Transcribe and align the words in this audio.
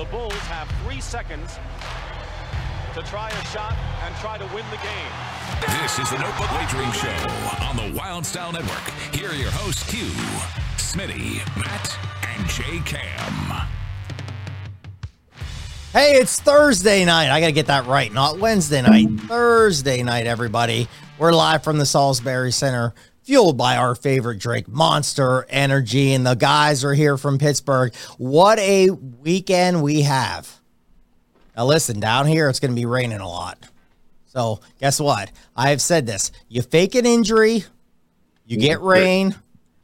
The 0.00 0.06
Bulls 0.06 0.32
have 0.48 0.66
three 0.82 0.98
seconds 0.98 1.58
to 2.94 3.02
try 3.02 3.28
a 3.28 3.44
shot 3.48 3.76
and 4.02 4.14
try 4.16 4.38
to 4.38 4.46
win 4.54 4.64
the 4.70 4.78
game. 4.78 5.12
This 5.82 5.98
is 5.98 6.08
the 6.08 6.16
Notebook 6.16 6.50
Wagering 6.52 6.90
Show 6.92 7.66
on 7.66 7.76
the 7.76 7.94
Wylde 7.98 8.24
Style 8.24 8.50
Network. 8.50 8.80
Here 9.14 9.28
are 9.28 9.34
your 9.34 9.50
hosts, 9.50 9.90
Q, 9.90 10.06
Smitty, 10.78 11.44
Matt, 11.54 11.98
and 12.34 12.46
JKam. 12.46 13.68
Hey, 15.92 16.14
it's 16.14 16.40
Thursday 16.40 17.04
night. 17.04 17.30
I 17.30 17.38
got 17.38 17.48
to 17.48 17.52
get 17.52 17.66
that 17.66 17.84
right. 17.84 18.10
Not 18.10 18.38
Wednesday 18.38 18.80
night. 18.80 19.06
Thursday 19.28 20.02
night, 20.02 20.26
everybody. 20.26 20.88
We're 21.18 21.32
live 21.32 21.62
from 21.62 21.76
the 21.76 21.84
Salisbury 21.84 22.52
Center, 22.52 22.94
fueled 23.22 23.56
by 23.56 23.76
our 23.76 23.94
favorite 23.94 24.38
drink, 24.38 24.68
Monster 24.68 25.46
Energy. 25.48 26.12
And 26.12 26.26
the 26.26 26.34
guys 26.34 26.84
are 26.84 26.94
here 26.94 27.16
from 27.16 27.38
Pittsburgh. 27.38 27.94
What 28.18 28.58
a 28.58 28.90
weekend 28.90 29.82
we 29.82 30.02
have. 30.02 30.60
Now, 31.56 31.66
listen, 31.66 32.00
down 32.00 32.26
here, 32.26 32.48
it's 32.48 32.60
going 32.60 32.70
to 32.70 32.80
be 32.80 32.86
raining 32.86 33.20
a 33.20 33.28
lot. 33.28 33.58
So, 34.26 34.60
guess 34.80 35.00
what? 35.00 35.30
I 35.56 35.70
have 35.70 35.82
said 35.82 36.06
this 36.06 36.30
you 36.48 36.62
fake 36.62 36.94
an 36.94 37.04
injury, 37.06 37.64
you 38.46 38.56
get 38.56 38.80
rain. 38.80 39.34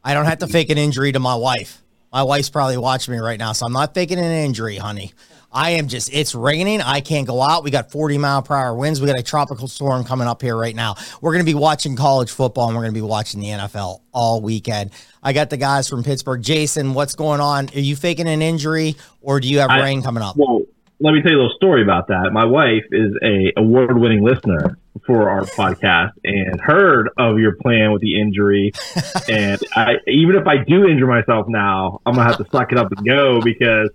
I 0.05 0.14
don't 0.14 0.27
have 0.27 0.38
to 0.38 0.46
fake 0.46 0.70
an 0.70 0.78
injury 0.78 1.10
to 1.12 1.18
my 1.18 1.34
wife. 1.34 1.82
My 2.12 2.22
wife's 2.22 2.48
probably 2.48 2.77
watching 2.77 3.12
me 3.12 3.18
right 3.18 3.38
now, 3.38 3.52
so 3.52 3.66
I'm 3.66 3.72
not 3.72 3.92
faking 3.92 4.18
an 4.18 4.24
injury, 4.24 4.77
honey. 4.77 5.12
I 5.56 5.70
am 5.70 5.88
just, 5.88 6.12
it's 6.12 6.34
raining. 6.34 6.83
I 6.83 7.01
can't 7.01 7.27
go 7.27 7.41
out. 7.41 7.64
We 7.64 7.70
got 7.70 7.91
40 7.91 8.19
mile 8.19 8.42
per 8.42 8.55
hour 8.55 8.74
winds. 8.74 9.01
We 9.01 9.06
got 9.06 9.19
a 9.19 9.23
tropical 9.23 9.69
storm 9.69 10.05
coming 10.05 10.28
up 10.28 10.42
here 10.42 10.55
right 10.55 10.77
now. 10.77 10.97
We're 11.23 11.33
going 11.33 11.45
to 11.45 11.51
be 11.51 11.55
watching 11.55 11.97
college 11.97 12.30
football 12.30 12.66
and 12.66 12.77
we're 12.77 12.83
going 12.83 12.92
to 12.92 13.01
be 13.01 13.06
watching 13.06 13.41
the 13.41 13.48
NFL 13.48 14.00
all 14.12 14.42
weekend. 14.42 14.91
I 15.23 15.33
got 15.33 15.48
the 15.48 15.56
guys 15.56 15.88
from 15.88 16.05
Pittsburgh. 16.05 16.42
Jason, 16.42 16.92
what's 16.92 17.14
going 17.14 17.41
on? 17.41 17.70
Are 17.74 17.80
you 17.80 17.97
faking 17.97 18.28
an 18.28 18.42
injury 18.42 18.97
or 19.23 19.41
do 19.41 19.48
you 19.48 19.61
have 19.61 19.70
I- 19.70 19.80
rain 19.80 20.02
coming 20.02 20.23
up? 20.23 20.37
Well, 20.37 20.61
let 21.00 21.12
me 21.12 21.23
tell 21.23 21.30
you 21.30 21.38
a 21.38 21.41
little 21.42 21.56
story 21.56 21.83
about 21.83 22.09
that. 22.09 22.30
My 22.33 22.45
wife 22.45 22.84
is 22.92 23.14
a 23.23 23.52
award-winning 23.56 24.23
listener 24.23 24.78
for 25.06 25.30
our 25.30 25.42
podcast 25.42 26.12
and 26.25 26.61
heard 26.61 27.08
of 27.17 27.39
your 27.39 27.55
plan 27.56 27.92
with 27.92 28.02
the 28.02 28.20
injury. 28.20 28.73
and 29.28 29.58
I, 29.75 29.97
even 30.06 30.36
if 30.36 30.47
I 30.47 30.58
do 30.64 30.86
injure 30.86 31.06
myself 31.06 31.48
now, 31.48 32.00
I'm 32.05 32.14
gonna 32.14 32.28
have 32.28 32.39
to 32.39 32.47
suck 32.50 32.73
it 32.73 32.78
up 32.78 32.92
and 32.92 33.06
go 33.06 33.41
because 33.41 33.91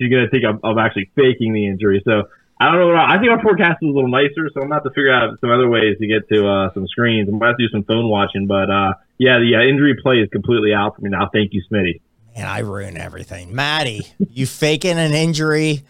she's 0.00 0.10
gonna 0.10 0.28
think 0.28 0.44
I'm, 0.44 0.60
I'm 0.64 0.78
actually 0.78 1.10
faking 1.14 1.52
the 1.52 1.66
injury. 1.66 2.02
So 2.04 2.24
I 2.58 2.66
don't 2.66 2.80
know. 2.80 2.94
I, 2.94 3.16
I 3.16 3.18
think 3.18 3.30
our 3.30 3.40
forecast 3.42 3.78
is 3.82 3.88
a 3.88 3.92
little 3.92 4.08
nicer, 4.08 4.48
so 4.52 4.60
I'm 4.60 4.68
gonna 4.68 4.74
have 4.76 4.84
to 4.84 4.90
figure 4.90 5.12
out 5.12 5.38
some 5.40 5.50
other 5.50 5.68
ways 5.68 5.98
to 6.00 6.06
get 6.06 6.28
to 6.28 6.48
uh, 6.48 6.74
some 6.74 6.86
screens. 6.88 7.28
I'm 7.28 7.38
gonna 7.38 7.52
have 7.52 7.58
to 7.58 7.66
do 7.66 7.70
some 7.70 7.84
phone 7.84 8.08
watching, 8.08 8.46
but 8.46 8.70
uh, 8.70 8.94
yeah, 9.18 9.38
the 9.38 9.56
uh, 9.56 9.62
injury 9.62 9.96
play 10.02 10.16
is 10.16 10.28
completely 10.30 10.72
out 10.72 10.96
for 10.96 11.02
me 11.02 11.10
now. 11.10 11.28
Thank 11.32 11.52
you, 11.52 11.62
Smitty. 11.70 12.00
Man, 12.36 12.46
I 12.46 12.60
ruin 12.60 12.96
everything. 12.96 13.54
Matty, 13.54 14.00
you 14.18 14.46
faking 14.46 14.98
an 14.98 15.12
injury? 15.12 15.82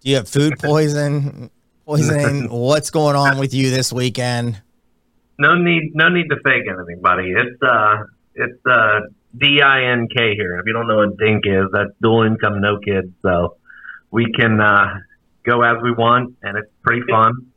Do 0.00 0.10
you 0.10 0.16
have 0.16 0.28
food 0.28 0.58
poison? 0.58 1.50
Poisoning? 1.86 2.50
What's 2.50 2.90
going 2.90 3.16
on 3.16 3.38
with 3.38 3.54
you 3.54 3.70
this 3.70 3.92
weekend? 3.92 4.60
No 5.38 5.54
need, 5.54 5.92
no 5.94 6.08
need 6.08 6.28
to 6.30 6.36
fake 6.44 6.64
anything, 6.68 7.00
buddy. 7.00 7.30
It's 7.30 7.62
uh, 7.62 8.02
it's 8.34 8.66
uh, 8.66 9.00
D 9.36 9.60
I 9.62 9.92
N 9.92 10.08
K 10.14 10.34
here. 10.34 10.58
If 10.58 10.66
you 10.66 10.72
don't 10.72 10.86
know 10.88 10.98
what 10.98 11.16
DINK 11.16 11.44
is, 11.46 11.66
that's 11.72 11.90
dual 12.00 12.22
income, 12.22 12.60
no 12.60 12.78
kids. 12.78 13.08
So 13.22 13.56
we 14.10 14.32
can 14.32 14.60
uh, 14.60 15.00
go 15.44 15.62
as 15.62 15.76
we 15.82 15.92
want, 15.92 16.36
and 16.42 16.56
it's 16.56 16.70
pretty 16.82 17.02
fun. 17.10 17.52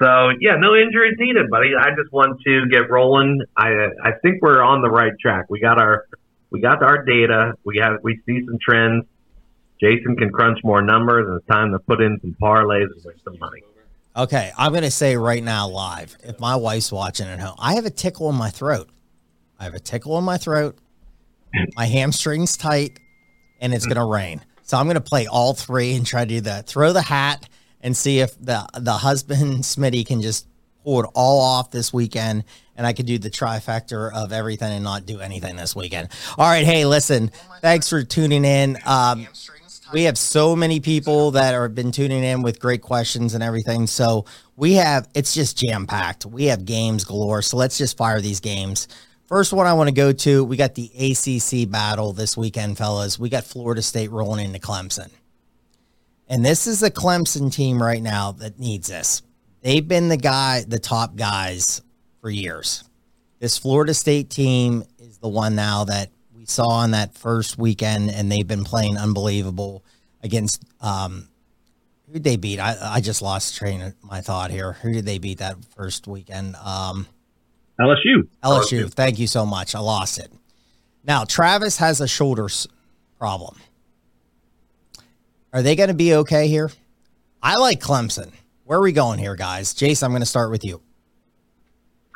So 0.00 0.30
yeah, 0.40 0.56
no 0.58 0.74
injuries 0.74 1.14
needed, 1.18 1.50
buddy. 1.50 1.70
I 1.78 1.90
just 1.90 2.12
want 2.12 2.40
to 2.46 2.66
get 2.70 2.90
rolling. 2.90 3.42
I 3.56 3.68
I 4.02 4.12
think 4.22 4.42
we're 4.42 4.62
on 4.62 4.82
the 4.82 4.90
right 4.90 5.12
track. 5.20 5.46
We 5.48 5.60
got 5.60 5.80
our 5.80 6.06
we 6.50 6.60
got 6.60 6.82
our 6.82 7.04
data. 7.04 7.54
We 7.64 7.78
have 7.78 7.98
we 8.02 8.20
see 8.26 8.44
some 8.44 8.58
trends. 8.60 9.04
Jason 9.80 10.16
can 10.16 10.30
crunch 10.30 10.60
more 10.64 10.82
numbers, 10.82 11.26
and 11.28 11.36
it's 11.38 11.46
time 11.46 11.72
to 11.72 11.78
put 11.78 12.00
in 12.00 12.18
some 12.20 12.36
parlays 12.40 12.90
and 12.92 13.04
win 13.04 13.14
some 13.24 13.38
money. 13.38 13.62
Okay, 14.16 14.52
I'm 14.56 14.72
to 14.72 14.90
say 14.90 15.16
right 15.16 15.42
now, 15.42 15.68
live, 15.68 16.16
if 16.22 16.38
my 16.38 16.54
wife's 16.54 16.92
watching 16.92 17.26
at 17.26 17.40
home, 17.40 17.56
I 17.58 17.74
have 17.74 17.84
a 17.84 17.90
tickle 17.90 18.30
in 18.30 18.36
my 18.36 18.48
throat. 18.48 18.88
I 19.58 19.64
have 19.64 19.74
a 19.74 19.80
tickle 19.80 20.16
in 20.18 20.24
my 20.24 20.38
throat. 20.38 20.78
My 21.76 21.86
hamstring's 21.86 22.56
tight, 22.56 22.98
and 23.60 23.74
it's 23.74 23.86
going 23.86 23.96
to 23.96 24.04
rain. 24.04 24.44
So 24.62 24.78
I'm 24.78 24.86
going 24.86 24.94
to 24.94 25.00
play 25.00 25.26
all 25.26 25.54
three 25.54 25.94
and 25.94 26.06
try 26.06 26.24
to 26.24 26.28
do 26.28 26.40
that. 26.42 26.66
Throw 26.66 26.92
the 26.92 27.02
hat 27.02 27.48
and 27.80 27.96
see 27.96 28.20
if 28.20 28.36
the 28.40 28.66
the 28.78 28.92
husband 28.92 29.40
Smitty 29.62 30.06
can 30.06 30.22
just 30.22 30.46
pull 30.82 31.02
it 31.02 31.10
all 31.14 31.40
off 31.40 31.70
this 31.70 31.92
weekend, 31.92 32.44
and 32.76 32.86
I 32.86 32.92
could 32.92 33.06
do 33.06 33.18
the 33.18 33.30
trifecta 33.30 34.12
of 34.12 34.32
everything 34.32 34.72
and 34.72 34.84
not 34.84 35.06
do 35.06 35.20
anything 35.20 35.56
this 35.56 35.76
weekend. 35.76 36.08
All 36.38 36.48
right, 36.48 36.64
hey, 36.64 36.84
listen, 36.84 37.30
thanks 37.60 37.88
for 37.88 38.02
tuning 38.02 38.44
in. 38.44 38.78
Um, 38.86 39.26
we 39.92 40.04
have 40.04 40.18
so 40.18 40.56
many 40.56 40.80
people 40.80 41.30
that 41.32 41.54
have 41.54 41.74
been 41.74 41.92
tuning 41.92 42.24
in 42.24 42.42
with 42.42 42.58
great 42.58 42.82
questions 42.82 43.34
and 43.34 43.42
everything. 43.42 43.86
So 43.86 44.24
we 44.56 44.74
have 44.74 45.08
it's 45.14 45.34
just 45.34 45.58
jam 45.58 45.86
packed. 45.86 46.26
We 46.26 46.46
have 46.46 46.64
games 46.64 47.04
galore. 47.04 47.42
So 47.42 47.56
let's 47.56 47.78
just 47.78 47.96
fire 47.96 48.20
these 48.20 48.40
games. 48.40 48.88
First 49.34 49.52
one 49.52 49.66
I 49.66 49.72
want 49.72 49.88
to 49.88 49.92
go 49.92 50.12
to, 50.12 50.44
we 50.44 50.56
got 50.56 50.76
the 50.76 50.92
ACC 50.96 51.68
battle 51.68 52.12
this 52.12 52.36
weekend, 52.36 52.78
fellas. 52.78 53.18
We 53.18 53.28
got 53.28 53.42
Florida 53.42 53.82
State 53.82 54.12
rolling 54.12 54.46
into 54.46 54.60
Clemson. 54.60 55.10
And 56.28 56.46
this 56.46 56.68
is 56.68 56.78
the 56.78 56.90
Clemson 56.92 57.52
team 57.52 57.82
right 57.82 58.00
now 58.00 58.30
that 58.30 58.60
needs 58.60 58.86
this. 58.86 59.22
They've 59.60 59.88
been 59.88 60.08
the 60.08 60.16
guy, 60.16 60.62
the 60.68 60.78
top 60.78 61.16
guys 61.16 61.82
for 62.20 62.30
years. 62.30 62.84
This 63.40 63.58
Florida 63.58 63.92
State 63.92 64.30
team 64.30 64.84
is 65.00 65.18
the 65.18 65.26
one 65.26 65.56
now 65.56 65.82
that 65.82 66.10
we 66.32 66.46
saw 66.46 66.68
on 66.68 66.92
that 66.92 67.18
first 67.18 67.58
weekend, 67.58 68.12
and 68.12 68.30
they've 68.30 68.46
been 68.46 68.62
playing 68.62 68.98
unbelievable 68.98 69.84
against 70.22 70.62
um 70.80 71.28
who 72.12 72.20
they 72.20 72.36
beat? 72.36 72.60
I 72.60 72.76
I 72.80 73.00
just 73.00 73.20
lost 73.20 73.56
train 73.56 73.82
of 73.82 73.94
my 74.00 74.20
thought 74.20 74.52
here. 74.52 74.74
Who 74.74 74.92
did 74.92 75.06
they 75.06 75.18
beat 75.18 75.38
that 75.38 75.56
first 75.74 76.06
weekend? 76.06 76.54
Um 76.54 77.08
LSU. 77.80 78.28
LSU. 78.42 78.92
Thank 78.92 79.18
you 79.18 79.26
so 79.26 79.44
much. 79.44 79.74
I 79.74 79.80
lost 79.80 80.18
it. 80.18 80.32
Now, 81.04 81.24
Travis 81.24 81.78
has 81.78 82.00
a 82.00 82.08
shoulder 82.08 82.48
problem. 83.18 83.56
Are 85.52 85.62
they 85.62 85.76
going 85.76 85.88
to 85.88 85.94
be 85.94 86.14
okay 86.14 86.48
here? 86.48 86.70
I 87.42 87.56
like 87.56 87.80
Clemson. 87.80 88.32
Where 88.64 88.78
are 88.78 88.82
we 88.82 88.92
going 88.92 89.18
here, 89.18 89.36
guys? 89.36 89.74
Jason, 89.74 90.06
I'm 90.06 90.12
going 90.12 90.22
to 90.22 90.26
start 90.26 90.50
with 90.50 90.64
you. 90.64 90.80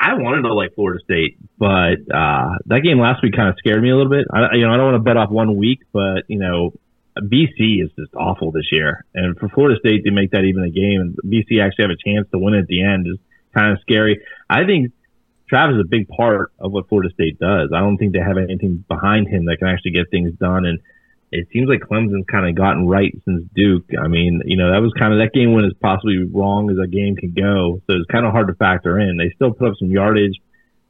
I 0.00 0.14
wanted 0.14 0.42
to 0.42 0.54
like 0.54 0.74
Florida 0.74 1.00
State, 1.04 1.36
but 1.58 1.98
uh, 2.14 2.50
that 2.66 2.80
game 2.84 3.00
last 3.00 3.22
week 3.22 3.34
kind 3.34 3.48
of 3.48 3.56
scared 3.58 3.82
me 3.82 3.90
a 3.90 3.96
little 3.96 4.10
bit. 4.10 4.26
I, 4.32 4.54
you 4.54 4.64
know, 4.64 4.72
I 4.72 4.76
don't 4.76 4.92
want 4.92 4.94
to 4.94 5.02
bet 5.02 5.16
off 5.16 5.28
one 5.28 5.56
week, 5.56 5.80
but 5.92 6.22
you 6.28 6.38
know, 6.38 6.72
BC 7.18 7.82
is 7.82 7.90
just 7.98 8.14
awful 8.14 8.52
this 8.52 8.70
year, 8.70 9.04
and 9.12 9.36
for 9.38 9.48
Florida 9.48 9.78
State 9.80 10.04
to 10.04 10.12
make 10.12 10.30
that 10.30 10.44
even 10.44 10.62
a 10.62 10.70
game, 10.70 11.00
and 11.00 11.16
BC 11.24 11.60
actually 11.60 11.82
have 11.82 11.90
a 11.90 11.98
chance 11.98 12.28
to 12.30 12.38
win 12.38 12.54
at 12.54 12.68
the 12.68 12.82
end 12.82 13.08
is 13.08 13.18
kind 13.52 13.72
of 13.72 13.80
scary. 13.80 14.22
I 14.48 14.64
think 14.64 14.92
Travis 15.48 15.76
is 15.76 15.80
a 15.84 15.88
big 15.88 16.08
part 16.08 16.52
of 16.58 16.72
what 16.72 16.88
Florida 16.88 17.10
State 17.12 17.38
does. 17.38 17.70
I 17.74 17.80
don't 17.80 17.96
think 17.96 18.12
they 18.12 18.20
have 18.20 18.36
anything 18.36 18.84
behind 18.88 19.28
him 19.28 19.46
that 19.46 19.58
can 19.58 19.68
actually 19.68 19.92
get 19.92 20.10
things 20.10 20.32
done, 20.38 20.66
and 20.66 20.78
it 21.30 21.48
seems 21.52 21.68
like 21.68 21.80
Clemson's 21.80 22.24
kind 22.30 22.48
of 22.48 22.54
gotten 22.54 22.86
right 22.86 23.12
since 23.24 23.44
Duke. 23.54 23.90
I 24.02 24.08
mean, 24.08 24.42
you 24.44 24.56
know, 24.56 24.72
that 24.72 24.80
was 24.80 24.92
kind 24.98 25.12
of 25.12 25.18
that 25.20 25.32
game 25.32 25.52
went 25.52 25.66
as 25.66 25.74
possibly 25.80 26.24
wrong 26.32 26.70
as 26.70 26.78
a 26.82 26.88
game 26.88 27.16
could 27.16 27.36
go. 27.36 27.80
So 27.86 27.96
it's 27.96 28.10
kind 28.10 28.24
of 28.24 28.32
hard 28.32 28.48
to 28.48 28.54
factor 28.54 28.98
in. 28.98 29.18
They 29.18 29.30
still 29.34 29.52
put 29.52 29.68
up 29.68 29.74
some 29.78 29.90
yardage. 29.90 30.36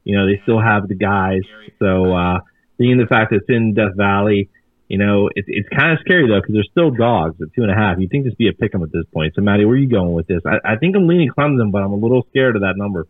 You 0.05 0.17
know, 0.17 0.27
they 0.27 0.41
still 0.43 0.61
have 0.61 0.89
the 0.89 0.95
guys. 0.95 1.43
So, 1.79 2.15
uh, 2.15 2.39
being 2.79 2.99
the 2.99 3.07
fact 3.07 3.31
that 3.31 3.43
it's 3.43 3.51
in 3.51 3.75
Death 3.75 3.97
Valley, 3.97 4.49
you 4.87 4.97
know, 4.97 5.29
it's 5.35 5.49
it's 5.51 5.69
kind 5.69 5.93
of 5.93 5.99
scary 6.01 6.29
though 6.29 6.41
because 6.41 6.55
they're 6.55 6.71
still 6.71 6.91
dogs 6.91 7.37
at 7.43 7.49
two 7.55 7.63
and 7.63 7.71
a 7.71 7.75
half. 7.75 7.99
You 7.99 8.09
think 8.09 8.25
this 8.25 8.35
be 8.35 8.49
a 8.49 8.53
pick 8.53 8.75
'em 8.75 8.83
at 8.83 8.93
this 8.93 9.05
point? 9.13 9.35
So, 9.35 9.43
Matty, 9.43 9.65
where 9.65 9.75
are 9.75 9.79
you 9.79 9.89
going 9.89 10.15
with 10.15 10.27
this? 10.29 10.41
I, 10.47 10.59
I 10.65 10.77
think 10.77 10.97
I'm 10.97 11.07
leaning 11.07 11.29
Clemson, 11.29 11.71
but 11.73 11.83
I'm 11.83 11.93
a 11.93 11.97
little 11.97 12.25
scared 12.31 12.57
of 12.57 12.63
that 12.63 12.77
number. 12.77 13.07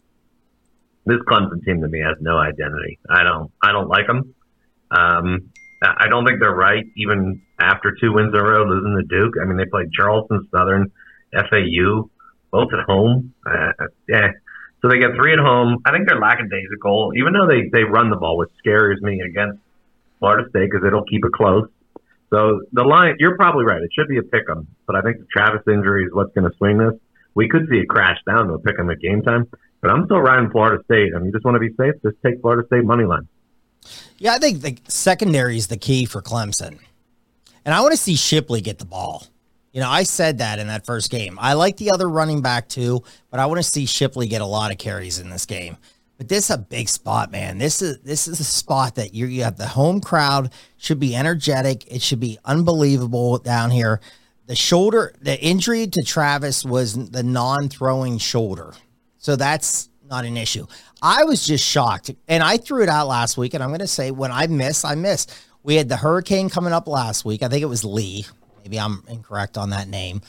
This 1.08 1.19
Clemson 1.28 1.64
team 1.64 1.80
to 1.80 1.88
me 1.88 2.00
has 2.00 2.16
no 2.20 2.38
identity. 2.38 2.98
I 3.08 3.22
don't 3.24 3.50
I 3.62 3.72
don't 3.72 3.88
like 3.88 4.06
them. 4.06 4.34
Um, 4.91 5.50
I 5.82 6.08
don't 6.08 6.26
think 6.26 6.41
they're 6.41 6.54
right 6.54 6.84
even 6.96 7.42
after 7.60 7.94
two 8.00 8.12
wins 8.12 8.34
in 8.34 8.41
a 8.41 8.42
row 8.42 8.64
losing 8.64 8.96
to 8.96 9.06
Duke. 9.06 9.34
I 9.41 9.46
mean 9.46 9.56
they 9.56 9.66
played 9.66 9.93
Charleston 9.93 10.49
Southern, 10.50 10.90
FAU, 11.32 12.10
both 12.50 12.69
at 12.72 12.84
home. 12.87 13.34
Uh, 13.46 13.72
yeah. 14.08 14.28
So 14.81 14.88
they 14.88 14.99
get 14.99 15.10
three 15.16 15.32
at 15.32 15.40
home. 15.40 15.78
I 15.84 15.90
think 15.90 16.08
they're 16.08 16.20
lackadaisical, 16.20 17.12
even 17.16 17.32
though 17.32 17.49
they, 17.49 17.69
they 17.72 17.82
run 17.82 18.10
the 18.10 18.16
ball, 18.16 18.37
which 18.38 18.50
scares 18.58 19.00
me 19.02 19.20
against 19.20 19.58
Florida 20.20 20.49
State 20.50 20.70
because 20.70 20.87
it'll 20.87 21.05
keep 21.05 21.25
it 21.25 21.32
close. 21.32 21.66
So 22.31 22.60
the 22.72 22.82
line, 22.84 23.16
you're 23.19 23.37
probably 23.37 23.64
right. 23.64 23.82
It 23.82 23.90
should 23.93 24.08
be 24.08 24.19
a 24.19 24.22
pick 24.22 24.44
'em, 24.50 24.69
but 24.87 24.94
I 24.96 25.00
think 25.02 25.19
the 25.19 25.26
Travis 25.32 25.62
injury 25.66 26.05
is 26.05 26.12
what's 26.12 26.32
going 26.34 26.49
to 26.49 26.56
swing 26.58 26.78
this. 26.78 26.94
We 27.34 27.49
could 27.49 27.66
see 27.70 27.78
it 27.78 27.88
crash 27.88 28.19
down 28.26 28.49
to 28.49 28.55
a 28.55 28.58
pick 28.58 28.78
'em 28.78 28.90
at 28.90 29.00
game 29.00 29.22
time, 29.22 29.46
but 29.80 29.90
I'm 29.90 30.04
still 30.06 30.20
riding 30.20 30.50
Florida 30.50 30.82
State. 30.84 31.12
I 31.14 31.19
mean, 31.19 31.26
you 31.26 31.32
just 31.32 31.44
want 31.44 31.54
to 31.54 31.60
be 31.60 31.75
safe, 31.76 31.94
just 32.02 32.16
take 32.25 32.40
Florida 32.40 32.66
State 32.66 32.84
money 32.84 33.04
line. 33.04 33.28
Yeah, 34.19 34.34
I 34.34 34.38
think 34.38 34.60
the 34.60 34.76
secondary 34.88 35.56
is 35.56 35.69
the 35.69 35.76
key 35.76 36.04
for 36.04 36.20
Clemson. 36.20 36.78
And 37.64 37.75
I 37.75 37.80
want 37.80 37.92
to 37.92 37.98
see 37.98 38.16
Shipley 38.16 38.60
get 38.60 38.78
the 38.78 38.84
ball. 38.84 39.26
You 39.72 39.80
know, 39.80 39.90
I 39.90 40.02
said 40.02 40.38
that 40.38 40.58
in 40.58 40.66
that 40.69 40.86
first 40.86 41.10
game. 41.10 41.38
I 41.40 41.52
like 41.52 41.76
the 41.76 41.90
other 41.90 42.08
running 42.08 42.40
back 42.42 42.69
too, 42.69 43.02
but 43.30 43.38
I 43.38 43.46
want 43.46 43.58
to 43.58 43.62
see 43.62 43.86
Shipley 43.86 44.26
get 44.26 44.40
a 44.40 44.46
lot 44.46 44.72
of 44.72 44.78
carries 44.78 45.19
in 45.19 45.30
this 45.30 45.46
game. 45.46 45.76
But 46.16 46.28
this 46.28 46.50
is 46.50 46.56
a 46.56 46.58
big 46.58 46.88
spot, 46.88 47.31
man. 47.31 47.58
This 47.58 47.81
is 47.81 47.98
this 48.00 48.26
is 48.26 48.40
a 48.40 48.44
spot 48.44 48.96
that 48.96 49.14
you 49.14 49.26
you 49.26 49.44
have 49.44 49.56
the 49.56 49.69
home 49.69 50.00
crowd 50.00 50.52
should 50.78 50.98
be 50.98 51.14
energetic. 51.14 51.84
It 51.86 52.02
should 52.02 52.19
be 52.19 52.38
unbelievable 52.44 53.38
down 53.38 53.70
here. 53.70 54.00
the 54.48 54.56
shoulder, 54.56 55.14
the 55.20 55.38
injury 55.40 55.86
to 55.86 56.02
Travis 56.02 56.64
was 56.64 57.10
the 57.10 57.22
non-throwing 57.22 58.16
shoulder, 58.19 58.72
so 59.19 59.37
that's 59.37 59.88
not 60.09 60.25
an 60.25 60.37
issue. 60.37 60.67
I 61.03 61.25
was 61.25 61.47
just 61.47 61.65
shocked, 61.65 62.11
and 62.26 62.43
I 62.43 62.56
threw 62.56 62.82
it 62.82 62.88
out 62.88 63.09
last 63.09 63.37
week, 63.37 63.55
and 63.55 63.62
I'm 63.62 63.70
going 63.70 63.81
to 63.81 63.87
say 63.87 64.11
when 64.11 64.32
I 64.32 64.47
miss, 64.47 64.85
I 64.85 64.94
miss. 64.94 65.26
We 65.62 65.75
had 65.75 65.88
the 65.88 65.97
hurricane 65.97 66.49
coming 66.49 66.73
up 66.73 66.88
last 66.88 67.25
week. 67.25 67.43
I 67.43 67.49
think 67.49 67.62
it 67.62 67.67
was 67.67 67.85
Lee. 67.85 68.25
Maybe 68.62 68.81
I'm 68.81 69.03
incorrect 69.09 69.59
on 69.59 69.70
that 69.70 69.88
name. 69.88 70.23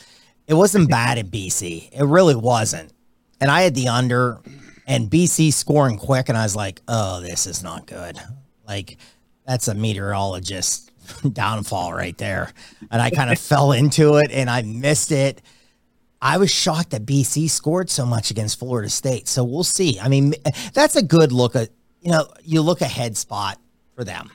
It 0.47 0.55
wasn't 0.55 0.89
bad 0.89 1.17
in 1.17 1.27
BC. 1.27 1.91
It 1.91 2.03
really 2.03 2.35
wasn't. 2.35 2.91
And 3.39 3.49
I 3.49 3.61
had 3.61 3.75
the 3.75 3.87
under 3.87 4.39
and 4.85 5.09
BC 5.09 5.53
scoring 5.53 5.97
quick, 5.97 6.29
and 6.29 6.37
I 6.37 6.43
was 6.43 6.55
like, 6.55 6.81
oh, 6.87 7.21
this 7.21 7.45
is 7.45 7.63
not 7.63 7.85
good. 7.85 8.17
Like, 8.67 8.97
that's 9.45 9.67
a 9.67 9.75
meteorologist 9.75 10.91
downfall 11.33 11.93
right 11.93 12.17
there. 12.17 12.51
And 12.91 13.01
I 13.01 13.09
kind 13.09 13.31
of 13.31 13.39
fell 13.39 13.71
into 13.71 14.17
it 14.17 14.31
and 14.31 14.49
I 14.49 14.61
missed 14.61 15.11
it. 15.11 15.41
I 16.21 16.37
was 16.37 16.51
shocked 16.51 16.91
that 16.91 17.05
BC 17.05 17.49
scored 17.49 17.89
so 17.89 18.05
much 18.05 18.29
against 18.31 18.59
Florida 18.59 18.89
State. 18.89 19.27
So 19.27 19.43
we'll 19.43 19.63
see. 19.63 19.99
I 19.99 20.09
mean, 20.09 20.33
that's 20.73 20.95
a 20.95 21.03
good 21.03 21.31
look 21.31 21.55
at, 21.55 21.69
you 22.01 22.11
know, 22.11 22.27
you 22.43 22.61
look 22.61 22.81
ahead 22.81 23.15
spot 23.17 23.59
for 23.95 24.03
them. 24.03 24.29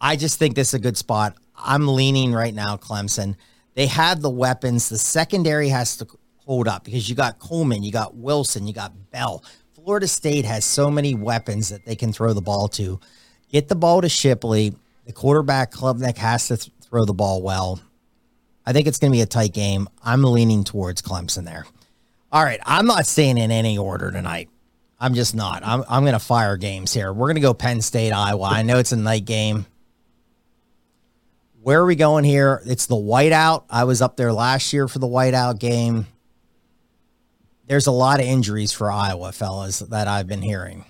I 0.00 0.16
just 0.16 0.38
think 0.38 0.54
this 0.54 0.68
is 0.68 0.74
a 0.74 0.78
good 0.78 0.96
spot. 0.96 1.36
I'm 1.56 1.86
leaning 1.86 2.32
right 2.32 2.54
now, 2.54 2.76
Clemson. 2.76 3.36
They 3.74 3.86
have 3.86 4.22
the 4.22 4.30
weapons. 4.30 4.88
The 4.88 4.98
secondary 4.98 5.68
has 5.68 5.96
to 5.98 6.06
hold 6.44 6.66
up 6.66 6.84
because 6.84 7.08
you 7.08 7.14
got 7.14 7.38
Coleman, 7.38 7.82
you 7.82 7.92
got 7.92 8.16
Wilson, 8.16 8.66
you 8.66 8.72
got 8.72 8.92
Bell. 9.10 9.44
Florida 9.74 10.08
State 10.08 10.44
has 10.44 10.64
so 10.64 10.90
many 10.90 11.14
weapons 11.14 11.68
that 11.68 11.84
they 11.84 11.94
can 11.94 12.12
throw 12.12 12.32
the 12.32 12.40
ball 12.40 12.68
to. 12.68 12.98
Get 13.50 13.68
the 13.68 13.76
ball 13.76 14.00
to 14.00 14.08
Shipley. 14.08 14.74
The 15.06 15.12
quarterback 15.12 15.72
Klubnik 15.72 16.16
has 16.18 16.48
to 16.48 16.56
th- 16.56 16.72
throw 16.82 17.04
the 17.04 17.14
ball 17.14 17.42
well. 17.42 17.80
I 18.66 18.72
think 18.72 18.86
it's 18.86 18.98
going 18.98 19.10
to 19.12 19.16
be 19.16 19.22
a 19.22 19.26
tight 19.26 19.52
game. 19.52 19.88
I'm 20.04 20.22
leaning 20.22 20.64
towards 20.64 21.02
Clemson 21.02 21.44
there. 21.44 21.66
All 22.32 22.44
right, 22.44 22.60
I'm 22.64 22.86
not 22.86 23.06
staying 23.06 23.38
in 23.38 23.50
any 23.50 23.76
order 23.78 24.10
tonight. 24.10 24.48
I'm 25.00 25.14
just 25.14 25.34
not. 25.34 25.62
I'm 25.64 25.82
I'm 25.88 26.02
going 26.02 26.12
to 26.12 26.18
fire 26.18 26.56
games 26.56 26.92
here. 26.92 27.12
We're 27.12 27.26
going 27.26 27.36
to 27.36 27.40
go 27.40 27.54
Penn 27.54 27.80
State, 27.80 28.12
Iowa. 28.12 28.44
I 28.44 28.62
know 28.62 28.78
it's 28.78 28.92
a 28.92 28.96
night 28.96 29.24
game. 29.24 29.66
Where 31.62 31.80
are 31.80 31.86
we 31.86 31.96
going 31.96 32.24
here? 32.24 32.62
It's 32.66 32.86
the 32.86 32.96
whiteout. 32.96 33.64
I 33.68 33.84
was 33.84 34.00
up 34.00 34.16
there 34.16 34.32
last 34.32 34.72
year 34.72 34.88
for 34.88 34.98
the 34.98 35.06
whiteout 35.06 35.58
game. 35.58 36.06
There's 37.66 37.86
a 37.86 37.92
lot 37.92 38.20
of 38.20 38.26
injuries 38.26 38.72
for 38.72 38.90
Iowa, 38.90 39.32
fellas, 39.32 39.80
that 39.80 40.08
I've 40.08 40.26
been 40.26 40.42
hearing. 40.42 40.84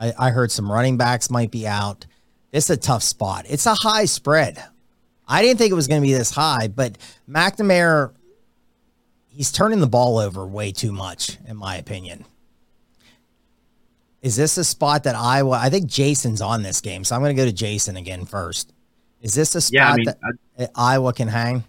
I, 0.00 0.12
I 0.18 0.30
heard 0.30 0.50
some 0.50 0.70
running 0.70 0.96
backs 0.96 1.30
might 1.30 1.50
be 1.50 1.66
out. 1.66 2.06
It's 2.52 2.70
a 2.70 2.76
tough 2.76 3.02
spot. 3.02 3.44
It's 3.48 3.66
a 3.66 3.74
high 3.74 4.04
spread. 4.04 4.62
I 5.28 5.42
didn't 5.42 5.58
think 5.58 5.72
it 5.72 5.74
was 5.74 5.88
going 5.88 6.00
to 6.00 6.06
be 6.06 6.12
this 6.12 6.30
high, 6.30 6.68
but 6.68 6.98
McNamara, 7.28 8.12
he's 9.28 9.50
turning 9.50 9.80
the 9.80 9.86
ball 9.86 10.18
over 10.18 10.46
way 10.46 10.72
too 10.72 10.92
much, 10.92 11.38
in 11.46 11.56
my 11.56 11.76
opinion. 11.76 12.24
Is 14.22 14.36
this 14.36 14.56
a 14.56 14.64
spot 14.64 15.04
that 15.04 15.14
Iowa? 15.14 15.58
I 15.62 15.70
think 15.70 15.86
Jason's 15.86 16.40
on 16.40 16.62
this 16.62 16.80
game, 16.80 17.04
so 17.04 17.14
I'm 17.14 17.22
going 17.22 17.34
to 17.34 17.40
go 17.40 17.46
to 17.46 17.52
Jason 17.52 17.96
again 17.96 18.24
first. 18.24 18.72
Is 19.22 19.34
this 19.34 19.54
a 19.54 19.60
spot 19.60 19.72
Yeah, 19.74 19.92
I 19.92 19.96
mean, 19.96 20.06
that 20.58 20.70
Iowa 20.74 21.12
can 21.12 21.28
hang? 21.28 21.64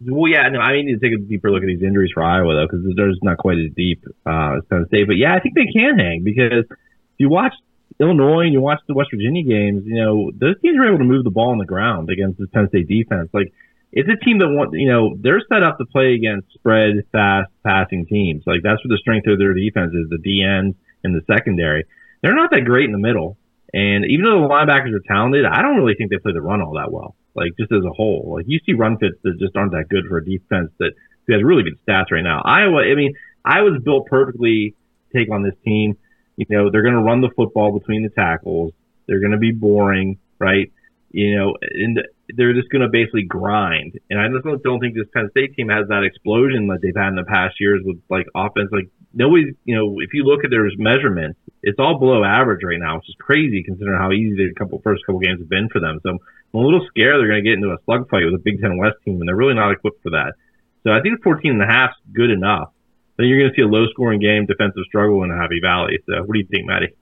Well, 0.00 0.30
yeah, 0.30 0.48
no, 0.48 0.60
I 0.60 0.80
need 0.80 0.98
to 0.98 0.98
take 0.98 1.18
a 1.18 1.22
deeper 1.22 1.50
look 1.50 1.62
at 1.62 1.66
these 1.66 1.82
injuries 1.82 2.10
for 2.14 2.22
Iowa 2.22 2.54
though, 2.54 2.66
because 2.66 2.86
there's 2.94 3.18
not 3.22 3.38
quite 3.38 3.58
as 3.58 3.72
deep 3.76 4.04
uh, 4.26 4.58
as 4.58 4.64
Penn 4.70 4.86
State. 4.88 5.06
But 5.06 5.16
yeah, 5.16 5.34
I 5.34 5.40
think 5.40 5.56
they 5.56 5.66
can 5.66 5.98
hang 5.98 6.22
because 6.22 6.64
if 6.70 7.18
you 7.18 7.28
watch 7.28 7.52
Illinois 8.00 8.42
and 8.42 8.52
you 8.52 8.60
watch 8.60 8.80
the 8.86 8.94
West 8.94 9.10
Virginia 9.12 9.42
games, 9.42 9.82
you 9.86 10.02
know 10.02 10.30
those 10.34 10.60
teams 10.60 10.78
are 10.78 10.86
able 10.86 10.98
to 10.98 11.04
move 11.04 11.24
the 11.24 11.30
ball 11.30 11.50
on 11.50 11.58
the 11.58 11.66
ground 11.66 12.10
against 12.10 12.38
this 12.38 12.48
Penn 12.52 12.68
State 12.68 12.88
defense. 12.88 13.30
Like 13.32 13.52
it's 13.92 14.08
a 14.08 14.22
team 14.24 14.38
that 14.38 14.48
want, 14.48 14.74
you 14.74 14.88
know, 14.88 15.16
they're 15.18 15.42
set 15.48 15.62
up 15.62 15.78
to 15.78 15.86
play 15.86 16.14
against 16.14 16.52
spread, 16.52 17.04
fast 17.10 17.50
passing 17.64 18.06
teams. 18.06 18.44
Like 18.46 18.60
that's 18.62 18.84
where 18.84 18.94
the 18.94 19.00
strength 19.00 19.26
of 19.26 19.38
their 19.38 19.54
defense 19.54 19.92
is, 19.94 20.10
the 20.10 20.18
DNs 20.18 20.74
and 21.04 21.14
the 21.14 21.22
secondary. 21.26 21.84
They're 22.22 22.34
not 22.34 22.50
that 22.50 22.64
great 22.64 22.84
in 22.84 22.92
the 22.92 22.98
middle. 22.98 23.38
And 23.72 24.04
even 24.06 24.24
though 24.24 24.42
the 24.42 24.48
linebackers 24.48 24.94
are 24.94 25.04
talented, 25.06 25.44
I 25.44 25.62
don't 25.62 25.76
really 25.76 25.94
think 25.94 26.10
they 26.10 26.18
play 26.18 26.32
the 26.32 26.40
run 26.40 26.62
all 26.62 26.74
that 26.74 26.92
well. 26.92 27.16
Like 27.34 27.52
just 27.58 27.72
as 27.72 27.84
a 27.84 27.92
whole, 27.92 28.34
like 28.36 28.46
you 28.48 28.58
see 28.66 28.74
run 28.74 28.98
fits 28.98 29.16
that 29.22 29.38
just 29.38 29.56
aren't 29.56 29.72
that 29.72 29.88
good 29.88 30.04
for 30.08 30.18
a 30.18 30.24
defense 30.24 30.70
that 30.78 30.92
who 31.26 31.34
has 31.34 31.42
really 31.42 31.62
good 31.62 31.78
stats 31.86 32.10
right 32.10 32.24
now. 32.24 32.42
Iowa, 32.44 32.82
I 32.82 32.94
mean, 32.94 33.12
Iowa's 33.44 33.80
built 33.84 34.06
perfectly 34.06 34.74
to 35.12 35.18
take 35.18 35.30
on 35.30 35.42
this 35.42 35.54
team. 35.64 35.96
You 36.38 36.46
know, 36.48 36.70
they're 36.70 36.82
going 36.82 36.94
to 36.94 37.02
run 37.02 37.20
the 37.20 37.34
football 37.34 37.76
between 37.76 38.04
the 38.04 38.10
tackles. 38.10 38.72
They're 39.06 39.18
going 39.18 39.32
to 39.32 39.38
be 39.38 39.50
boring, 39.50 40.18
right? 40.38 40.70
You 41.10 41.36
know, 41.36 41.56
and 41.60 41.98
they're 42.28 42.54
just 42.54 42.70
going 42.70 42.82
to 42.82 42.88
basically 42.88 43.24
grind. 43.24 43.98
And 44.08 44.20
I 44.20 44.28
just 44.28 44.62
don't 44.62 44.78
think 44.78 44.94
this 44.94 45.08
Penn 45.12 45.30
State 45.30 45.56
team 45.56 45.68
has 45.68 45.88
that 45.88 46.04
explosion 46.04 46.68
that 46.68 46.78
they've 46.80 46.94
had 46.94 47.08
in 47.08 47.16
the 47.16 47.24
past 47.24 47.56
years 47.58 47.82
with 47.84 47.98
like 48.08 48.26
offense. 48.36 48.70
Like 48.70 48.86
nobody, 49.12 49.50
you 49.64 49.74
know, 49.74 49.98
if 49.98 50.14
you 50.14 50.22
look 50.22 50.44
at 50.44 50.50
their 50.50 50.70
measurements, 50.78 51.40
it's 51.62 51.80
all 51.80 51.98
below 51.98 52.22
average 52.22 52.62
right 52.62 52.78
now, 52.78 52.96
which 52.96 53.08
is 53.08 53.16
crazy 53.18 53.64
considering 53.64 53.98
how 53.98 54.12
easy 54.12 54.46
the 54.46 54.54
couple 54.54 54.80
first 54.84 55.04
couple 55.06 55.18
games 55.18 55.40
have 55.40 55.48
been 55.48 55.68
for 55.72 55.80
them. 55.80 55.98
So 56.04 56.10
I'm 56.10 56.60
a 56.60 56.62
little 56.62 56.86
scared 56.86 57.18
they're 57.18 57.26
going 57.26 57.42
to 57.42 57.48
get 57.50 57.58
into 57.58 57.74
a 57.74 57.82
slugfight 57.82 58.30
with 58.30 58.38
a 58.38 58.42
Big 58.44 58.60
Ten 58.60 58.78
West 58.78 59.02
team, 59.04 59.18
and 59.18 59.26
they're 59.26 59.34
really 59.34 59.58
not 59.58 59.72
equipped 59.72 60.02
for 60.04 60.10
that. 60.10 60.38
So 60.84 60.92
I 60.92 61.02
think 61.02 61.18
14 61.24 61.50
and 61.50 61.62
a 61.62 61.66
half 61.66 61.90
is 61.90 62.14
good 62.14 62.30
enough. 62.30 62.70
Then 63.18 63.26
you're 63.26 63.40
going 63.40 63.50
to 63.50 63.56
see 63.56 63.62
a 63.62 63.68
low 63.68 63.86
scoring 63.90 64.20
game, 64.20 64.46
defensive 64.46 64.84
struggle 64.86 65.24
in 65.24 65.30
Happy 65.30 65.58
Valley. 65.60 65.98
So 66.06 66.22
what 66.22 66.32
do 66.34 66.38
you 66.38 66.46
think, 66.46 66.66
Matty? 66.66 66.94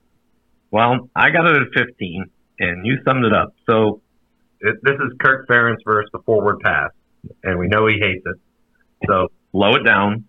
Well, 0.71 1.11
I 1.15 1.31
got 1.31 1.47
it 1.47 1.63
at 1.63 1.69
15, 1.77 2.25
and 2.59 2.87
you 2.87 2.97
summed 3.05 3.25
it 3.25 3.35
up. 3.35 3.55
So 3.69 4.01
it, 4.61 4.77
this 4.83 4.95
is 4.95 5.13
Kirk 5.21 5.47
Ferentz 5.47 5.85
versus 5.85 6.11
the 6.13 6.21
forward 6.25 6.61
pass, 6.61 6.91
and 7.45 7.59
we 7.59 7.69
know 7.69 7.87
he 7.87 8.01
hates 8.01 8.25
it. 8.25 8.37
So 9.07 9.29
slow 9.53 9.75
it 9.77 9.85
down. 9.85 10.25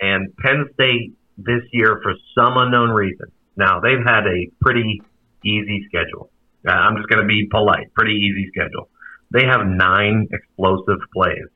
And 0.00 0.34
Penn 0.36 0.66
State 0.74 1.14
this 1.36 1.62
year, 1.72 2.00
for 2.02 2.14
some 2.34 2.56
unknown 2.56 2.90
reason, 2.90 3.26
now 3.56 3.80
they've 3.80 4.04
had 4.04 4.26
a 4.26 4.50
pretty 4.60 5.02
easy 5.44 5.86
schedule. 5.88 6.30
Uh, 6.66 6.72
I'm 6.72 6.96
just 6.96 7.08
going 7.08 7.20
to 7.20 7.28
be 7.28 7.48
polite. 7.50 7.92
Pretty 7.94 8.14
easy 8.14 8.48
schedule. 8.48 8.88
They 9.30 9.44
have 9.44 9.66
nine 9.66 10.28
explosive 10.32 10.98
plays. 11.14 11.48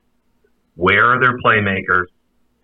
Where 0.75 1.13
are 1.13 1.19
their 1.19 1.37
playmakers? 1.39 2.05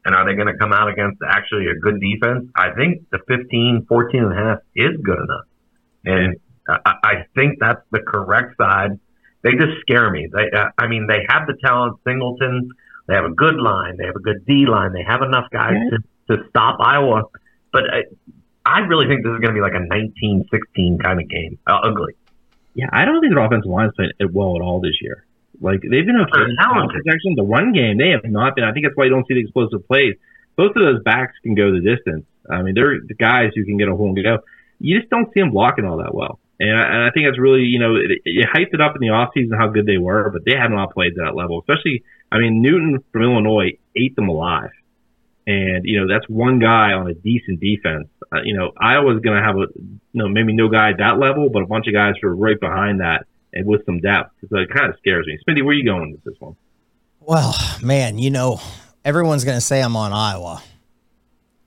And 0.06 0.14
are 0.16 0.26
they 0.26 0.36
going 0.36 0.52
to 0.52 0.58
come 0.58 0.74
out 0.74 0.90
against 0.90 1.22
actually 1.26 1.68
a 1.68 1.80
good 1.80 2.00
defense? 2.02 2.50
I 2.56 2.72
think 2.76 3.10
the 3.10 3.20
15, 3.28 3.86
14 3.88 4.24
and 4.24 4.34
a 4.34 4.36
half 4.36 4.58
is 4.76 4.98
good 5.02 5.18
enough. 5.18 5.48
And 6.06 6.36
I, 6.68 6.94
I 7.04 7.14
think 7.36 7.58
that's 7.60 7.82
the 7.92 8.00
correct 8.00 8.58
side. 8.58 9.00
They 9.44 9.52
just 9.52 9.80
scare 9.82 10.10
me. 10.12 10.28
They, 10.32 10.58
uh, 10.58 10.70
I 10.78 10.88
mean, 10.88 11.08
they 11.08 11.26
have 11.28 11.48
the 11.48 11.56
talent. 11.64 12.00
Singleton, 12.06 12.70
they 13.08 13.16
have 13.16 13.26
a 13.26 13.34
good 13.34 13.56
line. 13.56 13.98
They 13.98 14.06
have 14.06 14.16
a 14.16 14.22
good 14.22 14.46
D 14.46 14.66
line. 14.68 14.94
They 14.94 15.04
have 15.08 15.22
enough 15.22 15.50
guys 15.52 15.76
to, 15.92 16.36
to 16.36 16.44
stop 16.50 16.80
Iowa. 16.80 17.24
But 17.72 17.84
I, 17.92 18.04
I 18.66 18.80
really 18.80 19.08
think 19.08 19.24
this 19.24 19.32
is 19.32 19.40
going 19.40 19.54
to 19.54 19.60
be 19.60 19.62
like 19.62 19.74
a 19.74 19.84
19-16 19.84 21.04
kind 21.04 21.22
of 21.22 21.28
game. 21.28 21.60
Uh, 21.68 21.80
ugly. 21.84 22.14
Yeah, 22.74 22.88
I 22.92 23.06
don't 23.06 23.22
think 23.22 23.34
their 23.34 23.44
offensive 23.44 23.70
line 23.70 23.92
playing 23.96 24.12
it 24.20 24.34
well 24.34 24.56
at 24.56 24.62
all 24.62 24.82
this 24.82 25.00
year. 25.02 25.26
Like 25.62 25.82
they've 25.82 26.06
been 26.06 26.18
okay 26.18 26.32
They're 26.34 26.50
in 26.50 26.58
pass 26.58 26.88
protection. 26.92 27.36
The 27.36 27.44
run 27.44 27.74
game, 27.74 27.98
they 27.98 28.10
have 28.10 28.26
not 28.26 28.56
been. 28.56 28.64
I 28.64 28.72
think 28.72 28.86
that's 28.86 28.96
why 28.96 29.06
you 29.06 29.12
don't 29.12 29.28
see 29.28 29.36
the 29.36 29.42
explosive 29.42 29.86
plays. 29.88 30.16
Both 30.56 30.76
of 30.76 30.82
those 30.82 31.04
backs 31.04 31.34
can 31.44 31.56
go 31.56 31.72
the 31.72 31.82
distance. 31.82 32.26
I 32.50 32.62
mean, 32.62 32.76
they're 32.76 33.00
the 33.06 33.16
guys 33.16 33.52
who 33.56 33.66
can 33.66 33.78
get 33.78 33.88
a 33.88 33.96
hole 33.96 34.14
and 34.14 34.24
go. 34.24 34.40
You 34.80 35.00
just 35.00 35.10
don't 35.10 35.32
see 35.34 35.40
them 35.40 35.52
blocking 35.52 35.86
all 35.86 35.98
that 35.98 36.14
well. 36.14 36.40
And 36.60 36.70
I, 36.70 36.84
and 36.84 37.04
I 37.04 37.10
think 37.12 37.26
that's 37.28 37.40
really, 37.40 37.62
you 37.62 37.80
know, 37.80 37.96
it, 37.96 38.22
you 38.26 38.44
hyped 38.44 38.74
it 38.74 38.82
up 38.82 38.96
in 38.96 39.02
the 39.02 39.08
offseason 39.08 39.58
how 39.58 39.68
good 39.68 39.86
they 39.86 39.98
were, 39.98 40.30
but 40.30 40.44
they 40.46 40.56
have 40.56 40.72
not 40.72 40.94
played 40.94 41.16
to 41.16 41.22
that 41.26 41.36
level. 41.36 41.60
Especially, 41.60 42.04
I 42.32 42.40
mean, 42.40 42.62
Newton 42.62 43.04
from 43.12 43.24
Illinois 43.24 43.78
ate 43.96 44.16
them 44.16 44.30
alive. 44.30 44.72
And, 45.46 45.84
you 45.84 46.00
know, 46.00 46.08
that's 46.08 46.28
one 46.30 46.60
guy 46.60 46.94
on 46.94 47.08
a 47.08 47.14
decent 47.14 47.60
defense. 47.60 48.08
Uh, 48.32 48.42
you 48.46 48.56
know, 48.56 48.72
Iowa's 48.80 49.20
going 49.22 49.38
to 49.38 49.44
have 49.44 49.58
a, 49.58 49.68
you 49.76 50.00
know, 50.14 50.30
maybe 50.30 50.54
no 50.54 50.70
guy 50.70 50.92
at 50.92 50.98
that 51.00 51.20
level, 51.20 51.50
but 51.50 51.64
a 51.64 51.68
bunch 51.68 51.88
of 51.88 51.94
guys 51.94 52.14
who 52.22 52.30
are 52.30 52.36
right 52.36 52.60
behind 52.60 53.02
that 53.02 53.26
and 53.54 53.66
with 53.66 53.86
some 53.86 54.00
depth. 54.00 54.32
So 54.50 54.58
it 54.58 54.70
kind 54.70 54.90
of 54.90 54.98
scares 54.98 55.26
me. 55.28 55.38
Smitty, 55.48 55.64
where 55.64 55.74
are 55.74 55.78
you 55.78 55.86
going 55.86 56.12
with 56.12 56.24
this 56.24 56.36
one? 56.40 56.56
Well, 57.20 57.56
man, 57.82 58.18
you 58.18 58.32
know, 58.32 58.60
everyone's 59.06 59.46
going 59.46 59.58
to 59.58 59.62
say 59.62 59.82
I'm 59.82 59.96
on 59.96 60.12
Iowa, 60.12 60.62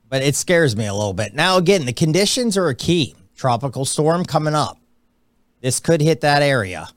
but 0.08 0.22
it 0.22 0.34
scares 0.34 0.76
me 0.76 0.86
a 0.86 0.92
little 0.94 1.14
bit. 1.14 1.34
Now, 1.34 1.56
again, 1.56 1.86
the 1.86 1.92
conditions 1.92 2.56
are 2.56 2.68
a 2.68 2.74
key. 2.74 3.14
Tropical 3.34 3.84
storm 3.84 4.24
coming 4.24 4.54
up. 4.54 4.78
This 5.60 5.80
could 5.80 6.00
hit 6.00 6.22
that 6.22 6.42
area. 6.42 6.88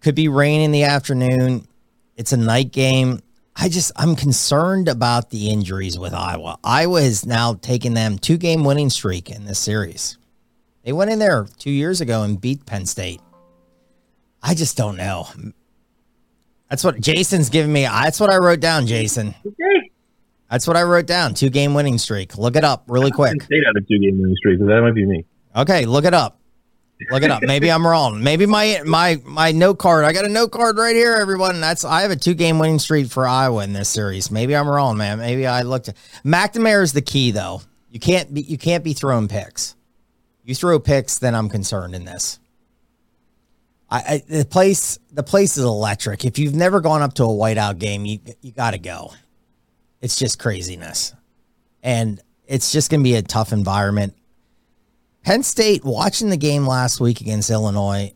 Could 0.00 0.14
be 0.14 0.28
rain 0.28 0.60
in 0.60 0.72
the 0.72 0.84
afternoon. 0.84 1.66
It's 2.16 2.32
a 2.32 2.36
night 2.36 2.72
game. 2.72 3.20
I 3.56 3.68
just, 3.68 3.90
I'm 3.96 4.14
concerned 4.14 4.88
about 4.88 5.30
the 5.30 5.50
injuries 5.50 5.98
with 5.98 6.14
Iowa. 6.14 6.58
Iowa 6.62 7.02
has 7.02 7.26
now 7.26 7.54
taken 7.54 7.94
them 7.94 8.18
two 8.18 8.36
game 8.36 8.62
winning 8.62 8.90
streak 8.90 9.30
in 9.30 9.46
this 9.46 9.58
series. 9.58 10.16
They 10.84 10.92
went 10.92 11.10
in 11.10 11.18
there 11.18 11.46
two 11.58 11.70
years 11.70 12.00
ago 12.00 12.22
and 12.22 12.40
beat 12.40 12.66
Penn 12.66 12.86
State. 12.86 13.20
I 14.42 14.54
just 14.54 14.76
don't 14.76 14.96
know. 14.96 15.28
That's 16.68 16.84
what 16.84 17.00
Jason's 17.00 17.50
giving 17.50 17.72
me. 17.72 17.84
That's 17.84 18.20
what 18.20 18.30
I 18.30 18.36
wrote 18.36 18.60
down, 18.60 18.86
Jason. 18.86 19.34
Okay. 19.46 19.90
That's 20.50 20.66
what 20.66 20.76
I 20.76 20.82
wrote 20.82 21.06
down. 21.06 21.34
Two 21.34 21.50
game 21.50 21.74
winning 21.74 21.98
streak. 21.98 22.38
Look 22.38 22.56
it 22.56 22.64
up 22.64 22.84
really 22.88 23.10
quick. 23.10 23.40
Had 23.42 23.76
a 23.76 23.80
two 23.80 23.98
game 23.98 24.20
winning 24.20 24.36
streak, 24.36 24.58
that 24.58 24.80
might 24.82 24.94
be 24.94 25.04
me. 25.04 25.24
Okay, 25.56 25.86
look 25.86 26.04
it 26.04 26.14
up. 26.14 26.38
Look 27.10 27.22
it 27.22 27.30
up. 27.30 27.42
Maybe 27.42 27.70
I'm 27.70 27.86
wrong. 27.86 28.22
Maybe 28.22 28.44
my 28.44 28.80
my 28.84 29.20
my 29.24 29.52
note 29.52 29.78
card. 29.78 30.04
I 30.04 30.12
got 30.12 30.24
a 30.24 30.28
note 30.28 30.50
card 30.50 30.78
right 30.78 30.96
here, 30.96 31.14
everyone. 31.14 31.60
That's 31.60 31.84
I 31.84 32.02
have 32.02 32.10
a 32.10 32.16
two 32.16 32.34
game 32.34 32.58
winning 32.58 32.78
streak 32.78 33.08
for 33.08 33.26
Iowa 33.26 33.62
in 33.62 33.72
this 33.72 33.88
series. 33.88 34.30
Maybe 34.30 34.56
I'm 34.56 34.68
wrong, 34.68 34.96
man. 34.96 35.18
Maybe 35.18 35.46
I 35.46 35.62
looked. 35.62 35.88
At, 35.88 35.96
McNamara 36.24 36.82
is 36.82 36.92
the 36.92 37.02
key, 37.02 37.30
though. 37.30 37.62
You 37.90 38.00
can't 38.00 38.34
be 38.34 38.42
you 38.42 38.58
can't 38.58 38.82
be 38.82 38.94
throwing 38.94 39.28
picks. 39.28 39.76
You 40.44 40.54
throw 40.54 40.80
picks, 40.80 41.18
then 41.18 41.34
I'm 41.34 41.48
concerned 41.48 41.94
in 41.94 42.04
this. 42.04 42.40
I, 43.90 43.98
I 43.98 44.22
the 44.28 44.44
place 44.44 44.98
the 45.12 45.22
place 45.22 45.56
is 45.56 45.64
electric. 45.64 46.24
If 46.24 46.38
you've 46.38 46.54
never 46.54 46.80
gone 46.80 47.02
up 47.02 47.14
to 47.14 47.24
a 47.24 47.28
whiteout 47.28 47.78
game, 47.78 48.04
you 48.04 48.20
you 48.42 48.52
got 48.52 48.72
to 48.72 48.78
go. 48.78 49.12
It's 50.00 50.16
just 50.16 50.38
craziness, 50.38 51.14
and 51.82 52.20
it's 52.46 52.72
just 52.72 52.90
going 52.90 53.00
to 53.00 53.04
be 53.04 53.14
a 53.14 53.22
tough 53.22 53.52
environment. 53.52 54.14
Penn 55.24 55.42
State, 55.42 55.84
watching 55.84 56.30
the 56.30 56.36
game 56.36 56.66
last 56.66 57.00
week 57.00 57.20
against 57.20 57.50
Illinois, 57.50 58.12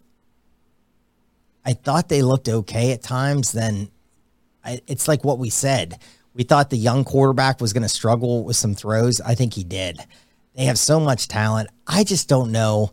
I 1.64 1.74
thought 1.74 2.08
they 2.08 2.22
looked 2.22 2.48
okay 2.48 2.92
at 2.92 3.02
times. 3.02 3.52
Then 3.52 3.90
I, 4.64 4.80
it's 4.86 5.08
like 5.08 5.24
what 5.24 5.38
we 5.38 5.50
said. 5.50 5.98
We 6.34 6.44
thought 6.44 6.70
the 6.70 6.78
young 6.78 7.04
quarterback 7.04 7.60
was 7.60 7.72
going 7.72 7.82
to 7.82 7.88
struggle 7.88 8.44
with 8.44 8.56
some 8.56 8.74
throws. 8.74 9.20
I 9.20 9.34
think 9.34 9.54
he 9.54 9.64
did. 9.64 9.98
They 10.54 10.64
have 10.64 10.78
so 10.78 10.98
much 11.00 11.28
talent. 11.28 11.68
I 11.86 12.04
just 12.04 12.28
don't 12.28 12.52
know, 12.52 12.92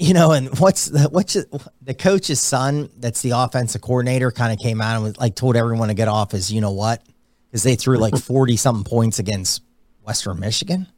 you 0.00 0.14
know. 0.14 0.32
And 0.32 0.58
what's 0.58 0.86
the 0.86 1.08
what's 1.10 1.36
the 1.82 1.94
coach's 1.94 2.40
son? 2.40 2.90
That's 2.96 3.22
the 3.22 3.30
offensive 3.30 3.82
coordinator. 3.82 4.32
Kind 4.32 4.52
of 4.52 4.58
came 4.58 4.80
out 4.80 4.96
and 4.96 5.04
was 5.04 5.18
like 5.18 5.36
told 5.36 5.54
everyone 5.54 5.88
to 5.88 5.94
get 5.94 6.08
off. 6.08 6.34
Is 6.34 6.52
you 6.52 6.60
know 6.60 6.72
what? 6.72 7.02
Because 7.46 7.62
they 7.62 7.76
threw 7.76 7.98
like 7.98 8.16
forty 8.16 8.56
something 8.56 8.84
points 8.84 9.18
against 9.18 9.62
Western 10.02 10.40
Michigan. 10.40 10.88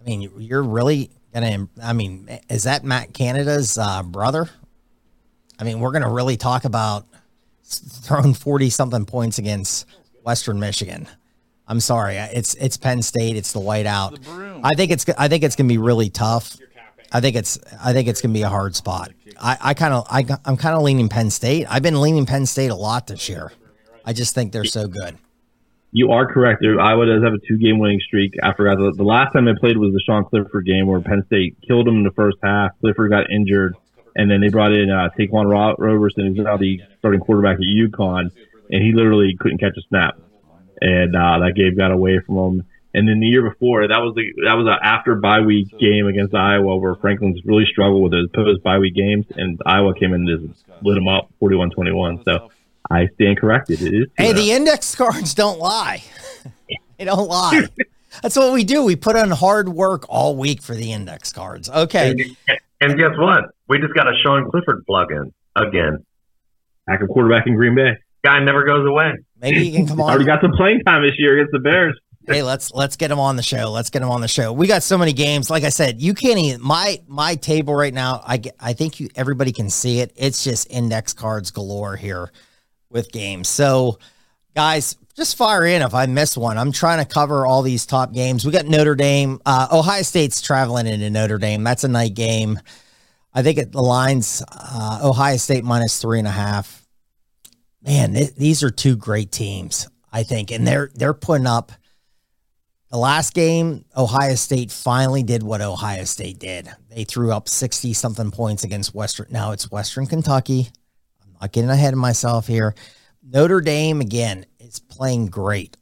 I 0.00 0.04
mean, 0.04 0.30
you're 0.36 0.62
really 0.62 1.10
gonna. 1.32 1.68
I 1.82 1.92
mean, 1.92 2.28
is 2.50 2.64
that 2.64 2.84
Matt 2.84 3.14
Canada's 3.14 3.78
uh, 3.78 4.02
brother? 4.02 4.50
I 5.58 5.64
mean, 5.64 5.80
we're 5.80 5.92
gonna 5.92 6.12
really 6.12 6.36
talk 6.36 6.64
about 6.64 7.06
throwing 7.64 8.34
forty 8.34 8.68
something 8.68 9.06
points 9.06 9.38
against 9.38 9.86
Western 10.24 10.58
Michigan. 10.60 11.08
I'm 11.66 11.80
sorry, 11.80 12.16
it's 12.16 12.54
it's 12.56 12.76
Penn 12.76 13.00
State. 13.00 13.36
It's 13.36 13.52
the 13.52 13.60
whiteout. 13.60 14.18
I 14.62 14.74
think 14.74 14.90
it's 14.90 15.06
I 15.16 15.28
think 15.28 15.44
it's 15.44 15.56
gonna 15.56 15.68
be 15.68 15.78
really 15.78 16.10
tough. 16.10 16.58
I 17.14 17.20
think 17.20 17.36
it's 17.36 17.58
I 17.82 17.92
think 17.92 18.08
it's 18.08 18.20
gonna 18.20 18.34
be 18.34 18.42
a 18.42 18.48
hard 18.48 18.74
spot. 18.74 19.12
I, 19.40 19.56
I 19.60 19.74
kind 19.74 19.94
of 19.94 20.04
I 20.10 20.26
I'm 20.44 20.56
kind 20.56 20.74
of 20.74 20.82
leaning 20.82 21.08
Penn 21.08 21.30
State. 21.30 21.64
I've 21.70 21.82
been 21.82 22.00
leaning 22.00 22.26
Penn 22.26 22.44
State 22.44 22.72
a 22.72 22.74
lot 22.74 23.06
this 23.06 23.28
year. 23.28 23.52
I 24.04 24.12
just 24.12 24.34
think 24.34 24.52
they're 24.52 24.64
so 24.64 24.88
good. 24.88 25.16
You 25.92 26.10
are 26.10 26.26
correct. 26.26 26.64
Iowa 26.64 27.06
does 27.06 27.22
have 27.22 27.32
a 27.32 27.38
two 27.38 27.56
game 27.56 27.78
winning 27.78 28.00
streak. 28.00 28.34
I 28.42 28.52
forgot 28.52 28.78
the, 28.78 28.92
the 28.96 29.04
last 29.04 29.32
time 29.32 29.44
they 29.44 29.54
played 29.54 29.78
was 29.78 29.92
the 29.92 30.00
Sean 30.04 30.24
Clifford 30.24 30.66
game 30.66 30.88
where 30.88 31.00
Penn 31.00 31.22
State 31.26 31.56
killed 31.64 31.86
him 31.86 31.98
in 31.98 32.02
the 32.02 32.10
first 32.10 32.36
half. 32.42 32.72
Clifford 32.80 33.12
got 33.12 33.30
injured, 33.30 33.76
and 34.16 34.28
then 34.28 34.40
they 34.40 34.48
brought 34.48 34.72
in 34.72 34.90
uh, 34.90 35.08
Ta'Quan 35.10 35.48
Roberson, 35.48 36.34
who's 36.34 36.44
now 36.44 36.56
the 36.56 36.80
starting 36.98 37.20
quarterback 37.20 37.58
at 37.58 37.60
UConn, 37.60 38.32
and 38.70 38.82
he 38.82 38.92
literally 38.92 39.36
couldn't 39.38 39.58
catch 39.58 39.76
a 39.78 39.82
snap, 39.88 40.18
and 40.80 41.14
uh, 41.14 41.38
that 41.38 41.52
game 41.54 41.76
got 41.76 41.92
away 41.92 42.18
from 42.26 42.36
him. 42.38 42.66
And 42.94 43.08
then 43.08 43.18
the 43.18 43.26
year 43.26 43.42
before, 43.42 43.86
that 43.88 43.98
was 43.98 44.14
the 44.14 44.22
that 44.46 44.54
was 44.54 44.66
an 44.68 44.78
after 44.80 45.16
bye 45.16 45.40
week 45.40 45.76
game 45.78 46.06
against 46.06 46.32
Iowa 46.32 46.76
where 46.76 46.94
Franklin's 46.94 47.40
really 47.44 47.64
struggled 47.66 48.02
with 48.04 48.12
those 48.12 48.28
post 48.32 48.62
bye 48.62 48.78
week 48.78 48.94
games, 48.94 49.26
and 49.34 49.60
Iowa 49.66 49.94
came 49.98 50.14
in 50.14 50.28
and 50.28 50.48
just 50.48 50.64
lit 50.80 50.94
them 50.94 51.08
up 51.08 51.28
41-21. 51.42 52.24
So 52.24 52.50
I 52.88 53.08
stand 53.14 53.38
corrected. 53.38 53.82
It 53.82 53.94
is. 53.94 54.06
Hey, 54.16 54.32
the 54.32 54.52
index 54.52 54.94
cards 54.96 55.34
don't 55.34 55.58
lie. 55.58 56.04
they 56.98 57.04
don't 57.04 57.28
lie. 57.28 57.66
That's 58.22 58.36
what 58.36 58.52
we 58.52 58.62
do. 58.62 58.84
We 58.84 58.94
put 58.94 59.16
on 59.16 59.30
hard 59.30 59.68
work 59.68 60.06
all 60.08 60.36
week 60.36 60.62
for 60.62 60.76
the 60.76 60.92
index 60.92 61.32
cards. 61.32 61.68
Okay. 61.68 62.10
And, 62.10 62.20
and 62.80 62.96
guess 62.96 63.18
what? 63.18 63.46
We 63.68 63.78
just 63.78 63.92
got 63.94 64.06
a 64.06 64.12
Sean 64.22 64.48
Clifford 64.50 64.84
plug 64.86 65.10
in 65.10 65.32
again. 65.56 66.04
Backup 66.86 67.08
quarterback 67.08 67.48
in 67.48 67.56
Green 67.56 67.74
Bay. 67.74 67.98
Guy 68.22 68.38
never 68.44 68.64
goes 68.64 68.86
away. 68.88 69.14
Maybe 69.40 69.64
he 69.64 69.72
can 69.72 69.86
come 69.88 70.00
on. 70.00 70.10
Already 70.10 70.26
got 70.26 70.40
some 70.40 70.52
playing 70.52 70.80
time 70.86 71.02
this 71.02 71.14
year 71.18 71.38
against 71.38 71.52
the 71.52 71.58
Bears. 71.58 71.98
Hey, 72.26 72.42
let's 72.42 72.72
let's 72.72 72.96
get 72.96 73.10
him 73.10 73.18
on 73.18 73.36
the 73.36 73.42
show. 73.42 73.70
Let's 73.70 73.90
get 73.90 74.02
him 74.02 74.10
on 74.10 74.20
the 74.20 74.28
show. 74.28 74.52
We 74.52 74.66
got 74.66 74.82
so 74.82 74.98
many 74.98 75.12
games. 75.12 75.50
Like 75.50 75.64
I 75.64 75.68
said, 75.68 76.00
you 76.00 76.14
can't 76.14 76.38
even 76.38 76.62
my 76.62 77.00
my 77.06 77.34
table 77.36 77.74
right 77.74 77.94
now. 77.94 78.22
I 78.26 78.40
I 78.58 78.72
think 78.72 79.00
you 79.00 79.08
everybody 79.14 79.52
can 79.52 79.70
see 79.70 80.00
it. 80.00 80.12
It's 80.16 80.42
just 80.44 80.70
index 80.70 81.12
cards 81.12 81.50
galore 81.50 81.96
here 81.96 82.30
with 82.90 83.12
games. 83.12 83.48
So, 83.48 83.98
guys, 84.54 84.96
just 85.14 85.36
fire 85.36 85.64
in 85.64 85.82
if 85.82 85.94
I 85.94 86.06
miss 86.06 86.36
one. 86.36 86.58
I'm 86.58 86.72
trying 86.72 87.04
to 87.04 87.12
cover 87.12 87.46
all 87.46 87.62
these 87.62 87.86
top 87.86 88.12
games. 88.12 88.44
We 88.44 88.52
got 88.52 88.66
Notre 88.66 88.94
Dame. 88.94 89.40
Uh, 89.44 89.68
Ohio 89.72 90.02
State's 90.02 90.40
traveling 90.40 90.86
into 90.86 91.10
Notre 91.10 91.38
Dame. 91.38 91.62
That's 91.64 91.84
a 91.84 91.88
night 91.88 92.14
game. 92.14 92.58
I 93.32 93.42
think 93.42 93.58
it, 93.58 93.72
the 93.72 93.82
lines 93.82 94.42
uh, 94.50 95.00
Ohio 95.02 95.36
State 95.36 95.64
minus 95.64 96.00
three 96.00 96.18
and 96.18 96.28
a 96.28 96.32
half. 96.32 96.86
Man, 97.82 98.14
th- 98.14 98.34
these 98.34 98.62
are 98.62 98.70
two 98.70 98.96
great 98.96 99.30
teams. 99.30 99.88
I 100.10 100.22
think, 100.22 100.52
and 100.52 100.64
they're 100.64 100.90
they're 100.94 101.12
putting 101.12 101.46
up. 101.46 101.72
The 102.94 103.00
last 103.00 103.34
game, 103.34 103.84
Ohio 103.96 104.36
State 104.36 104.70
finally 104.70 105.24
did 105.24 105.42
what 105.42 105.60
Ohio 105.60 106.04
State 106.04 106.38
did. 106.38 106.70
They 106.90 107.02
threw 107.02 107.32
up 107.32 107.48
60 107.48 107.92
something 107.92 108.30
points 108.30 108.62
against 108.62 108.94
Western. 108.94 109.26
Now 109.30 109.50
it's 109.50 109.68
Western 109.68 110.06
Kentucky. 110.06 110.68
I'm 111.20 111.32
not 111.40 111.50
getting 111.50 111.70
ahead 111.70 111.92
of 111.92 111.98
myself 111.98 112.46
here. 112.46 112.72
Notre 113.20 113.60
Dame, 113.60 114.00
again, 114.00 114.46
is 114.60 114.78
playing 114.78 115.26
great. 115.26 115.76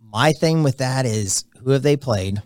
My 0.00 0.32
thing 0.32 0.64
with 0.64 0.78
that 0.78 1.06
is 1.06 1.44
who 1.62 1.70
have 1.70 1.84
they 1.84 1.96
played? 1.96 2.42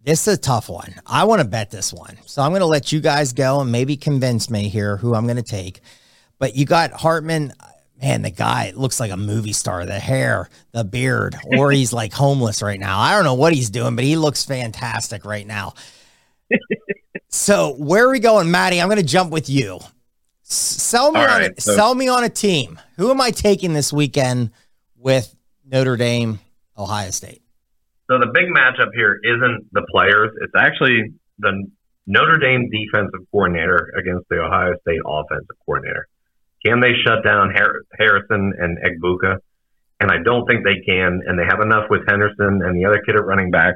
This 0.00 0.28
is 0.28 0.34
a 0.34 0.40
tough 0.40 0.68
one. 0.68 0.94
I 1.04 1.24
want 1.24 1.42
to 1.42 1.48
bet 1.48 1.72
this 1.72 1.92
one. 1.92 2.16
So 2.26 2.42
I'm 2.42 2.52
going 2.52 2.60
to 2.60 2.66
let 2.66 2.92
you 2.92 3.00
guys 3.00 3.32
go 3.32 3.60
and 3.60 3.72
maybe 3.72 3.96
convince 3.96 4.50
me 4.50 4.68
here 4.68 4.98
who 4.98 5.16
I'm 5.16 5.24
going 5.24 5.34
to 5.34 5.42
take. 5.42 5.80
But 6.38 6.54
you 6.54 6.64
got 6.64 6.92
Hartman. 6.92 7.52
Man, 8.02 8.22
the 8.22 8.30
guy 8.30 8.72
looks 8.74 8.98
like 8.98 9.10
a 9.10 9.16
movie 9.16 9.52
star. 9.52 9.84
The 9.84 9.98
hair, 9.98 10.48
the 10.72 10.84
beard, 10.84 11.36
or 11.58 11.70
he's 11.72 11.92
like 11.92 12.12
homeless 12.12 12.62
right 12.62 12.80
now. 12.80 12.98
I 12.98 13.14
don't 13.14 13.24
know 13.24 13.34
what 13.34 13.52
he's 13.52 13.68
doing, 13.70 13.94
but 13.94 14.04
he 14.04 14.16
looks 14.16 14.44
fantastic 14.44 15.24
right 15.24 15.46
now. 15.46 15.74
so 17.28 17.74
where 17.76 18.06
are 18.06 18.10
we 18.10 18.18
going, 18.20 18.50
Matty? 18.50 18.80
I'm 18.80 18.88
going 18.88 18.98
to 19.00 19.04
jump 19.06 19.30
with 19.30 19.48
you. 19.48 19.76
S- 20.46 20.54
Sell 20.54 21.12
me 21.12 21.20
All 21.20 21.26
on 21.26 21.40
right, 21.40 21.52
a, 21.56 21.60
so- 21.60 21.74
sell 21.74 21.94
me 21.94 22.08
on 22.08 22.24
a 22.24 22.28
team. 22.28 22.80
Who 22.96 23.10
am 23.10 23.20
I 23.20 23.30
taking 23.30 23.72
this 23.72 23.92
weekend 23.92 24.50
with 24.96 25.34
Notre 25.64 25.96
Dame, 25.96 26.40
Ohio 26.76 27.10
State? 27.10 27.42
So 28.10 28.18
the 28.18 28.26
big 28.34 28.46
matchup 28.46 28.90
here 28.94 29.20
isn't 29.22 29.66
the 29.72 29.86
players; 29.92 30.30
it's 30.40 30.52
actually 30.58 31.12
the 31.38 31.64
Notre 32.06 32.38
Dame 32.38 32.68
defensive 32.68 33.20
coordinator 33.30 33.92
against 33.96 34.28
the 34.28 34.40
Ohio 34.40 34.72
State 34.80 34.98
offensive 35.06 35.54
coordinator. 35.64 36.08
Can 36.64 36.80
they 36.80 36.92
shut 37.04 37.24
down 37.24 37.52
Har- 37.54 37.82
Harrison 37.98 38.52
and 38.58 38.78
Egbuka? 38.78 39.38
And 40.00 40.10
I 40.10 40.22
don't 40.22 40.46
think 40.46 40.64
they 40.64 40.80
can. 40.86 41.20
And 41.26 41.38
they 41.38 41.44
have 41.48 41.60
enough 41.60 41.90
with 41.90 42.02
Henderson 42.08 42.60
and 42.64 42.76
the 42.76 42.86
other 42.86 43.02
kid 43.04 43.16
at 43.16 43.24
running 43.24 43.50
back. 43.50 43.74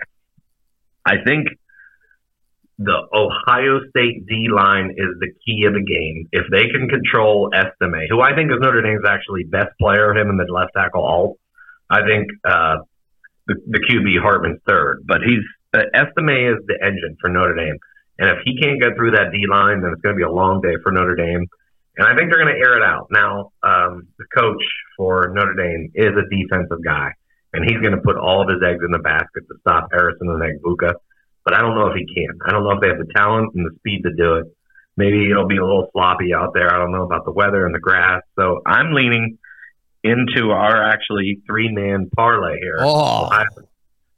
I 1.05 1.17
think 1.25 1.49
the 2.79 2.97
Ohio 3.13 3.81
State 3.91 4.27
D 4.27 4.49
line 4.55 4.91
is 4.97 5.19
the 5.21 5.31
key 5.45 5.65
of 5.67 5.75
the 5.75 5.85
game. 5.85 6.29
If 6.33 6.47
they 6.51 6.69
can 6.73 6.89
control 6.89 7.51
Estime, 7.55 8.09
who 8.09 8.21
I 8.21 8.35
think 8.35 8.51
is 8.51 8.59
Notre 8.61 8.83
Dame's 8.83 9.05
actually 9.07 9.45
best 9.45 9.77
player, 9.81 10.13
him 10.13 10.29
and 10.29 10.41
the 10.41 10.51
left 10.53 10.73
tackle 10.77 11.05
Alt, 11.05 11.39
I 11.89 12.01
think 12.03 12.29
uh, 12.45 12.77
the, 13.47 13.55
the 13.69 13.79
QB 13.79 14.21
Hartman's 14.21 14.61
third. 14.67 15.05
But 15.07 15.19
he's 15.23 15.45
uh, 15.73 15.87
Estime 15.95 16.57
is 16.57 16.67
the 16.67 16.79
engine 16.83 17.17
for 17.21 17.31
Notre 17.31 17.55
Dame. 17.55 17.79
And 18.19 18.31
if 18.31 18.39
he 18.45 18.59
can't 18.59 18.81
get 18.81 18.97
through 18.97 19.13
that 19.13 19.31
D 19.33 19.47
line, 19.51 19.83
then 19.83 19.93
it's 19.93 20.03
going 20.03 20.15
to 20.15 20.19
be 20.19 20.25
a 20.25 20.31
long 20.31 20.61
day 20.61 20.75
for 20.83 20.91
Notre 20.91 21.17
Dame. 21.17 21.47
And 21.97 22.07
I 22.07 22.17
think 22.17 22.31
they're 22.31 22.43
going 22.43 22.55
to 22.55 22.61
air 22.61 22.77
it 22.77 22.83
out. 22.83 23.09
Now, 23.11 23.53
um, 23.63 24.09
the 24.19 24.27
coach 24.35 24.63
for 24.97 25.31
Notre 25.33 25.55
Dame 25.55 25.93
is 25.95 26.11
a 26.11 26.27
defensive 26.29 26.83
guy, 26.85 27.13
and 27.53 27.65
he's 27.65 27.81
going 27.81 27.95
to 27.95 28.03
put 28.03 28.17
all 28.17 28.43
of 28.43 28.49
his 28.49 28.59
eggs 28.67 28.83
in 28.85 28.91
the 28.91 28.99
basket 28.99 29.47
to 29.49 29.55
stop 29.61 29.89
Harrison 29.93 30.29
and 30.29 30.43
Egbuka. 30.43 30.95
But 31.45 31.55
I 31.55 31.61
don't 31.61 31.77
know 31.77 31.89
if 31.89 31.97
he 31.97 32.07
can. 32.07 32.39
I 32.45 32.51
don't 32.51 32.65
know 32.65 32.73
if 32.73 32.81
they 32.81 32.89
have 32.89 32.99
the 32.99 33.13
talent 33.15 33.55
and 33.55 33.67
the 33.67 33.77
speed 33.79 34.03
to 34.05 34.15
do 34.17 34.37
it. 34.37 34.47
Maybe 34.97 35.31
it'll 35.31 35.47
be 35.47 35.57
a 35.57 35.65
little 35.65 35.89
sloppy 35.93 36.33
out 36.35 36.53
there. 36.55 36.73
I 36.73 36.79
don't 36.79 36.93
know 36.93 37.05
about 37.05 37.25
the 37.25 37.33
weather 37.33 37.67
and 37.67 37.75
the 37.75 37.81
grass. 37.81 38.23
So 38.37 38.61
I'm 38.65 38.93
leaning 38.93 39.39
into 40.03 40.51
our 40.51 40.85
actually 40.85 41.43
three 41.47 41.71
man 41.73 42.11
parlay 42.15 42.59
here. 42.61 42.79
Oh, 42.81 43.27
Ohio, 43.27 43.45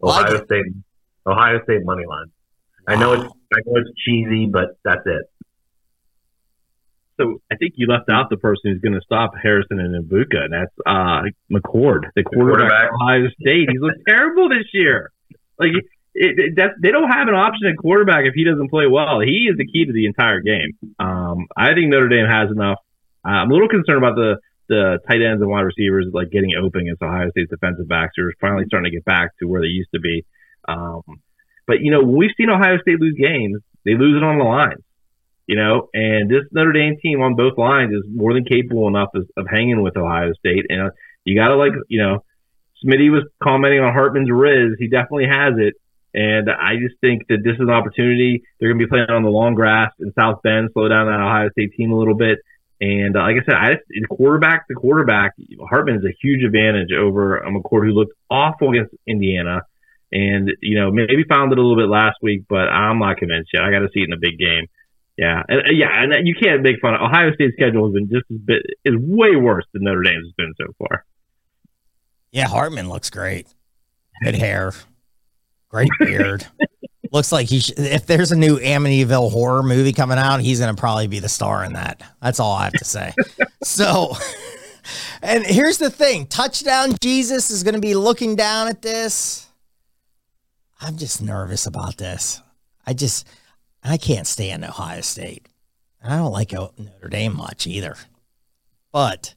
like 0.00 0.26
Ohio 0.26 0.35
it. 0.35 0.45
State, 0.45 0.64
Ohio 1.26 1.62
State 1.64 1.85
money 1.85 2.04
line. 2.06 2.26
I 2.87 2.97
know 2.97 3.12
it's 3.14 3.25
I 3.25 3.59
know 3.64 3.80
it's 3.80 3.90
cheesy, 4.04 4.47
but 4.47 4.76
that's 4.85 5.06
it. 5.06 5.30
So 7.18 7.40
I 7.50 7.56
think 7.56 7.75
you 7.76 7.87
left 7.87 8.11
out 8.11 8.28
the 8.28 8.37
person 8.37 8.70
who's 8.70 8.80
going 8.80 8.94
to 8.94 9.00
stop 9.00 9.32
Harrison 9.40 9.80
and 9.80 9.94
Egbuka, 10.04 10.44
and 10.44 10.52
that's 10.52 10.75
uh, 10.85 11.23
McCord, 11.50 12.11
the 12.14 12.23
quarterback, 12.23 12.68
quarterback. 12.70 12.88
of 12.90 13.00
Ohio 13.00 13.28
State. 13.40 13.68
He's 13.70 13.80
looked 13.80 14.04
terrible 14.06 14.49
this 14.49 14.68
year. 14.75 15.11
Like 15.58 15.70
it, 16.14 16.38
it, 16.38 16.56
that, 16.56 16.73
they 16.82 16.90
don't 16.90 17.08
have 17.08 17.28
an 17.28 17.35
option 17.35 17.68
at 17.68 17.76
quarterback 17.78 18.25
if 18.26 18.35
he 18.35 18.44
doesn't 18.44 18.68
play 18.68 18.87
well. 18.87 19.20
He 19.20 19.49
is 19.50 19.56
the 19.56 19.66
key 19.66 19.87
to 19.87 19.92
the 19.92 20.06
entire 20.06 20.40
game. 20.40 20.73
Um, 20.99 21.46
I 21.56 21.73
think 21.75 21.88
Notre 21.88 22.08
Dame 22.08 22.26
has 22.28 22.50
enough. 22.50 22.78
Uh, 23.25 23.28
I'm 23.44 23.50
a 23.50 23.54
little 23.54 23.68
concerned 23.68 23.99
about 23.99 24.16
the 24.16 24.37
the 24.68 24.99
tight 25.08 25.23
ends 25.23 25.40
and 25.40 25.49
wide 25.49 25.62
receivers 25.62 26.06
like 26.12 26.30
getting 26.30 26.50
open 26.58 26.82
against 26.82 27.00
Ohio 27.00 27.30
State's 27.30 27.50
defensive 27.50 27.87
backs 27.88 28.14
who 28.16 28.25
are 28.25 28.35
finally 28.40 28.64
starting 28.66 28.90
to 28.90 28.96
get 28.96 29.04
back 29.04 29.30
to 29.38 29.46
where 29.46 29.61
they 29.61 29.68
used 29.68 29.90
to 29.94 30.00
be. 30.00 30.25
Um, 30.68 31.02
But 31.66 31.80
you 31.80 31.90
know, 31.90 32.02
we've 32.02 32.30
seen 32.37 32.50
Ohio 32.50 32.78
State 32.78 33.00
lose 33.00 33.16
games, 33.18 33.62
they 33.85 33.94
lose 33.94 34.16
it 34.16 34.25
on 34.25 34.38
the 34.38 34.44
lines. 34.44 34.82
You 35.46 35.56
know, 35.56 35.88
and 35.94 36.28
this 36.28 36.42
Notre 36.50 36.72
Dame 36.72 36.96
team 37.00 37.20
on 37.22 37.36
both 37.36 37.56
lines 37.56 37.92
is 37.92 38.02
more 38.12 38.34
than 38.34 38.44
capable 38.44 38.88
enough 38.88 39.10
of, 39.14 39.28
of 39.36 39.46
hanging 39.48 39.80
with 39.80 39.96
Ohio 39.96 40.32
State. 40.32 40.66
And 40.68 40.88
uh, 40.88 40.90
you 41.24 41.38
got 41.38 41.48
to 41.48 41.56
like, 41.56 41.72
you 41.88 42.02
know, 42.02 42.24
Smitty 42.84 43.10
was 43.10 43.22
commenting 43.40 43.80
on 43.80 43.92
Hartman's 43.92 44.30
Riz. 44.30 44.76
He 44.78 44.88
definitely 44.88 45.28
has 45.30 45.54
it. 45.58 45.74
And 46.14 46.50
I 46.50 46.76
just 46.76 46.98
think 47.00 47.28
that 47.28 47.44
this 47.44 47.54
is 47.54 47.60
an 47.60 47.70
opportunity. 47.70 48.42
They're 48.58 48.70
going 48.70 48.80
to 48.80 48.86
be 48.86 48.88
playing 48.88 49.10
on 49.10 49.22
the 49.22 49.30
long 49.30 49.54
grass 49.54 49.92
in 50.00 50.12
South 50.18 50.40
Bend, 50.42 50.70
slow 50.72 50.88
down 50.88 51.06
that 51.06 51.20
Ohio 51.20 51.50
State 51.50 51.74
team 51.76 51.92
a 51.92 51.98
little 51.98 52.16
bit. 52.16 52.38
And 52.80 53.16
uh, 53.16 53.20
like 53.20 53.36
I 53.36 53.44
said, 53.44 53.54
I 53.54 53.74
just, 53.74 53.84
the 53.88 54.06
quarterback, 54.08 54.64
the 54.68 54.74
quarterback, 54.74 55.32
Hartman 55.68 55.96
is 55.96 56.04
a 56.04 56.16
huge 56.20 56.42
advantage 56.42 56.90
over 56.92 57.38
a 57.38 57.50
McCord 57.50 57.86
who 57.86 57.92
looked 57.92 58.14
awful 58.30 58.70
against 58.70 58.94
Indiana. 59.06 59.62
And, 60.10 60.50
you 60.60 60.78
know, 60.78 60.90
maybe 60.90 61.24
found 61.28 61.52
it 61.52 61.58
a 61.58 61.62
little 61.62 61.76
bit 61.76 61.88
last 61.88 62.16
week, 62.22 62.44
but 62.48 62.68
I'm 62.68 62.98
not 62.98 63.16
convinced 63.16 63.50
yet. 63.52 63.62
I 63.62 63.70
got 63.70 63.80
to 63.80 63.88
see 63.92 64.00
it 64.00 64.08
in 64.08 64.12
a 64.12 64.20
big 64.20 64.38
game. 64.38 64.66
Yeah. 65.16 65.42
And, 65.49 65.61
uh, 65.61 65.70
yeah. 65.73 65.88
And 65.92 66.26
you 66.26 66.35
can't 66.35 66.62
make 66.62 66.80
fun 66.80 66.94
of 66.94 67.00
Ohio 67.00 67.32
State's 67.35 67.54
schedule 67.54 67.87
has 67.87 67.94
been 67.94 68.08
just 68.08 68.25
as 68.30 68.38
bit, 68.38 68.62
is 68.85 68.94
way 68.99 69.37
worse 69.37 69.64
than 69.73 69.85
Notre 69.85 70.02
Dame's 70.02 70.26
has 70.26 70.32
been 70.37 70.54
so 70.58 70.73
far. 70.78 71.04
Yeah. 72.32 72.49
Hartman 72.49 72.88
looks 72.88 73.11
great. 73.11 73.46
Good 74.23 74.35
hair, 74.35 74.73
great 75.68 75.90
beard. 75.99 76.46
looks 77.12 77.32
like 77.32 77.49
he 77.49 77.61
should, 77.61 77.78
if 77.78 78.06
there's 78.06 78.32
a 78.32 78.37
new 78.37 78.58
Amityville 78.58 79.30
horror 79.30 79.62
movie 79.62 79.92
coming 79.92 80.18
out, 80.18 80.40
he's 80.40 80.61
going 80.61 80.75
to 80.75 80.80
probably 80.80 81.06
be 81.06 81.18
the 81.18 81.28
star 81.28 81.64
in 81.64 81.75
that. 81.75 82.02
That's 82.23 82.40
all 82.40 82.52
I 82.52 82.64
have 82.64 82.73
to 82.75 82.85
say. 82.85 83.12
so, 83.62 84.14
and 85.23 85.44
here's 85.44 85.78
the 85.78 85.90
thing 85.90 86.26
touchdown 86.26 86.94
Jesus 87.00 87.50
is 87.50 87.62
going 87.62 87.75
to 87.75 87.80
be 87.80 87.94
looking 87.94 88.37
down 88.37 88.68
at 88.68 88.82
this. 88.82 89.46
I'm 90.80 90.96
just 90.96 91.23
nervous 91.23 91.66
about 91.66 91.96
this. 91.96 92.40
I 92.87 92.92
just, 92.92 93.26
I 93.90 93.97
can't 93.97 94.26
stand 94.26 94.64
Ohio 94.64 95.00
State. 95.00 95.49
And 96.02 96.12
I 96.12 96.19
don't 96.19 96.33
like 96.33 96.52
Notre 96.52 97.09
Dame 97.09 97.37
much 97.37 97.66
either. 97.66 97.97
But 98.93 99.35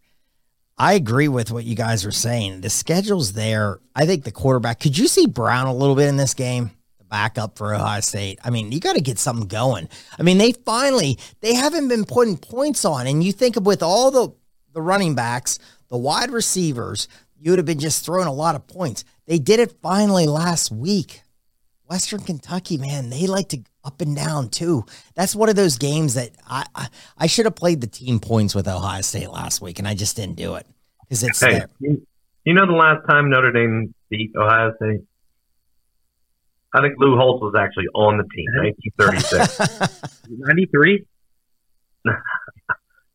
I 0.78 0.94
agree 0.94 1.28
with 1.28 1.52
what 1.52 1.66
you 1.66 1.76
guys 1.76 2.06
are 2.06 2.12
saying. 2.12 2.62
The 2.62 2.70
schedule's 2.70 3.34
there. 3.34 3.80
I 3.96 4.06
think 4.06 4.24
the 4.24 4.32
quarterback, 4.32 4.80
could 4.80 4.98
you 4.98 5.08
see 5.08 5.28
Brown 5.28 5.68
a 5.68 5.74
little 5.74 5.96
bit 5.96 6.08
in 6.08 6.18
this 6.18 6.34
game? 6.34 6.72
The 7.00 7.04
backup 7.06 7.58
for 7.58 7.76
Ohio 7.76 8.00
State. 8.00 8.40
I 8.44 8.50
mean, 8.50 8.72
you 8.72 8.80
got 8.80 8.96
to 8.96 9.02
get 9.02 9.20
something 9.20 9.48
going. 9.48 9.90
I 10.18 10.24
mean, 10.24 10.38
they 10.38 10.54
finally 10.54 11.20
they 11.42 11.54
haven't 11.54 11.90
been 11.90 12.06
putting 12.06 12.38
points 12.38 12.86
on, 12.86 13.08
and 13.08 13.24
you 13.24 13.34
think 13.34 13.58
of 13.58 13.66
with 13.66 13.84
all 13.84 14.12
the 14.12 14.34
the 14.74 14.82
running 14.82 15.16
backs, 15.16 15.60
the 15.90 15.98
wide 15.98 16.32
receivers, 16.32 17.08
you 17.38 17.52
would 17.52 17.60
have 17.60 17.66
been 17.66 17.80
just 17.80 18.06
throwing 18.06 18.28
a 18.28 18.34
lot 18.34 18.56
of 18.56 18.68
points. 18.68 19.04
They 19.26 19.40
did 19.40 19.60
it 19.60 19.82
finally 19.82 20.28
last 20.28 20.72
week. 20.72 21.24
Western 21.90 22.22
Kentucky, 22.22 22.78
man, 22.78 23.10
they 23.10 23.26
like 23.26 23.50
to 23.50 23.60
up 23.84 24.00
and 24.02 24.16
down 24.16 24.50
too. 24.50 24.86
That's 25.16 25.36
one 25.36 25.50
of 25.50 25.56
those 25.56 25.78
games 25.78 26.14
that 26.14 26.30
I 26.48 26.66
I, 26.76 26.88
I 27.18 27.28
should 27.28 27.46
have 27.46 27.56
played 27.56 27.82
the 27.82 27.88
team 27.88 28.20
points 28.20 28.54
with 28.54 28.68
Ohio 28.68 29.02
State 29.02 29.30
last 29.32 29.62
week, 29.62 29.80
and 29.80 29.88
I 29.88 29.96
just 29.96 30.16
didn't 30.16 30.36
do 30.36 30.56
it 30.56 30.68
because 31.02 31.24
it's 31.24 31.40
hey, 31.40 31.64
there. 31.80 31.98
You 32.46 32.54
know 32.54 32.68
the 32.68 32.74
last 32.74 33.08
time 33.08 33.30
Notre 33.30 33.52
Dame 33.52 33.94
beat 34.10 34.32
Ohio 34.36 34.74
State? 34.76 35.02
I 36.74 36.82
think 36.82 36.96
Lou 37.00 37.18
Holtz 37.18 37.42
was 37.42 37.56
actually 37.58 37.88
on 37.96 38.18
the 38.18 38.24
team, 38.24 38.46
1936. 38.98 40.30
93? 40.30 41.06
I, 42.06 42.14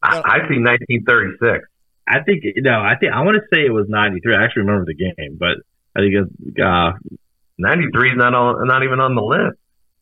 I 0.03 0.39
see 0.49 0.59
1936. 0.59 1.65
I 2.07 2.21
think 2.23 2.43
no. 2.57 2.81
I 2.81 2.97
think 2.97 3.13
I 3.13 3.23
want 3.23 3.37
to 3.37 3.57
say 3.57 3.65
it 3.65 3.73
was 3.73 3.87
93. 3.89 4.35
I 4.35 4.45
actually 4.45 4.63
remember 4.63 4.85
the 4.87 4.95
game, 4.95 5.39
but 5.39 5.59
I 5.97 6.01
think 6.01 6.15
it's, 6.15 6.61
uh, 6.61 6.93
93 7.59 8.11
is 8.11 8.17
not 8.17 8.35
on, 8.35 8.67
not 8.67 8.83
even 8.83 9.01
on 9.01 9.15
the 9.15 9.23
list. 9.23 9.59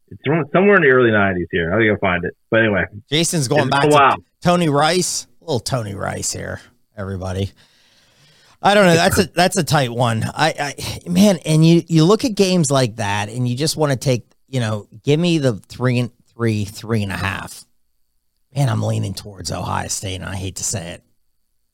It's 0.08 0.20
somewhere 0.52 0.76
in 0.76 0.82
the 0.82 0.88
early 0.88 1.10
90s 1.10 1.46
here. 1.50 1.72
I'll 1.72 1.80
go 1.80 1.98
find 1.98 2.24
it. 2.24 2.36
But 2.50 2.60
anyway, 2.60 2.84
Jason's 3.10 3.48
going 3.48 3.70
back 3.70 3.88
to 3.88 4.16
Tony 4.42 4.68
Rice. 4.68 5.26
A 5.40 5.44
little 5.44 5.60
Tony 5.60 5.94
Rice 5.94 6.32
here, 6.32 6.60
everybody. 6.96 7.50
I 8.60 8.74
don't 8.74 8.86
know. 8.86 8.94
That's 8.94 9.18
a 9.18 9.24
that's 9.24 9.56
a 9.56 9.64
tight 9.64 9.90
one. 9.90 10.22
I, 10.22 10.74
I 11.06 11.08
man, 11.08 11.38
and 11.44 11.66
you 11.66 11.82
you 11.88 12.04
look 12.04 12.24
at 12.24 12.34
games 12.34 12.70
like 12.70 12.96
that, 12.96 13.28
and 13.28 13.48
you 13.48 13.56
just 13.56 13.76
want 13.76 13.90
to 13.92 13.98
take 13.98 14.26
you 14.52 14.60
know, 14.60 14.86
give 15.02 15.18
me 15.18 15.38
the 15.38 15.54
three 15.54 15.98
and 15.98 16.10
three, 16.34 16.66
three 16.66 17.02
and 17.02 17.10
a 17.10 17.16
half. 17.16 17.64
Man, 18.54 18.68
I'm 18.68 18.82
leaning 18.82 19.14
towards 19.14 19.50
Ohio 19.50 19.88
State, 19.88 20.16
and 20.16 20.26
I 20.26 20.36
hate 20.36 20.56
to 20.56 20.64
say 20.64 20.90
it. 20.90 21.02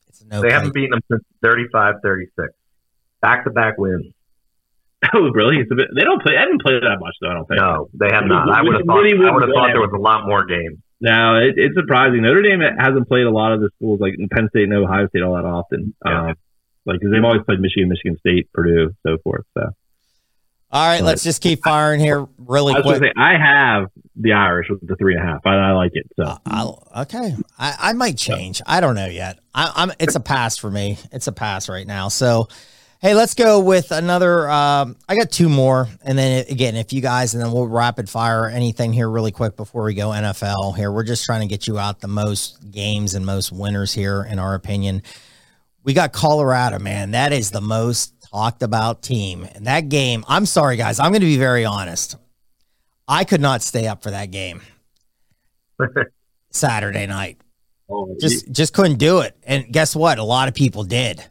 It's 0.07 0.23
no. 0.23 0.37
They 0.41 0.47
play. 0.47 0.53
haven't 0.53 0.73
beaten 0.73 0.91
them 0.91 1.01
since 1.11 1.23
35 1.43 1.95
36. 2.01 2.53
Back 3.21 3.43
to 3.43 3.49
back 3.49 3.77
wins. 3.77 4.13
Oh, 5.15 5.31
really? 5.33 5.57
It's 5.57 5.71
a 5.71 5.75
bit, 5.75 5.87
they 5.95 6.03
don't 6.03 6.21
play. 6.21 6.35
I 6.35 6.41
haven't 6.41 6.61
played 6.61 6.83
that 6.83 6.99
much, 6.99 7.15
though. 7.21 7.31
I 7.31 7.33
don't 7.33 7.47
think. 7.47 7.61
No, 7.61 7.89
they 7.93 8.11
have 8.11 8.25
not. 8.27 8.51
I 8.51 8.61
would 8.61 8.75
have 8.75 8.85
thought. 8.85 8.99
I 8.99 9.31
would 9.31 9.43
have 9.43 9.55
thought 9.55 9.71
there 9.71 9.79
was 9.79 9.95
a 9.95 10.01
lot 10.01 10.27
more 10.27 10.45
games. 10.45 10.77
No, 10.99 11.39
it, 11.39 11.55
it's 11.55 11.75
surprising. 11.75 12.21
Notre 12.21 12.43
Dame 12.43 12.59
hasn't 12.59 13.07
played 13.07 13.23
a 13.23 13.31
lot 13.31 13.53
of 13.53 13.61
the 13.61 13.69
schools 13.77 14.01
like 14.01 14.15
Penn 14.31 14.49
State 14.49 14.63
and 14.63 14.73
Ohio 14.73 15.07
State 15.07 15.23
all 15.23 15.35
that 15.35 15.45
often. 15.45 15.95
Yeah. 16.05 16.29
Um, 16.29 16.35
like 16.85 16.99
because 16.99 17.11
they've 17.13 17.23
always 17.23 17.43
played 17.43 17.59
Michigan, 17.59 17.89
Michigan 17.89 18.17
State, 18.19 18.51
Purdue, 18.53 18.91
so 19.05 19.17
forth. 19.23 19.45
So. 19.57 19.71
All 20.71 20.87
right, 20.87 20.99
but, 20.99 21.05
let's 21.05 21.23
just 21.23 21.41
keep 21.41 21.63
firing 21.63 21.99
here 21.99 22.27
really 22.37 22.73
I 22.73 22.81
quick. 22.81 23.01
Say, 23.01 23.11
I 23.17 23.37
have 23.37 23.89
the 24.15 24.33
Irish 24.33 24.67
with 24.69 24.85
the 24.85 24.95
three 24.95 25.15
and 25.15 25.23
a 25.23 25.25
half. 25.25 25.41
I, 25.45 25.55
I 25.55 25.71
like 25.71 25.91
it. 25.93 26.05
So 26.15 26.37
uh, 26.45 26.73
okay, 27.01 27.35
I, 27.57 27.75
I 27.79 27.93
might 27.93 28.17
change. 28.17 28.61
I 28.67 28.79
don't 28.79 28.95
know 28.95 29.07
yet. 29.07 29.39
I, 29.53 29.71
I'm. 29.75 29.91
It's 29.99 30.15
a 30.15 30.19
pass 30.19 30.57
for 30.57 30.69
me. 30.69 30.97
It's 31.11 31.27
a 31.27 31.31
pass 31.31 31.69
right 31.69 31.87
now. 31.87 32.09
So, 32.09 32.49
hey, 32.99 33.13
let's 33.13 33.33
go 33.33 33.59
with 33.59 33.91
another. 33.91 34.49
Um, 34.49 34.95
I 35.07 35.15
got 35.15 35.31
two 35.31 35.49
more, 35.49 35.87
and 36.03 36.17
then 36.17 36.45
again, 36.49 36.75
if 36.75 36.93
you 36.93 37.01
guys, 37.01 37.33
and 37.33 37.43
then 37.43 37.51
we'll 37.51 37.67
rapid 37.67 38.09
fire 38.09 38.47
anything 38.47 38.93
here 38.93 39.09
really 39.09 39.31
quick 39.31 39.55
before 39.55 39.83
we 39.83 39.93
go 39.93 40.09
NFL. 40.09 40.75
Here, 40.75 40.91
we're 40.91 41.03
just 41.03 41.25
trying 41.25 41.41
to 41.41 41.47
get 41.47 41.67
you 41.67 41.79
out 41.79 42.01
the 42.01 42.07
most 42.07 42.71
games 42.71 43.15
and 43.15 43.25
most 43.25 43.51
winners 43.51 43.93
here, 43.93 44.27
in 44.29 44.39
our 44.39 44.53
opinion 44.55 45.01
we 45.83 45.93
got 45.93 46.13
Colorado, 46.13 46.79
man. 46.79 47.11
That 47.11 47.33
is 47.33 47.51
the 47.51 47.61
most 47.61 48.13
talked 48.31 48.63
about 48.63 49.01
team. 49.01 49.47
And 49.55 49.67
that 49.67 49.89
game, 49.89 50.23
I'm 50.27 50.45
sorry, 50.45 50.77
guys. 50.77 50.99
I'm 50.99 51.11
going 51.11 51.21
to 51.21 51.27
be 51.27 51.37
very 51.37 51.65
honest. 51.65 52.15
I 53.07 53.23
could 53.23 53.41
not 53.41 53.61
stay 53.61 53.87
up 53.87 54.03
for 54.03 54.11
that 54.11 54.29
game 54.29 54.61
Saturday 56.51 57.07
night. 57.07 57.37
Oh, 57.89 58.15
just 58.19 58.51
just 58.51 58.73
couldn't 58.73 58.99
do 58.99 59.21
it. 59.21 59.35
And 59.43 59.71
guess 59.73 59.95
what? 59.95 60.19
A 60.19 60.23
lot 60.23 60.47
of 60.47 60.53
people 60.53 60.83
did. 60.83 61.23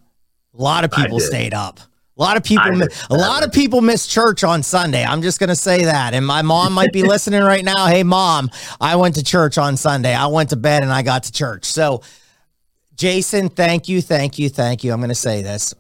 A 0.58 0.62
lot 0.62 0.84
of 0.84 0.90
people 0.90 1.20
stayed 1.20 1.54
up. 1.54 1.80
A 2.16 2.20
lot 2.20 2.36
of 2.36 2.42
people, 2.42 2.82
a 3.10 3.14
lot 3.14 3.44
of 3.44 3.52
people 3.52 3.80
missed 3.80 4.10
church 4.10 4.42
on 4.42 4.64
Sunday. 4.64 5.04
I'm 5.04 5.22
just 5.22 5.38
going 5.38 5.50
to 5.50 5.56
say 5.56 5.84
that. 5.84 6.14
And 6.14 6.26
my 6.26 6.42
mom 6.42 6.72
might 6.72 6.92
be 6.92 7.02
listening 7.04 7.42
right 7.44 7.64
now. 7.64 7.86
Hey, 7.86 8.02
mom, 8.02 8.50
I 8.80 8.96
went 8.96 9.14
to 9.14 9.22
church 9.22 9.56
on 9.56 9.76
Sunday. 9.76 10.12
I 10.12 10.26
went 10.26 10.50
to 10.50 10.56
bed 10.56 10.82
and 10.82 10.92
I 10.92 11.02
got 11.02 11.22
to 11.24 11.32
church. 11.32 11.64
So 11.64 12.02
Jason, 12.96 13.48
thank 13.48 13.88
you, 13.88 14.02
thank 14.02 14.40
you, 14.40 14.48
thank 14.48 14.82
you. 14.82 14.92
I'm 14.92 14.98
going 14.98 15.10
to 15.10 15.14
say 15.14 15.42
this. 15.42 15.72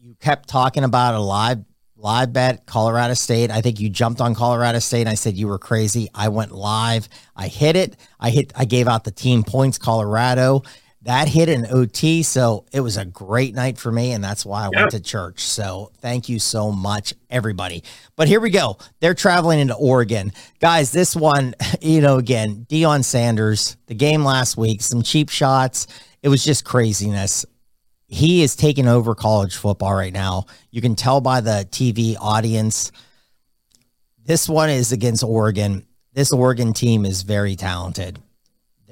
You 0.00 0.14
kept 0.14 0.48
talking 0.48 0.84
about 0.84 1.14
a 1.14 1.20
live 1.20 1.64
live 1.96 2.32
bet, 2.32 2.66
Colorado 2.66 3.14
State. 3.14 3.50
I 3.50 3.60
think 3.60 3.80
you 3.80 3.90
jumped 3.90 4.20
on 4.20 4.36
Colorado 4.36 4.78
State. 4.78 5.00
And 5.00 5.08
I 5.08 5.14
said 5.14 5.36
you 5.36 5.48
were 5.48 5.58
crazy. 5.58 6.08
I 6.14 6.28
went 6.28 6.52
live. 6.52 7.08
I 7.34 7.48
hit 7.48 7.74
it. 7.74 7.96
I 8.20 8.30
hit. 8.30 8.52
I 8.54 8.66
gave 8.66 8.86
out 8.86 9.02
the 9.02 9.10
team 9.10 9.42
points. 9.42 9.78
Colorado 9.78 10.62
that 11.04 11.28
hit 11.28 11.48
an 11.50 11.66
OT. 11.70 12.22
So 12.22 12.64
it 12.72 12.80
was 12.80 12.96
a 12.96 13.04
great 13.04 13.54
night 13.54 13.78
for 13.78 13.92
me. 13.92 14.12
And 14.12 14.24
that's 14.24 14.44
why 14.44 14.64
I 14.64 14.70
went 14.74 14.90
to 14.92 15.00
church. 15.00 15.40
So 15.40 15.92
thank 15.98 16.28
you 16.28 16.38
so 16.38 16.72
much, 16.72 17.14
everybody. 17.28 17.84
But 18.16 18.26
here 18.26 18.40
we 18.40 18.50
go. 18.50 18.78
They're 19.00 19.14
traveling 19.14 19.60
into 19.60 19.74
Oregon. 19.74 20.32
Guys, 20.60 20.92
this 20.92 21.14
one, 21.14 21.54
you 21.80 22.00
know, 22.00 22.16
again, 22.18 22.66
Deion 22.68 23.04
Sanders, 23.04 23.76
the 23.86 23.94
game 23.94 24.24
last 24.24 24.56
week, 24.56 24.80
some 24.80 25.02
cheap 25.02 25.28
shots. 25.28 25.86
It 26.22 26.28
was 26.28 26.42
just 26.42 26.64
craziness. 26.64 27.44
He 28.06 28.42
is 28.42 28.56
taking 28.56 28.88
over 28.88 29.14
college 29.14 29.56
football 29.56 29.94
right 29.94 30.12
now. 30.12 30.46
You 30.70 30.80
can 30.80 30.94
tell 30.94 31.20
by 31.20 31.40
the 31.40 31.66
TV 31.70 32.16
audience. 32.18 32.92
This 34.24 34.48
one 34.48 34.70
is 34.70 34.92
against 34.92 35.22
Oregon. 35.22 35.86
This 36.14 36.32
Oregon 36.32 36.72
team 36.72 37.04
is 37.04 37.22
very 37.22 37.56
talented. 37.56 38.20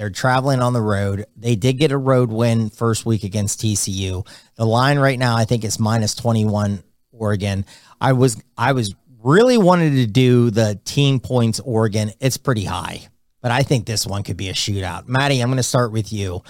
They're 0.02 0.10
traveling 0.10 0.60
on 0.60 0.72
the 0.72 0.82
road. 0.82 1.26
They 1.36 1.54
did 1.54 1.74
get 1.74 1.92
a 1.92 1.96
road 1.96 2.32
win 2.32 2.70
first 2.70 3.06
week 3.06 3.22
against 3.22 3.60
TCU. 3.60 4.26
The 4.56 4.66
line 4.66 4.98
right 4.98 5.16
now, 5.16 5.36
I 5.36 5.44
think, 5.44 5.62
is 5.62 5.78
minus 5.78 6.16
21 6.16 6.82
Oregon. 7.12 7.64
I 8.00 8.12
was 8.12 8.42
I 8.58 8.72
was 8.72 8.96
really 9.22 9.58
wanted 9.58 9.90
to 9.90 10.08
do 10.08 10.50
the 10.50 10.80
team 10.84 11.20
points 11.20 11.60
Oregon. 11.60 12.10
It's 12.18 12.36
pretty 12.36 12.64
high, 12.64 13.06
but 13.42 13.52
I 13.52 13.62
think 13.62 13.86
this 13.86 14.04
one 14.04 14.24
could 14.24 14.36
be 14.36 14.48
a 14.48 14.54
shootout. 14.54 15.06
Matty, 15.06 15.40
I'm 15.40 15.50
going 15.50 15.58
to 15.58 15.62
start 15.62 15.92
with 15.92 16.12
you. 16.12 16.42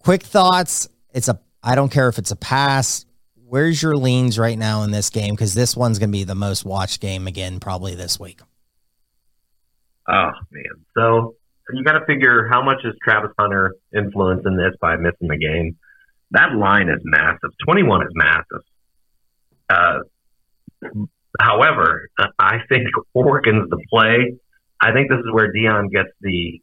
Quick 0.00 0.22
thoughts. 0.22 0.86
It's 1.14 1.28
a 1.28 1.40
I 1.62 1.76
don't 1.76 1.90
care 1.90 2.10
if 2.10 2.18
it's 2.18 2.32
a 2.32 2.36
pass. 2.36 3.06
Where's 3.46 3.82
your 3.82 3.96
leans 3.96 4.38
right 4.38 4.58
now 4.58 4.82
in 4.82 4.90
this 4.90 5.08
game? 5.08 5.32
Because 5.32 5.54
this 5.54 5.74
one's 5.74 5.98
going 5.98 6.10
to 6.10 6.18
be 6.18 6.24
the 6.24 6.34
most 6.34 6.66
watched 6.66 7.00
game 7.00 7.26
again, 7.26 7.60
probably 7.60 7.94
this 7.94 8.20
week. 8.20 8.42
Oh 10.06 10.32
man, 10.50 10.84
so 10.94 11.36
you 11.74 11.84
got 11.84 11.98
to 11.98 12.04
figure 12.06 12.48
how 12.50 12.62
much 12.62 12.84
is 12.84 12.94
Travis 13.02 13.30
Hunter 13.38 13.74
influencing 13.96 14.56
this 14.56 14.74
by 14.80 14.96
missing 14.96 15.28
the 15.28 15.38
game. 15.38 15.76
That 16.32 16.54
line 16.54 16.88
is 16.88 17.00
massive. 17.02 17.50
21 17.66 18.02
is 18.02 18.12
massive. 18.14 18.62
Uh, 19.68 19.98
However, 21.38 22.08
I 22.38 22.58
think 22.68 22.88
Oregon's 23.14 23.70
the 23.70 23.78
play. 23.88 24.36
I 24.80 24.92
think 24.92 25.10
this 25.10 25.18
is 25.18 25.32
where 25.32 25.52
Deion 25.52 25.90
gets 25.90 26.10
the 26.20 26.60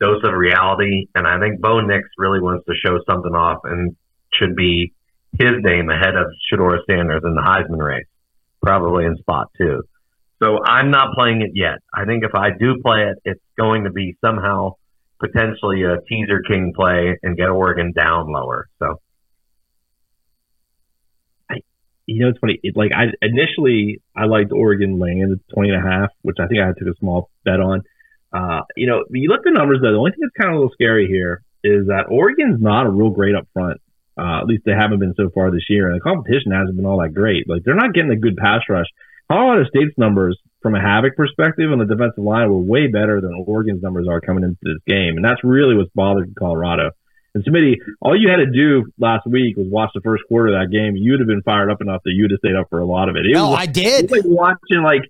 dose 0.00 0.22
of 0.24 0.34
reality, 0.34 1.08
and 1.14 1.26
I 1.26 1.40
think 1.40 1.60
Bo 1.60 1.80
Nix 1.80 2.08
really 2.18 2.40
wants 2.40 2.66
to 2.66 2.74
show 2.74 2.98
something 3.08 3.34
off 3.34 3.60
and 3.64 3.96
should 4.32 4.54
be 4.54 4.92
his 5.38 5.52
name 5.60 5.90
ahead 5.90 6.14
of 6.14 6.26
Shedeur 6.50 6.78
Sanders 6.88 7.22
in 7.24 7.34
the 7.34 7.40
Heisman 7.40 7.84
race, 7.84 8.06
probably 8.62 9.06
in 9.06 9.16
spot 9.16 9.48
two. 9.58 9.82
So 10.42 10.58
I'm 10.64 10.90
not 10.90 11.14
playing 11.14 11.42
it 11.42 11.52
yet. 11.54 11.78
I 11.94 12.04
think 12.04 12.24
if 12.24 12.34
I 12.34 12.50
do 12.58 12.80
play 12.84 13.08
it, 13.10 13.18
it's 13.24 13.40
going 13.58 13.84
to 13.84 13.90
be 13.90 14.16
somehow 14.24 14.74
potentially 15.18 15.82
a 15.84 15.96
teaser 16.08 16.42
king 16.46 16.72
play 16.76 17.18
and 17.22 17.36
get 17.36 17.48
Oregon 17.48 17.92
down 17.96 18.30
lower. 18.30 18.68
So 18.78 19.00
you 22.06 22.20
know, 22.20 22.28
it's 22.28 22.38
funny. 22.38 22.58
It, 22.62 22.76
like 22.76 22.92
I 22.94 23.06
initially, 23.20 24.00
I 24.16 24.26
liked 24.26 24.52
Oregon 24.52 24.98
laying 24.98 25.20
the 25.20 25.40
20 25.54 25.70
and 25.70 25.84
a 25.84 25.90
half, 25.90 26.10
which 26.22 26.36
I 26.40 26.46
think 26.46 26.60
I 26.60 26.68
took 26.78 26.88
a 26.88 26.98
small 26.98 27.30
bet 27.44 27.60
on. 27.60 27.82
Uh, 28.32 28.62
you 28.76 28.86
know, 28.86 29.04
you 29.10 29.28
look 29.28 29.40
at 29.40 29.44
the 29.44 29.58
numbers 29.58 29.80
though. 29.82 29.90
The 29.90 29.98
only 29.98 30.12
thing 30.12 30.22
that's 30.22 30.38
kind 30.38 30.50
of 30.50 30.56
a 30.56 30.58
little 30.60 30.74
scary 30.74 31.06
here 31.06 31.42
is 31.64 31.86
that 31.88 32.06
Oregon's 32.10 32.60
not 32.60 32.86
a 32.86 32.90
real 32.90 33.10
great 33.10 33.34
up 33.34 33.48
front. 33.52 33.80
Uh, 34.18 34.40
at 34.40 34.46
least 34.46 34.62
they 34.64 34.72
haven't 34.72 35.00
been 35.00 35.14
so 35.16 35.28
far 35.34 35.50
this 35.50 35.68
year, 35.68 35.90
and 35.90 35.96
the 35.96 36.00
competition 36.00 36.52
hasn't 36.52 36.76
been 36.76 36.86
all 36.86 37.02
that 37.02 37.12
great. 37.12 37.48
Like 37.48 37.62
they're 37.64 37.74
not 37.74 37.92
getting 37.92 38.12
a 38.12 38.16
good 38.16 38.36
pass 38.36 38.62
rush. 38.68 38.86
Colorado 39.30 39.64
State's 39.68 39.96
numbers 39.98 40.38
from 40.62 40.74
a 40.74 40.80
havoc 40.80 41.16
perspective 41.16 41.70
on 41.70 41.78
the 41.78 41.84
defensive 41.84 42.22
line 42.22 42.48
were 42.48 42.58
way 42.58 42.86
better 42.86 43.20
than 43.20 43.44
Oregon's 43.46 43.82
numbers 43.82 44.06
are 44.08 44.20
coming 44.20 44.44
into 44.44 44.58
this 44.62 44.78
game, 44.86 45.16
and 45.16 45.24
that's 45.24 45.42
really 45.42 45.76
what's 45.76 45.90
bothered 45.94 46.34
Colorado. 46.38 46.90
And 47.34 47.44
Smitty, 47.44 47.76
all 48.00 48.18
you 48.18 48.30
had 48.30 48.36
to 48.36 48.50
do 48.50 48.90
last 48.98 49.26
week 49.26 49.56
was 49.56 49.66
watch 49.68 49.90
the 49.94 50.00
first 50.00 50.24
quarter 50.26 50.54
of 50.54 50.54
that 50.54 50.72
game. 50.72 50.96
You'd 50.96 51.20
have 51.20 51.26
been 51.26 51.42
fired 51.42 51.70
up 51.70 51.82
enough 51.82 52.02
that 52.04 52.12
you'd 52.12 52.30
have 52.30 52.38
stayed 52.38 52.56
up 52.56 52.70
for 52.70 52.80
a 52.80 52.86
lot 52.86 53.10
of 53.10 53.16
it. 53.16 53.26
it 53.26 53.34
no, 53.34 53.50
was, 53.50 53.58
I 53.58 53.66
did. 53.66 54.10
like 54.10 54.22
watching 54.24 54.82
like 54.82 55.02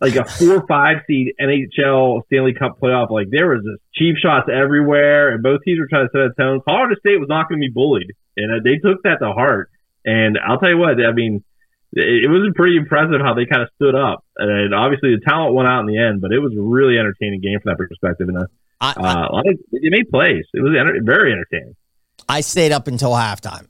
like 0.00 0.16
a 0.16 0.24
four 0.24 0.56
or 0.56 0.66
five 0.66 0.98
seed 1.06 1.34
NHL 1.40 2.26
Stanley 2.26 2.54
Cup 2.54 2.80
playoff. 2.80 3.10
Like 3.10 3.28
there 3.30 3.48
was 3.48 3.64
just 3.64 3.80
cheap 3.94 4.16
shots 4.16 4.48
everywhere, 4.52 5.32
and 5.32 5.42
both 5.42 5.60
teams 5.64 5.78
were 5.78 5.86
trying 5.88 6.08
to 6.08 6.12
set 6.12 6.20
a 6.22 6.34
tone. 6.36 6.60
Colorado 6.66 6.96
State 6.98 7.20
was 7.20 7.28
not 7.28 7.48
going 7.48 7.60
to 7.60 7.66
be 7.66 7.72
bullied, 7.72 8.12
and 8.36 8.64
they 8.64 8.76
took 8.76 9.02
that 9.04 9.18
to 9.20 9.32
heart. 9.32 9.70
And 10.04 10.36
I'll 10.36 10.58
tell 10.58 10.70
you 10.70 10.78
what, 10.78 11.00
I 11.00 11.12
mean, 11.12 11.44
it, 11.92 12.30
was 12.30 12.52
pretty 12.54 12.76
impressive 12.76 13.20
how 13.20 13.34
they 13.34 13.46
kind 13.46 13.62
of 13.62 13.68
stood 13.76 13.94
up. 13.94 14.24
And 14.36 14.74
obviously, 14.74 15.14
the 15.14 15.22
talent 15.26 15.54
won 15.54 15.66
out 15.66 15.80
in 15.80 15.86
the 15.86 15.98
end, 15.98 16.20
but 16.20 16.32
it 16.32 16.38
was 16.38 16.52
a 16.56 16.60
really 16.60 16.98
entertaining 16.98 17.40
game 17.40 17.58
from 17.62 17.72
that 17.72 17.78
perspective. 17.78 18.28
And 18.28 18.38
uh, 18.38 18.46
I, 18.80 18.94
I, 18.96 19.12
uh, 19.12 19.28
a 19.28 19.32
lot 19.32 19.48
of, 19.48 19.58
they 19.72 19.90
made 19.90 20.10
plays. 20.10 20.44
It 20.52 20.60
was 20.60 20.76
enter- 20.78 21.00
very 21.02 21.32
entertaining. 21.32 21.74
I 22.28 22.40
stayed 22.42 22.72
up 22.72 22.88
until 22.88 23.10
halftime. 23.12 23.66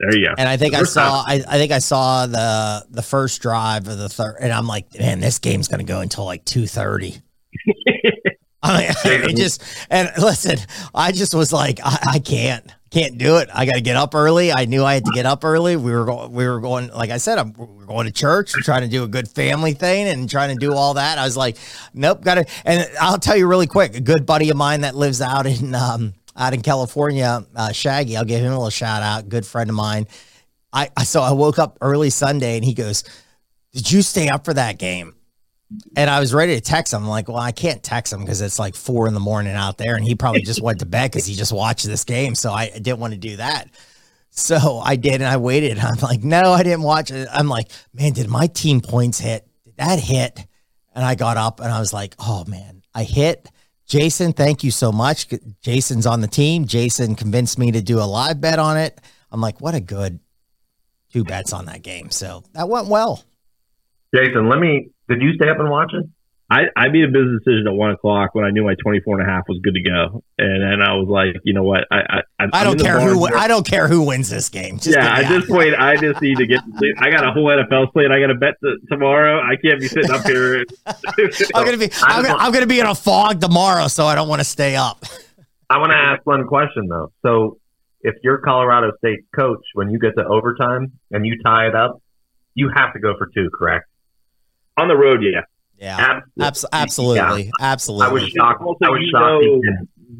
There 0.00 0.16
you 0.16 0.26
go. 0.26 0.34
And 0.36 0.48
I 0.48 0.56
think 0.56 0.74
I 0.74 0.82
saw. 0.82 1.22
I, 1.24 1.44
I 1.46 1.58
think 1.58 1.70
I 1.70 1.78
saw 1.78 2.26
the 2.26 2.84
the 2.90 3.02
first 3.02 3.40
drive 3.40 3.86
of 3.86 3.98
the 3.98 4.08
third 4.08 4.38
and 4.40 4.52
I'm 4.52 4.66
like, 4.66 4.98
man, 4.98 5.20
this 5.20 5.38
game's 5.38 5.68
gonna 5.68 5.84
go 5.84 6.00
until 6.00 6.24
like 6.24 6.44
two 6.44 6.66
thirty. 6.66 7.22
I 8.62 8.78
mean, 8.78 8.90
it 9.30 9.36
just 9.36 9.62
and 9.90 10.10
listen, 10.18 10.58
I 10.94 11.12
just 11.12 11.34
was 11.34 11.52
like, 11.52 11.80
I, 11.84 11.98
I 12.14 12.18
can't, 12.20 12.64
can't 12.92 13.16
do 13.16 13.38
it. 13.38 13.48
I 13.54 13.64
got 13.64 13.72
to 13.72 13.80
get 13.80 13.96
up 13.96 14.14
early. 14.14 14.52
I 14.52 14.66
knew 14.66 14.84
I 14.84 14.94
had 14.94 15.04
to 15.06 15.12
get 15.14 15.24
up 15.24 15.44
early. 15.44 15.76
We 15.76 15.92
were 15.92 16.04
going, 16.04 16.30
we 16.30 16.46
were 16.46 16.60
going, 16.60 16.88
like 16.88 17.08
I 17.08 17.16
said, 17.16 17.38
I'm, 17.38 17.54
we 17.54 17.82
are 17.82 17.86
going 17.86 18.06
to 18.06 18.12
church, 18.12 18.52
we're 18.54 18.60
trying 18.60 18.82
to 18.82 18.88
do 18.88 19.02
a 19.02 19.08
good 19.08 19.28
family 19.28 19.72
thing, 19.72 20.08
and 20.08 20.28
trying 20.28 20.56
to 20.56 20.60
do 20.60 20.74
all 20.74 20.94
that. 20.94 21.16
I 21.16 21.24
was 21.24 21.36
like, 21.36 21.56
nope, 21.94 22.22
got 22.22 22.34
to. 22.34 22.46
And 22.66 22.86
I'll 23.00 23.18
tell 23.18 23.36
you 23.36 23.46
really 23.46 23.66
quick, 23.66 23.96
a 23.96 24.00
good 24.00 24.26
buddy 24.26 24.50
of 24.50 24.58
mine 24.58 24.82
that 24.82 24.94
lives 24.94 25.22
out 25.22 25.46
in 25.46 25.74
um, 25.74 26.12
out 26.36 26.52
in 26.52 26.60
California, 26.60 27.44
uh, 27.56 27.72
Shaggy. 27.72 28.16
I'll 28.16 28.24
give 28.24 28.40
him 28.40 28.52
a 28.52 28.56
little 28.56 28.70
shout 28.70 29.02
out. 29.02 29.28
Good 29.28 29.46
friend 29.46 29.70
of 29.70 29.76
mine. 29.76 30.06
I 30.72 30.88
so 31.04 31.20
I 31.22 31.32
woke 31.32 31.58
up 31.58 31.78
early 31.80 32.10
Sunday, 32.10 32.56
and 32.56 32.64
he 32.64 32.72
goes, 32.72 33.04
"Did 33.72 33.90
you 33.90 34.00
stay 34.02 34.28
up 34.28 34.44
for 34.44 34.54
that 34.54 34.78
game?" 34.78 35.14
And 35.96 36.10
I 36.10 36.20
was 36.20 36.34
ready 36.34 36.54
to 36.54 36.60
text 36.60 36.92
him. 36.92 37.02
I'm 37.02 37.08
like, 37.08 37.28
well, 37.28 37.36
I 37.36 37.52
can't 37.52 37.82
text 37.82 38.12
him 38.12 38.20
because 38.20 38.40
it's 38.40 38.58
like 38.58 38.74
four 38.74 39.06
in 39.06 39.14
the 39.14 39.20
morning 39.20 39.54
out 39.54 39.78
there, 39.78 39.94
and 39.96 40.04
he 40.04 40.14
probably 40.14 40.42
just 40.42 40.62
went 40.62 40.80
to 40.80 40.86
bed 40.86 41.10
because 41.10 41.26
he 41.26 41.34
just 41.34 41.52
watched 41.52 41.86
this 41.86 42.04
game. 42.04 42.34
So 42.34 42.52
I 42.52 42.70
didn't 42.70 42.98
want 42.98 43.12
to 43.12 43.18
do 43.18 43.36
that. 43.36 43.68
So 44.30 44.78
I 44.78 44.96
did, 44.96 45.14
and 45.14 45.24
I 45.24 45.36
waited. 45.36 45.78
I'm 45.78 45.98
like, 45.98 46.24
no, 46.24 46.52
I 46.52 46.62
didn't 46.62 46.82
watch 46.82 47.10
it. 47.10 47.28
I'm 47.32 47.48
like, 47.48 47.70
man, 47.92 48.12
did 48.12 48.28
my 48.28 48.46
team 48.46 48.80
points 48.80 49.18
hit? 49.18 49.46
Did 49.64 49.76
that 49.76 49.98
hit? 49.98 50.46
And 50.94 51.04
I 51.04 51.14
got 51.14 51.36
up 51.36 51.60
and 51.60 51.70
I 51.70 51.80
was 51.80 51.92
like, 51.92 52.14
oh 52.18 52.44
man, 52.46 52.82
I 52.94 53.04
hit. 53.04 53.50
Jason, 53.86 54.32
thank 54.32 54.62
you 54.62 54.70
so 54.70 54.92
much. 54.92 55.26
Jason's 55.62 56.06
on 56.06 56.20
the 56.20 56.28
team. 56.28 56.66
Jason 56.66 57.14
convinced 57.14 57.58
me 57.58 57.72
to 57.72 57.82
do 57.82 57.98
a 57.98 58.04
live 58.04 58.40
bet 58.40 58.58
on 58.58 58.76
it. 58.76 59.00
I'm 59.30 59.40
like, 59.40 59.60
what 59.60 59.74
a 59.74 59.80
good 59.80 60.20
two 61.12 61.24
bets 61.24 61.52
on 61.52 61.66
that 61.66 61.82
game. 61.82 62.10
So 62.10 62.42
that 62.54 62.68
went 62.68 62.88
well. 62.88 63.24
Jason, 64.14 64.48
let 64.48 64.58
me. 64.58 64.90
Did 65.12 65.22
you 65.22 65.34
stay 65.34 65.48
up 65.48 65.58
and 65.58 65.70
watch 65.70 65.92
it? 65.92 66.06
I, 66.52 66.64
I 66.76 66.88
made 66.88 67.04
a 67.04 67.08
business 67.08 67.40
decision 67.42 67.66
at 67.66 67.72
one 67.72 67.92
o'clock 67.92 68.34
when 68.34 68.44
I 68.44 68.50
knew 68.50 68.62
my 68.62 68.74
24 68.74 69.20
and 69.20 69.26
a 69.26 69.32
half 69.32 69.48
was 69.48 69.58
good 69.62 69.72
to 69.72 69.82
go. 69.82 70.22
And 70.36 70.62
then 70.62 70.82
I 70.82 70.94
was 70.96 71.08
like, 71.08 71.40
you 71.44 71.54
know 71.54 71.62
what? 71.62 71.86
I, 71.90 72.20
I, 72.38 72.46
I 72.52 72.64
don't 72.64 72.78
care 72.78 73.00
who 73.00 73.24
I 73.24 73.48
don't 73.48 73.66
care 73.66 73.88
who 73.88 74.02
wins 74.02 74.28
this 74.28 74.50
game. 74.50 74.76
Just 74.76 74.94
yeah, 74.94 75.20
at 75.20 75.28
this 75.30 75.48
point, 75.48 75.74
I 75.78 75.96
just 75.96 76.20
need 76.20 76.36
to 76.36 76.46
get 76.46 76.62
to 76.62 76.76
sleep. 76.76 76.94
I 76.98 77.10
got 77.10 77.26
a 77.26 77.32
whole 77.32 77.46
NFL 77.46 77.92
slate. 77.92 78.10
I 78.10 78.20
got 78.20 78.26
to 78.26 78.34
bet 78.34 78.54
t- 78.62 78.76
tomorrow. 78.90 79.40
I 79.40 79.56
can't 79.56 79.80
be 79.80 79.88
sitting 79.88 80.10
up 80.10 80.26
here. 80.26 80.64
I'm 80.86 81.64
gonna 81.64 81.78
be 81.78 81.90
I'm 82.02 82.26
I'm 82.26 82.52
gonna 82.52 82.66
be 82.66 82.80
in 82.80 82.86
a 82.86 82.94
fog 82.94 83.40
tomorrow, 83.40 83.88
so 83.88 84.04
I 84.04 84.14
don't 84.14 84.28
want 84.28 84.40
to 84.40 84.44
stay 84.44 84.76
up. 84.76 85.06
I 85.70 85.78
want 85.78 85.92
to 85.92 85.96
ask 85.96 86.26
one 86.26 86.46
question 86.46 86.86
though. 86.86 87.12
So, 87.24 87.60
if 88.02 88.16
you're 88.22 88.38
Colorado 88.38 88.92
State 88.98 89.20
coach, 89.34 89.64
when 89.72 89.88
you 89.88 89.98
get 89.98 90.16
to 90.18 90.24
overtime 90.26 90.92
and 91.10 91.24
you 91.24 91.40
tie 91.42 91.68
it 91.68 91.74
up, 91.74 92.02
you 92.54 92.70
have 92.74 92.92
to 92.92 93.00
go 93.00 93.14
for 93.16 93.30
two, 93.34 93.48
correct? 93.48 93.86
On 94.76 94.88
the 94.88 94.96
road, 94.96 95.22
yeah. 95.22 95.42
Yeah, 95.78 96.20
Abs- 96.40 96.64
absolutely, 96.72 97.44
Yeah. 97.44 97.50
absolutely. 97.60 98.06
I 98.06 98.12
was 98.12 98.22
shocked. 98.28 98.62
Also, 98.62 98.78
I 98.86 98.90
was 98.90 99.00
you 99.02 99.10
shocked. 99.10 99.42
know 99.44 99.60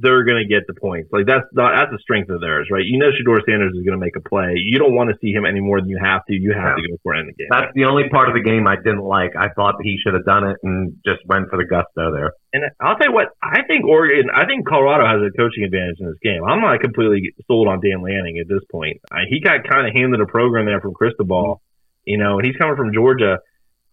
they're 0.00 0.24
going 0.24 0.42
to 0.42 0.48
get 0.48 0.66
the 0.66 0.74
points. 0.74 1.08
Like 1.12 1.26
that's 1.26 1.44
not, 1.52 1.76
that's 1.76 1.92
a 1.94 1.98
strength 2.02 2.30
of 2.30 2.40
theirs, 2.40 2.66
right? 2.72 2.82
You 2.84 2.98
know, 2.98 3.10
Shedeur 3.14 3.38
Sanders 3.46 3.70
is 3.76 3.84
going 3.84 3.94
to 3.96 4.02
make 4.04 4.16
a 4.16 4.20
play. 4.20 4.54
You 4.56 4.80
don't 4.80 4.96
want 4.96 5.10
to 5.10 5.16
see 5.22 5.30
him 5.32 5.46
any 5.46 5.60
more 5.60 5.80
than 5.80 5.88
you 5.88 6.00
have 6.02 6.24
to. 6.26 6.34
You 6.34 6.52
have 6.52 6.74
to 6.76 6.82
go 6.82 6.96
for 7.04 7.14
it 7.14 7.20
in 7.20 7.26
the 7.26 7.32
game. 7.34 7.46
That's 7.50 7.70
the 7.76 7.84
only 7.84 8.08
part 8.08 8.26
of 8.28 8.34
the 8.34 8.42
game 8.42 8.66
I 8.66 8.74
didn't 8.74 9.04
like. 9.06 9.36
I 9.38 9.50
thought 9.54 9.76
he 9.84 9.98
should 10.02 10.14
have 10.14 10.24
done 10.24 10.48
it 10.50 10.56
and 10.64 10.96
just 11.06 11.20
went 11.26 11.48
for 11.48 11.58
the 11.58 11.64
gusto 11.68 12.10
there. 12.10 12.32
And 12.52 12.64
I'll 12.80 12.96
tell 12.96 13.08
you 13.08 13.14
what, 13.14 13.28
I 13.40 13.62
think 13.68 13.84
Oregon, 13.86 14.30
I 14.34 14.44
think 14.46 14.66
Colorado 14.66 15.06
has 15.06 15.22
a 15.22 15.30
coaching 15.38 15.62
advantage 15.62 16.00
in 16.00 16.06
this 16.08 16.18
game. 16.24 16.42
I'm 16.42 16.60
not 16.60 16.80
completely 16.80 17.34
sold 17.46 17.68
on 17.68 17.78
Dan 17.78 18.02
Lanning 18.02 18.38
at 18.42 18.48
this 18.48 18.64
point. 18.72 18.98
I, 19.12 19.30
he 19.30 19.38
got 19.38 19.62
kind 19.62 19.86
of 19.86 19.94
handed 19.94 20.20
a 20.20 20.26
program 20.26 20.66
there 20.66 20.80
from 20.80 20.94
Cristobal, 20.94 21.62
you 22.04 22.18
know, 22.18 22.38
and 22.38 22.46
he's 22.46 22.56
coming 22.56 22.74
from 22.74 22.92
Georgia. 22.92 23.38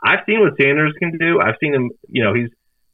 I've 0.04 0.24
seen 0.26 0.40
what 0.40 0.54
Sanders 0.60 0.94
can 1.00 1.18
do. 1.18 1.40
I've 1.40 1.56
seen 1.62 1.74
him, 1.74 1.92
you 2.08 2.24
know, 2.24 2.34
he's 2.34 2.50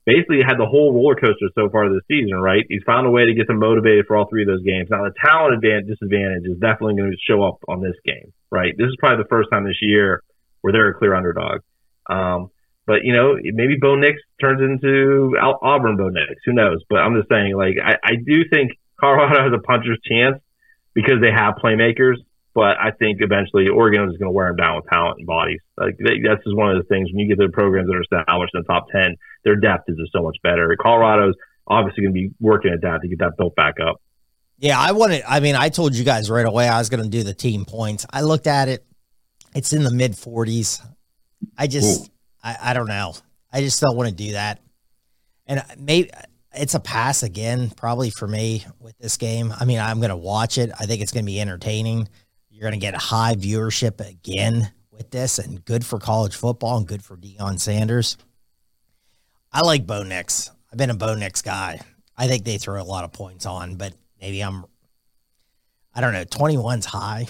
basically 0.06 0.42
had 0.46 0.58
the 0.58 0.66
whole 0.66 0.94
roller 0.94 1.16
coaster 1.16 1.50
so 1.56 1.70
far 1.70 1.90
this 1.90 2.06
season, 2.08 2.38
right? 2.38 2.66
He's 2.70 2.84
found 2.86 3.08
a 3.08 3.10
way 3.10 3.26
to 3.26 3.34
get 3.34 3.48
them 3.48 3.60
motivated 3.60 4.06
for 4.08 4.18
all 4.18 4.28
three 4.30 4.44
of 4.44 4.48
those 4.48 4.64
games. 4.64 4.88
Now, 4.90 5.04
the 5.04 5.14
talent 5.24 5.56
advantage, 5.56 5.88
disadvantage 5.88 6.46
is 6.46 6.58
definitely 6.58 6.96
going 6.96 7.12
to 7.12 7.18
show 7.28 7.44
up 7.44 7.58
on 7.68 7.82
this 7.82 7.98
game, 8.06 8.34
right? 8.52 8.74
This 8.78 8.88
is 8.88 8.96
probably 9.00 9.24
the 9.24 9.30
first 9.30 9.50
time 9.52 9.66
this 9.66 9.82
year 9.82 10.22
where 10.62 10.74
they're 10.74 10.90
a 10.90 10.98
clear 10.98 11.14
underdog. 11.14 11.62
Um, 12.10 12.50
but 12.88 13.04
you 13.04 13.14
know, 13.14 13.36
maybe 13.42 13.78
Bo 13.82 13.96
Nix 13.96 14.22
turns 14.40 14.62
into 14.62 15.36
Al- 15.42 15.60
Auburn 15.62 15.98
Bo 15.98 16.10
Nix. 16.10 16.42
Who 16.46 16.54
knows? 16.54 16.84
But 16.90 17.00
I'm 17.00 17.16
just 17.16 17.30
saying, 17.30 17.56
like, 17.56 17.76
I, 17.84 17.98
I 18.04 18.16
do 18.16 18.46
think 18.52 18.74
Colorado 19.00 19.42
has 19.42 19.54
a 19.54 19.62
puncher's 19.62 20.00
chance 20.06 20.38
because 20.94 21.16
they 21.22 21.32
have 21.32 21.56
playmakers. 21.64 22.18
But 22.56 22.80
I 22.80 22.92
think 22.92 23.20
eventually 23.20 23.68
Oregon 23.68 24.10
is 24.10 24.18
going 24.18 24.30
to 24.30 24.32
wear 24.32 24.48
them 24.48 24.56
down 24.56 24.78
with 24.78 24.86
talent 24.90 25.18
and 25.20 25.28
bodies. 25.28 25.60
Like 25.78 25.98
they, 26.00 26.22
that's 26.26 26.42
just 26.44 26.56
one 26.56 26.72
of 26.72 26.78
the 26.78 26.88
things 26.88 27.10
when 27.12 27.20
you 27.20 27.28
get 27.28 27.42
to 27.42 27.48
the 27.48 27.54
programs 27.54 27.88
that 27.88 27.96
are 27.96 28.02
established 28.02 28.56
in 28.56 28.62
the 28.62 28.74
top 28.74 28.88
ten, 28.90 29.18
their 29.44 29.58
depth 29.58 29.90
is 29.90 29.98
just 29.98 30.14
so 30.14 30.24
much 30.24 30.38
better. 30.42 30.74
Colorado's 30.82 31.36
obviously 31.68 32.04
going 32.04 32.14
to 32.14 32.20
be 32.20 32.32
working 32.40 32.72
at 32.72 32.82
that 32.82 33.02
to 33.02 33.08
get 33.10 33.20
that 33.20 33.34
built 33.38 33.56
back 33.56 33.76
up. 33.86 34.02
Yeah, 34.58 34.80
I 34.80 34.94
wanted. 34.94 35.24
I 35.28 35.42
mean, 35.42 35.56
I 35.56 35.68
told 35.68 35.96
you 35.96 36.06
guys 36.06 36.30
right 36.30 36.46
away 36.46 36.70
I 36.70 36.80
was 36.80 36.90
going 36.90 37.04
to 37.04 37.10
do 37.10 37.24
the 37.24 37.34
team 37.34 37.66
points. 37.66 38.06
I 38.12 38.22
looked 38.22 38.48
at 38.48 38.70
it; 38.70 38.86
it's 39.54 39.74
in 39.74 39.84
the 39.84 39.92
mid 39.92 40.14
40s. 40.14 40.82
I 41.58 41.68
just, 41.68 42.10
I, 42.42 42.58
I 42.62 42.74
don't 42.74 42.88
know. 42.88 43.16
I 43.52 43.60
just 43.62 43.82
don't 43.82 43.98
want 43.98 44.10
to 44.10 44.16
do 44.16 44.32
that. 44.32 44.62
And 45.46 45.62
maybe 45.78 46.10
it's 46.54 46.74
a 46.74 46.80
pass 46.80 47.22
again, 47.22 47.70
probably 47.70 48.10
for 48.10 48.28
me 48.28 48.66
with 48.80 48.98
this 48.98 49.18
game. 49.18 49.54
I 49.60 49.66
mean, 49.66 49.80
I'm 49.80 50.00
going 50.00 50.10
to 50.10 50.16
watch 50.16 50.58
it. 50.58 50.72
I 50.80 50.86
think 50.86 51.02
it's 51.02 51.12
going 51.12 51.26
to 51.26 51.32
be 51.32 51.40
entertaining. 51.40 52.08
You're 52.56 52.70
going 52.70 52.80
to 52.80 52.86
get 52.86 52.96
high 52.96 53.36
viewership 53.36 54.00
again 54.00 54.72
with 54.90 55.12
this, 55.12 55.40
and 55.40 55.64
good 55.66 55.86
for 55.86 56.00
college 56.00 56.38
football 56.38 56.78
and 56.78 56.88
good 56.88 57.04
for 57.04 57.18
Deion 57.18 57.60
Sanders. 57.60 58.16
I 59.52 59.60
like 59.60 59.86
Bo 59.86 60.04
Nix. 60.04 60.52
I've 60.72 60.78
been 60.78 60.90
a 60.90 60.96
Bo 60.96 61.16
Nix 61.16 61.42
guy. 61.42 61.82
I 62.18 62.28
think 62.28 62.46
they 62.46 62.58
throw 62.58 62.82
a 62.82 62.84
lot 62.84 63.04
of 63.04 63.12
points 63.12 63.46
on, 63.46 63.76
but 63.76 63.94
maybe 64.22 64.42
I'm 64.42 64.64
I 65.94 66.00
don't 66.00 66.14
know, 66.14 66.24
21's 66.24 66.86
high. 66.86 67.28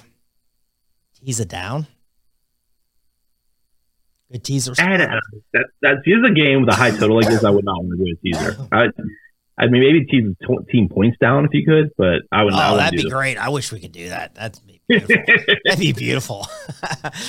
Tease 1.19 1.39
it 1.39 1.49
down. 1.49 1.87
Good 4.31 4.43
teaser. 4.43 4.73
I 4.77 4.97
don't 4.97 5.09
know. 5.09 5.19
That 5.53 5.65
that 5.81 5.97
a 6.05 6.33
game 6.33 6.61
with 6.61 6.69
a 6.69 6.75
high 6.75 6.91
total 6.91 7.17
like 7.17 7.29
this, 7.29 7.43
I 7.43 7.49
would 7.49 7.65
not 7.65 7.83
want 7.83 7.97
to 7.97 8.05
do 8.05 8.11
a 8.11 8.15
teaser. 8.21 8.67
I, 8.71 8.89
I 9.57 9.67
mean, 9.67 9.81
maybe 9.81 10.05
tw- 10.05 10.67
team 10.69 10.89
points 10.89 11.17
down 11.19 11.45
if 11.45 11.51
you 11.53 11.65
could, 11.65 11.91
but 11.97 12.23
I 12.31 12.43
would. 12.43 12.53
I 12.53 12.67
Oh, 12.69 12.71
wouldn't 12.73 12.91
that'd 12.91 13.03
be 13.05 13.09
great. 13.09 13.37
I 13.37 13.49
wish 13.49 13.71
we 13.71 13.79
could 13.79 13.93
do 13.93 14.09
that. 14.09 14.35
That'd 14.35 14.59
be 14.67 14.81
beautiful. 14.89 15.15
that'd 15.65 15.79
be 15.79 15.93
beautiful. 15.93 16.47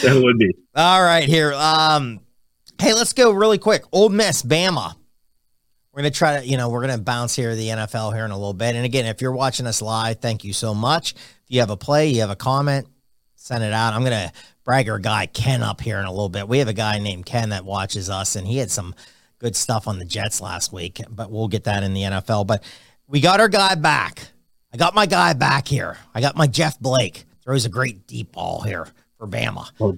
That 0.02 0.20
would 0.22 0.38
be. 0.38 0.54
All 0.74 1.02
right, 1.02 1.24
here. 1.24 1.52
Um, 1.54 2.20
Hey, 2.78 2.92
let's 2.92 3.14
go 3.14 3.30
really 3.30 3.56
quick. 3.56 3.84
Ole 3.90 4.10
Miss, 4.10 4.42
Bama. 4.42 4.94
We're 5.92 6.02
going 6.02 6.12
to 6.12 6.18
try 6.18 6.40
to, 6.40 6.46
you 6.46 6.58
know, 6.58 6.68
we're 6.68 6.82
going 6.84 6.94
to 6.94 7.02
bounce 7.02 7.34
here 7.34 7.54
the 7.56 7.68
NFL 7.68 8.12
here 8.14 8.26
in 8.26 8.30
a 8.30 8.36
little 8.36 8.52
bit. 8.52 8.74
And 8.76 8.84
again, 8.84 9.06
if 9.06 9.22
you're 9.22 9.32
watching 9.32 9.66
us 9.66 9.80
live, 9.80 10.20
thank 10.20 10.44
you 10.44 10.52
so 10.52 10.74
much. 10.74 11.12
If 11.14 11.44
you 11.48 11.60
have 11.60 11.70
a 11.70 11.76
play, 11.78 12.08
you 12.08 12.20
have 12.20 12.28
a 12.28 12.36
comment, 12.36 12.86
send 13.36 13.64
it 13.64 13.72
out. 13.72 13.94
I'm 13.94 14.00
going 14.02 14.12
to 14.12 14.30
brag 14.62 14.90
our 14.90 14.98
guy 14.98 15.24
Ken 15.24 15.62
up 15.62 15.80
here 15.80 15.98
in 15.98 16.04
a 16.04 16.10
little 16.10 16.28
bit. 16.28 16.46
We 16.48 16.58
have 16.58 16.68
a 16.68 16.74
guy 16.74 16.98
named 16.98 17.24
Ken 17.24 17.48
that 17.48 17.64
watches 17.64 18.10
us, 18.10 18.36
and 18.36 18.46
he 18.46 18.58
had 18.58 18.70
some 18.70 18.94
good 19.38 19.56
stuff 19.56 19.86
on 19.88 19.98
the 19.98 20.04
Jets 20.04 20.40
last 20.40 20.72
week, 20.72 21.00
but 21.08 21.30
we'll 21.30 21.48
get 21.48 21.64
that 21.64 21.82
in 21.82 21.94
the 21.94 22.02
NFL. 22.02 22.46
But 22.46 22.64
we 23.06 23.20
got 23.20 23.40
our 23.40 23.48
guy 23.48 23.74
back. 23.74 24.28
I 24.72 24.76
got 24.76 24.94
my 24.94 25.06
guy 25.06 25.32
back 25.32 25.68
here. 25.68 25.96
I 26.14 26.20
got 26.20 26.36
my 26.36 26.46
Jeff 26.46 26.78
Blake. 26.78 27.24
Throws 27.42 27.64
a 27.64 27.68
great 27.68 28.06
deep 28.06 28.32
ball 28.32 28.62
here 28.62 28.88
for 29.18 29.26
Bama. 29.26 29.70
Oh, 29.80 29.96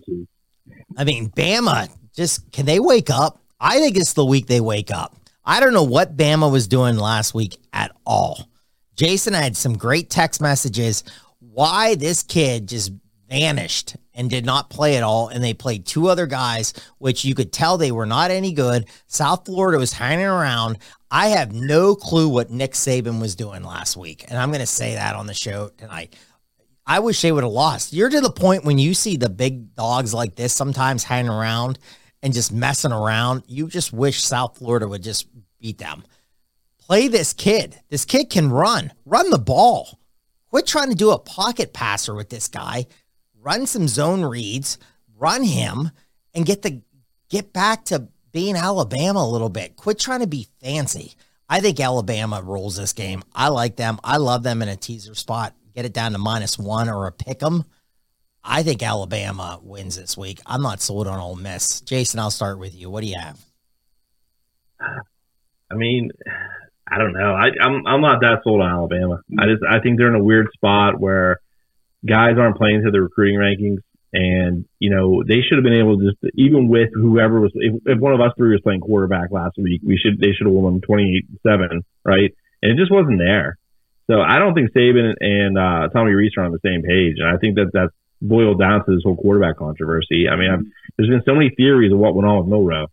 I 0.96 1.04
mean, 1.04 1.30
Bama 1.30 1.88
just 2.14 2.50
can 2.52 2.66
they 2.66 2.78
wake 2.78 3.10
up? 3.10 3.40
I 3.58 3.78
think 3.78 3.96
it's 3.96 4.12
the 4.12 4.24
week 4.24 4.46
they 4.46 4.60
wake 4.60 4.90
up. 4.90 5.16
I 5.44 5.60
don't 5.60 5.72
know 5.72 5.84
what 5.84 6.16
Bama 6.16 6.52
was 6.52 6.68
doing 6.68 6.96
last 6.96 7.32
week 7.34 7.56
at 7.72 7.90
all. 8.04 8.48
Jason 8.96 9.32
had 9.32 9.56
some 9.56 9.78
great 9.78 10.10
text 10.10 10.40
messages. 10.40 11.04
Why 11.38 11.94
this 11.94 12.22
kid 12.22 12.68
just 12.68 12.92
vanished 13.30 13.96
and 14.18 14.28
did 14.28 14.44
not 14.44 14.68
play 14.68 14.96
at 14.96 15.02
all. 15.02 15.28
And 15.28 15.42
they 15.42 15.54
played 15.54 15.86
two 15.86 16.08
other 16.08 16.26
guys, 16.26 16.74
which 16.98 17.24
you 17.24 17.34
could 17.34 17.52
tell 17.52 17.78
they 17.78 17.92
were 17.92 18.04
not 18.04 18.30
any 18.30 18.52
good. 18.52 18.86
South 19.06 19.46
Florida 19.46 19.78
was 19.78 19.92
hanging 19.94 20.26
around. 20.26 20.78
I 21.10 21.28
have 21.28 21.52
no 21.52 21.94
clue 21.94 22.28
what 22.28 22.50
Nick 22.50 22.72
Saban 22.72 23.20
was 23.20 23.36
doing 23.36 23.62
last 23.62 23.96
week. 23.96 24.26
And 24.28 24.36
I'm 24.36 24.50
going 24.50 24.60
to 24.60 24.66
say 24.66 24.96
that 24.96 25.14
on 25.14 25.26
the 25.26 25.34
show 25.34 25.70
tonight. 25.78 26.16
I 26.84 26.98
wish 26.98 27.22
they 27.22 27.32
would 27.32 27.44
have 27.44 27.52
lost. 27.52 27.92
You're 27.92 28.10
to 28.10 28.20
the 28.20 28.30
point 28.30 28.64
when 28.64 28.78
you 28.78 28.92
see 28.92 29.16
the 29.16 29.30
big 29.30 29.74
dogs 29.74 30.12
like 30.12 30.34
this 30.34 30.52
sometimes 30.52 31.04
hanging 31.04 31.30
around 31.30 31.78
and 32.22 32.34
just 32.34 32.52
messing 32.52 32.92
around. 32.92 33.44
You 33.46 33.68
just 33.68 33.92
wish 33.92 34.22
South 34.22 34.58
Florida 34.58 34.88
would 34.88 35.02
just 35.02 35.28
beat 35.60 35.78
them. 35.78 36.02
Play 36.80 37.06
this 37.06 37.32
kid. 37.32 37.78
This 37.88 38.04
kid 38.04 38.30
can 38.30 38.50
run. 38.50 38.92
Run 39.04 39.30
the 39.30 39.38
ball. 39.38 40.00
Quit 40.50 40.66
trying 40.66 40.88
to 40.88 40.94
do 40.96 41.10
a 41.10 41.18
pocket 41.18 41.72
passer 41.72 42.14
with 42.14 42.30
this 42.30 42.48
guy. 42.48 42.86
Run 43.48 43.66
some 43.66 43.88
zone 43.88 44.22
reads, 44.22 44.76
run 45.16 45.42
him, 45.42 45.90
and 46.34 46.44
get 46.44 46.60
the 46.60 46.82
get 47.30 47.54
back 47.54 47.86
to 47.86 48.08
being 48.30 48.56
Alabama 48.56 49.20
a 49.20 49.32
little 49.32 49.48
bit. 49.48 49.76
Quit 49.76 49.98
trying 49.98 50.20
to 50.20 50.26
be 50.26 50.48
fancy. 50.60 51.14
I 51.48 51.60
think 51.60 51.80
Alabama 51.80 52.42
rules 52.42 52.76
this 52.76 52.92
game. 52.92 53.22
I 53.34 53.48
like 53.48 53.76
them. 53.76 54.00
I 54.04 54.18
love 54.18 54.42
them 54.42 54.60
in 54.60 54.68
a 54.68 54.76
teaser 54.76 55.14
spot 55.14 55.54
get 55.78 55.86
it 55.86 55.92
down 55.92 56.10
to 56.10 56.18
minus 56.18 56.58
one 56.58 56.88
or 56.88 57.06
a 57.06 57.12
pick 57.12 57.40
'em. 57.40 57.62
I 58.42 58.64
think 58.64 58.82
Alabama 58.82 59.60
wins 59.62 59.96
this 59.96 60.16
week. 60.16 60.40
I'm 60.44 60.60
not 60.60 60.80
sold 60.80 61.06
on 61.06 61.20
Ole 61.20 61.36
Miss. 61.36 61.80
Jason, 61.82 62.18
I'll 62.18 62.32
start 62.32 62.58
with 62.58 62.74
you. 62.74 62.90
What 62.90 63.02
do 63.02 63.06
you 63.06 63.16
have? 63.16 63.38
I 65.70 65.74
mean, 65.76 66.10
I 66.90 66.98
don't 66.98 67.12
know. 67.12 67.32
I, 67.32 67.50
I'm 67.62 67.86
I'm 67.86 68.00
not 68.00 68.20
that 68.22 68.40
sold 68.42 68.60
on 68.60 68.68
Alabama. 68.68 69.20
I 69.38 69.46
just 69.46 69.62
I 69.62 69.78
think 69.78 69.98
they're 69.98 70.08
in 70.08 70.20
a 70.20 70.24
weird 70.24 70.48
spot 70.52 70.98
where 70.98 71.38
guys 72.06 72.38
aren't 72.38 72.56
playing 72.56 72.82
to 72.84 72.90
the 72.90 73.00
recruiting 73.00 73.38
rankings, 73.38 73.78
and 74.12 74.64
you 74.78 74.90
know 74.90 75.22
they 75.22 75.40
should 75.42 75.58
have 75.58 75.64
been 75.64 75.78
able 75.78 75.98
to 75.98 76.10
just 76.10 76.18
even 76.34 76.68
with 76.68 76.90
whoever 76.94 77.40
was 77.40 77.52
if, 77.54 77.74
if 77.84 77.98
one 77.98 78.14
of 78.14 78.20
us 78.20 78.32
three 78.36 78.52
was 78.52 78.60
playing 78.62 78.80
quarterback 78.80 79.30
last 79.30 79.56
week, 79.58 79.80
we 79.84 79.96
should 79.96 80.20
they 80.20 80.32
should 80.32 80.46
have 80.46 80.54
won 80.54 80.80
them 80.80 80.82
28-7, 80.82 81.82
right? 82.04 82.34
And 82.62 82.72
it 82.72 82.76
just 82.76 82.92
wasn't 82.92 83.18
there. 83.18 83.58
So 84.10 84.20
I 84.20 84.38
don't 84.38 84.54
think 84.54 84.72
Saban 84.72 85.14
and 85.20 85.58
uh, 85.58 85.88
Tommy 85.92 86.12
Rees 86.12 86.32
are 86.38 86.44
on 86.44 86.52
the 86.52 86.64
same 86.64 86.82
page, 86.82 87.16
and 87.18 87.28
I 87.28 87.38
think 87.38 87.56
that 87.56 87.70
that's 87.72 87.92
boiled 88.20 88.58
down 88.58 88.84
to 88.84 88.94
this 88.94 89.02
whole 89.04 89.16
quarterback 89.16 89.58
controversy. 89.58 90.26
I 90.28 90.36
mean, 90.36 90.50
I've, 90.50 90.64
there's 90.96 91.10
been 91.10 91.22
so 91.26 91.34
many 91.34 91.50
theories 91.54 91.92
of 91.92 91.98
what 91.98 92.14
went 92.14 92.26
on 92.26 92.38
with 92.38 92.48
Milroe, 92.48 92.86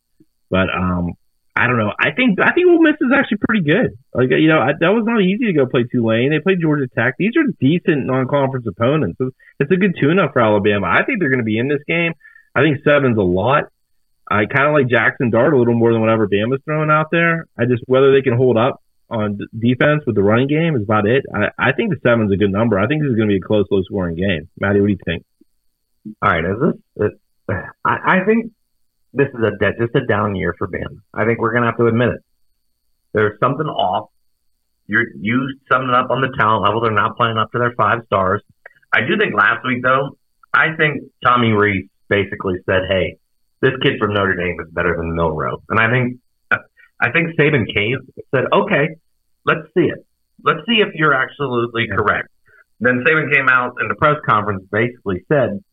but 0.50 0.68
um, 0.70 1.14
I 1.56 1.68
don't 1.68 1.78
know. 1.78 1.94
I 1.98 2.12
think 2.12 2.38
I 2.40 2.52
think 2.52 2.68
Ole 2.68 2.84
Miss 2.84 3.00
is 3.00 3.16
actually 3.16 3.38
pretty 3.48 3.64
good. 3.64 3.98
Like 4.14 4.28
you 4.30 4.50
know, 4.50 4.60
I, 4.60 4.76
that 4.80 4.92
was 4.92 5.04
not 5.08 5.22
easy 5.22 5.46
to 5.48 5.54
go 5.54 5.66
play 5.66 5.86
Tulane. 5.90 6.32
They 6.32 6.44
played 6.44 6.60
Georgia 6.60 6.88
Tech. 6.92 7.16
These 7.18 7.32
are 7.38 7.48
decent 7.62 8.06
non-conference 8.06 8.68
opponents. 8.68 9.18
It's 9.60 9.72
a 9.72 9.78
good 9.78 9.96
tune-up 10.00 10.34
for 10.34 10.42
Alabama. 10.42 10.88
I 10.88 11.06
think 11.06 11.20
they're 11.20 11.30
going 11.30 11.40
to 11.40 11.48
be 11.48 11.58
in 11.58 11.70
this 11.70 11.80
game. 11.88 12.12
I 12.54 12.62
think 12.62 12.84
seven's 12.84 13.18
a 13.18 13.24
lot. 13.24 13.72
I 14.30 14.46
kind 14.52 14.68
of 14.68 14.74
like 14.74 14.90
Jackson 14.90 15.30
Dart 15.30 15.54
a 15.54 15.58
little 15.58 15.76
more 15.76 15.94
than 15.94 16.02
whatever 16.02 16.28
Bama's 16.28 16.62
throwing 16.66 16.90
out 16.90 17.08
there. 17.12 17.46
I 17.58 17.64
just 17.66 17.84
whether 17.88 18.12
they 18.12 18.22
can 18.22 18.36
hold 18.36 18.58
up 18.58 18.82
on 19.10 19.40
defense 19.58 20.04
with 20.06 20.16
the 20.16 20.24
running 20.24 20.48
game 20.48 20.76
is 20.76 20.84
about 20.84 21.08
it. 21.08 21.24
I, 21.34 21.70
I 21.70 21.72
think 21.74 21.92
the 21.92 22.00
seven's 22.04 22.34
a 22.34 22.38
good 22.38 22.52
number. 22.52 22.80
I 22.80 22.88
think 22.88 23.02
this 23.02 23.12
is 23.12 23.16
going 23.16 23.30
to 23.30 23.34
be 23.34 23.38
a 23.38 23.48
close, 23.48 23.66
low 23.70 23.82
scoring 23.84 24.16
game. 24.16 24.50
Matty, 24.60 24.82
what 24.82 24.88
do 24.88 24.94
you 24.94 25.00
think? 25.06 25.24
All 26.22 26.32
right, 26.32 26.44
is 26.44 26.58
this? 26.60 27.08
It, 27.08 27.56
I, 27.86 28.20
I 28.22 28.26
think 28.26 28.52
this 29.16 29.30
is 29.30 29.42
a 29.42 29.52
just 29.80 29.96
a 29.96 30.06
down 30.06 30.36
year 30.36 30.54
for 30.58 30.68
Bama. 30.68 31.00
I 31.14 31.26
think 31.26 31.40
we're 31.40 31.52
going 31.52 31.64
to 31.64 31.70
have 31.70 31.78
to 31.78 31.88
admit 31.88 32.10
it. 32.10 32.22
There's 33.14 33.40
something 33.40 33.68
off. 33.68 34.10
You're 34.88 35.06
you 35.20 35.58
summing 35.72 35.90
it 35.90 35.96
up 35.96 36.12
on 36.12 36.22
the 36.22 36.36
talent 36.38 36.64
level. 36.64 36.82
They're 36.82 36.92
not 36.92 37.18
playing 37.18 37.38
up 37.38 37.52
to 37.54 37.60
their 37.60 37.74
five 37.76 38.00
stars. 38.06 38.42
I 38.94 39.02
do 39.02 39.18
think 39.18 39.34
last 39.36 39.66
week 39.66 39.82
though, 39.84 40.18
I 40.54 40.76
think 40.78 41.04
Tommy 41.24 41.52
Rees 41.52 41.90
basically 42.08 42.56
said, 42.66 42.84
"Hey, 42.88 43.18
this 43.62 43.74
kid 43.82 43.94
from 44.00 44.14
Notre 44.14 44.36
Dame 44.36 44.58
is 44.62 44.72
better 44.72 44.96
than 44.96 45.16
Milroe," 45.16 45.64
and 45.70 45.80
I 45.80 45.90
think 45.90 46.20
I 47.00 47.12
think 47.12 47.38
Saban 47.38 47.66
Cave 47.74 47.98
said, 48.34 48.46
okay, 48.54 48.96
let's 49.46 49.68
see 49.78 49.86
it. 49.86 50.06
Let's 50.44 50.62
see 50.68 50.80
if 50.80 50.94
you're 50.96 51.14
absolutely 51.14 51.88
correct. 51.88 52.30
Then 52.80 53.04
Saban 53.06 53.34
came 53.34 53.50
out 53.50 53.76
in 53.82 53.88
the 53.88 53.96
press 53.96 54.18
conference, 54.28 54.66
basically 54.72 55.26
said, 55.32 55.64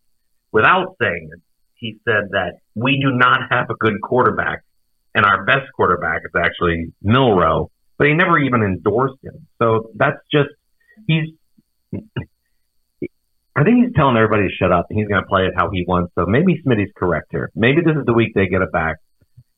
without 0.50 0.96
saying 1.00 1.30
it, 1.32 1.40
he 1.82 1.98
said 2.04 2.30
that 2.30 2.60
we 2.74 2.98
do 3.02 3.10
not 3.12 3.40
have 3.50 3.68
a 3.68 3.74
good 3.74 4.00
quarterback, 4.02 4.62
and 5.14 5.26
our 5.26 5.44
best 5.44 5.66
quarterback 5.76 6.22
is 6.24 6.32
actually 6.34 6.92
Milroe, 7.02 7.70
but 7.98 8.06
he 8.06 8.14
never 8.14 8.38
even 8.38 8.62
endorsed 8.62 9.22
him. 9.22 9.46
So 9.60 9.90
that's 9.96 10.18
just 10.32 10.48
he's. 11.06 11.34
I 13.54 13.64
think 13.64 13.84
he's 13.84 13.94
telling 13.94 14.16
everybody 14.16 14.48
to 14.48 14.54
shut 14.58 14.72
up, 14.72 14.86
and 14.88 14.98
he's 14.98 15.08
going 15.08 15.20
to 15.20 15.28
play 15.28 15.42
it 15.42 15.52
how 15.54 15.68
he 15.70 15.84
wants. 15.86 16.12
So 16.14 16.24
maybe 16.24 16.62
Smitty's 16.64 16.92
correct 16.96 17.26
here. 17.32 17.50
Maybe 17.54 17.82
this 17.84 17.96
is 17.96 18.06
the 18.06 18.14
week 18.14 18.32
they 18.34 18.46
get 18.46 18.62
it 18.62 18.72
back 18.72 18.96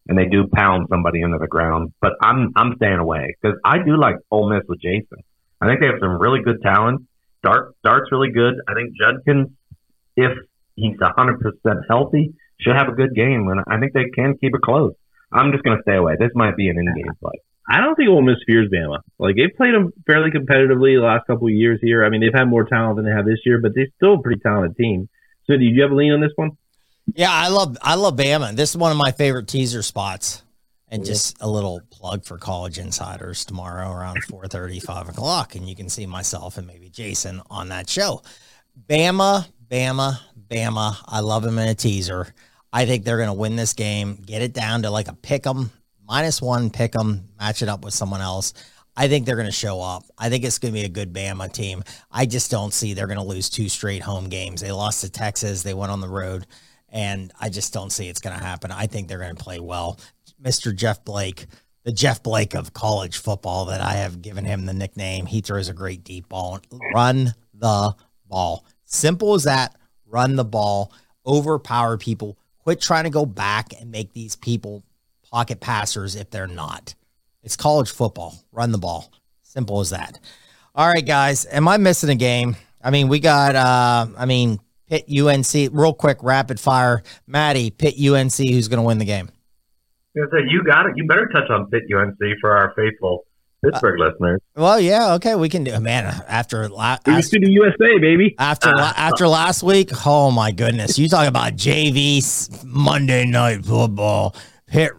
and 0.09 0.19
they 0.19 0.27
do 0.27 0.47
pound 0.53 0.89
somebody 0.91 1.23
into 1.23 1.39
the 1.39 1.47
ground. 1.47 1.93
But 2.01 2.13
I'm 2.21 2.53
I'm 2.57 2.75
staying 2.77 2.99
away 2.99 3.37
because 3.41 3.59
I 3.65 3.79
do 3.79 3.97
like 3.97 4.17
Ole 4.31 4.51
Miss 4.51 4.65
with 4.69 4.81
Jason. 4.81 5.19
I 5.61 5.67
think 5.67 5.81
they 5.81 5.87
have 5.87 6.01
some 6.01 6.21
really 6.21 6.41
good 6.45 6.61
talent. 6.63 7.07
Dart 7.43 7.75
Dart's 7.85 8.11
really 8.11 8.31
good. 8.33 8.55
I 8.69 8.75
think 8.75 8.93
Judkins, 8.99 9.49
if 10.17 10.33
he's 10.77 10.99
100 10.99 11.41
percent 11.41 11.85
healthy, 11.89 12.35
should 12.61 12.77
have 12.77 12.89
a 12.89 12.93
good 12.93 13.15
game, 13.15 13.49
and 13.49 13.61
I 13.67 13.79
think 13.79 13.93
they 13.93 14.11
can 14.15 14.37
keep 14.39 14.55
it 14.55 14.63
close. 14.63 14.93
I'm 15.33 15.53
just 15.53 15.65
going 15.65 15.77
to 15.77 15.83
stay 15.83 15.97
away. 15.97 16.15
This 16.19 16.31
might 16.35 16.57
be 16.57 16.69
an 16.69 16.79
in-game 16.79 17.13
play. 17.21 17.33
I 17.69 17.81
don't 17.81 17.95
think 17.95 18.11
Ole 18.11 18.23
Miss 18.23 18.37
fears 18.47 18.69
Bama. 18.71 18.99
Like 19.19 19.37
they've 19.37 19.57
played 19.57 19.75
them 19.75 19.93
fairly 20.07 20.31
competitively 20.31 20.99
the 20.99 21.05
last 21.05 21.27
couple 21.27 21.47
of 21.47 21.55
years 21.55 21.81
here. 21.83 22.05
I 22.05 22.11
mean, 22.11 22.21
they've 22.21 22.35
had 22.35 22.45
more 22.45 22.65
talent 22.65 22.97
than 22.97 23.07
they 23.07 23.11
have 23.11 23.25
this 23.25 23.41
year, 23.45 23.59
but 23.61 23.73
they're 23.75 23.89
still 23.97 24.15
a 24.15 24.23
pretty 24.23 24.41
talented 24.41 24.77
team. 24.77 25.09
So, 25.47 25.57
do 25.57 25.65
you 25.65 25.83
have 25.83 25.91
a 25.91 25.95
lean 25.95 26.13
on 26.13 26.21
this 26.21 26.33
one? 26.37 26.53
Yeah, 27.15 27.33
I 27.33 27.49
love 27.49 27.77
I 27.83 27.95
love 27.95 28.17
Bama. 28.17 28.55
This 28.55 28.71
is 28.71 28.77
one 28.77 28.91
of 28.93 28.99
my 28.99 29.13
favorite 29.13 29.49
teaser 29.49 29.83
spots. 29.83 30.43
And 30.89 31.05
just 31.05 31.39
a 31.41 31.49
little 31.49 31.81
plug 31.91 32.25
for 32.25 32.39
college 32.39 32.79
insiders 32.79 33.45
tomorrow 33.45 33.91
around 33.91 34.23
4 34.25 34.47
30, 34.47 34.79
5 34.79 35.09
o'clock. 35.09 35.57
And 35.57 35.69
you 35.69 35.75
can 35.75 35.89
see 35.89 36.07
myself 36.07 36.57
and 36.57 36.69
maybe 36.69 36.89
Jason 36.89 37.43
on 37.51 37.71
that 37.71 37.89
show. 37.89 38.23
Bama, 38.89 39.49
Bama, 39.71 40.19
Bama. 40.49 40.97
I 41.07 41.21
love 41.21 41.45
him 41.45 41.59
in 41.59 41.69
a 41.69 41.75
teaser. 41.75 42.35
I 42.73 42.87
think 42.87 43.05
they're 43.05 43.17
going 43.17 43.29
to 43.29 43.33
win 43.33 43.57
this 43.57 43.73
game, 43.73 44.17
get 44.17 44.43
it 44.43 44.53
down 44.53 44.83
to 44.83 44.91
like 44.91 45.09
a 45.09 45.15
pick 45.15 45.47
'em, 45.47 45.71
minus 46.07 46.43
one 46.43 46.71
pick 46.71 46.97
'em, 46.97 47.29
match 47.39 47.63
it 47.63 47.69
up 47.69 47.85
with 47.85 47.95
someone 47.95 48.21
else. 48.21 48.53
I 48.97 49.09
think 49.09 49.27
they're 49.27 49.37
going 49.37 49.47
to 49.47 49.53
show 49.53 49.81
up. 49.81 50.05
I 50.19 50.29
think 50.29 50.45
it's 50.45 50.59
going 50.59 50.73
to 50.73 50.81
be 50.81 50.87
a 50.87 50.89
good 50.89 51.13
Bama 51.13 51.53
team. 51.53 51.83
I 52.11 52.27
just 52.27 52.51
don't 52.51 52.73
see 52.73 52.95
they're 52.95 53.07
going 53.07 53.19
to 53.19 53.25
lose 53.25 53.51
two 53.51 53.69
straight 53.69 54.03
home 54.03 54.29
games. 54.29 54.61
They 54.61 54.73
lost 54.73 55.01
to 55.01 55.11
Texas, 55.11 55.63
they 55.63 55.75
went 55.75 55.93
on 55.93 56.01
the 56.01 56.09
road 56.09 56.47
and 56.95 57.33
I 57.41 57.49
just 57.49 57.73
don't 57.75 57.91
see 57.91 58.09
it's 58.09 58.21
going 58.21 58.39
to 58.39 58.43
happen. 58.43 58.71
I 58.71 58.87
think 58.87 59.09
they're 59.09 59.19
going 59.19 59.35
to 59.35 59.43
play 59.43 59.59
well. 59.59 59.99
Mr. 60.41 60.75
Jeff 60.75 61.05
Blake, 61.05 61.47
the 61.83 61.91
Jeff 61.91 62.23
Blake 62.23 62.55
of 62.55 62.73
college 62.73 63.19
football 63.19 63.67
that 63.67 63.81
I 63.81 63.95
have 63.95 64.23
given 64.23 64.45
him 64.45 64.65
the 64.65 64.73
nickname. 64.73 65.27
He 65.27 65.41
throws 65.41 65.69
a 65.69 65.75
great 65.75 66.05
deep 66.05 66.29
ball. 66.29 66.61
Run 66.95 67.35
the 67.53 67.97
ball. 68.27 68.65
Simple 68.95 69.35
as 69.35 69.45
that. 69.45 69.75
Run 70.07 70.37
the 70.37 70.45
ball. 70.45 70.93
Overpower 71.27 71.99
people. 71.99 72.39
Quit 72.61 72.81
trying 72.81 73.05
to 73.05 73.11
go 73.11 73.27
back 73.27 73.73
and 73.79 73.91
make 73.91 74.13
these 74.13 74.37
people 74.37 74.83
pocket 75.31 75.61
passers 75.61 76.15
if 76.15 76.31
they're 76.31 76.47
not. 76.47 76.95
It's 77.43 77.57
college 77.57 77.91
football. 77.91 78.37
Run 78.53 78.73
the 78.73 78.79
ball. 78.79 79.11
Simple 79.43 79.81
as 79.81 79.91
that. 79.91 80.21
All 80.75 80.87
right, 80.87 81.05
guys. 81.05 81.47
Am 81.47 81.69
I 81.69 81.77
missing 81.77 82.11
a 82.11 82.15
game? 82.15 82.57
I 82.83 82.91
mean, 82.91 83.09
we 83.09 83.21
got 83.21 83.57
uh 83.57 84.07
I 84.17 84.27
mean, 84.27 84.61
Pitt 84.89 85.07
UNC, 85.11 85.71
real 85.73 85.93
quick, 85.93 86.19
rapid 86.23 86.61
fire. 86.61 87.03
Matty, 87.27 87.71
Pitt 87.71 87.95
UNC, 87.99 88.37
who's 88.37 88.69
going 88.69 88.79
to 88.81 88.87
win 88.87 88.99
the 88.99 89.05
game? 89.05 89.29
You 90.15 90.63
got 90.65 90.87
it. 90.87 90.93
You 90.97 91.07
better 91.07 91.29
touch 91.35 91.51
on 91.51 91.69
Pitt 91.71 91.85
UNC 91.93 92.19
for 92.41 92.57
our 92.57 92.73
faithful 92.77 93.27
Pittsburgh 93.65 93.99
listeners. 94.01 94.41
Well, 94.57 94.79
yeah, 94.81 95.15
okay, 95.15 95.35
we 95.35 95.49
can 95.49 95.65
do. 95.65 95.79
Man, 95.81 96.07
after 96.29 96.69
la- 96.69 96.99
We 97.07 97.15
used 97.17 97.33
to 97.33 97.41
the 97.41 97.51
USA, 97.51 97.99
baby. 98.01 98.35
after 98.39 98.71
la- 98.75 98.93
after 98.97 99.27
last 99.29 99.63
week, 99.63 99.91
oh 100.07 100.31
my 100.31 100.53
goodness, 100.53 100.99
you 100.99 101.09
talk 101.09 101.27
about 101.29 101.55
JV 101.57 102.65
Monday 102.65 103.25
Night 103.25 103.65
Football. 103.65 104.35
Pitt 104.67 104.93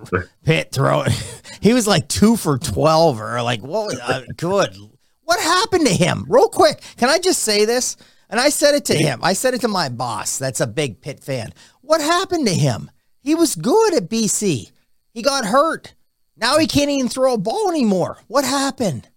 Pitt 0.43 0.71
throwing. 0.71 1.12
He 1.62 1.73
was 1.73 1.88
like 1.88 2.08
two 2.08 2.36
for 2.38 2.60
twelve, 2.60 3.19
or 3.19 3.41
like 3.41 3.62
what? 3.62 3.86
Was, 3.88 3.99
uh, 3.99 4.21
good. 4.38 4.78
What 5.23 5.39
happened 5.39 5.88
to 5.88 5.93
him? 5.93 6.23
Real 6.30 6.47
quick, 6.47 6.80
can 6.97 7.10
I 7.10 7.17
just 7.17 7.41
say 7.41 7.65
this? 7.65 7.97
And 8.30 8.39
I 8.39 8.49
said 8.49 8.75
it 8.75 8.86
to 8.86 8.93
him. 8.95 9.19
I 9.23 9.34
said 9.34 9.56
it 9.56 9.62
to 9.62 9.67
my 9.67 9.89
boss. 9.89 10.38
That's 10.38 10.62
a 10.62 10.67
big 10.67 11.01
Pitt 11.01 11.23
fan. 11.23 11.54
What 11.82 12.01
happened 12.01 12.45
to 12.45 12.54
him? 12.54 12.91
He 13.19 13.34
was 13.34 13.56
good 13.56 13.95
at 13.95 14.10
BC. 14.10 14.69
He 15.12 15.21
got 15.23 15.45
hurt. 15.45 15.95
Now 16.38 16.58
he 16.58 16.67
can't 16.67 16.89
even 16.89 17.10
throw 17.10 17.34
a 17.34 17.38
ball 17.38 17.69
anymore. 17.69 18.17
What 18.28 18.45
happened? 18.45 19.10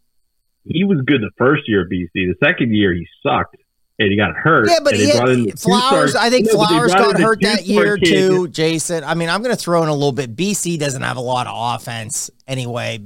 He 0.65 0.85
was 0.85 1.01
good 1.07 1.23
the 1.23 1.31
first 1.37 1.63
year 1.67 1.83
at 1.83 1.89
BC. 1.89 2.09
The 2.15 2.35
second 2.43 2.75
year, 2.75 2.93
he 2.95 3.07
sucked 3.23 3.57
and 3.99 4.11
he 4.11 4.17
got 4.17 4.35
hurt. 4.35 4.69
Yeah, 4.69 4.79
but 4.83 4.95
he 4.95 5.07
they 5.07 5.13
brought 5.13 5.29
in 5.31 5.49
had, 5.49 5.59
Flowers. 5.59 6.15
I 6.15 6.31
think 6.31 6.47
No, 6.47 6.65
Flowers 6.65 6.95
got 6.95 7.19
hurt 7.19 7.41
that 7.43 7.67
year 7.67 7.97
kid. 7.97 8.07
too, 8.07 8.49
Jason. 8.49 9.03
I 9.03 9.15
mean, 9.15 9.29
I'm 9.29 9.43
going 9.43 9.55
to 9.55 9.61
throw 9.61 9.83
in 9.83 9.89
a 9.89 9.95
little 9.95 10.13
bit. 10.13 10.37
BC 10.37 10.79
doesn't 10.79 11.03
have 11.03 11.17
a 11.17 11.23
lot 11.23 11.47
of 11.47 11.55
offense 11.57 12.31
anyway. 12.47 12.99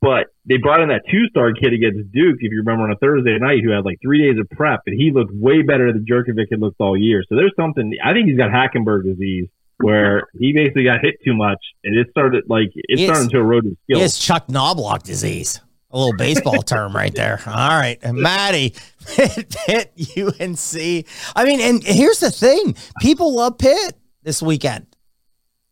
But 0.00 0.28
they 0.46 0.56
brought 0.56 0.80
in 0.80 0.88
that 0.88 1.02
two-star 1.10 1.52
kid 1.52 1.72
against 1.72 2.12
Duke, 2.12 2.36
if 2.40 2.52
you 2.52 2.58
remember, 2.58 2.84
on 2.84 2.92
a 2.92 2.96
Thursday 2.96 3.36
night, 3.38 3.58
who 3.64 3.70
had 3.70 3.84
like 3.84 3.98
three 4.00 4.18
days 4.22 4.40
of 4.40 4.48
prep, 4.50 4.82
and 4.86 4.98
he 4.98 5.10
looked 5.12 5.32
way 5.34 5.62
better 5.62 5.92
than 5.92 6.06
Jurkovec 6.06 6.46
had 6.50 6.60
looked 6.60 6.80
all 6.80 6.96
year. 6.96 7.22
So 7.28 7.34
there's 7.34 7.54
something. 7.56 7.92
I 8.02 8.12
think 8.12 8.28
he's 8.28 8.38
got 8.38 8.50
Hackenberg 8.50 9.04
disease, 9.04 9.48
where 9.78 10.24
he 10.38 10.52
basically 10.52 10.84
got 10.84 11.00
hit 11.02 11.16
too 11.24 11.34
much, 11.34 11.58
and 11.84 11.96
it 11.98 12.08
started 12.10 12.44
like 12.48 12.68
it 12.74 12.98
Yes. 13.00 13.08
started 13.10 13.30
to 13.30 13.38
erode 13.38 13.64
his 13.64 13.74
skills. 13.84 14.02
has 14.02 14.18
Chuck 14.18 14.46
Knoblauch 14.48 15.02
disease. 15.02 15.60
A 15.90 15.98
little 15.98 16.16
baseball 16.16 16.60
term 16.62 16.94
right 16.94 17.14
there. 17.14 17.40
All 17.46 17.54
right. 17.70 17.98
And 18.02 18.18
Matty, 18.18 18.74
Pitt, 19.06 19.56
Pitt, 19.66 19.92
UNC. 20.18 21.06
I 21.34 21.44
mean, 21.44 21.60
and 21.62 21.82
here's 21.82 22.20
the 22.20 22.30
thing 22.30 22.76
people 23.00 23.34
love 23.34 23.56
Pitt 23.56 23.94
this 24.22 24.42
weekend. 24.42 24.86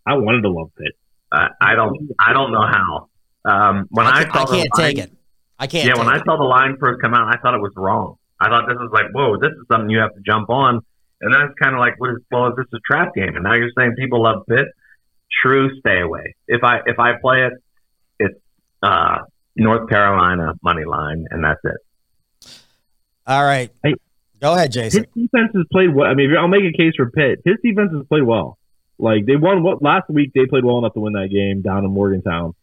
I 0.07 0.15
wanted 0.15 0.41
to 0.43 0.51
love 0.51 0.71
Pitt. 0.79 0.93
Uh, 1.33 1.49
I 1.61 1.75
don't. 1.75 2.11
I 2.19 2.33
don't 2.33 2.51
know 2.53 2.63
how. 2.67 3.09
Um, 3.45 3.87
when 3.91 4.07
I, 4.07 4.21
I, 4.21 4.23
saw 4.25 4.29
I 4.31 4.45
can't 4.47 4.69
the 4.75 4.83
take 4.83 4.97
line, 4.97 5.07
it. 5.07 5.13
I 5.59 5.67
can't 5.67 5.85
Yeah, 5.87 5.93
take 5.95 6.05
when 6.05 6.09
I 6.15 6.19
saw 6.25 6.37
the 6.37 6.45
line 6.45 6.77
first 6.81 7.03
come 7.03 7.13
out, 7.13 7.29
I 7.33 7.39
thought 7.39 7.55
it 7.55 7.61
was 7.61 7.73
wrong. 7.77 8.17
I 8.41 8.49
thought 8.49 8.67
this 8.69 8.77
was 8.79 8.91
like, 8.93 9.07
whoa, 9.13 9.37
this 9.39 9.51
is 9.51 9.65
something 9.71 9.91
you 9.91 9.99
have 9.99 10.15
to 10.15 10.21
jump 10.25 10.49
on. 10.51 10.81
And 11.21 11.33
then 11.33 11.41
it's 11.43 11.55
kind 11.61 11.75
of 11.75 11.81
like, 11.81 11.99
what 11.99 12.11
is, 12.11 12.17
well, 12.31 12.49
is 12.49 12.55
this 12.57 12.67
a 12.75 12.81
trap 12.87 13.15
game? 13.15 13.35
And 13.37 13.45
now 13.45 13.55
you're 13.55 13.71
saying 13.77 13.95
people 13.99 14.23
love 14.23 14.45
Pitt. 14.49 14.67
True, 15.43 15.71
stay 15.81 16.01
away. 16.01 16.35
If 16.47 16.63
I 16.63 16.79
if 16.87 16.99
I 16.99 17.13
play 17.21 17.47
it, 17.47 17.53
it's 18.19 18.39
uh, 18.83 19.19
North 19.57 19.89
Carolina 19.89 20.55
money 20.63 20.85
line, 20.85 21.27
and 21.31 21.43
that's 21.43 21.61
it. 21.65 22.61
All 23.27 23.45
right. 23.45 23.71
Hey. 23.83 23.95
Go 24.41 24.55
ahead, 24.55 24.71
Jason. 24.71 25.07
His 25.15 25.25
defense 25.25 25.51
has 25.55 25.65
played 25.73 25.95
well. 25.95 26.07
I 26.07 26.15
mean, 26.15 26.35
I'll 26.39 26.49
make 26.49 26.63
a 26.63 26.77
case 26.77 26.93
for 26.97 27.11
Pitt. 27.11 27.41
His 27.45 27.57
defense 27.65 27.91
has 27.93 28.07
played 28.07 28.23
well. 28.23 28.59
Like 28.99 29.27
they 29.27 29.37
won 29.37 29.63
what 29.63 29.83
last 29.83 30.09
week. 30.09 30.33
They 30.35 30.47
played 30.47 30.65
well 30.65 30.79
enough 30.79 30.95
to 30.95 31.01
win 31.01 31.15
that 31.15 31.29
game 31.29 31.63
down 31.63 31.85
in 31.85 31.91
Morgantown. 31.91 32.55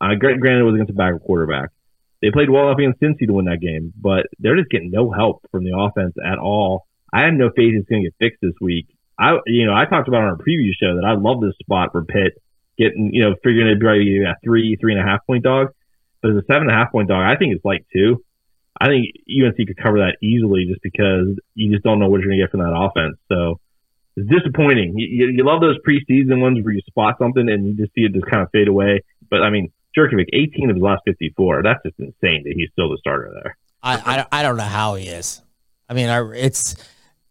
Uh, 0.00 0.14
granted, 0.18 0.60
it 0.60 0.62
was 0.62 0.74
against 0.74 0.90
a 0.90 0.94
backup 0.94 1.22
quarterback. 1.22 1.70
They 2.20 2.30
played 2.30 2.50
well 2.50 2.64
enough 2.64 2.78
against 2.78 3.00
Cincy 3.00 3.26
to 3.26 3.32
win 3.32 3.44
that 3.44 3.60
game, 3.60 3.92
but 4.00 4.26
they're 4.38 4.56
just 4.56 4.70
getting 4.70 4.90
no 4.90 5.10
help 5.12 5.44
from 5.50 5.64
the 5.64 5.76
offense 5.76 6.14
at 6.24 6.38
all. 6.38 6.86
I 7.12 7.24
have 7.24 7.34
no 7.34 7.50
faith 7.54 7.74
it's 7.74 7.88
going 7.88 8.02
to 8.02 8.08
get 8.08 8.14
fixed 8.18 8.40
this 8.42 8.54
week. 8.60 8.86
I, 9.18 9.38
you 9.46 9.66
know, 9.66 9.74
I 9.74 9.84
talked 9.86 10.08
about 10.08 10.22
on 10.22 10.28
our 10.28 10.36
preview 10.36 10.70
show 10.78 10.94
that 10.96 11.04
I 11.04 11.14
love 11.14 11.40
this 11.40 11.56
spot 11.60 11.90
for 11.92 12.04
Pitt 12.04 12.40
getting, 12.78 13.10
you 13.12 13.22
know, 13.22 13.34
figuring 13.42 13.66
it'd 13.66 13.80
be 13.80 14.24
a 14.24 14.34
three, 14.44 14.76
three 14.80 14.94
and 14.94 15.02
a 15.02 15.04
half 15.04 15.26
point 15.26 15.42
dog. 15.42 15.68
But 16.22 16.32
as 16.32 16.36
a 16.36 16.46
seven 16.46 16.68
and 16.68 16.70
a 16.70 16.74
half 16.74 16.92
point 16.92 17.08
dog, 17.08 17.24
I 17.26 17.36
think 17.36 17.54
it's 17.54 17.64
like 17.64 17.84
two. 17.92 18.22
I 18.80 18.86
think 18.86 19.06
UNC 19.26 19.56
could 19.56 19.76
cover 19.76 19.98
that 19.98 20.16
easily 20.22 20.66
just 20.68 20.82
because 20.82 21.38
you 21.54 21.72
just 21.72 21.82
don't 21.82 21.98
know 21.98 22.08
what 22.08 22.20
you're 22.20 22.28
going 22.28 22.38
to 22.38 22.44
get 22.44 22.52
from 22.52 22.60
that 22.60 22.74
offense. 22.74 23.18
So 23.28 23.58
it's 24.16 24.28
disappointing. 24.30 24.94
You, 24.96 25.30
you, 25.34 25.44
love 25.44 25.60
those 25.60 25.78
preseason 25.86 26.40
ones 26.40 26.62
where 26.62 26.74
you 26.74 26.80
spot 26.86 27.16
something 27.18 27.48
and 27.48 27.66
you 27.66 27.74
just 27.74 27.92
see 27.94 28.02
it 28.02 28.12
just 28.12 28.26
kind 28.26 28.42
of 28.42 28.50
fade 28.52 28.68
away. 28.68 29.02
But 29.30 29.42
I 29.42 29.50
mean, 29.50 29.72
Jurkovec, 29.96 30.26
18 30.32 30.70
of 30.70 30.76
his 30.76 30.82
last 30.82 31.02
54. 31.06 31.62
That's 31.64 31.82
just 31.84 31.98
insane 31.98 32.44
that 32.44 32.52
he's 32.54 32.70
still 32.72 32.90
the 32.90 32.98
starter 32.98 33.32
there. 33.42 33.56
I, 33.82 33.96
I, 33.96 34.40
I 34.40 34.42
don't 34.42 34.56
know 34.56 34.62
how 34.62 34.94
he 34.94 35.08
is. 35.08 35.42
I 35.88 35.94
mean, 35.94 36.08
I, 36.08 36.22
it's 36.32 36.76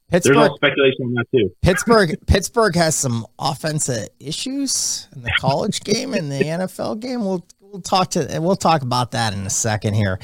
There's 0.10 0.24
Pittsburgh. 0.24 0.38
all 0.38 0.56
speculation 0.56 1.06
on 1.06 1.13
that 1.15 1.26
too. 1.32 1.50
Pittsburgh 1.62 2.15
Pittsburgh 2.28 2.76
has 2.76 2.96
some 2.96 3.26
offensive 3.39 4.08
issues 4.20 5.08
in 5.15 5.24
the 5.24 5.32
college 5.39 5.82
game 5.82 6.13
and 6.13 6.32
the 6.32 6.39
NFL 6.43 7.00
game. 7.00 7.22
We'll 7.26 7.46
we'll 7.60 7.82
talk 7.82 8.12
to 8.12 8.39
we'll 8.39 8.56
talk 8.56 8.82
about 8.84 9.12
that 9.12 9.34
in 9.34 9.46
a 9.46 9.50
second 9.50 9.96
here. 9.96 10.20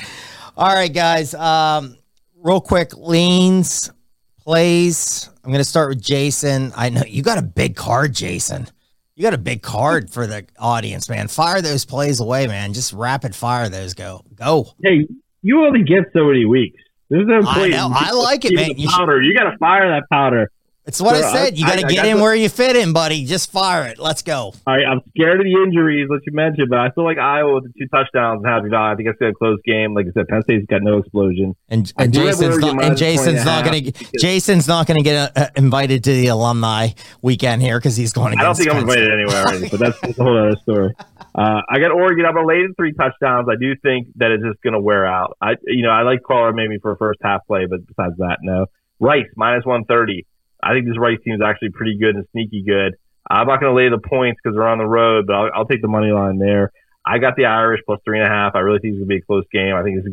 All 0.56 0.74
right, 0.74 0.94
guys. 0.94 1.34
Um, 1.34 1.98
real 2.42 2.62
quick, 2.62 2.96
leans, 2.96 3.92
plays. 4.40 5.30
I'm 5.44 5.52
gonna 5.52 5.64
start 5.64 5.90
with 5.90 6.02
Jason. 6.02 6.72
I 6.76 6.90
know 6.90 7.02
you 7.06 7.22
got 7.22 7.38
a 7.38 7.42
big 7.44 7.76
card, 7.76 8.14
Jason. 8.14 8.68
You 9.16 9.24
got 9.24 9.34
a 9.34 9.38
big 9.38 9.62
card 9.62 10.10
for 10.10 10.26
the 10.26 10.46
audience, 10.58 11.08
man. 11.10 11.28
Fire 11.28 11.62
those 11.62 11.86
plays 11.86 12.20
away, 12.20 12.48
man. 12.48 12.74
Just 12.74 12.94
rapid 12.94 13.36
fire 13.36 13.70
those. 13.70 13.94
Go, 13.94 14.24
go. 14.34 14.74
Hey, 14.84 15.08
you 15.44 15.64
only 15.66 15.84
get 15.84 16.06
so 16.14 16.26
many 16.26 16.46
weeks. 16.46 16.82
There's 17.14 17.28
no 17.28 17.48
I 17.48 17.68
know. 17.70 17.92
I 17.94 18.10
like 18.12 18.44
it, 18.44 18.56
man. 18.56 18.70
the 18.70 18.82
You 18.82 18.90
should- 18.90 18.98
powder. 18.98 19.22
You 19.22 19.36
got 19.38 19.52
to 19.52 19.58
fire 19.60 19.88
that 19.90 20.06
powder. 20.12 20.50
It's 20.86 21.02
what 21.02 21.16
I 21.16 21.32
said. 21.32 21.58
You 21.58 21.66
got 21.66 21.80
to 21.80 21.88
get 21.88 22.06
in 22.06 22.18
the- 22.18 22.24
where 22.24 22.36
you 22.36 22.50
fit 22.50 22.76
in, 22.76 22.92
buddy. 22.92 23.26
Just 23.26 23.52
fire 23.52 23.86
it. 23.86 24.00
Let's 24.00 24.22
go. 24.22 24.36
All 24.36 24.54
right, 24.68 24.86
I'm 24.86 25.00
scared 25.16 25.40
of 25.40 25.46
the 25.46 25.54
injuries, 25.64 26.08
like 26.10 26.22
you 26.26 26.34
mentioned, 26.34 26.70
but 26.70 26.80
I 26.80 26.90
feel 26.92 27.06
like 27.06 27.18
Iowa 27.18 27.56
with 27.56 27.64
the 27.64 27.74
two 27.80 27.88
touchdowns 27.88 28.44
and 28.44 28.46
Happy 28.46 28.68
Valley. 28.68 28.92
I 28.92 28.96
think 28.96 29.08
it's 29.08 29.18
going 29.18 29.32
to 29.32 29.38
close 29.38 29.60
game. 29.66 29.94
Like 29.94 30.08
I 30.08 30.12
said, 30.12 30.28
Penn 30.28 30.44
State's 30.44 30.66
got 30.66 30.82
no 30.82 30.98
explosion. 30.98 31.56
And, 31.70 31.92
and 31.98 32.14
Jason's 32.14 32.58
not, 32.58 32.84
and 32.84 32.98
Jason's 32.98 33.46
not 33.46 33.64
going 33.64 33.86
to 33.86 34.06
Jason's 34.20 34.68
not 34.68 34.86
going 34.86 34.98
to 34.98 35.04
get 35.04 35.38
uh, 35.38 35.50
invited 35.56 36.04
to 36.04 36.12
the 36.12 36.28
alumni 36.28 36.90
weekend 37.22 37.62
here 37.62 37.80
because 37.80 37.96
he's 37.96 38.12
going. 38.12 38.34
To 38.34 38.40
I 38.40 38.44
don't 38.44 38.56
think 38.56 38.70
I'm 38.70 38.78
invited 38.80 39.06
State. 39.06 39.14
anywhere 39.14 39.44
already, 39.44 39.70
but 39.70 39.80
that's, 39.80 40.00
that's 40.02 40.20
a 40.20 40.24
whole 40.24 40.38
other 40.38 40.58
story. 40.64 40.94
Uh, 41.34 41.62
I 41.70 41.80
got 41.80 41.92
Oregon 41.92 42.26
up 42.26 42.36
late 42.46 42.60
in 42.60 42.74
three 42.76 42.94
touchdowns. 42.94 43.48
I 43.50 43.56
do 43.60 43.74
think 43.82 44.10
that 44.18 44.32
it's 44.32 44.44
just 44.44 44.62
going 44.62 44.74
to 44.74 44.82
wear 44.82 45.06
out. 45.08 45.38
I, 45.42 45.56
you 45.66 45.84
know, 45.84 45.92
I 45.92 46.02
like 46.02 46.22
Crawler 46.24 46.52
maybe 46.52 46.78
for 46.80 46.92
a 46.92 46.98
first 46.98 47.20
half 47.24 47.48
play, 47.48 47.66
but 47.70 47.88
besides 47.88 48.18
that, 48.18 48.40
no. 48.42 48.66
Rice 49.00 49.26
minus 49.36 49.66
130. 49.66 50.26
I 50.64 50.74
think 50.74 50.88
this 50.88 50.98
Rice 50.98 51.20
team 51.24 51.36
is 51.36 51.42
actually 51.46 51.70
pretty 51.70 51.98
good 51.98 52.16
and 52.16 52.26
sneaky 52.32 52.64
good. 52.66 52.96
I'm 53.30 53.48
not 53.48 53.60
going 53.60 53.72
to 53.72 53.78
lay 53.78 53.90
the 53.90 54.00
points 54.00 54.40
because 54.44 54.56
they're 54.56 54.68
on 54.68 54.78
the 54.78 54.86
road, 54.86 55.28
but 55.28 55.34
I'll, 55.34 55.50
I'll 55.54 55.66
take 55.66 55.82
the 55.82 55.88
money 55.88 56.12
line 56.12 56.38
there. 56.40 56.72
I 57.06 57.20
got 57.20 57.36
the 57.36 57.46
Irish 57.46 57.82
plus 57.86 58.00
three 58.06 58.20
and 58.20 58.28
a 58.28 58.30
half. 58.30 58.56
I 58.56 58.60
really 58.60 58.80
think 58.80 58.94
it's 58.94 59.00
going 59.00 59.10
to 59.10 59.16
be 59.16 59.22
a 59.22 59.26
close 59.26 59.46
game. 59.52 59.76
I 59.76 59.84
think 59.84 60.00
it's, 60.00 60.08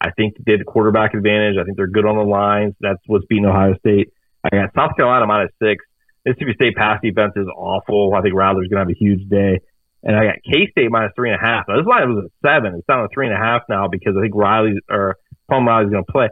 I 0.00 0.10
think 0.10 0.36
they 0.44 0.52
have 0.52 0.60
the 0.60 0.64
quarterback 0.64 1.14
advantage. 1.14 1.56
I 1.58 1.64
think 1.64 1.76
they're 1.76 1.86
good 1.86 2.04
on 2.04 2.16
the 2.16 2.24
lines. 2.24 2.74
That's 2.80 3.00
what's 3.06 3.24
beating 3.26 3.46
Ohio 3.46 3.74
State. 3.78 4.12
I 4.44 4.50
got 4.50 4.74
South 4.76 4.96
Carolina 4.96 5.26
minus 5.26 5.52
six. 5.62 5.84
Mississippi 6.26 6.52
State 6.54 6.76
pass 6.76 7.00
defense 7.02 7.32
is 7.36 7.48
awful. 7.48 8.12
I 8.14 8.20
think 8.20 8.34
Rattler's 8.34 8.68
going 8.68 8.80
to 8.80 8.88
have 8.88 8.90
a 8.90 8.98
huge 8.98 9.28
day. 9.28 9.60
And 10.02 10.16
I 10.16 10.24
got 10.24 10.36
K 10.44 10.68
State 10.70 10.90
minus 10.90 11.12
three 11.16 11.30
and 11.30 11.40
a 11.40 11.44
half. 11.44 11.64
Now, 11.68 11.76
this 11.78 11.86
line 11.86 12.14
was 12.14 12.24
a 12.24 12.46
seven. 12.46 12.74
It's 12.76 12.86
down 12.86 13.02
to 13.02 13.08
three 13.12 13.26
and 13.26 13.34
a 13.34 13.38
half 13.38 13.62
now 13.68 13.88
because 13.88 14.14
I 14.18 14.20
think 14.20 14.34
Riley's 14.34 14.80
or 14.90 15.16
Plumlee's 15.50 15.90
going 15.90 16.04
to 16.04 16.12
play. 16.12 16.28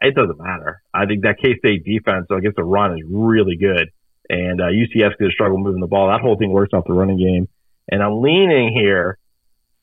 It 0.00 0.14
doesn't 0.14 0.38
matter. 0.38 0.82
I 0.92 1.06
think 1.06 1.22
that 1.22 1.36
K 1.42 1.56
State 1.58 1.84
defense 1.84 2.26
against 2.30 2.56
the 2.56 2.64
run 2.64 2.92
is 2.92 3.04
really 3.08 3.56
good. 3.56 3.90
And 4.28 4.60
uh, 4.60 4.64
UCF's 4.64 5.16
going 5.18 5.30
to 5.30 5.34
struggle 5.34 5.58
moving 5.58 5.80
the 5.80 5.86
ball. 5.86 6.08
That 6.08 6.20
whole 6.20 6.36
thing 6.36 6.50
works 6.50 6.72
off 6.74 6.84
the 6.86 6.92
running 6.92 7.18
game. 7.18 7.48
And 7.90 8.02
I'm 8.02 8.20
leaning 8.20 8.72
here. 8.74 9.18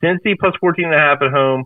Cincy 0.03 0.37
plus 0.37 0.53
14 0.59 0.85
and 0.85 0.93
a 0.93 0.97
half 0.97 1.21
at 1.21 1.31
home. 1.31 1.65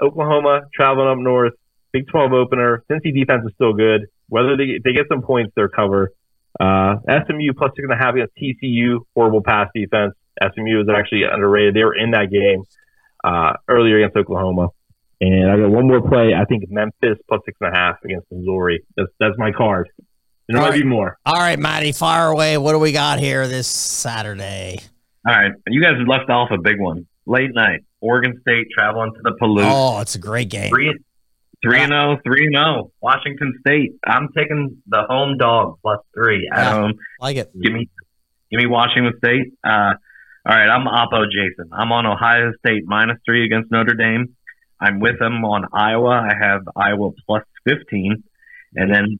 Oklahoma 0.00 0.62
traveling 0.72 1.08
up 1.08 1.18
north. 1.18 1.54
Big 1.92 2.06
12 2.08 2.32
opener. 2.32 2.84
Cincy 2.90 3.12
defense 3.14 3.44
is 3.46 3.52
still 3.54 3.72
good. 3.72 4.06
Whether 4.28 4.56
they, 4.56 4.78
they 4.82 4.92
get 4.92 5.06
some 5.08 5.22
points, 5.22 5.52
they're 5.56 5.68
cover. 5.68 6.10
Uh, 6.58 6.96
SMU 7.06 7.52
plus 7.56 7.72
six 7.74 7.84
and 7.88 7.92
a 7.92 7.96
half 7.96 8.14
against 8.14 8.34
TCU. 8.36 9.00
Horrible 9.14 9.42
pass 9.42 9.68
defense. 9.74 10.14
SMU 10.40 10.82
is 10.82 10.88
actually 10.88 11.22
underrated. 11.24 11.74
They 11.74 11.84
were 11.84 11.96
in 11.96 12.12
that 12.12 12.30
game 12.30 12.64
uh, 13.24 13.54
earlier 13.68 13.98
against 13.98 14.16
Oklahoma. 14.16 14.68
And 15.20 15.50
I 15.50 15.56
got 15.56 15.70
one 15.70 15.86
more 15.88 16.00
play. 16.06 16.34
I 16.34 16.44
think 16.44 16.64
Memphis 16.68 17.18
plus 17.28 17.40
six 17.44 17.56
and 17.60 17.74
a 17.74 17.76
half 17.78 17.96
against 18.04 18.26
Missouri. 18.30 18.84
That's 18.96 19.08
that's 19.20 19.34
my 19.38 19.52
card. 19.52 19.88
There 20.48 20.58
might 20.58 20.64
All 20.66 20.70
right. 20.72 20.82
be 20.82 20.86
more. 20.86 21.16
All 21.24 21.34
right, 21.40 21.58
Matty, 21.58 21.92
fire 21.92 22.28
away. 22.28 22.58
What 22.58 22.72
do 22.72 22.78
we 22.78 22.92
got 22.92 23.18
here 23.18 23.46
this 23.48 23.66
Saturday? 23.66 24.80
All 25.26 25.34
right, 25.34 25.52
you 25.68 25.80
guys 25.80 25.92
have 25.98 26.06
left 26.06 26.28
off 26.28 26.50
a 26.50 26.58
big 26.60 26.78
one. 26.78 27.06
Late 27.26 27.54
night, 27.54 27.80
Oregon 28.02 28.38
State 28.42 28.66
traveling 28.76 29.12
to 29.14 29.20
the 29.22 29.32
Palouse. 29.40 29.72
Oh, 29.96 30.00
it's 30.00 30.14
a 30.14 30.18
great 30.18 30.50
game. 30.50 30.68
Three, 30.68 30.94
three 31.64 31.80
and 31.80 31.90
zero, 31.92 32.18
three 32.22 32.44
and 32.46 32.54
zero. 32.54 32.90
Washington 33.00 33.54
State. 33.66 33.92
I'm 34.06 34.28
taking 34.36 34.82
the 34.86 35.04
home 35.08 35.38
dog 35.38 35.78
plus 35.80 36.00
three 36.14 36.46
at 36.52 36.58
Yeah. 36.64 36.70
home. 36.72 36.92
Like 37.20 37.36
it. 37.38 37.50
Give 37.62 37.72
me, 37.72 37.88
give 38.50 38.58
me 38.58 38.66
Washington 38.66 39.14
State. 39.16 39.54
Uh, 39.66 39.94
all 40.46 40.54
right, 40.54 40.68
I'm 40.68 40.84
Oppo 40.86 41.24
Jason. 41.32 41.70
I'm 41.72 41.90
on 41.92 42.04
Ohio 42.04 42.52
State 42.58 42.82
minus 42.84 43.16
three 43.24 43.46
against 43.46 43.70
Notre 43.72 43.94
Dame. 43.94 44.36
I'm 44.80 45.00
with 45.00 45.18
them 45.18 45.44
on 45.44 45.66
Iowa. 45.72 46.28
I 46.30 46.34
have 46.38 46.62
Iowa 46.76 47.10
plus 47.26 47.42
15, 47.68 48.22
and 48.74 48.94
then 48.94 49.18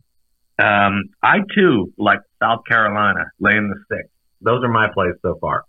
um, 0.58 1.04
I 1.22 1.38
too 1.54 1.92
like 1.98 2.20
South 2.42 2.60
Carolina 2.68 3.24
laying 3.40 3.70
the 3.70 3.96
six. 3.96 4.08
Those 4.40 4.62
are 4.62 4.68
my 4.68 4.88
plays 4.92 5.14
so 5.22 5.38
far. 5.40 5.64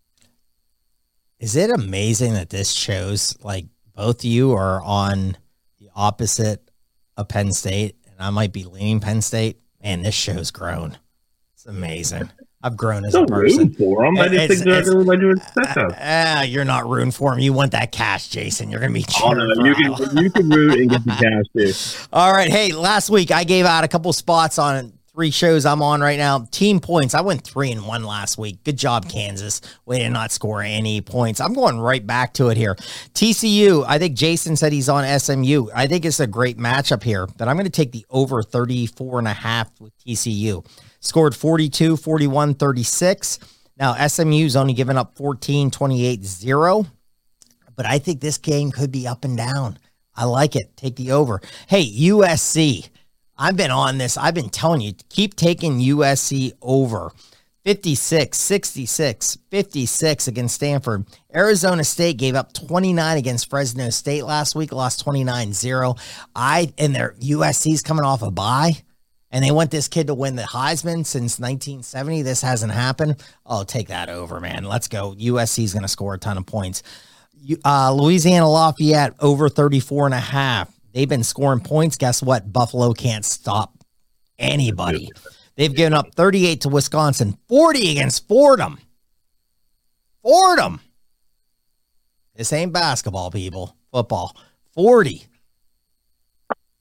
Is 1.40 1.56
it 1.56 1.70
amazing 1.70 2.34
that 2.34 2.50
this 2.50 2.72
shows 2.72 3.38
like 3.44 3.66
both 3.96 4.24
you 4.26 4.54
are 4.54 4.82
on 4.82 5.38
the 5.80 5.90
opposite 5.96 6.70
of 7.18 7.28
Penn 7.28 7.52
State, 7.52 7.96
and 8.06 8.16
I 8.20 8.30
might 8.30 8.52
be 8.52 8.66
leaning 8.66 9.00
Penn 9.00 9.22
State. 9.22 9.60
Man, 9.82 10.02
this 10.02 10.16
show's 10.16 10.52
grown. 10.52 10.98
It's 11.54 11.66
amazing. 11.66 12.30
I've 12.66 12.76
grown 12.76 13.06
as 13.06 13.14
a 13.14 13.26
person. 13.26 13.74
for 13.76 14.04
them. 14.04 14.18
I 14.18 14.24
just 14.28 14.34
It's- 14.34 14.50
think 14.50 14.64
they're 14.64 14.80
it's- 14.80 15.06
to 15.06 15.18
do 15.18 15.30
expect 15.32 15.78
us. 15.78 15.94
Ah, 16.02 16.42
you're 16.42 16.66
not 16.66 16.90
rooting 16.90 17.12
for 17.12 17.32
him. 17.34 17.40
You 17.40 17.54
want 17.54 17.72
that 17.74 17.92
cash, 17.92 18.28
Jason. 18.30 18.72
You're 18.72 18.80
gonna 18.82 18.92
be 18.94 19.06
Oh, 19.24 19.32
no, 19.34 19.46
you 19.64 19.76
can 19.76 20.18
you 20.18 20.30
can 20.32 20.50
root 20.50 20.80
and 20.80 20.90
get 20.90 21.04
the 21.06 21.12
cash 21.12 21.46
too. 22.04 22.08
All 22.12 22.34
right. 22.34 22.50
Hey, 22.50 22.72
last 22.74 23.10
week 23.12 23.30
I 23.32 23.44
gave 23.44 23.66
out 23.66 23.84
a 23.84 23.88
couple 23.88 24.12
spots 24.14 24.58
on 24.58 24.94
three 25.14 25.32
shows 25.32 25.66
I'm 25.66 25.82
on 25.82 26.02
right 26.02 26.18
now. 26.18 26.46
Team 26.52 26.80
points. 26.82 27.14
I 27.14 27.22
went 27.22 27.42
three 27.44 27.72
and 27.72 27.86
one 27.88 28.04
last 28.04 28.38
week. 28.38 28.64
Good 28.66 28.76
job, 28.78 29.08
Kansas. 29.08 29.62
We 29.86 30.00
did 30.00 30.10
not 30.10 30.32
score 30.34 30.62
any 30.62 31.00
points. 31.00 31.40
I'm 31.40 31.54
going 31.54 31.80
right 31.80 32.06
back 32.06 32.34
to 32.34 32.50
it 32.50 32.58
here. 32.58 32.76
TCU. 33.14 33.86
I 33.88 33.98
think 33.98 34.18
Jason 34.18 34.58
said 34.58 34.74
he's 34.74 34.90
on 34.90 35.06
SMU. 35.20 35.68
I 35.74 35.88
think 35.88 36.04
it's 36.04 36.20
a 36.20 36.28
great 36.28 36.58
matchup 36.58 37.02
here, 37.02 37.28
but 37.38 37.48
I'm 37.48 37.56
going 37.56 37.64
to 37.66 37.70
take 37.72 37.94
the 37.94 38.06
over 38.10 38.44
34 38.44 39.20
and 39.20 39.28
a 39.30 39.34
half 39.34 39.70
with 39.80 39.94
TCU. 40.06 40.66
Scored 41.06 41.36
42, 41.36 41.96
41, 41.98 42.56
36. 42.56 43.40
Now 43.78 43.94
SMU's 44.08 44.56
only 44.56 44.74
given 44.74 44.98
up 44.98 45.16
14, 45.16 45.72
28, 45.72 46.24
0 46.24 46.86
but 47.76 47.86
I 47.86 48.00
think 48.00 48.22
this 48.22 48.38
game 48.38 48.72
could 48.72 48.92
be 48.92 49.08
up 49.08 49.26
and 49.26 49.38
down. 49.38 49.78
I 50.16 50.26
like 50.26 50.56
it. 50.56 50.76
Take 50.78 50.96
the 50.96 51.12
over. 51.12 51.42
Hey, 51.68 51.86
USC. 51.86 52.90
I've 53.38 53.58
been 53.58 53.72
on 53.72 53.98
this. 53.98 54.18
I've 54.18 54.34
been 54.34 54.50
telling 54.50 54.82
you, 54.82 54.94
keep 55.10 55.36
taking 55.36 55.80
USC 55.80 56.54
over. 56.62 57.12
56, 57.66 58.38
66, 58.38 59.38
56 59.50 60.28
against 60.28 60.56
Stanford. 60.56 61.06
Arizona 61.34 61.84
State 61.84 62.18
gave 62.18 62.36
up 62.36 62.54
29 62.54 63.18
against 63.18 63.50
Fresno 63.50 63.90
State 63.90 64.24
last 64.24 64.56
week, 64.56 64.72
lost 64.72 65.04
29-0. 65.04 66.00
I 66.36 66.72
and 66.78 66.96
their 66.96 67.14
USC's 67.14 67.82
coming 67.82 68.06
off 68.06 68.22
a 68.22 68.30
bye. 68.30 68.85
And 69.36 69.44
they 69.44 69.52
want 69.52 69.70
this 69.70 69.90
kid 69.90 70.08
to 70.08 70.14
win 70.14 70.38
the 70.38 70.44
Heisman 70.44 71.06
since 71.06 71.42
1970. 71.42 72.22
This 72.22 72.42
hasn't 72.42 72.72
happened. 72.72 73.22
Oh, 73.46 73.66
take 73.66 73.90
that 73.90 74.08
over, 74.08 74.40
man. 74.40 74.64
Let's 74.64 74.88
go. 74.88 75.14
USC's 75.14 75.74
going 75.74 75.84
to 75.84 75.90
score 75.90 76.14
a 76.14 76.18
ton 76.18 76.38
of 76.38 76.46
points. 76.46 76.84
Uh, 77.66 77.92
Louisiana 77.92 78.50
Lafayette 78.50 79.14
over 79.20 79.50
34 79.50 80.06
and 80.06 80.14
a 80.14 80.20
half. 80.22 80.74
They've 80.94 81.10
been 81.10 81.26
scoring 81.26 81.60
points. 81.60 81.98
Guess 81.98 82.24
what? 82.24 82.54
Buffalo 82.54 82.94
can't 82.94 83.26
stop 83.26 83.74
anybody. 84.40 85.10
They've 85.58 85.76
given 85.76 85.92
up 85.92 86.16
38 86.16 86.62
to 86.62 86.70
Wisconsin, 86.70 87.38
40 87.50 87.92
against 87.92 88.30
Fordham. 88.30 88.80
Fordham. 90.24 90.80
This 92.38 92.54
ain't 92.54 92.72
basketball, 92.72 93.32
people. 93.32 93.76
Football. 93.92 94.38
40. 94.76 95.28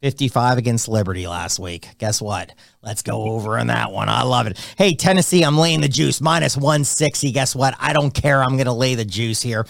55 0.04 0.58
against 0.58 0.86
Liberty 0.86 1.26
last 1.26 1.58
week. 1.58 1.88
Guess 1.96 2.20
what? 2.20 2.52
Let's 2.82 3.00
go 3.00 3.22
over 3.22 3.56
on 3.56 3.68
that 3.68 3.90
one. 3.90 4.10
I 4.10 4.22
love 4.22 4.46
it. 4.46 4.58
Hey, 4.76 4.94
Tennessee, 4.94 5.42
I'm 5.42 5.56
laying 5.56 5.80
the 5.80 5.88
juice 5.88 6.20
minus 6.20 6.58
160. 6.58 7.32
Guess 7.32 7.56
what? 7.56 7.74
I 7.80 7.94
don't 7.94 8.12
care. 8.12 8.42
I'm 8.42 8.58
going 8.58 8.66
to 8.66 8.74
lay 8.74 8.96
the 8.96 9.06
juice 9.06 9.40
here. 9.40 9.64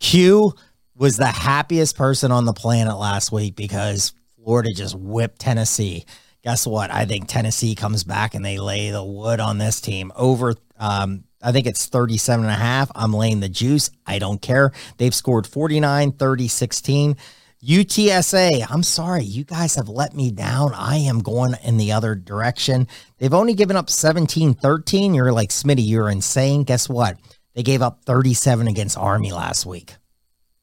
Q 0.00 0.54
was 0.96 1.18
the 1.18 1.28
happiest 1.28 1.96
person 1.96 2.32
on 2.32 2.46
the 2.46 2.52
planet 2.52 2.96
last 2.96 3.30
week 3.30 3.54
because 3.54 4.12
Florida 4.42 4.70
just 4.74 4.96
whipped 4.96 5.38
Tennessee. 5.38 6.04
Guess 6.42 6.66
what? 6.66 6.90
I 6.90 7.04
think 7.04 7.28
Tennessee 7.28 7.76
comes 7.76 8.02
back 8.02 8.34
and 8.34 8.44
they 8.44 8.58
lay 8.58 8.90
the 8.90 9.04
wood 9.04 9.38
on 9.38 9.58
this 9.58 9.80
team 9.80 10.10
over. 10.16 10.56
Um, 10.80 11.22
I 11.40 11.52
think 11.52 11.68
it's 11.68 11.86
37 11.86 12.44
and 12.44 12.52
a 12.52 12.56
half. 12.56 12.90
I'm 12.96 13.12
laying 13.12 13.38
the 13.38 13.48
juice. 13.48 13.92
I 14.04 14.18
don't 14.18 14.42
care. 14.42 14.72
They've 14.96 15.14
scored 15.14 15.46
49, 15.46 16.10
30, 16.10 16.48
16. 16.48 17.16
UTSA, 17.64 18.66
I'm 18.68 18.82
sorry, 18.82 19.24
you 19.24 19.42
guys 19.42 19.76
have 19.76 19.88
let 19.88 20.14
me 20.14 20.30
down. 20.30 20.74
I 20.74 20.96
am 20.96 21.20
going 21.20 21.54
in 21.64 21.78
the 21.78 21.92
other 21.92 22.14
direction. 22.14 22.86
They've 23.18 23.32
only 23.32 23.54
given 23.54 23.76
up 23.76 23.88
17 23.88 24.52
13. 24.54 25.14
You're 25.14 25.32
like, 25.32 25.48
Smitty, 25.48 25.86
you're 25.86 26.10
insane. 26.10 26.64
Guess 26.64 26.90
what? 26.90 27.16
They 27.54 27.62
gave 27.62 27.80
up 27.80 28.04
37 28.04 28.68
against 28.68 28.98
Army 28.98 29.32
last 29.32 29.64
week. 29.64 29.94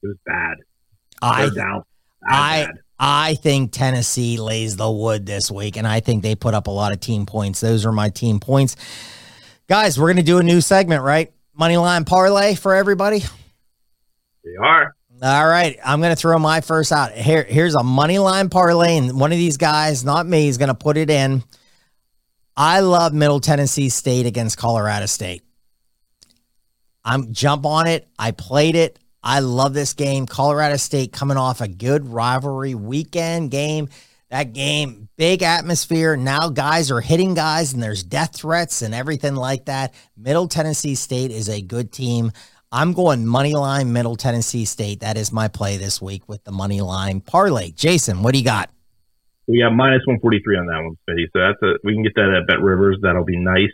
It 0.04 0.08
was 0.08 0.18
bad. 0.26 0.58
I, 1.24 1.50
doubt. 1.50 1.88
I, 2.28 2.66
bad. 2.66 2.76
I 3.00 3.34
think 3.36 3.72
Tennessee 3.72 4.38
lays 4.38 4.76
the 4.76 4.92
wood 4.92 5.26
this 5.26 5.50
week, 5.50 5.78
and 5.78 5.88
I 5.88 6.02
think 6.02 6.22
they 6.22 6.36
put 6.36 6.54
up 6.54 6.68
a 6.68 6.72
lot 6.72 6.92
of 6.92 7.00
team 7.00 7.26
points. 7.26 7.62
Those 7.62 7.84
are 7.84 7.92
my 7.92 8.10
team 8.10 8.40
points. 8.40 8.76
Guys, 9.68 10.00
we're 10.00 10.08
going 10.08 10.18
to 10.18 10.24
do 10.24 10.38
a 10.38 10.44
new 10.44 10.62
segment, 10.62 11.02
right? 11.02 11.32
Money 11.56 11.78
line 11.78 12.06
parlay 12.06 12.54
for 12.54 12.76
everybody. 12.76 13.24
They 14.44 14.56
are. 14.62 14.96
All 15.24 15.48
right, 15.48 15.78
I'm 15.86 16.02
going 16.02 16.16
to 16.16 16.20
throw 16.20 16.40
my 16.40 16.62
first 16.62 16.92
out. 16.92 17.12
Here, 17.12 17.44
here's 17.44 17.76
a 17.76 17.84
money 17.84 18.18
line 18.18 18.50
parlay, 18.50 18.98
and 18.98 19.20
one 19.20 19.32
of 19.32 19.38
these 19.38 19.58
guys, 19.58 20.04
not 20.04 20.26
me, 20.26 20.48
is 20.48 20.58
going 20.58 20.70
to 20.70 20.74
put 20.74 20.98
it 20.98 21.12
in. 21.12 21.44
I 22.58 22.80
love 22.80 23.14
Middle 23.14 23.40
Tennessee 23.40 23.90
State 23.90 24.26
against 24.26 24.58
Colorado 24.58 25.06
State. 25.06 25.44
I'm 27.06 27.34
jump 27.34 27.68
on 27.68 27.86
it. 27.86 28.08
I 28.18 28.32
played 28.32 28.76
it. 28.76 28.98
I 29.24 29.42
love 29.42 29.76
this 29.76 29.94
game. 29.94 30.26
Colorado 30.26 30.78
State 30.78 31.14
coming 31.14 31.38
off 31.38 31.62
a 31.62 31.68
good 31.68 32.08
rivalry 32.08 32.74
weekend 32.74 33.52
game. 33.52 33.90
That 34.32 34.54
game, 34.54 35.08
big 35.18 35.44
atmosphere. 35.44 36.16
Now 36.16 36.50
guys 36.50 36.90
are 36.90 37.02
hitting 37.02 37.34
guys 37.34 37.74
and 37.74 37.84
there's 37.84 38.02
death 38.02 38.36
threats 38.38 38.82
and 38.82 38.96
everything 38.96 39.36
like 39.36 39.66
that. 39.66 39.94
Middle 40.18 40.48
Tennessee 40.48 40.96
State 40.96 41.32
is 41.32 41.50
a 41.50 41.62
good 41.62 41.92
team. 41.92 42.32
I'm 42.74 42.94
going 42.94 43.26
money 43.26 43.54
line 43.54 43.92
Middle 43.92 44.16
Tennessee 44.16 44.64
State. 44.64 45.02
That 45.02 45.18
is 45.18 45.34
my 45.34 45.50
play 45.50 45.76
this 45.76 46.02
week 46.02 46.30
with 46.30 46.46
the 46.46 46.54
money 46.54 46.80
line 46.80 47.20
parlay. 47.20 47.72
Jason, 47.72 48.24
what 48.24 48.32
do 48.32 48.40
you 48.40 48.46
got? 48.46 48.70
We 49.46 49.60
got 49.60 49.72
minus 49.76 50.08
143 50.08 50.58
on 50.58 50.68
that 50.68 50.82
one, 50.82 50.96
Smitty. 51.04 51.26
So 51.34 51.40
that's 51.40 51.62
a, 51.62 51.80
we 51.84 51.94
can 51.94 52.04
get 52.04 52.16
that 52.16 52.34
at 52.34 52.48
Bet 52.48 52.62
Rivers. 52.62 53.00
That'll 53.02 53.26
be 53.26 53.38
nice. 53.38 53.72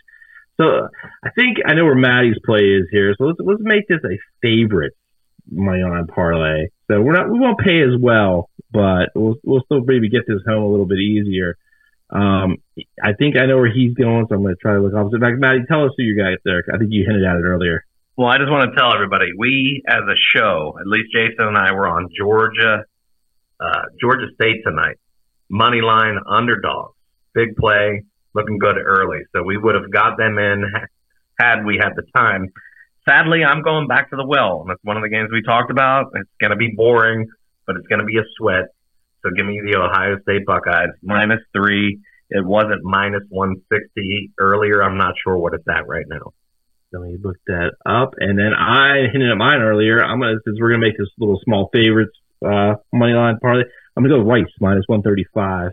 So 0.59 0.87
I 1.23 1.29
think 1.29 1.57
I 1.63 1.75
know 1.75 1.85
where 1.85 1.95
Matty's 1.95 2.39
play 2.43 2.61
is 2.61 2.87
here. 2.91 3.13
So 3.19 3.25
let's 3.25 3.39
let's 3.39 3.61
make 3.61 3.87
this 3.87 4.01
a 4.03 4.17
favorite 4.41 4.93
money 5.51 5.83
line 5.83 6.07
parlay. 6.07 6.69
So 6.89 6.99
we're 6.99 7.13
not 7.13 7.29
we 7.29 7.37
won't 7.39 7.59
pay 7.59 7.83
as 7.83 7.93
well, 8.01 8.49
but 8.71 9.09
we'll 9.13 9.35
we'll 9.43 9.61
still 9.65 9.81
maybe 9.85 10.09
get 10.09 10.25
this 10.27 10.41
home 10.47 10.63
a 10.63 10.69
little 10.69 10.87
bit 10.87 10.97
easier. 10.97 11.55
Um, 12.09 12.57
I 13.03 13.13
think 13.13 13.37
I 13.37 13.45
know 13.45 13.57
where 13.57 13.71
he's 13.71 13.93
going, 13.93 14.25
so 14.27 14.33
I'm 14.33 14.41
going 14.41 14.55
to 14.55 14.59
try 14.59 14.73
to 14.73 14.79
look 14.79 14.95
opposite. 14.95 15.21
Back, 15.21 15.37
Matty, 15.37 15.65
tell 15.67 15.85
us 15.85 15.91
who 15.97 16.03
you 16.03 16.17
got 16.17 16.39
there. 16.43 16.63
I 16.73 16.79
think 16.79 16.89
you 16.91 17.05
hinted 17.05 17.23
at 17.23 17.35
it 17.35 17.43
earlier. 17.43 17.85
Well, 18.17 18.29
I 18.29 18.39
just 18.39 18.49
want 18.49 18.73
to 18.73 18.75
tell 18.75 18.95
everybody, 18.95 19.27
we 19.37 19.83
as 19.87 20.01
a 20.01 20.17
show, 20.33 20.75
at 20.81 20.87
least 20.87 21.13
Jason 21.13 21.45
and 21.45 21.55
I 21.55 21.71
were 21.71 21.87
on 21.87 22.09
Georgia, 22.17 22.83
uh, 23.59 23.81
Georgia 24.01 24.25
State 24.33 24.63
tonight. 24.65 24.97
Money 25.51 25.81
line 25.81 26.17
underdog, 26.27 26.93
big 27.35 27.55
play, 27.55 28.01
looking 28.33 28.57
good 28.57 28.77
early. 28.83 29.19
So 29.35 29.43
we 29.43 29.55
would 29.55 29.75
have 29.75 29.91
got 29.91 30.17
them 30.17 30.39
in 30.39 30.63
had 31.39 31.63
we 31.63 31.77
had 31.79 31.91
the 31.95 32.01
time. 32.17 32.47
Sadly, 33.07 33.43
I'm 33.43 33.61
going 33.61 33.87
back 33.87 34.09
to 34.09 34.15
the 34.15 34.25
well. 34.25 34.65
That's 34.67 34.83
one 34.83 34.97
of 34.97 35.03
the 35.03 35.09
games 35.09 35.29
we 35.31 35.43
talked 35.43 35.69
about. 35.69 36.07
It's 36.15 36.29
going 36.41 36.49
to 36.49 36.57
be 36.57 36.73
boring, 36.75 37.27
but 37.67 37.75
it's 37.75 37.85
going 37.85 37.99
to 37.99 38.05
be 38.05 38.17
a 38.17 38.25
sweat. 38.35 38.73
So 39.21 39.29
give 39.29 39.45
me 39.45 39.61
the 39.63 39.77
Ohio 39.77 40.17
State 40.23 40.47
Buckeyes 40.47 40.89
minus 41.03 41.41
three. 41.53 41.99
It 42.31 42.43
wasn't 42.43 42.83
minus 42.83 43.23
160 43.29 44.31
earlier. 44.39 44.81
I'm 44.81 44.97
not 44.97 45.13
sure 45.23 45.37
what 45.37 45.53
it's 45.53 45.67
at 45.69 45.87
right 45.87 46.05
now. 46.09 46.33
Let 46.93 47.01
me 47.01 47.17
look 47.21 47.35
that 47.47 47.71
up. 47.85 48.13
And 48.17 48.39
then 48.39 48.53
I 48.53 49.07
hinted 49.11 49.29
at 49.29 49.37
mine 49.37 49.59
earlier. 49.61 49.99
I'm 50.03 50.19
gonna 50.19 50.37
since 50.45 50.57
we're 50.59 50.69
gonna 50.69 50.81
make 50.81 50.97
this 50.97 51.09
little 51.17 51.39
small 51.43 51.69
favorites 51.73 52.17
uh 52.45 52.75
money 52.93 53.13
line 53.13 53.37
parlay. 53.41 53.63
I'm 53.95 54.03
gonna 54.03 54.15
go 54.15 54.21
Rice 54.23 54.45
minus 54.61 54.83
one 54.87 55.01
thirty 55.01 55.25
five. 55.33 55.71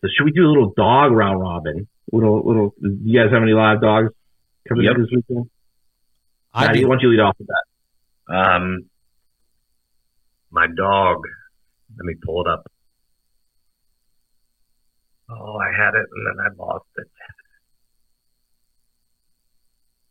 So 0.00 0.08
should 0.16 0.24
we 0.24 0.32
do 0.32 0.46
a 0.46 0.48
little 0.48 0.72
dog 0.76 1.12
round 1.12 1.40
robin? 1.40 1.86
Little 2.12 2.42
little 2.46 2.74
do 2.80 2.96
you 3.04 3.18
guys 3.20 3.32
have 3.32 3.42
any 3.42 3.52
live 3.52 3.80
dogs 3.80 4.08
coming 4.68 4.84
Yep. 4.84 4.92
up 4.92 4.98
this 4.98 5.08
weekend? 5.14 5.50
I 6.54 6.66
Matty, 6.68 6.80
do. 6.80 6.88
why 6.88 6.94
don't 6.94 7.02
you 7.02 7.10
lead 7.10 7.20
off 7.20 7.36
with 7.38 7.48
that? 7.48 8.34
Um, 8.34 8.86
my 10.50 10.66
dog. 10.66 11.18
Let 11.98 12.04
me 12.04 12.14
pull 12.24 12.42
it 12.46 12.48
up. 12.50 12.66
Oh, 15.30 15.56
I 15.58 15.76
had 15.76 15.94
it 15.94 16.06
and 16.12 16.26
then 16.26 16.46
I 16.46 16.48
lost 16.62 16.86
it. 16.96 17.06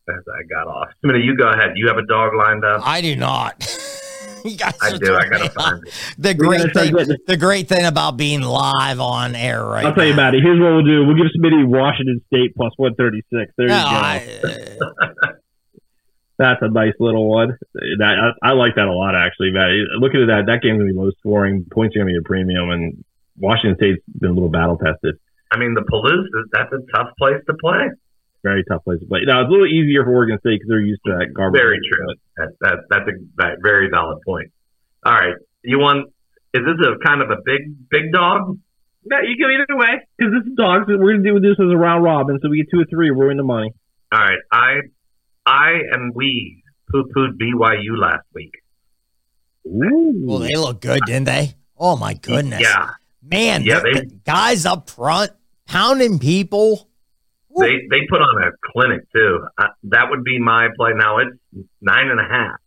As 0.07 0.23
I 0.27 0.43
got 0.47 0.67
off. 0.67 0.89
Smitty, 1.03 1.25
you 1.25 1.35
go 1.35 1.47
ahead. 1.47 1.71
You 1.75 1.87
have 1.87 1.97
a 1.97 2.05
dog 2.05 2.33
lined 2.35 2.63
up. 2.63 2.81
I 2.85 3.01
do 3.01 3.15
not. 3.15 3.55
I 4.45 4.97
do. 4.97 5.15
I 5.15 5.27
gotta 5.27 5.49
find 5.49 5.81
it. 5.87 5.93
The 6.19 6.33
great 6.35 6.71
thing, 6.73 6.93
the 7.25 7.37
great 7.37 7.67
thing 7.67 7.85
about 7.85 8.15
being 8.15 8.41
live 8.41 8.99
on 8.99 9.33
air 9.33 9.65
right 9.65 9.83
I'll 9.85 9.95
tell 9.95 10.05
you, 10.05 10.13
about 10.13 10.35
it. 10.35 10.43
Here's 10.43 10.59
what 10.59 10.71
we'll 10.73 10.85
do. 10.85 11.03
We'll 11.05 11.15
give 11.17 11.31
Smitty 11.35 11.65
Washington 11.65 12.21
State 12.27 12.55
plus 12.55 12.71
one 12.77 12.93
thirty 12.93 13.23
six. 13.33 13.51
There 13.57 13.67
you 13.67 13.73
go. 13.73 13.75
I- 13.75 14.77
That's 16.37 16.61
a 16.61 16.67
nice 16.69 16.93
little 16.99 17.29
one. 17.29 17.57
That 17.73 18.33
I, 18.43 18.49
I 18.49 18.51
like 18.53 18.75
that 18.75 18.87
a 18.87 18.93
lot, 18.93 19.15
actually, 19.15 19.51
Matty. 19.51 19.85
Looking 19.99 20.21
at 20.21 20.27
that, 20.27 20.43
that 20.47 20.61
game's 20.61 20.79
gonna 20.79 20.91
be 20.91 20.97
low 20.97 21.09
scoring. 21.19 21.65
Points 21.71 21.95
are 21.95 21.99
gonna 21.99 22.11
be 22.11 22.17
a 22.17 22.27
premium, 22.27 22.69
and 22.71 23.03
Washington 23.39 23.77
State's 23.77 24.03
been 24.19 24.31
a 24.31 24.33
little 24.33 24.49
battle 24.49 24.77
tested. 24.77 25.15
I 25.51 25.57
mean, 25.57 25.73
the 25.73 25.81
Palouse, 25.81 26.27
that's 26.51 26.73
a 26.73 26.79
tough 26.93 27.15
place 27.17 27.41
to 27.47 27.53
play. 27.55 27.87
Very 28.45 28.63
tough 28.69 28.83
place 28.83 28.99
to 28.99 29.07
play. 29.07 29.21
Now 29.25 29.41
it's 29.41 29.49
a 29.49 29.51
little 29.51 29.65
easier 29.65 30.05
for 30.05 30.13
Oregon 30.13 30.37
State 30.37 30.61
because 30.61 30.69
they're 30.69 30.85
used 30.85 31.01
to 31.07 31.17
that 31.17 31.33
garbage. 31.33 31.59
Very 31.59 31.79
true. 31.81 32.05
But 32.05 32.17
That, 32.37 32.49
that 32.61 32.77
that's 32.91 33.07
a 33.09 33.13
that 33.37 33.57
very 33.63 33.89
valid 33.89 34.19
point. 34.23 34.51
All 35.03 35.13
right, 35.13 35.33
you 35.63 35.79
want? 35.79 36.13
Is 36.53 36.61
this 36.61 36.77
a 36.85 37.03
kind 37.03 37.23
of 37.23 37.31
a 37.31 37.41
big 37.43 37.89
big 37.89 38.13
dog? 38.13 38.59
No, 39.03 39.17
you 39.25 39.33
go 39.41 39.49
either 39.49 39.65
way 39.75 40.05
because 40.15 40.31
this 40.31 40.45
is 40.45 40.55
dogs. 40.55 40.85
We're 40.87 41.17
gonna 41.17 41.25
do 41.25 41.39
this 41.39 41.57
as 41.57 41.73
a 41.73 41.77
round 41.77 42.03
robin, 42.03 42.37
so 42.39 42.49
we 42.49 42.57
get 42.57 42.69
two 42.69 42.81
or 42.81 42.85
three. 42.85 43.09
We're 43.09 43.31
in 43.31 43.37
the 43.37 43.43
money. 43.43 43.73
All 44.11 44.19
right, 44.19 44.37
I 44.51 44.73
I 45.43 45.71
and 45.91 46.13
we 46.13 46.61
poo 46.91 47.05
pooed 47.17 47.41
BYU 47.41 47.97
last 47.97 48.27
week. 48.35 48.53
Ooh. 49.65 50.13
Well, 50.23 50.39
they 50.39 50.53
look 50.53 50.81
good, 50.81 51.01
didn't 51.07 51.25
they? 51.25 51.55
Oh 51.79 51.97
my 51.97 52.13
goodness. 52.13 52.61
Yeah. 52.61 52.91
Man, 53.23 53.63
yeah, 53.63 53.79
they, 53.79 54.01
the 54.01 54.05
guys 54.23 54.67
up 54.67 54.87
front 54.91 55.31
pounding 55.65 56.19
people. 56.19 56.87
They 57.57 57.87
they 57.89 58.05
put 58.09 58.21
on 58.21 58.43
a 58.43 58.51
clinic 58.71 59.01
too. 59.13 59.47
Uh, 59.57 59.67
that 59.83 60.09
would 60.09 60.23
be 60.23 60.39
my 60.39 60.67
play. 60.75 60.91
Now 60.95 61.19
it's 61.19 61.65
nine 61.81 62.09
and 62.09 62.19
a 62.19 62.27
half, 62.29 62.59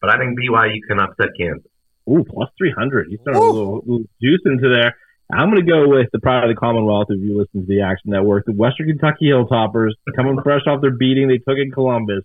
but 0.00 0.10
I 0.10 0.18
think 0.18 0.38
BYU 0.38 0.78
can 0.86 1.00
upset 1.00 1.30
Kansas. 1.38 1.70
Ooh, 2.08 2.24
plus 2.24 2.48
three 2.56 2.72
hundred. 2.76 3.08
You 3.10 3.18
start 3.22 3.36
a 3.36 3.40
little, 3.40 3.76
little 3.78 4.04
juice 4.22 4.42
into 4.44 4.68
there. 4.68 4.94
I'm 5.32 5.50
going 5.50 5.64
to 5.64 5.70
go 5.70 5.86
with 5.86 6.08
the 6.12 6.18
pride 6.18 6.42
of 6.42 6.50
the 6.50 6.58
Commonwealth. 6.58 7.06
If 7.10 7.20
you 7.22 7.38
listen 7.38 7.62
to 7.62 7.66
the 7.66 7.82
Action 7.82 8.10
Network, 8.10 8.46
the 8.46 8.52
Western 8.52 8.88
Kentucky 8.88 9.30
Hilltoppers 9.30 9.94
coming 10.16 10.36
fresh 10.42 10.62
off 10.66 10.80
their 10.80 10.90
beating 10.90 11.28
they 11.28 11.38
took 11.38 11.58
in 11.58 11.70
Columbus. 11.70 12.24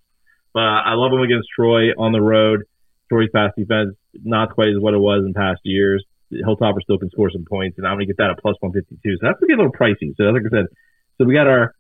But 0.54 0.64
I 0.64 0.94
love 0.94 1.12
them 1.12 1.22
against 1.22 1.50
Troy 1.54 1.92
on 1.98 2.14
the 2.14 2.22
road. 2.22 2.64
Troy's 3.10 3.30
pass 3.34 3.52
defense 3.58 3.94
not 4.24 4.56
quite 4.56 4.70
as 4.70 4.80
what 4.80 4.94
it 4.94 5.00
was 5.00 5.24
in 5.26 5.34
past 5.34 5.60
years. 5.64 6.04
Hilltopper 6.34 6.82
still 6.82 6.98
can 6.98 7.10
score 7.12 7.30
some 7.30 7.46
points, 7.48 7.78
and 7.78 7.86
I'm 7.86 7.96
going 7.96 8.08
to 8.08 8.14
get 8.14 8.18
that 8.18 8.32
at 8.32 8.40
plus 8.40 8.56
152. 8.60 8.98
So 9.04 9.20
that's 9.22 9.40
going 9.40 9.50
to 9.50 9.54
get 9.54 9.60
a 9.60 9.62
little 9.62 9.78
pricey. 9.78 10.16
So 10.18 10.24
like 10.34 10.42
I 10.42 10.50
said, 10.50 10.66
so 11.18 11.26
we 11.26 11.36
got 11.36 11.48
our, 11.48 11.76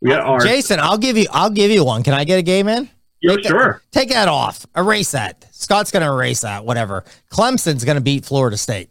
we 0.00 0.10
got 0.10 0.20
our. 0.20 0.40
Jason, 0.40 0.80
I'll 0.80 0.98
give 0.98 1.16
you, 1.16 1.26
I'll 1.30 1.50
give 1.50 1.70
you 1.70 1.84
one. 1.84 2.02
Can 2.02 2.14
I 2.14 2.24
get 2.24 2.38
a 2.38 2.42
game 2.42 2.68
in? 2.68 2.88
Yeah, 3.20 3.36
sure. 3.44 3.72
That, 3.72 3.92
take 3.92 4.10
that 4.10 4.28
off. 4.28 4.66
Erase 4.76 5.10
that. 5.12 5.46
Scott's 5.52 5.90
going 5.90 6.04
to 6.04 6.12
erase 6.12 6.40
that. 6.40 6.64
Whatever. 6.64 7.04
Clemson's 7.30 7.84
going 7.84 7.96
to 7.96 8.02
beat 8.02 8.24
Florida 8.24 8.56
State. 8.56 8.90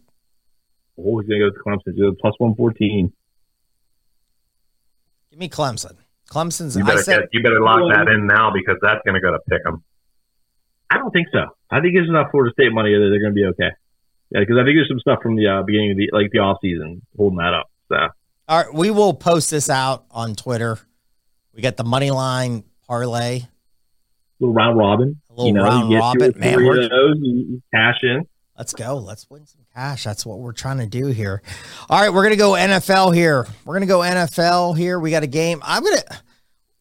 Oh, 0.99 1.19
he's 1.19 1.29
going 1.29 1.41
to 1.41 1.49
go 1.49 1.55
to 1.55 1.63
Clemson. 1.63 1.95
He's 1.95 2.19
plus 2.19 2.33
114. 2.37 3.13
Give 5.31 5.39
me 5.39 5.47
Clemson. 5.47 5.95
Clemson's. 6.29 6.75
You 6.75 6.83
better, 6.83 7.01
said, 7.01 7.19
get, 7.21 7.29
you 7.31 7.43
better 7.43 7.61
lock 7.61 7.79
that 7.93 8.09
in 8.09 8.27
now 8.27 8.51
because 8.51 8.77
that's 8.81 8.99
going 9.05 9.15
to 9.15 9.21
go 9.21 9.31
to 9.31 9.39
pick 9.47 9.63
them. 9.63 9.83
I 10.89 10.97
don't 10.97 11.11
think 11.11 11.27
so. 11.31 11.45
I 11.69 11.79
think 11.81 11.93
there's 11.93 12.09
enough 12.09 12.31
Florida 12.31 12.51
State 12.53 12.71
money 12.71 12.93
that 12.93 13.09
they're 13.09 13.21
going 13.21 13.33
to 13.33 13.35
be 13.35 13.45
okay. 13.45 13.75
Yeah, 14.31 14.41
because 14.41 14.57
I 14.57 14.63
think 14.63 14.75
there's 14.75 14.89
some 14.89 14.99
stuff 14.99 15.19
from 15.21 15.35
the 15.35 15.47
uh, 15.47 15.63
beginning 15.63 15.91
of 15.91 15.97
the 15.97 16.09
like 16.11 16.31
the 16.31 16.39
off 16.39 16.57
season 16.61 17.01
holding 17.15 17.37
that 17.37 17.53
up. 17.53 17.69
So, 17.87 17.95
all 18.49 18.63
right, 18.63 18.73
we 18.73 18.89
will 18.89 19.13
post 19.13 19.51
this 19.51 19.69
out 19.69 20.05
on 20.11 20.35
Twitter. 20.35 20.79
We 21.57 21.63
got 21.63 21.75
the 21.75 21.83
money 21.83 22.11
line 22.11 22.63
parlay, 22.87 23.41
little 24.39 24.53
round 24.53 24.77
robin, 24.77 25.19
a 25.27 25.33
little 25.33 25.47
you 25.47 25.53
know, 25.53 25.63
round 25.63 25.91
robin, 25.91 26.31
man. 26.37 26.63
We're, 26.63 26.87
those, 26.87 27.17
you 27.19 27.63
cash 27.73 27.95
in. 28.03 28.27
Let's 28.55 28.73
go. 28.73 28.97
Let's 28.97 29.27
win 29.27 29.47
some 29.47 29.65
cash. 29.73 30.03
That's 30.03 30.23
what 30.23 30.37
we're 30.37 30.51
trying 30.51 30.77
to 30.77 30.85
do 30.85 31.07
here. 31.07 31.41
All 31.89 31.99
right, 31.99 32.13
we're 32.13 32.21
gonna 32.21 32.35
go 32.35 32.51
NFL 32.51 33.15
here. 33.15 33.47
We're 33.65 33.73
gonna 33.73 33.87
go 33.87 34.01
NFL 34.01 34.77
here. 34.77 34.99
We 34.99 35.09
got 35.09 35.23
a 35.23 35.27
game. 35.27 35.59
I'm 35.63 35.83
gonna. 35.83 36.03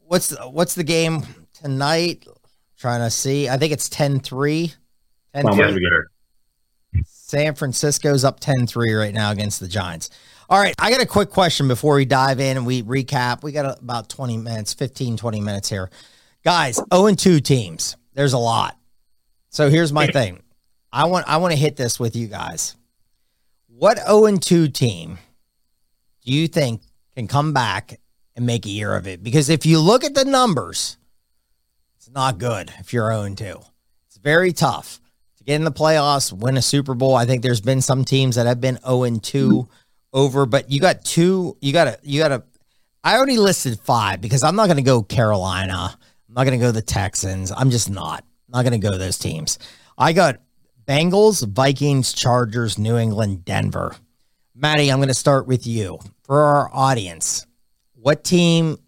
What's 0.01 0.27
the, 0.27 0.43
what's 0.47 0.75
the 0.75 0.85
game 0.85 1.23
tonight? 1.55 2.27
Trying 2.77 3.01
to 3.01 3.09
see. 3.09 3.49
I 3.49 3.57
think 3.57 3.73
it's 3.73 3.89
10-3. 3.89 4.75
10-3. 5.35 6.03
San 7.07 7.55
Francisco's 7.55 8.25
up 8.25 8.41
10-3 8.41 8.99
right 8.99 9.15
now 9.15 9.31
against 9.31 9.59
the 9.59 9.69
Giants. 9.69 10.11
All 10.49 10.61
right, 10.61 10.75
I 10.79 10.93
got 10.93 11.01
a 11.01 11.07
quick 11.07 11.31
question 11.31 11.67
before 11.67 11.97
we 11.97 12.05
dive 12.05 12.39
in 12.39 12.57
and 12.57 12.65
we 12.65 12.83
recap. 12.85 13.43
We 13.43 13.51
got 13.51 13.81
about 13.81 14.09
20 14.09 14.37
minutes, 14.37 14.75
15, 14.75 15.17
20 15.17 15.41
minutes 15.41 15.69
here. 15.69 15.91
Guys, 16.45 16.81
0 16.95 17.07
and 17.07 17.19
2 17.19 17.41
teams. 17.41 17.97
There's 18.15 18.33
a 18.33 18.39
lot. 18.39 18.79
So 19.51 19.69
here's 19.71 19.93
my 19.93 20.07
thing. 20.07 20.41
I 20.93 21.07
want 21.07 21.27
I 21.27 21.39
want 21.39 21.53
to 21.53 21.59
hit 21.59 21.77
this 21.77 21.99
with 21.99 22.15
you 22.15 22.29
guys. 22.29 22.77
What 23.67 23.99
0 23.99 24.27
and 24.27 24.41
2 24.41 24.69
team 24.69 25.19
do 26.25 26.33
you 26.33 26.47
think 26.47 26.81
can 27.17 27.27
come 27.27 27.53
back 27.53 27.99
and 28.37 28.47
make 28.47 28.67
a 28.67 28.71
year 28.71 28.95
of 28.95 29.09
it? 29.09 29.25
Because 29.25 29.49
if 29.49 29.67
you 29.67 29.81
look 29.81 30.05
at 30.05 30.15
the 30.15 30.25
numbers, 30.25 30.97
it's 31.97 32.09
not 32.11 32.39
good 32.39 32.73
if 32.79 32.93
you're 32.93 33.11
0 33.11 33.23
and 33.23 33.37
2. 33.37 33.61
It's 34.07 34.19
very 34.19 34.53
tough 34.53 35.01
to 35.39 35.45
get 35.45 35.57
in 35.57 35.65
the 35.65 35.73
playoffs, 35.73 36.33
win 36.33 36.57
a 36.57 36.63
Super 36.63 36.95
Bowl. 36.95 37.17
I 37.17 37.27
think 37.27 37.43
there's 37.43 37.61
been 37.61 37.83
some 37.83 38.05
teams 38.05 38.37
that 38.37 38.47
have 38.47 38.61
been 38.61 38.79
0 38.87 39.03
and 39.03 39.21
2 39.21 39.69
over, 40.17 40.47
but 40.47 40.71
you 40.71 40.81
got 40.81 41.05
two, 41.05 41.57
you 41.61 41.73
got 41.73 41.85
to, 41.85 41.99
you 42.03 42.21
got 42.21 42.29
to, 42.29 42.43
I 43.05 43.17
already 43.17 43.37
listed 43.37 43.79
five 43.79 44.21
because 44.21 44.43
I'm 44.43 44.57
not 44.57 44.67
going 44.67 44.79
to 44.79 44.83
go 44.83 45.03
Carolina. 45.03 45.97
I'm 46.29 46.35
not 46.35 46.45
going 46.45 46.59
to 46.59 46.65
go 46.65 46.73
the 46.73 46.83
Texans. 46.83 47.53
I'm 47.53 47.71
just 47.71 47.91
not, 47.91 48.25
not 48.49 48.63
going 48.63 48.73
to 48.73 48.79
go 48.79 48.97
those 48.97 49.19
teams. 49.19 49.59
I 49.97 50.15
got 50.15 50.41
Bengals, 50.89 51.47
Vikings, 51.47 52.13
Chargers, 52.15 52.79
New 52.79 52.97
England, 52.97 53.45
Denver. 53.45 53.95
Matty, 54.55 54.91
I'm 54.91 54.99
going 54.99 55.09
to 55.09 55.15
start 55.15 55.47
with 55.47 55.67
you. 55.67 55.99
For 56.23 56.41
our 56.41 56.71
audience, 56.73 57.47
what 57.95 58.25
team 58.25 58.79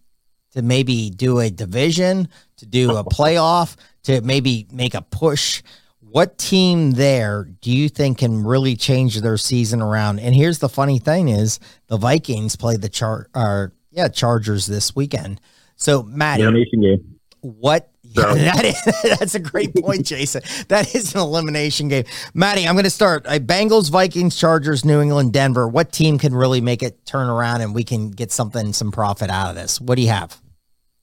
to 0.52 0.62
maybe 0.62 1.10
do 1.10 1.40
a 1.40 1.50
division, 1.50 2.28
to 2.56 2.66
do 2.66 2.96
a 2.96 3.04
playoff, 3.12 3.76
to 4.04 4.22
maybe 4.22 4.66
make 4.72 4.94
a 4.94 5.02
push 5.02 5.62
what 6.10 6.38
team 6.38 6.92
there 6.92 7.48
do 7.60 7.70
you 7.70 7.88
think 7.88 8.18
can 8.18 8.44
really 8.44 8.76
change 8.76 9.20
their 9.20 9.36
season 9.36 9.82
around? 9.82 10.20
And 10.20 10.34
here's 10.34 10.58
the 10.58 10.68
funny 10.68 10.98
thing 10.98 11.28
is 11.28 11.60
the 11.88 11.96
Vikings 11.96 12.56
play 12.56 12.76
the 12.76 12.88
char 12.88 13.28
or 13.34 13.72
yeah, 13.90 14.08
Chargers 14.08 14.66
this 14.66 14.94
weekend. 14.94 15.40
So 15.76 16.02
Matt, 16.02 16.40
elimination 16.40 16.80
game. 16.80 17.20
What 17.40 17.90
so. 18.14 18.34
that 18.34 18.64
is 18.64 19.18
that's 19.18 19.34
a 19.34 19.38
great 19.38 19.74
point, 19.74 20.06
Jason. 20.06 20.42
That 20.68 20.94
is 20.94 21.14
an 21.14 21.20
elimination 21.20 21.88
game. 21.88 22.04
Matty, 22.32 22.66
I'm 22.66 22.74
gonna 22.74 22.90
start. 22.90 23.26
Uh, 23.26 23.38
Bengals, 23.38 23.90
Vikings, 23.90 24.34
Chargers, 24.36 24.84
New 24.84 25.00
England, 25.00 25.32
Denver. 25.32 25.68
What 25.68 25.92
team 25.92 26.18
can 26.18 26.34
really 26.34 26.60
make 26.60 26.82
it 26.82 27.04
turn 27.04 27.28
around 27.28 27.60
and 27.60 27.74
we 27.74 27.84
can 27.84 28.10
get 28.10 28.32
something, 28.32 28.72
some 28.72 28.90
profit 28.92 29.30
out 29.30 29.50
of 29.50 29.56
this? 29.56 29.80
What 29.80 29.96
do 29.96 30.02
you 30.02 30.08
have? 30.08 30.40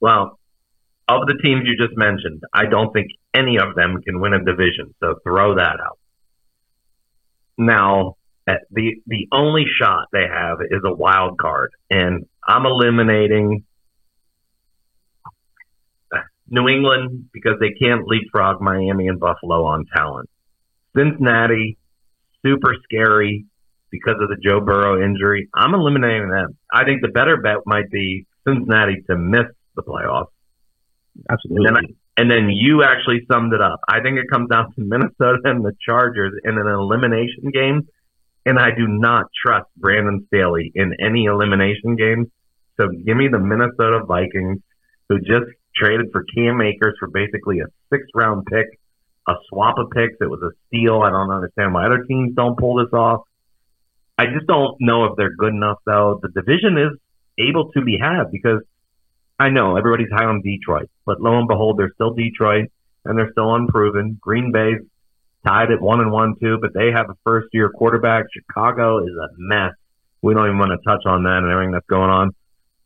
Well, 0.00 0.38
of 1.08 1.26
the 1.26 1.38
teams 1.42 1.62
you 1.64 1.76
just 1.76 1.96
mentioned, 1.96 2.42
I 2.52 2.66
don't 2.66 2.92
think 2.92 3.08
any 3.34 3.58
of 3.58 3.74
them 3.74 4.02
can 4.02 4.20
win 4.20 4.34
a 4.34 4.44
division. 4.44 4.94
So 5.00 5.16
throw 5.22 5.56
that 5.56 5.78
out. 5.80 5.98
Now, 7.58 8.16
eh, 8.48 8.54
the 8.70 8.96
the 9.06 9.28
only 9.32 9.64
shot 9.80 10.06
they 10.12 10.26
have 10.30 10.58
is 10.60 10.82
a 10.84 10.94
wild 10.94 11.38
card, 11.38 11.70
and 11.90 12.26
I'm 12.46 12.66
eliminating 12.66 13.64
New 16.48 16.68
England 16.68 17.28
because 17.32 17.54
they 17.60 17.72
can't 17.80 18.06
leapfrog 18.06 18.60
Miami 18.60 19.08
and 19.08 19.18
Buffalo 19.18 19.64
on 19.64 19.84
talent. 19.94 20.28
Cincinnati, 20.96 21.78
super 22.44 22.74
scary 22.84 23.46
because 23.90 24.16
of 24.20 24.28
the 24.28 24.36
Joe 24.42 24.60
Burrow 24.60 25.02
injury. 25.02 25.48
I'm 25.54 25.74
eliminating 25.74 26.30
them. 26.30 26.56
I 26.72 26.84
think 26.84 27.02
the 27.02 27.08
better 27.08 27.36
bet 27.38 27.58
might 27.66 27.90
be 27.90 28.26
Cincinnati 28.46 29.02
to 29.08 29.16
miss 29.16 29.46
the 29.74 29.82
playoffs 29.82 30.28
Absolutely. 31.30 31.66
And 31.66 31.76
then, 31.76 31.76
I, 31.76 32.20
and 32.20 32.30
then 32.30 32.50
you 32.50 32.82
actually 32.82 33.26
summed 33.30 33.52
it 33.52 33.60
up. 33.60 33.80
I 33.88 34.00
think 34.00 34.18
it 34.18 34.30
comes 34.30 34.48
down 34.48 34.72
to 34.72 34.80
Minnesota 34.80 35.38
and 35.44 35.64
the 35.64 35.72
Chargers 35.84 36.32
in 36.44 36.56
an 36.56 36.66
elimination 36.66 37.50
game. 37.52 37.88
And 38.44 38.58
I 38.58 38.70
do 38.70 38.86
not 38.86 39.26
trust 39.44 39.66
Brandon 39.76 40.24
Staley 40.28 40.70
in 40.74 40.94
any 41.04 41.24
elimination 41.24 41.96
game. 41.96 42.30
So 42.76 42.88
give 42.88 43.16
me 43.16 43.28
the 43.28 43.40
Minnesota 43.40 44.04
Vikings, 44.06 44.60
who 45.08 45.18
just 45.18 45.50
traded 45.74 46.06
for 46.12 46.24
Cam 46.34 46.60
Akers 46.60 46.94
for 46.98 47.08
basically 47.08 47.58
a 47.60 47.66
six 47.92 48.04
round 48.14 48.46
pick, 48.46 48.66
a 49.26 49.34
swap 49.48 49.78
of 49.78 49.90
picks. 49.90 50.14
It 50.20 50.30
was 50.30 50.40
a 50.42 50.54
steal. 50.68 51.02
I 51.02 51.10
don't 51.10 51.30
understand 51.30 51.74
why 51.74 51.86
other 51.86 52.04
teams 52.04 52.34
don't 52.34 52.56
pull 52.56 52.76
this 52.76 52.92
off. 52.92 53.22
I 54.16 54.26
just 54.26 54.46
don't 54.46 54.76
know 54.80 55.06
if 55.06 55.16
they're 55.16 55.34
good 55.36 55.52
enough, 55.52 55.78
though. 55.84 56.20
The 56.22 56.28
division 56.28 56.78
is 56.78 56.98
able 57.38 57.72
to 57.72 57.82
be 57.82 57.98
had 58.00 58.30
because 58.30 58.62
I 59.38 59.50
know 59.50 59.76
everybody's 59.76 60.10
high 60.12 60.24
on 60.24 60.40
Detroit, 60.42 60.88
but 61.04 61.20
lo 61.20 61.38
and 61.38 61.48
behold, 61.48 61.78
they're 61.78 61.92
still 61.94 62.14
Detroit 62.14 62.70
and 63.04 63.18
they're 63.18 63.30
still 63.32 63.54
unproven. 63.54 64.18
Green 64.20 64.52
Bay's 64.52 64.80
tied 65.46 65.70
at 65.70 65.80
one 65.80 66.00
and 66.00 66.10
one 66.10 66.34
too, 66.40 66.58
but 66.60 66.72
they 66.74 66.90
have 66.92 67.10
a 67.10 67.14
first 67.24 67.48
year 67.52 67.70
quarterback. 67.70 68.24
Chicago 68.32 68.98
is 68.98 69.12
a 69.12 69.28
mess. 69.36 69.72
We 70.22 70.34
don't 70.34 70.46
even 70.46 70.58
want 70.58 70.72
to 70.72 70.88
touch 70.88 71.02
on 71.06 71.24
that 71.24 71.38
and 71.42 71.50
everything 71.50 71.72
that's 71.72 71.86
going 71.86 72.10
on. 72.10 72.30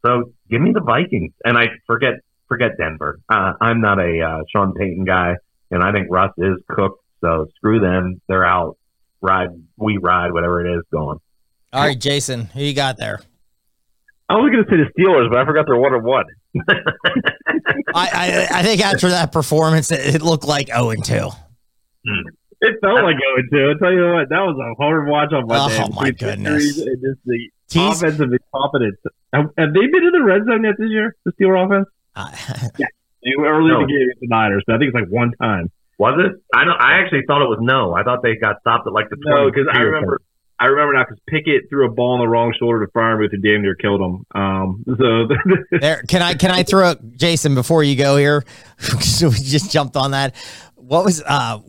So 0.04 0.32
give 0.50 0.60
me 0.60 0.72
the 0.72 0.80
Vikings, 0.80 1.32
and 1.44 1.56
I 1.56 1.66
forget 1.86 2.14
forget 2.48 2.72
Denver. 2.78 3.20
Uh, 3.28 3.52
I'm 3.60 3.80
not 3.80 3.98
a 3.98 4.20
uh, 4.20 4.42
Sean 4.52 4.74
Payton 4.74 5.04
guy, 5.04 5.34
and 5.70 5.82
I 5.82 5.92
think 5.92 6.08
Russ 6.10 6.32
is 6.38 6.56
cooked. 6.68 7.02
So 7.20 7.46
screw 7.56 7.80
them. 7.80 8.20
They're 8.28 8.44
out. 8.44 8.76
Ride, 9.20 9.50
we 9.76 9.98
ride, 9.98 10.32
whatever 10.32 10.64
it 10.64 10.78
is, 10.78 10.82
going. 10.90 11.18
All 11.72 11.84
right, 11.84 11.98
Jason, 11.98 12.46
who 12.46 12.62
you 12.62 12.74
got 12.74 12.96
there? 12.96 13.20
I 14.30 14.34
was 14.34 14.50
going 14.50 14.64
to 14.64 14.70
say 14.70 14.76
the 14.78 14.90
Steelers, 14.96 15.28
but 15.28 15.38
I 15.38 15.44
forgot 15.44 15.66
they're 15.66 15.76
one 15.76 15.92
and 15.92 16.04
one. 16.04 16.24
I, 16.56 16.88
I, 17.94 18.48
I 18.50 18.62
think 18.62 18.84
after 18.84 19.08
that 19.08 19.32
performance, 19.32 19.90
it, 19.90 20.16
it 20.16 20.22
looked 20.22 20.44
like 20.44 20.66
zero 20.68 20.86
oh 20.86 20.90
and 20.90 21.04
two. 21.04 21.28
It 22.60 22.76
felt 22.80 23.02
like 23.02 23.16
zero 23.16 23.36
and 23.36 23.48
two. 23.50 23.70
I 23.70 23.78
tell 23.78 23.92
you 23.92 24.12
what, 24.12 24.28
that 24.28 24.40
was 24.40 24.56
a 24.58 24.74
hard 24.82 25.08
watch 25.08 25.32
on 25.32 25.46
Monday. 25.46 25.78
Oh 25.80 25.88
my 25.94 26.10
goodness! 26.10 26.78
And 26.78 27.00
just 27.00 27.20
the 27.24 27.50
Tease. 27.68 28.02
offensive 28.02 28.30
confidence. 28.54 28.96
Have, 29.32 29.46
have, 29.56 29.72
they 29.72 29.86
been 29.86 30.04
in 30.04 30.12
the 30.12 30.24
red 30.24 30.42
zone 30.44 30.64
yet 30.64 30.74
this 30.78 30.90
year? 30.90 31.16
The 31.24 31.32
Steeler 31.32 31.64
offense? 31.64 31.88
Uh, 32.16 32.30
yeah, 32.78 32.86
early 33.38 33.70
no. 33.70 33.80
in 33.80 33.86
the 33.86 33.92
game 33.92 34.08
the 34.20 34.26
Niners. 34.26 34.64
So 34.66 34.74
I 34.74 34.78
think 34.78 34.88
it's 34.88 34.94
like 34.94 35.08
one 35.08 35.32
time. 35.40 35.70
Was 35.98 36.18
it? 36.18 36.42
I 36.54 36.64
don't. 36.64 36.80
I 36.80 36.98
actually 37.00 37.22
thought 37.26 37.42
it 37.42 37.48
was 37.48 37.58
no. 37.60 37.94
I 37.94 38.02
thought 38.02 38.22
they 38.22 38.34
got 38.34 38.60
stopped 38.60 38.86
at 38.86 38.92
like 38.92 39.10
the 39.10 39.16
No, 39.20 39.50
because 39.50 39.68
I 39.70 39.78
23 39.78 39.82
or 39.82 39.86
remember, 39.86 40.22
I 40.60 40.66
remember 40.66 40.92
now 40.92 41.04
because 41.04 41.18
Pickett 41.26 41.70
threw 41.70 41.86
a 41.86 41.90
ball 41.90 42.12
on 42.12 42.20
the 42.20 42.28
wrong 42.28 42.54
shoulder 42.58 42.84
to 42.84 42.92
Freiermuth 42.92 43.32
and 43.32 43.42
damn 43.42 43.62
near 43.62 43.74
killed 43.74 44.02
him. 44.02 44.26
Um, 44.34 44.84
so 44.98 45.26
There, 45.80 46.02
can 46.06 46.20
I 46.20 46.34
can 46.34 46.50
I 46.50 46.62
throw 46.62 46.86
up 46.86 47.00
Jason 47.16 47.54
before 47.54 47.82
you 47.82 47.96
go 47.96 48.18
here? 48.18 48.44
so 49.00 49.30
we 49.30 49.36
just 49.36 49.72
jumped 49.72 49.96
on 49.96 50.10
that. 50.10 50.36
What 50.76 51.04
was 51.04 51.22
uh 51.22 51.60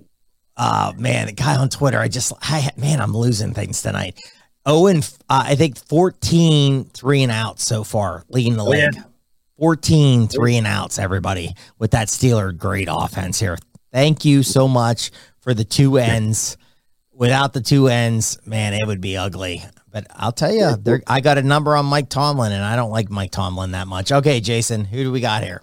uh 0.58 0.94
man, 0.98 1.28
the 1.28 1.34
guy 1.34 1.56
on 1.56 1.70
Twitter? 1.70 2.00
I 2.00 2.10
just 2.10 2.34
I 2.42 2.70
man, 2.76 3.00
I'm 3.00 3.16
losing 3.16 3.54
things 3.54 3.82
tonight. 3.82 4.20
Owen, 4.66 4.98
uh, 5.30 5.44
I 5.48 5.56
think 5.56 5.78
14 5.78 6.86
three 6.86 7.24
and 7.24 7.32
outs 7.32 7.64
so 7.64 7.84
far, 7.84 8.26
leading 8.30 8.58
the 8.58 8.66
yeah. 8.66 8.88
league. 8.88 9.04
14 9.58 10.28
three 10.28 10.58
and 10.58 10.68
outs, 10.68 11.00
everybody, 11.00 11.56
with 11.80 11.92
that 11.92 12.10
Steeler 12.10 12.56
great 12.56 12.90
offense 12.92 13.40
here. 13.40 13.58
Thank 13.94 14.26
you 14.26 14.44
so 14.44 14.68
much 14.68 15.12
for 15.40 15.54
the 15.54 15.64
two 15.64 15.98
ends. 15.98 16.58
Without 17.22 17.54
the 17.54 17.62
two 17.62 17.88
ends, 17.88 18.40
man, 18.48 18.74
it 18.74 18.82
would 18.88 19.00
be 19.00 19.16
ugly. 19.16 19.62
But 19.92 20.08
I'll 20.10 20.32
tell 20.32 20.52
you, 20.52 20.76
there, 20.76 21.04
I 21.06 21.22
got 21.22 21.38
a 21.38 21.44
number 21.44 21.76
on 21.76 21.86
Mike 21.86 22.10
Tomlin, 22.10 22.52
and 22.52 22.64
I 22.64 22.76
don't 22.76 22.90
like 22.90 23.12
Mike 23.12 23.30
Tomlin 23.30 23.72
that 23.74 23.88
much. 23.88 24.12
Okay, 24.12 24.40
Jason, 24.42 24.86
who 24.86 25.04
do 25.04 25.12
we 25.12 25.20
got 25.22 25.44
here? 25.44 25.62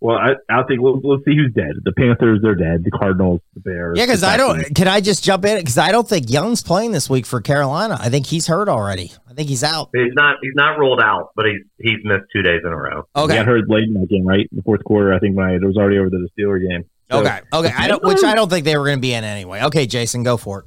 well, 0.00 0.16
I, 0.16 0.30
I 0.48 0.62
think 0.64 0.80
we'll, 0.80 0.98
let's 1.04 1.24
see 1.26 1.36
who's 1.36 1.52
dead. 1.54 1.72
The 1.84 1.92
Panthers, 1.92 2.40
they're 2.42 2.54
dead. 2.56 2.82
The 2.82 2.90
Cardinals, 2.90 3.42
the 3.54 3.60
Bears. 3.60 3.96
Yeah, 3.98 4.06
because 4.06 4.24
I 4.24 4.36
don't. 4.38 4.74
Can 4.74 4.88
I 4.88 5.00
just 5.00 5.22
jump 5.22 5.44
in? 5.44 5.58
Because 5.58 5.78
I 5.78 5.92
don't 5.92 6.08
think 6.08 6.28
Young's 6.30 6.62
playing 6.64 6.90
this 6.90 7.08
week 7.08 7.26
for 7.26 7.40
Carolina. 7.40 7.96
I 8.00 8.08
think 8.08 8.26
he's 8.26 8.48
hurt 8.48 8.68
already. 8.68 9.12
I 9.30 9.34
think 9.34 9.48
he's 9.48 9.62
out. 9.62 9.90
He's 9.94 10.14
not. 10.14 10.38
He's 10.42 10.54
not 10.56 10.80
rolled 10.80 11.00
out, 11.00 11.30
but 11.36 11.46
he's 11.46 11.60
he's 11.78 11.98
missed 12.02 12.24
two 12.34 12.42
days 12.42 12.62
in 12.64 12.72
a 12.72 12.76
row. 12.76 13.02
He 13.14 13.20
Okay. 13.20 13.34
got 13.36 13.46
hurt 13.46 13.68
late 13.68 13.84
in 13.84 13.94
that 13.94 14.08
game, 14.08 14.26
right? 14.26 14.48
In 14.50 14.56
the 14.56 14.62
fourth 14.62 14.82
quarter, 14.82 15.12
I 15.14 15.20
think 15.20 15.36
when 15.36 15.46
I, 15.46 15.54
it 15.54 15.62
was 15.62 15.76
already 15.76 15.98
over 15.98 16.10
to 16.10 16.16
the 16.18 16.28
Steeler 16.42 16.58
game. 16.66 16.86
So, 17.10 17.20
Okay. 17.20 17.40
Okay. 17.52 17.72
I 17.76 17.88
don't. 17.88 18.02
Which 18.02 18.22
I 18.22 18.34
don't 18.34 18.48
think 18.48 18.64
they 18.64 18.76
were 18.76 18.84
going 18.84 18.98
to 18.98 19.02
be 19.02 19.12
in 19.12 19.24
anyway. 19.24 19.62
Okay, 19.64 19.86
Jason, 19.86 20.22
go 20.22 20.36
for 20.36 20.60
it. 20.60 20.64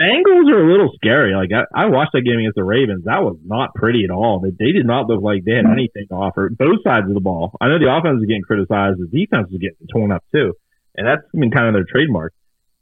Bengals 0.00 0.50
are 0.50 0.68
a 0.68 0.70
little 0.72 0.90
scary. 0.96 1.34
Like 1.36 1.50
I, 1.54 1.84
I 1.84 1.86
watched 1.86 2.10
that 2.14 2.22
game 2.22 2.40
against 2.40 2.56
the 2.56 2.64
Ravens. 2.64 3.04
That 3.04 3.22
was 3.22 3.36
not 3.44 3.74
pretty 3.76 4.02
at 4.02 4.10
all. 4.10 4.40
They, 4.40 4.50
they 4.50 4.72
did 4.72 4.86
not 4.86 5.06
look 5.06 5.22
like 5.22 5.44
they 5.44 5.52
had 5.52 5.66
anything 5.66 6.06
to 6.08 6.14
offer. 6.14 6.50
Both 6.50 6.82
sides 6.82 7.06
of 7.06 7.14
the 7.14 7.20
ball. 7.20 7.56
I 7.60 7.68
know 7.68 7.78
the 7.78 7.94
offense 7.94 8.18
is 8.20 8.26
getting 8.26 8.42
criticized. 8.42 8.98
The 8.98 9.06
defense 9.06 9.50
is 9.52 9.58
getting 9.58 9.86
torn 9.92 10.10
up 10.10 10.24
too, 10.34 10.54
and 10.96 11.06
that's 11.06 11.22
been 11.32 11.52
kind 11.52 11.68
of 11.68 11.74
their 11.74 11.86
trademark. 11.88 12.34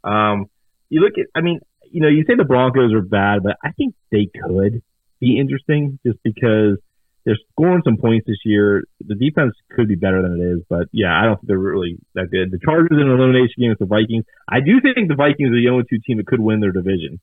Um, 0.04 0.46
you 0.88 1.00
look 1.00 1.12
at. 1.18 1.26
I 1.34 1.42
mean, 1.42 1.60
you 1.90 2.00
know, 2.00 2.08
you 2.08 2.24
say 2.26 2.34
the 2.34 2.44
Broncos 2.44 2.94
are 2.94 3.02
bad, 3.02 3.42
but 3.42 3.56
I 3.62 3.72
think 3.72 3.94
they 4.10 4.30
could 4.32 4.82
be 5.20 5.38
interesting 5.38 5.98
just 6.06 6.18
because 6.24 6.78
they're 7.24 7.38
scoring 7.52 7.82
some 7.84 7.96
points 7.96 8.26
this 8.26 8.38
year. 8.44 8.82
The 9.00 9.14
defense 9.14 9.54
could 9.70 9.88
be 9.88 9.94
better 9.94 10.22
than 10.22 10.40
it 10.40 10.44
is, 10.44 10.62
but 10.68 10.88
yeah, 10.92 11.14
I 11.14 11.24
don't 11.24 11.36
think 11.36 11.48
they're 11.48 11.58
really 11.58 11.98
that 12.14 12.30
good. 12.30 12.50
The 12.50 12.58
Chargers 12.64 12.90
in 12.90 13.06
an 13.06 13.14
elimination 13.14 13.54
game 13.58 13.70
with 13.70 13.78
the 13.78 13.86
Vikings. 13.86 14.24
I 14.48 14.60
do 14.60 14.80
think 14.80 15.08
the 15.08 15.14
Vikings 15.14 15.50
are 15.50 15.60
the 15.60 15.70
only 15.70 15.84
two 15.88 15.98
team 16.04 16.16
that 16.18 16.26
could 16.26 16.40
win 16.40 16.60
their 16.60 16.72
division. 16.72 17.20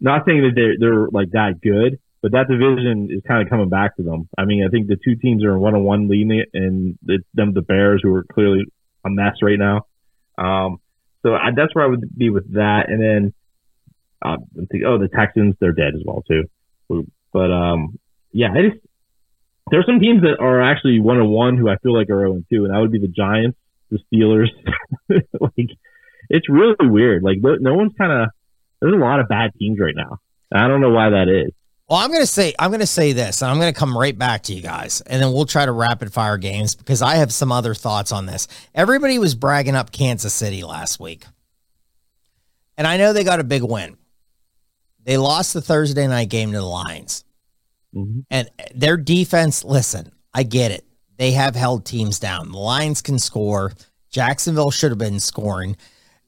Not 0.00 0.24
saying 0.26 0.42
that 0.42 0.52
they're 0.54 0.76
they're 0.80 1.08
like 1.12 1.30
that 1.32 1.60
good, 1.62 1.98
but 2.22 2.32
that 2.32 2.48
division 2.48 3.08
is 3.10 3.22
kind 3.28 3.42
of 3.42 3.50
coming 3.50 3.68
back 3.68 3.96
to 3.96 4.02
them. 4.02 4.28
I 4.36 4.46
mean, 4.46 4.64
I 4.64 4.70
think 4.70 4.88
the 4.88 4.96
two 4.96 5.16
teams 5.16 5.44
are 5.44 5.52
in 5.52 5.60
one 5.60 5.74
on 5.74 5.84
one 5.84 6.08
leading 6.08 6.32
it, 6.32 6.48
and 6.54 6.98
it's 7.06 7.24
them 7.34 7.52
the 7.52 7.62
Bears 7.62 8.00
who 8.02 8.14
are 8.14 8.24
clearly 8.24 8.64
a 9.04 9.10
mess 9.10 9.36
right 9.42 9.58
now. 9.58 9.86
Um, 10.38 10.78
so 11.22 11.34
I, 11.34 11.50
that's 11.54 11.74
where 11.74 11.84
I 11.84 11.88
would 11.88 12.16
be 12.16 12.30
with 12.30 12.52
that, 12.54 12.88
and 12.88 13.00
then 13.00 13.34
uh, 14.24 14.36
think, 14.70 14.84
oh, 14.86 14.98
the 14.98 15.08
Texans 15.08 15.54
they're 15.60 15.72
dead 15.72 15.94
as 15.94 16.02
well 16.04 16.22
too. 16.26 16.44
But 17.32 17.52
um, 17.52 17.98
yeah, 18.32 18.48
I 18.52 18.70
just 18.70 18.84
there's 19.70 19.86
some 19.86 20.00
teams 20.00 20.22
that 20.22 20.40
are 20.40 20.60
actually 20.60 21.00
one 21.00 21.18
on 21.18 21.28
one 21.28 21.56
who 21.56 21.68
I 21.68 21.76
feel 21.82 21.96
like 21.96 22.10
are 22.10 22.20
0 22.20 22.34
and 22.34 22.44
2, 22.50 22.64
and 22.64 22.74
that 22.74 22.80
would 22.80 22.92
be 22.92 23.00
the 23.00 23.08
Giants, 23.08 23.58
the 23.90 23.98
Steelers. 24.12 24.48
like, 25.40 25.70
it's 26.28 26.48
really 26.48 26.76
weird. 26.80 27.22
Like, 27.22 27.38
no, 27.40 27.56
no 27.56 27.74
one's 27.74 27.92
kind 27.96 28.12
of 28.12 28.28
there's 28.80 28.94
a 28.94 28.98
lot 28.98 29.20
of 29.20 29.28
bad 29.28 29.52
teams 29.58 29.78
right 29.80 29.94
now. 29.96 30.18
I 30.54 30.68
don't 30.68 30.82
know 30.82 30.90
why 30.90 31.10
that 31.10 31.28
is. 31.28 31.52
Well, 31.88 31.98
I'm 31.98 32.12
gonna 32.12 32.26
say 32.26 32.54
I'm 32.58 32.70
gonna 32.70 32.86
say 32.86 33.12
this, 33.12 33.42
and 33.42 33.50
I'm 33.50 33.58
gonna 33.58 33.72
come 33.72 33.96
right 33.96 34.16
back 34.16 34.42
to 34.44 34.54
you 34.54 34.62
guys, 34.62 35.00
and 35.02 35.22
then 35.22 35.32
we'll 35.32 35.46
try 35.46 35.66
to 35.66 35.72
rapid 35.72 36.12
fire 36.12 36.38
games 36.38 36.74
because 36.74 37.02
I 37.02 37.16
have 37.16 37.32
some 37.32 37.52
other 37.52 37.74
thoughts 37.74 38.12
on 38.12 38.26
this. 38.26 38.48
Everybody 38.74 39.18
was 39.18 39.34
bragging 39.34 39.74
up 39.74 39.92
Kansas 39.92 40.32
City 40.32 40.64
last 40.64 40.98
week, 40.98 41.24
and 42.76 42.86
I 42.86 42.96
know 42.96 43.12
they 43.12 43.24
got 43.24 43.40
a 43.40 43.44
big 43.44 43.62
win. 43.62 43.96
They 45.04 45.18
lost 45.18 45.52
the 45.52 45.60
Thursday 45.60 46.06
night 46.06 46.30
game 46.30 46.52
to 46.52 46.58
the 46.58 46.64
Lions, 46.64 47.24
Mm-hmm. 47.94 48.20
and 48.30 48.50
their 48.74 48.96
defense. 48.96 49.64
Listen, 49.64 50.12
I 50.32 50.42
get 50.42 50.72
it. 50.72 50.84
They 51.16 51.32
have 51.32 51.54
held 51.54 51.86
teams 51.86 52.18
down. 52.18 52.50
The 52.50 52.58
Lions 52.58 53.00
can 53.02 53.18
score. 53.18 53.72
Jacksonville 54.10 54.70
should 54.70 54.90
have 54.90 54.98
been 54.98 55.20
scoring. 55.20 55.76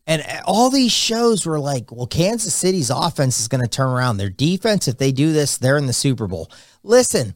And 0.07 0.25
all 0.45 0.71
these 0.71 0.93
shows 0.93 1.45
were 1.45 1.59
like, 1.59 1.91
well, 1.91 2.07
Kansas 2.07 2.55
City's 2.55 2.91
offense 2.91 3.41
is 3.41 3.49
going 3.49 3.63
to 3.63 3.69
turn 3.69 3.89
around. 3.89 4.17
Their 4.19 4.31
defense, 4.31 4.87
if 4.87 4.99
they 4.99 5.11
do 5.11 5.33
this, 5.33 5.59
they're 5.59 5.79
in 5.79 5.87
the 5.87 5.93
Super 5.93 6.29
Bowl. 6.29 6.51
Listen, 6.85 7.35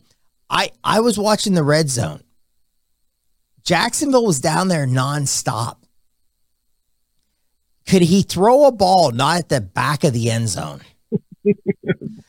I 0.48 0.70
I 0.84 1.00
was 1.00 1.18
watching 1.18 1.54
the 1.54 1.64
red 1.64 1.88
zone. 1.88 2.22
Jacksonville 3.64 4.24
was 4.24 4.40
down 4.40 4.68
there 4.68 4.86
nonstop. 4.86 5.78
Could 7.88 8.02
he 8.02 8.22
throw 8.22 8.66
a 8.66 8.72
ball 8.72 9.10
not 9.10 9.38
at 9.38 9.48
the 9.48 9.60
back 9.60 10.04
of 10.04 10.12
the 10.12 10.30
end 10.30 10.48
zone? 10.48 10.80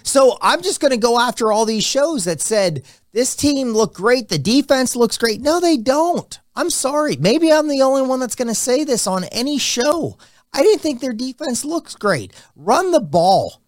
So 0.03 0.37
I'm 0.41 0.61
just 0.61 0.79
going 0.79 0.91
to 0.91 0.97
go 0.97 1.19
after 1.19 1.51
all 1.51 1.65
these 1.65 1.83
shows 1.83 2.25
that 2.25 2.41
said 2.41 2.83
this 3.11 3.35
team 3.35 3.69
looked 3.69 3.95
great, 3.95 4.29
the 4.29 4.37
defense 4.37 4.95
looks 4.95 5.17
great. 5.17 5.41
No, 5.41 5.59
they 5.59 5.77
don't. 5.77 6.39
I'm 6.55 6.69
sorry. 6.69 7.15
Maybe 7.17 7.51
I'm 7.51 7.67
the 7.67 7.81
only 7.81 8.01
one 8.01 8.19
that's 8.19 8.35
going 8.35 8.47
to 8.47 8.55
say 8.55 8.83
this 8.83 9.07
on 9.07 9.25
any 9.25 9.57
show. 9.57 10.17
I 10.53 10.61
didn't 10.63 10.81
think 10.81 10.99
their 10.99 11.13
defense 11.13 11.63
looks 11.63 11.95
great. 11.95 12.33
Run 12.55 12.91
the 12.91 12.99
ball. 12.99 13.61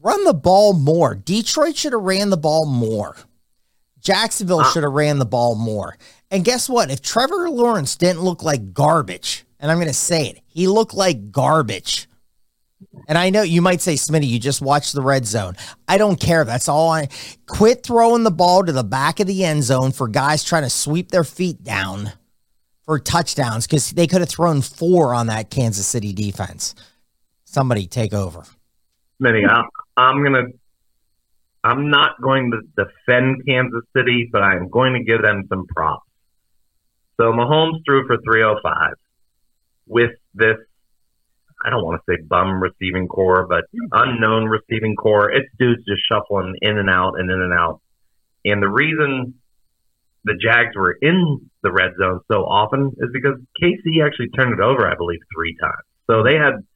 Run 0.00 0.24
the 0.24 0.34
ball 0.34 0.72
more. 0.72 1.14
Detroit 1.14 1.76
should 1.76 1.92
have 1.92 2.02
ran 2.02 2.30
the 2.30 2.36
ball 2.36 2.66
more. 2.66 3.16
Jacksonville 4.00 4.64
should 4.64 4.82
have 4.82 4.92
ran 4.92 5.18
the 5.18 5.24
ball 5.24 5.54
more. 5.54 5.96
And 6.30 6.44
guess 6.44 6.68
what? 6.68 6.90
If 6.90 7.02
Trevor 7.02 7.48
Lawrence 7.48 7.94
didn't 7.94 8.22
look 8.22 8.42
like 8.42 8.72
garbage, 8.72 9.44
and 9.60 9.70
I'm 9.70 9.76
going 9.76 9.86
to 9.86 9.94
say 9.94 10.26
it, 10.26 10.40
he 10.46 10.66
looked 10.66 10.94
like 10.94 11.30
garbage. 11.30 12.08
And 13.08 13.18
I 13.18 13.30
know 13.30 13.42
you 13.42 13.62
might 13.62 13.80
say, 13.80 13.94
Smitty, 13.94 14.28
you 14.28 14.38
just 14.38 14.62
watched 14.62 14.92
the 14.92 15.02
red 15.02 15.26
zone. 15.26 15.56
I 15.88 15.98
don't 15.98 16.20
care. 16.20 16.44
That's 16.44 16.68
all 16.68 16.90
I 16.90 17.08
quit 17.46 17.82
throwing 17.82 18.22
the 18.22 18.30
ball 18.30 18.64
to 18.64 18.72
the 18.72 18.84
back 18.84 19.20
of 19.20 19.26
the 19.26 19.44
end 19.44 19.64
zone 19.64 19.92
for 19.92 20.08
guys 20.08 20.44
trying 20.44 20.62
to 20.62 20.70
sweep 20.70 21.10
their 21.10 21.24
feet 21.24 21.62
down 21.62 22.12
for 22.84 22.98
touchdowns 22.98 23.66
because 23.66 23.90
they 23.92 24.06
could 24.06 24.20
have 24.20 24.28
thrown 24.28 24.60
four 24.60 25.14
on 25.14 25.26
that 25.28 25.50
Kansas 25.50 25.86
City 25.86 26.12
defense. 26.12 26.74
Somebody 27.44 27.86
take 27.86 28.14
over. 28.14 28.44
Smitty, 29.20 29.48
I'm, 29.48 29.64
I'm 29.96 30.22
gonna. 30.22 30.44
I'm 31.64 31.90
not 31.90 32.20
going 32.20 32.50
to 32.50 32.84
defend 32.84 33.46
Kansas 33.46 33.84
City, 33.96 34.28
but 34.32 34.42
I'm 34.42 34.68
going 34.68 34.94
to 34.94 35.04
give 35.04 35.22
them 35.22 35.44
some 35.48 35.64
props. 35.68 36.04
So 37.20 37.30
Mahomes 37.32 37.84
threw 37.86 38.04
for 38.08 38.16
305 38.16 38.94
with 39.86 40.10
this. 40.34 40.56
I 41.64 41.70
don't 41.70 41.84
want 41.84 42.00
to 42.00 42.12
say 42.12 42.22
bum 42.22 42.60
receiving 42.60 43.08
core, 43.08 43.46
but 43.46 43.64
unknown 43.92 44.46
receiving 44.46 44.96
core. 44.96 45.30
It's 45.30 45.48
dudes 45.58 45.84
just 45.86 46.02
shuffling 46.10 46.54
in 46.60 46.78
and 46.78 46.90
out 46.90 47.14
and 47.18 47.30
in 47.30 47.40
and 47.40 47.52
out. 47.52 47.80
And 48.44 48.62
the 48.62 48.68
reason 48.68 49.34
the 50.24 50.34
Jags 50.40 50.74
were 50.76 50.96
in 51.00 51.50
the 51.62 51.72
red 51.72 51.92
zone 52.00 52.20
so 52.30 52.42
often 52.42 52.92
is 52.98 53.10
because 53.12 53.38
KC 53.62 54.04
actually 54.04 54.30
turned 54.30 54.52
it 54.52 54.60
over, 54.60 54.86
I 54.86 54.96
believe, 54.96 55.20
three 55.34 55.56
times. 55.60 55.86
So 56.10 56.22
they 56.22 56.34
had 56.34 56.66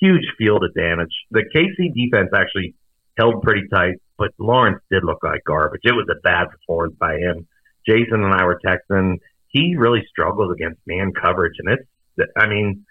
huge 0.00 0.24
field 0.38 0.64
advantage. 0.64 1.12
The 1.30 1.44
KC 1.54 1.94
defense 1.94 2.30
actually 2.34 2.74
held 3.18 3.42
pretty 3.42 3.68
tight, 3.72 3.94
but 4.18 4.30
Lawrence 4.38 4.80
did 4.90 5.04
look 5.04 5.22
like 5.22 5.44
garbage. 5.46 5.82
It 5.84 5.92
was 5.92 6.06
a 6.10 6.20
bad 6.20 6.48
performance 6.50 6.96
by 6.98 7.16
him. 7.16 7.46
Jason 7.86 8.22
and 8.24 8.34
I 8.34 8.44
were 8.44 8.60
texting. 8.64 9.18
He 9.48 9.76
really 9.76 10.04
struggles 10.08 10.52
against 10.54 10.80
man 10.86 11.12
coverage, 11.12 11.54
and 11.58 11.78
it's. 11.78 11.88
I 12.36 12.46
mean, 12.46 12.86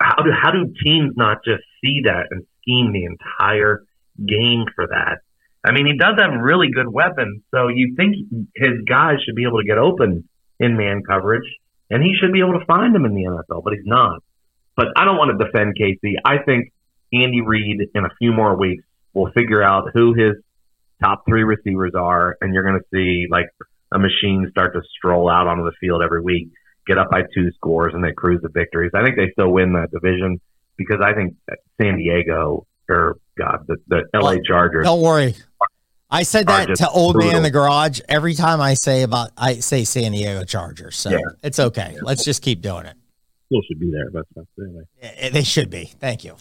how 0.00 0.22
do 0.22 0.30
how 0.30 0.50
do 0.50 0.72
teams 0.84 1.12
not 1.16 1.38
just 1.44 1.62
see 1.82 2.02
that 2.04 2.26
and 2.30 2.46
scheme 2.60 2.92
the 2.92 3.04
entire 3.04 3.84
game 4.16 4.64
for 4.74 4.86
that? 4.86 5.18
I 5.62 5.72
mean, 5.72 5.86
he 5.86 5.96
does 5.98 6.14
have 6.18 6.40
really 6.40 6.68
good 6.74 6.88
weapons, 6.88 7.42
so 7.54 7.68
you 7.68 7.94
think 7.96 8.16
his 8.56 8.80
guys 8.88 9.16
should 9.24 9.34
be 9.34 9.44
able 9.44 9.58
to 9.58 9.66
get 9.66 9.76
open 9.76 10.26
in 10.58 10.76
man 10.76 11.02
coverage, 11.06 11.44
and 11.90 12.02
he 12.02 12.14
should 12.18 12.32
be 12.32 12.40
able 12.40 12.58
to 12.58 12.64
find 12.64 12.94
them 12.94 13.04
in 13.04 13.14
the 13.14 13.24
NFL, 13.24 13.62
but 13.62 13.74
he's 13.74 13.84
not. 13.84 14.22
But 14.76 14.88
I 14.96 15.04
don't 15.04 15.16
want 15.16 15.38
to 15.38 15.44
defend 15.44 15.76
KC. 15.76 16.14
I 16.24 16.38
think 16.38 16.72
Andy 17.12 17.42
Reid 17.42 17.80
in 17.94 18.04
a 18.04 18.10
few 18.18 18.32
more 18.32 18.56
weeks 18.56 18.84
will 19.12 19.30
figure 19.32 19.62
out 19.62 19.90
who 19.92 20.14
his 20.14 20.36
top 21.02 21.24
three 21.28 21.44
receivers 21.44 21.92
are, 21.94 22.36
and 22.40 22.54
you're 22.54 22.62
going 22.62 22.80
to 22.80 22.86
see 22.94 23.26
like 23.30 23.46
a 23.92 23.98
machine 23.98 24.46
start 24.50 24.74
to 24.74 24.80
stroll 24.96 25.28
out 25.28 25.46
onto 25.46 25.64
the 25.64 25.72
field 25.80 26.02
every 26.02 26.22
week, 26.22 26.48
get 26.86 26.98
up 26.98 27.10
by 27.10 27.22
two 27.34 27.50
scores, 27.52 27.94
and 27.94 28.02
they 28.02 28.12
cruise 28.12 28.40
to 28.42 28.48
victories. 28.48 28.92
I 28.94 29.02
think 29.02 29.16
they 29.16 29.30
still 29.32 29.50
win 29.50 29.72
that 29.74 29.90
division 29.90 30.40
because 30.76 30.98
I 31.02 31.14
think 31.14 31.34
San 31.80 31.98
Diego 31.98 32.66
or 32.88 33.16
God, 33.38 33.66
the, 33.68 33.76
the 33.88 34.02
LA 34.14 34.36
Chargers. 34.44 34.84
Don't 34.84 35.00
worry. 35.00 35.34
I 36.10 36.24
said 36.24 36.48
that 36.48 36.74
to 36.76 36.90
old 36.90 37.16
man 37.16 37.36
in 37.36 37.42
the 37.44 37.50
garage 37.50 38.00
every 38.08 38.34
time 38.34 38.60
I 38.60 38.74
say 38.74 39.02
about 39.02 39.30
I 39.36 39.54
say 39.54 39.84
San 39.84 40.10
Diego 40.12 40.44
Chargers. 40.44 40.96
So 40.96 41.10
Yeah. 41.10 41.18
it's 41.44 41.60
okay. 41.60 41.96
Let's 42.02 42.24
just 42.24 42.42
keep 42.42 42.60
doing 42.60 42.86
it. 42.86 42.96
still 43.46 43.60
should 43.68 43.78
be 43.78 43.92
there, 43.92 44.10
but 44.10 44.26
anyway. 44.58 45.30
They 45.32 45.44
should 45.44 45.70
be. 45.70 45.84
Thank 46.00 46.24
you. 46.24 46.34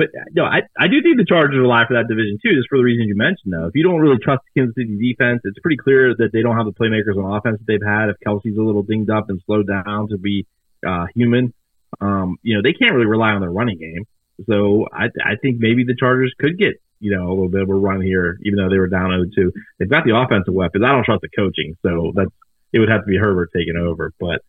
But 0.00 0.16
uh, 0.16 0.24
no, 0.32 0.44
I, 0.44 0.62
I 0.80 0.88
do 0.88 1.02
think 1.02 1.18
the 1.18 1.28
Chargers 1.28 1.60
are 1.60 1.68
alive 1.68 1.84
for 1.88 2.00
that 2.00 2.08
division 2.08 2.38
too, 2.40 2.56
just 2.56 2.72
for 2.72 2.78
the 2.78 2.84
reasons 2.84 3.08
you 3.08 3.16
mentioned. 3.16 3.52
Though, 3.52 3.66
if 3.66 3.76
you 3.76 3.84
don't 3.84 4.00
really 4.00 4.16
trust 4.16 4.40
the 4.48 4.58
Kansas 4.58 4.74
City 4.74 4.96
defense, 4.96 5.42
it's 5.44 5.58
pretty 5.58 5.76
clear 5.76 6.16
that 6.16 6.32
they 6.32 6.40
don't 6.40 6.56
have 6.56 6.64
the 6.64 6.72
playmakers 6.72 7.20
on 7.20 7.36
offense 7.36 7.60
that 7.60 7.68
they've 7.68 7.84
had. 7.84 8.08
If 8.08 8.16
Kelce's 8.24 8.56
a 8.56 8.62
little 8.62 8.82
dinged 8.82 9.10
up 9.10 9.28
and 9.28 9.42
slowed 9.44 9.68
down 9.68 10.08
to 10.08 10.16
be 10.16 10.46
uh, 10.80 11.04
human, 11.14 11.52
um, 12.00 12.38
you 12.40 12.56
know 12.56 12.62
they 12.64 12.72
can't 12.72 12.94
really 12.94 13.12
rely 13.12 13.36
on 13.36 13.42
their 13.42 13.52
running 13.52 13.76
game. 13.76 14.08
So 14.48 14.88
I, 14.88 15.12
I 15.20 15.36
think 15.36 15.60
maybe 15.60 15.84
the 15.84 15.96
Chargers 16.00 16.32
could 16.40 16.56
get 16.56 16.80
you 16.98 17.12
know 17.12 17.28
a 17.28 17.34
little 17.36 17.52
bit 17.52 17.60
of 17.60 17.68
a 17.68 17.74
run 17.74 18.00
here, 18.00 18.38
even 18.40 18.56
though 18.56 18.70
they 18.70 18.80
were 18.80 18.88
down 18.88 19.12
0-2. 19.12 19.52
They've 19.78 19.90
got 19.90 20.08
the 20.08 20.16
offensive 20.16 20.54
weapons. 20.54 20.82
I 20.82 20.92
don't 20.92 21.04
trust 21.04 21.20
the 21.20 21.28
coaching, 21.28 21.76
so 21.84 22.12
that's 22.16 22.32
it 22.72 22.78
would 22.78 22.88
have 22.88 23.04
to 23.04 23.06
be 23.06 23.18
Herbert 23.18 23.50
taking 23.52 23.76
over. 23.76 24.14
But 24.18 24.40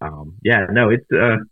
um, 0.00 0.38
yeah, 0.44 0.66
no, 0.70 0.90
it's 0.90 1.10
uh, 1.10 1.42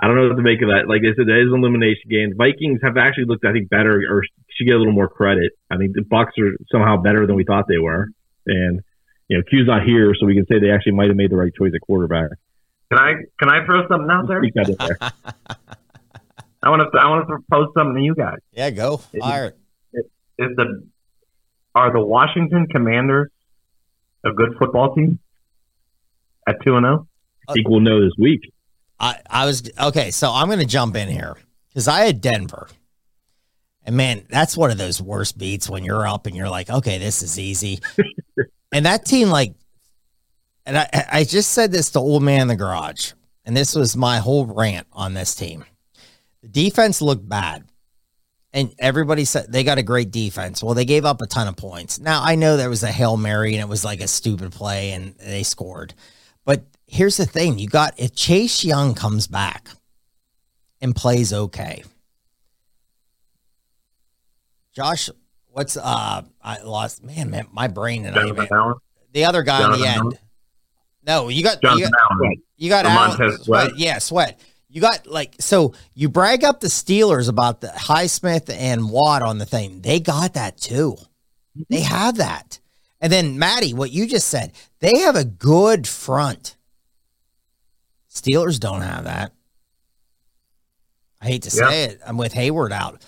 I 0.00 0.06
don't 0.06 0.16
know 0.16 0.28
what 0.28 0.36
to 0.36 0.42
make 0.42 0.60
of 0.60 0.68
that. 0.68 0.88
Like 0.88 1.00
I 1.00 1.16
said, 1.16 1.26
there 1.26 1.40
is 1.40 1.48
an 1.48 1.58
elimination 1.58 2.10
game. 2.10 2.34
Vikings 2.36 2.80
have 2.82 2.96
actually 2.96 3.24
looked, 3.24 3.46
I 3.46 3.52
think, 3.52 3.70
better 3.70 4.02
or 4.08 4.22
should 4.56 4.66
get 4.66 4.76
a 4.76 4.78
little 4.78 4.92
more 4.92 5.08
credit. 5.08 5.52
I 5.70 5.76
think 5.78 5.94
the 5.94 6.02
Bucs 6.02 6.36
are 6.38 6.52
somehow 6.70 7.00
better 7.00 7.26
than 7.26 7.34
we 7.34 7.44
thought 7.44 7.64
they 7.68 7.78
were, 7.78 8.08
and 8.46 8.80
you 9.28 9.38
know, 9.38 9.42
Q's 9.50 9.66
not 9.66 9.84
here, 9.84 10.14
so 10.18 10.26
we 10.26 10.34
can 10.34 10.46
say 10.46 10.60
they 10.60 10.70
actually 10.70 10.92
might 10.92 11.08
have 11.08 11.16
made 11.16 11.30
the 11.30 11.36
right 11.36 11.52
choice 11.56 11.72
at 11.74 11.80
quarterback. 11.80 12.30
Can 12.90 12.98
I 12.98 13.12
can 13.40 13.48
I 13.48 13.64
throw 13.64 13.88
something 13.88 14.10
out 14.10 14.28
there? 14.28 14.40
Speak 14.42 14.54
there. 14.78 14.98
I 16.62 16.70
want 16.70 16.82
to 16.82 16.98
I 16.98 17.08
want 17.08 17.26
to 17.26 17.36
propose 17.38 17.68
something 17.76 17.96
to 17.96 18.02
you 18.02 18.14
guys. 18.14 18.38
Yeah, 18.52 18.70
go 18.70 18.98
fire 18.98 19.46
it. 19.46 19.58
Is 20.38 20.54
the 20.56 20.86
are 21.74 21.92
the 21.92 22.04
Washington 22.04 22.66
Commanders 22.70 23.30
a 24.24 24.32
good 24.32 24.56
football 24.58 24.94
team 24.94 25.18
at 26.46 26.56
two 26.64 26.76
and 26.76 26.86
oh? 26.86 26.88
zero? 26.88 27.08
I 27.48 27.52
think 27.54 27.68
we'll 27.68 27.80
know 27.80 28.00
this 28.04 28.14
week. 28.18 28.40
I, 28.98 29.18
I 29.28 29.46
was 29.46 29.70
okay, 29.78 30.10
so 30.10 30.30
I'm 30.30 30.46
going 30.46 30.58
to 30.58 30.66
jump 30.66 30.96
in 30.96 31.08
here 31.08 31.36
because 31.68 31.88
I 31.88 32.06
had 32.06 32.20
Denver, 32.20 32.68
and 33.84 33.96
man, 33.96 34.26
that's 34.30 34.56
one 34.56 34.70
of 34.70 34.78
those 34.78 35.02
worst 35.02 35.36
beats 35.36 35.68
when 35.68 35.84
you're 35.84 36.06
up 36.06 36.26
and 36.26 36.34
you're 36.34 36.48
like, 36.48 36.70
okay, 36.70 36.98
this 36.98 37.22
is 37.22 37.38
easy, 37.38 37.80
and 38.72 38.86
that 38.86 39.04
team 39.04 39.28
like, 39.28 39.54
and 40.64 40.78
I 40.78 40.88
I 41.12 41.24
just 41.24 41.52
said 41.52 41.72
this 41.72 41.90
to 41.90 41.98
old 41.98 42.22
man 42.22 42.42
in 42.42 42.48
the 42.48 42.56
garage, 42.56 43.12
and 43.44 43.56
this 43.56 43.74
was 43.74 43.96
my 43.96 44.18
whole 44.18 44.46
rant 44.46 44.86
on 44.92 45.14
this 45.14 45.34
team. 45.34 45.64
The 46.42 46.48
defense 46.48 47.02
looked 47.02 47.28
bad, 47.28 47.64
and 48.54 48.74
everybody 48.78 49.26
said 49.26 49.52
they 49.52 49.62
got 49.62 49.76
a 49.76 49.82
great 49.82 50.10
defense. 50.10 50.62
Well, 50.62 50.74
they 50.74 50.86
gave 50.86 51.04
up 51.04 51.20
a 51.20 51.26
ton 51.26 51.48
of 51.48 51.56
points. 51.56 51.98
Now 51.98 52.22
I 52.22 52.36
know 52.36 52.56
there 52.56 52.70
was 52.70 52.82
a 52.82 52.92
hail 52.92 53.18
mary 53.18 53.52
and 53.54 53.60
it 53.60 53.68
was 53.68 53.84
like 53.84 54.00
a 54.00 54.08
stupid 54.08 54.52
play, 54.52 54.92
and 54.92 55.14
they 55.18 55.42
scored, 55.42 55.92
but 56.46 56.64
here's 56.86 57.16
the 57.16 57.26
thing 57.26 57.58
you 57.58 57.68
got 57.68 57.98
if 57.98 58.14
Chase 58.14 58.64
Young 58.64 58.94
comes 58.94 59.26
back 59.26 59.68
and 60.80 60.94
plays 60.94 61.32
okay. 61.32 61.84
Josh, 64.72 65.10
what's 65.48 65.76
uh 65.76 66.22
I 66.42 66.62
lost 66.62 67.02
man, 67.02 67.30
man, 67.30 67.46
my 67.52 67.68
brain 67.68 68.04
and 68.06 68.16
I 68.16 68.26
Jonathan 68.26 68.44
even, 68.44 68.74
the 69.12 69.24
other 69.24 69.42
guy 69.42 69.64
in 69.64 69.70
the 69.72 69.78
Jonathan 69.78 70.06
end. 70.06 70.18
No, 71.06 71.28
you 71.28 71.42
got 71.42 71.62
you 71.62 71.88
got, 71.88 71.92
Allen. 72.10 72.42
you 72.56 72.68
got 72.68 72.84
Allen, 72.84 73.18
Montez 73.18 73.44
sweat. 73.44 73.68
Sweat. 73.68 73.78
Yeah, 73.78 73.98
sweat. 73.98 74.40
You 74.68 74.80
got 74.80 75.06
like 75.06 75.36
so 75.38 75.72
you 75.94 76.08
brag 76.08 76.44
up 76.44 76.60
the 76.60 76.66
Steelers 76.66 77.28
about 77.28 77.60
the 77.60 77.68
Highsmith 77.68 78.50
and 78.50 78.90
Watt 78.90 79.22
on 79.22 79.38
the 79.38 79.46
thing. 79.46 79.80
They 79.80 80.00
got 80.00 80.34
that 80.34 80.58
too. 80.58 80.96
They 81.70 81.80
have 81.80 82.16
that. 82.16 82.60
And 83.00 83.12
then 83.12 83.38
Matty, 83.38 83.72
what 83.72 83.90
you 83.90 84.06
just 84.06 84.28
said, 84.28 84.52
they 84.80 84.98
have 84.98 85.16
a 85.16 85.24
good 85.24 85.86
front. 85.86 86.55
Steelers 88.16 88.58
don't 88.58 88.80
have 88.82 89.04
that. 89.04 89.32
I 91.20 91.26
hate 91.26 91.42
to 91.42 91.56
Yeah. 91.56 91.68
say 91.68 91.84
it. 91.84 92.00
I'm 92.06 92.16
with 92.16 92.32
Heyward 92.34 92.72
out. 92.72 93.02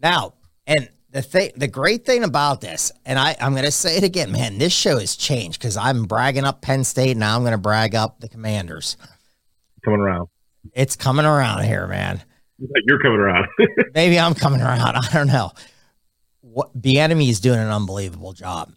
Now, 0.00 0.34
and 0.66 0.88
the 1.10 1.22
thing 1.22 1.50
the 1.56 1.68
great 1.68 2.04
thing 2.04 2.24
about 2.24 2.60
this, 2.60 2.92
and 3.04 3.18
I, 3.18 3.36
I'm 3.40 3.54
gonna 3.54 3.70
say 3.70 3.96
it 3.96 4.04
again, 4.04 4.32
man, 4.32 4.58
this 4.58 4.72
show 4.72 4.98
has 4.98 5.16
changed 5.16 5.60
because 5.60 5.76
I'm 5.76 6.04
bragging 6.04 6.44
up 6.44 6.62
Penn 6.62 6.84
State, 6.84 7.16
now 7.16 7.36
I'm 7.36 7.44
gonna 7.44 7.58
brag 7.58 7.94
up 7.94 8.20
the 8.20 8.28
commanders. 8.28 8.96
Coming 9.84 10.00
around. 10.00 10.28
It's 10.74 10.94
coming 10.96 11.26
around 11.26 11.64
here, 11.64 11.86
man. 11.88 12.22
You're 12.86 13.00
coming 13.02 13.18
around. 13.18 13.46
Maybe 13.94 14.18
I'm 14.18 14.34
coming 14.34 14.60
around. 14.60 14.96
I 14.96 15.08
don't 15.12 15.26
know. 15.26 15.50
What 16.40 16.80
Bieniemy 16.80 17.28
is 17.28 17.40
doing 17.40 17.58
an 17.58 17.68
unbelievable 17.68 18.32
job. 18.32 18.72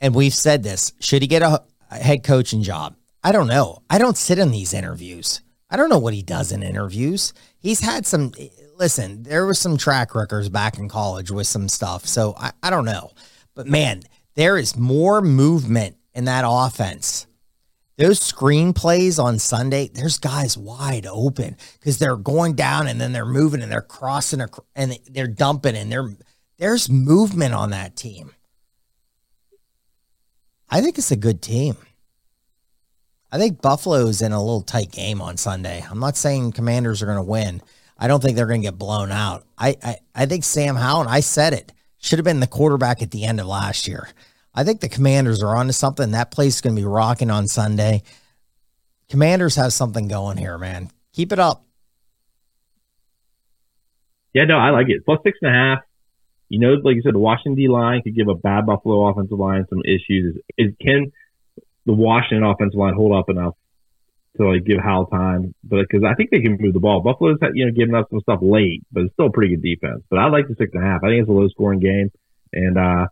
And 0.00 0.14
we've 0.14 0.34
said 0.34 0.62
this. 0.62 0.92
Should 1.00 1.22
he 1.22 1.28
get 1.28 1.40
a, 1.42 1.62
a 1.90 1.96
head 1.96 2.22
coaching 2.24 2.62
job? 2.62 2.96
I 3.24 3.32
don't 3.32 3.48
know. 3.48 3.82
I 3.88 3.96
don't 3.98 4.18
sit 4.18 4.38
in 4.38 4.50
these 4.50 4.74
interviews. 4.74 5.40
I 5.70 5.76
don't 5.76 5.88
know 5.88 5.98
what 5.98 6.14
he 6.14 6.22
does 6.22 6.52
in 6.52 6.62
interviews. 6.62 7.32
He's 7.58 7.80
had 7.80 8.06
some 8.06 8.32
listen, 8.76 9.22
there 9.22 9.46
was 9.46 9.58
some 9.58 9.76
track 9.76 10.14
records 10.14 10.48
back 10.48 10.78
in 10.78 10.88
college 10.88 11.30
with 11.30 11.46
some 11.46 11.68
stuff. 11.68 12.06
So 12.06 12.34
I, 12.36 12.52
I 12.62 12.70
don't 12.70 12.84
know. 12.84 13.12
But 13.54 13.66
man, 13.66 14.02
there 14.34 14.58
is 14.58 14.76
more 14.76 15.22
movement 15.22 15.96
in 16.12 16.26
that 16.26 16.44
offense. 16.46 17.26
Those 17.96 18.20
screenplays 18.20 19.22
on 19.22 19.38
Sunday, 19.38 19.88
there's 19.92 20.18
guys 20.18 20.58
wide 20.58 21.06
open 21.06 21.56
because 21.78 21.98
they're 21.98 22.16
going 22.16 22.54
down 22.54 22.88
and 22.88 23.00
then 23.00 23.12
they're 23.12 23.24
moving 23.24 23.62
and 23.62 23.70
they're 23.70 23.80
crossing 23.80 24.42
and 24.74 24.98
they're 25.10 25.28
dumping 25.28 25.76
and 25.76 25.90
they're 25.90 26.10
there's 26.58 26.90
movement 26.90 27.54
on 27.54 27.70
that 27.70 27.96
team. 27.96 28.32
I 30.68 30.80
think 30.80 30.98
it's 30.98 31.10
a 31.10 31.16
good 31.16 31.40
team. 31.40 31.76
I 33.34 33.38
think 33.38 33.60
Buffalo's 33.60 34.22
in 34.22 34.30
a 34.30 34.40
little 34.40 34.62
tight 34.62 34.92
game 34.92 35.20
on 35.20 35.36
Sunday. 35.36 35.84
I'm 35.90 35.98
not 35.98 36.16
saying 36.16 36.52
Commanders 36.52 37.02
are 37.02 37.06
going 37.06 37.18
to 37.18 37.22
win. 37.24 37.62
I 37.98 38.06
don't 38.06 38.22
think 38.22 38.36
they're 38.36 38.46
going 38.46 38.60
to 38.60 38.68
get 38.68 38.78
blown 38.78 39.10
out. 39.10 39.44
I, 39.58 39.74
I 39.82 39.96
I 40.14 40.26
think 40.26 40.44
Sam 40.44 40.76
Howell, 40.76 41.08
I 41.08 41.18
said 41.18 41.52
it, 41.52 41.72
should 41.98 42.20
have 42.20 42.24
been 42.24 42.38
the 42.38 42.46
quarterback 42.46 43.02
at 43.02 43.10
the 43.10 43.24
end 43.24 43.40
of 43.40 43.46
last 43.48 43.88
year. 43.88 44.08
I 44.54 44.62
think 44.62 44.80
the 44.80 44.88
Commanders 44.88 45.42
are 45.42 45.56
onto 45.56 45.72
something. 45.72 46.12
That 46.12 46.30
place 46.30 46.54
is 46.54 46.60
going 46.60 46.76
to 46.76 46.80
be 46.80 46.86
rocking 46.86 47.28
on 47.28 47.48
Sunday. 47.48 48.04
Commanders 49.08 49.56
have 49.56 49.72
something 49.72 50.06
going 50.06 50.36
here, 50.36 50.56
man. 50.56 50.92
Keep 51.12 51.32
it 51.32 51.40
up. 51.40 51.64
Yeah, 54.32 54.44
no, 54.44 54.58
I 54.58 54.70
like 54.70 54.88
it. 54.90 55.04
Plus 55.04 55.18
six 55.24 55.38
and 55.42 55.50
a 55.50 55.58
half. 55.58 55.78
You 56.50 56.60
know, 56.60 56.74
like 56.74 56.94
you 56.94 57.02
said, 57.02 57.14
the 57.14 57.18
Washington 57.18 57.56
D 57.56 57.66
line 57.66 58.00
could 58.02 58.14
give 58.14 58.28
a 58.28 58.36
bad 58.36 58.64
Buffalo 58.64 59.08
offensive 59.08 59.40
line 59.40 59.66
some 59.68 59.82
issues. 59.84 60.38
Is 60.56 60.72
can 60.80 61.10
the 61.86 61.92
Washington 61.92 62.44
offensive 62.44 62.78
line 62.78 62.94
hold 62.94 63.16
up 63.16 63.28
enough 63.28 63.54
to 64.36 64.48
like 64.48 64.64
give 64.64 64.78
Howell 64.80 65.06
time? 65.06 65.54
But 65.64 65.82
because 65.88 66.04
I 66.04 66.14
think 66.14 66.30
they 66.30 66.40
can 66.40 66.56
move 66.60 66.74
the 66.74 66.80
ball. 66.80 67.00
Buffalo's 67.00 67.38
you 67.54 67.66
know 67.66 67.72
giving 67.72 67.94
up 67.94 68.08
some 68.10 68.20
stuff 68.20 68.40
late, 68.42 68.82
but 68.92 69.04
it's 69.04 69.12
still 69.14 69.26
a 69.26 69.30
pretty 69.30 69.56
good 69.56 69.62
defense. 69.62 70.02
But 70.10 70.18
I 70.18 70.28
like 70.28 70.48
the 70.48 70.56
six 70.56 70.72
and 70.74 70.82
a 70.82 70.86
half. 70.86 71.02
I 71.02 71.08
think 71.08 71.20
it's 71.22 71.28
a 71.28 71.32
low 71.32 71.48
scoring 71.48 71.80
game, 71.80 72.10
and 72.52 72.78
uh, 72.78 73.06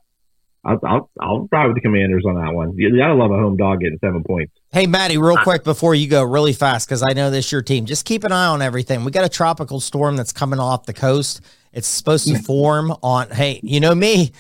I'll 0.64 0.78
I'll 0.84 1.10
I'll 1.20 1.48
ride 1.50 1.66
with 1.66 1.74
the 1.74 1.80
Commanders 1.80 2.24
on 2.26 2.36
that 2.36 2.54
one. 2.54 2.76
You 2.76 2.96
gotta 2.96 3.14
love 3.14 3.30
a 3.30 3.36
home 3.36 3.56
dog 3.56 3.80
getting 3.80 3.98
seven 3.98 4.22
points. 4.22 4.52
Hey, 4.72 4.86
Matty, 4.86 5.18
real 5.18 5.36
quick 5.36 5.64
before 5.64 5.94
you 5.94 6.08
go, 6.08 6.22
really 6.22 6.52
fast, 6.52 6.88
because 6.88 7.02
I 7.02 7.12
know 7.12 7.30
this 7.30 7.46
is 7.46 7.52
your 7.52 7.62
team. 7.62 7.84
Just 7.84 8.04
keep 8.04 8.24
an 8.24 8.32
eye 8.32 8.46
on 8.46 8.62
everything. 8.62 9.04
We 9.04 9.10
got 9.10 9.24
a 9.24 9.28
tropical 9.28 9.80
storm 9.80 10.16
that's 10.16 10.32
coming 10.32 10.60
off 10.60 10.86
the 10.86 10.92
coast. 10.92 11.40
It's 11.72 11.88
supposed 11.88 12.28
to 12.28 12.38
form 12.42 12.92
on. 13.02 13.30
Hey, 13.30 13.60
you 13.62 13.80
know 13.80 13.94
me. 13.94 14.32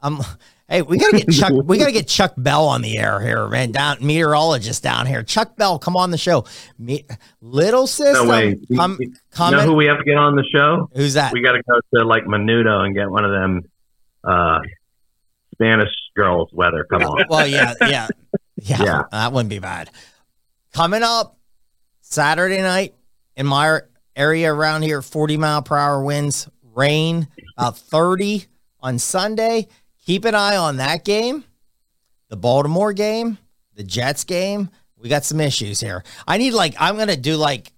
I'm. 0.00 0.20
Hey, 0.68 0.80
we 0.82 0.96
gotta 0.96 1.18
get 1.18 1.30
Chuck. 1.30 1.52
we 1.64 1.76
gotta 1.78 1.92
get 1.92 2.08
Chuck 2.08 2.32
Bell 2.38 2.66
on 2.66 2.80
the 2.80 2.96
air 2.98 3.20
here, 3.20 3.46
man. 3.48 3.70
Down 3.72 3.98
meteorologist 4.00 4.82
down 4.82 5.06
here. 5.06 5.22
Chuck 5.22 5.56
Bell, 5.56 5.78
come 5.78 5.94
on 5.96 6.10
the 6.10 6.16
show. 6.18 6.44
Me, 6.78 7.04
little 7.42 7.86
sister, 7.86 8.24
No 8.24 8.30
way. 8.30 8.58
Come, 8.74 8.96
You 8.98 9.12
come 9.30 9.52
know 9.52 9.60
in- 9.60 9.66
who 9.66 9.74
we 9.74 9.84
have 9.86 9.98
to 9.98 10.04
get 10.04 10.16
on 10.16 10.36
the 10.36 10.44
show? 10.50 10.88
Who's 10.94 11.14
that? 11.14 11.32
We 11.32 11.42
got 11.42 11.52
to 11.52 11.62
go 11.68 11.80
to 11.98 12.04
like 12.06 12.24
Menudo 12.24 12.84
and 12.86 12.94
get 12.94 13.10
one 13.10 13.24
of 13.26 13.30
them 13.30 13.60
uh, 14.24 14.60
Spanish 15.52 15.90
girls' 16.16 16.48
weather. 16.52 16.84
Come 16.90 17.02
on. 17.02 17.24
Well, 17.28 17.46
yeah, 17.46 17.74
yeah, 17.82 18.08
yeah, 18.56 18.82
Yeah. 18.82 19.02
That 19.12 19.32
wouldn't 19.32 19.50
be 19.50 19.58
bad. 19.58 19.90
Coming 20.72 21.02
up 21.02 21.36
Saturday 22.00 22.62
night 22.62 22.94
in 23.36 23.46
my 23.46 23.80
area 24.16 24.52
around 24.52 24.82
here, 24.82 25.02
40 25.02 25.36
mile 25.36 25.60
per 25.62 25.76
hour 25.76 26.02
winds, 26.02 26.48
rain, 26.74 27.28
about 27.58 27.76
30 27.76 28.46
on 28.80 28.98
Sunday. 28.98 29.68
Keep 30.04 30.26
an 30.26 30.34
eye 30.34 30.56
on 30.56 30.76
that 30.76 31.04
game, 31.04 31.44
the 32.28 32.36
Baltimore 32.36 32.92
game, 32.92 33.38
the 33.74 33.82
Jets 33.82 34.24
game. 34.24 34.68
We 34.98 35.08
got 35.08 35.24
some 35.24 35.40
issues 35.40 35.80
here. 35.80 36.04
I 36.26 36.36
need 36.38 36.52
like 36.52 36.74
I'm 36.78 36.96
gonna 36.96 37.16
do 37.16 37.36
like 37.36 37.72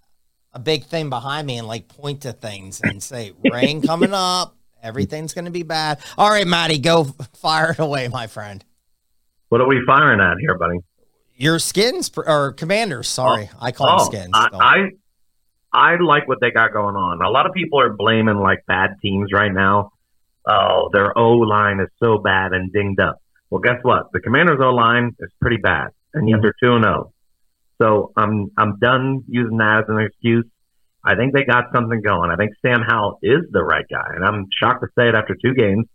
a 0.53 0.59
big 0.59 0.87
thing 0.87 1.09
behind 1.11 1.47
me 1.47 1.59
and 1.59 1.69
like 1.69 1.87
point 1.89 2.23
to 2.23 2.33
things 2.33 2.81
and 2.81 3.03
say 3.03 3.33
rain 3.51 3.81
coming 3.83 4.11
up. 4.13 4.57
Everything's 4.83 5.35
gonna 5.35 5.51
be 5.51 5.63
bad. 5.63 6.01
All 6.19 6.31
right, 6.31 6.47
Matty, 6.47 6.79
go 6.79 7.05
fire 7.35 7.71
it 7.73 7.79
away, 7.79 8.09
my 8.09 8.27
friend. 8.27 8.65
What 9.49 9.61
are 9.61 9.69
we 9.69 9.81
firing 9.87 10.21
at 10.21 10.39
here, 10.41 10.59
buddy? 10.59 10.79
Your 11.37 11.59
skins 11.61 12.11
or 12.17 12.53
commanders? 12.53 13.09
Sorry, 13.09 13.51
oh, 13.53 13.59
I 13.61 13.71
call 13.71 13.87
them 13.87 13.97
Oh, 14.01 14.05
skins. 14.05 14.31
I, 14.35 14.49
I 14.53 15.93
I 15.93 15.97
like 16.03 16.27
what 16.27 16.39
they 16.41 16.51
got 16.51 16.73
going 16.73 16.97
on. 16.97 17.23
A 17.23 17.31
lot 17.31 17.47
of 17.47 17.53
people 17.53 17.79
are 17.81 17.93
blaming 17.93 18.39
like 18.39 18.65
bad 18.67 18.97
teams 19.03 19.31
right 19.33 19.53
now. 19.53 19.93
Oh, 20.49 20.91
their 20.93 21.17
O 21.19 21.33
line 21.33 21.81
is 21.81 21.89
so 22.03 22.19
bad 22.19 22.53
and 22.53 22.73
dinged 22.73 23.01
up. 23.01 23.21
Well, 23.51 23.61
guess 23.61 23.79
what? 23.83 24.13
The 24.13 24.21
Commanders' 24.21 24.61
O 24.63 24.71
line 24.71 25.17
is 25.19 25.31
pretty 25.41 25.57
bad, 25.57 25.89
and 26.15 26.29
yet 26.29 26.39
they're 26.43 26.55
two 26.63 26.75
and 26.75 26.85
zero. 26.85 27.13
So 27.81 28.13
I'm 28.17 28.51
I'm 28.57 28.79
done 28.79 29.25
using 29.29 29.59
that 29.59 29.85
as 29.85 29.85
an 29.89 30.01
excuse. 30.01 30.47
I 31.05 31.15
think 31.15 31.35
they 31.35 31.45
got 31.45 31.67
something 31.75 32.01
going. 32.03 32.31
I 32.31 32.37
think 32.37 32.53
Sam 32.63 32.83
Howell 32.87 33.19
is 33.23 33.43
the 33.51 33.63
right 33.63 33.85
guy, 33.89 34.15
and 34.15 34.25
I'm 34.25 34.47
shocked 34.61 34.83
to 34.83 34.89
say 34.99 35.09
it 35.09 35.15
after 35.15 35.37
two 35.41 35.55
games. 35.55 35.87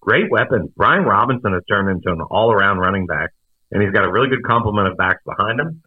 Great 0.00 0.30
weapon. 0.30 0.72
Brian 0.76 1.04
Robinson 1.04 1.52
has 1.54 1.62
turned 1.68 1.88
into 1.88 2.12
an 2.12 2.20
all-around 2.30 2.78
running 2.78 3.06
back, 3.06 3.30
and 3.72 3.82
he's 3.82 3.90
got 3.90 4.04
a 4.04 4.12
really 4.12 4.28
good 4.28 4.44
complement 4.44 4.88
of 4.88 4.96
backs 4.96 5.22
behind 5.24 5.58
him. 5.58 5.82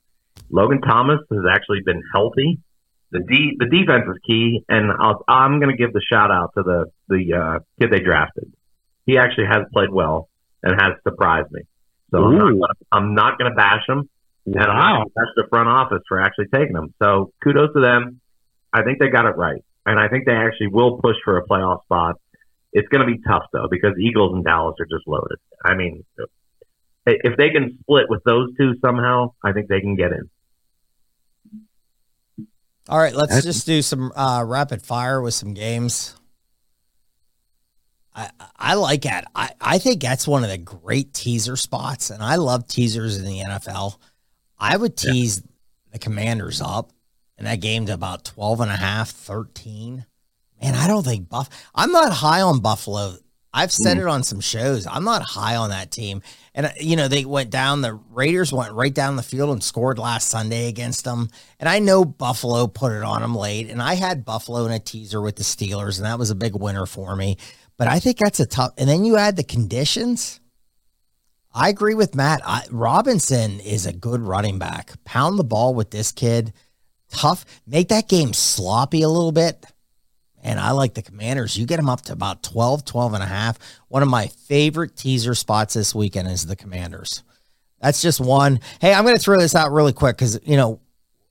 Logan 0.49 0.81
Thomas 0.81 1.19
has 1.31 1.43
actually 1.49 1.81
been 1.85 2.01
healthy. 2.13 2.59
The 3.25 3.55
the 3.59 3.65
defense 3.65 4.05
is 4.07 4.19
key, 4.25 4.63
and 4.69 4.91
I'll, 4.91 5.23
I'm 5.27 5.59
going 5.59 5.71
to 5.71 5.77
give 5.77 5.93
the 5.93 6.01
shout 6.01 6.31
out 6.31 6.51
to 6.57 6.63
the 6.63 6.85
the 7.07 7.33
uh, 7.33 7.59
kid 7.79 7.91
they 7.91 7.99
drafted. 7.99 8.51
He 9.05 9.17
actually 9.17 9.45
has 9.45 9.65
played 9.73 9.89
well 9.91 10.29
and 10.63 10.79
has 10.79 10.93
surprised 11.03 11.51
me. 11.51 11.61
So 12.11 12.23
I'm 12.23 12.37
not, 12.37 12.51
gonna, 12.51 12.73
I'm 12.91 13.15
not 13.15 13.37
going 13.37 13.51
to 13.51 13.55
bash 13.55 13.83
him. 13.87 14.09
Wow. 14.45 15.03
That's 15.15 15.31
the 15.35 15.45
front 15.49 15.67
office 15.67 16.01
for 16.07 16.21
actually 16.21 16.47
taking 16.53 16.75
him. 16.75 16.93
So 17.01 17.31
kudos 17.43 17.73
to 17.73 17.81
them. 17.81 18.21
I 18.71 18.83
think 18.83 18.99
they 18.99 19.09
got 19.09 19.25
it 19.25 19.35
right. 19.35 19.63
And 19.85 19.99
I 19.99 20.07
think 20.09 20.25
they 20.25 20.33
actually 20.33 20.67
will 20.67 20.99
push 20.99 21.15
for 21.23 21.37
a 21.37 21.45
playoff 21.45 21.83
spot. 21.83 22.15
It's 22.73 22.87
going 22.89 23.05
to 23.05 23.11
be 23.11 23.21
tough, 23.25 23.43
though, 23.53 23.67
because 23.69 23.93
Eagles 23.99 24.33
and 24.35 24.43
Dallas 24.43 24.75
are 24.79 24.85
just 24.85 25.07
loaded. 25.07 25.37
I 25.63 25.75
mean, 25.75 26.03
if 27.05 27.37
they 27.37 27.49
can 27.49 27.77
split 27.81 28.05
with 28.09 28.21
those 28.25 28.49
two 28.57 28.73
somehow, 28.81 29.33
I 29.43 29.53
think 29.53 29.69
they 29.69 29.79
can 29.79 29.95
get 29.95 30.11
in. 30.11 30.29
All 32.89 32.97
right, 32.97 33.13
let's 33.13 33.43
just 33.43 33.65
do 33.65 33.81
some 33.81 34.11
uh, 34.15 34.43
rapid 34.45 34.81
fire 34.81 35.21
with 35.21 35.33
some 35.33 35.53
games. 35.53 36.15
I, 38.15 38.29
I 38.55 38.73
like 38.75 39.01
that. 39.03 39.29
I, 39.35 39.51
I 39.59 39.77
think 39.77 40.01
that's 40.01 40.27
one 40.27 40.43
of 40.43 40.49
the 40.49 40.57
great 40.57 41.13
teaser 41.13 41.55
spots, 41.55 42.09
and 42.09 42.23
I 42.23 42.35
love 42.35 42.67
teasers 42.67 43.17
in 43.17 43.25
the 43.25 43.41
NFL. 43.41 43.97
I 44.57 44.75
would 44.75 44.97
tease 44.97 45.39
yeah. 45.39 45.51
the 45.91 45.99
Commanders 45.99 46.61
up 46.61 46.91
in 47.37 47.45
that 47.45 47.59
game 47.61 47.85
to 47.85 47.93
about 47.93 48.25
12 48.25 48.61
and 48.61 48.71
a 48.71 48.75
half, 48.75 49.09
13. 49.09 50.05
Man, 50.61 50.73
I 50.73 50.87
don't 50.87 51.05
think 51.05 51.29
Buff. 51.29 51.49
I'm 51.75 51.91
not 51.91 52.11
high 52.11 52.41
on 52.41 52.59
Buffalo. 52.59 53.17
I've 53.57 53.71
said 53.71 53.97
mm. 53.97 54.01
it 54.01 54.07
on 54.07 54.21
some 54.21 54.39
shows. 54.39 54.85
I'm 54.85 55.03
not 55.03 55.23
high 55.23 55.55
on 55.55 55.71
that 55.71 55.89
team. 55.89 56.21
And, 56.53 56.67
uh, 56.67 56.71
you 56.79 56.95
know, 56.95 57.07
they 57.07 57.25
went 57.25 57.49
down, 57.49 57.81
the 57.81 57.99
Raiders 58.11 58.53
went 58.53 58.71
right 58.73 58.93
down 58.93 59.15
the 59.15 59.23
field 59.23 59.49
and 59.49 59.63
scored 59.63 59.97
last 59.97 60.27
Sunday 60.27 60.67
against 60.67 61.05
them. 61.05 61.29
And 61.59 61.67
I 61.67 61.79
know 61.79 62.05
Buffalo 62.05 62.67
put 62.67 62.91
it 62.91 63.01
on 63.01 63.23
them 63.23 63.33
late. 63.33 63.71
And 63.71 63.81
I 63.81 63.95
had 63.95 64.25
Buffalo 64.25 64.67
in 64.67 64.71
a 64.71 64.77
teaser 64.77 65.19
with 65.21 65.37
the 65.37 65.43
Steelers, 65.43 65.97
and 65.97 66.05
that 66.05 66.19
was 66.19 66.29
a 66.29 66.35
big 66.35 66.55
winner 66.55 66.85
for 66.85 67.15
me. 67.15 67.37
But 67.77 67.87
I 67.87 67.99
think 67.99 68.19
that's 68.19 68.39
a 68.39 68.45
tough. 68.45 68.73
And 68.77 68.87
then 68.87 69.05
you 69.05 69.17
add 69.17 69.37
the 69.37 69.43
conditions. 69.43 70.39
I 71.51 71.69
agree 71.69 71.95
with 71.95 72.13
Matt. 72.13 72.41
I, 72.45 72.63
Robinson 72.69 73.59
is 73.61 73.87
a 73.87 73.93
good 73.93 74.21
running 74.21 74.59
back. 74.59 75.03
Pound 75.03 75.39
the 75.39 75.43
ball 75.43 75.73
with 75.73 75.89
this 75.89 76.11
kid. 76.11 76.53
Tough. 77.09 77.43
Make 77.65 77.87
that 77.87 78.07
game 78.07 78.33
sloppy 78.33 79.01
a 79.01 79.09
little 79.09 79.31
bit. 79.31 79.65
And 80.47 80.61
I 80.61 80.71
like 80.71 80.93
the 80.93 81.01
commanders. 81.01 81.57
You 81.57 81.65
get 81.65 81.75
them 81.75 81.89
up 81.89 82.03
to 82.03 82.13
about 82.13 82.41
12, 82.41 82.85
12 82.85 83.13
and 83.15 83.21
a 83.21 83.25
half. 83.25 83.59
One 83.89 84.01
of 84.01 84.07
my 84.07 84.27
favorite 84.27 84.95
teaser 84.95 85.35
spots 85.35 85.73
this 85.73 85.93
weekend 85.93 86.29
is 86.29 86.45
the 86.45 86.55
commanders. 86.55 87.21
That's 87.81 88.01
just 88.01 88.21
one. 88.21 88.61
Hey, 88.79 88.93
I'm 88.93 89.03
going 89.03 89.17
to 89.17 89.21
throw 89.21 89.37
this 89.37 89.55
out 89.55 89.73
really 89.73 89.91
quick 89.91 90.15
because, 90.15 90.39
you 90.45 90.55
know, 90.55 90.79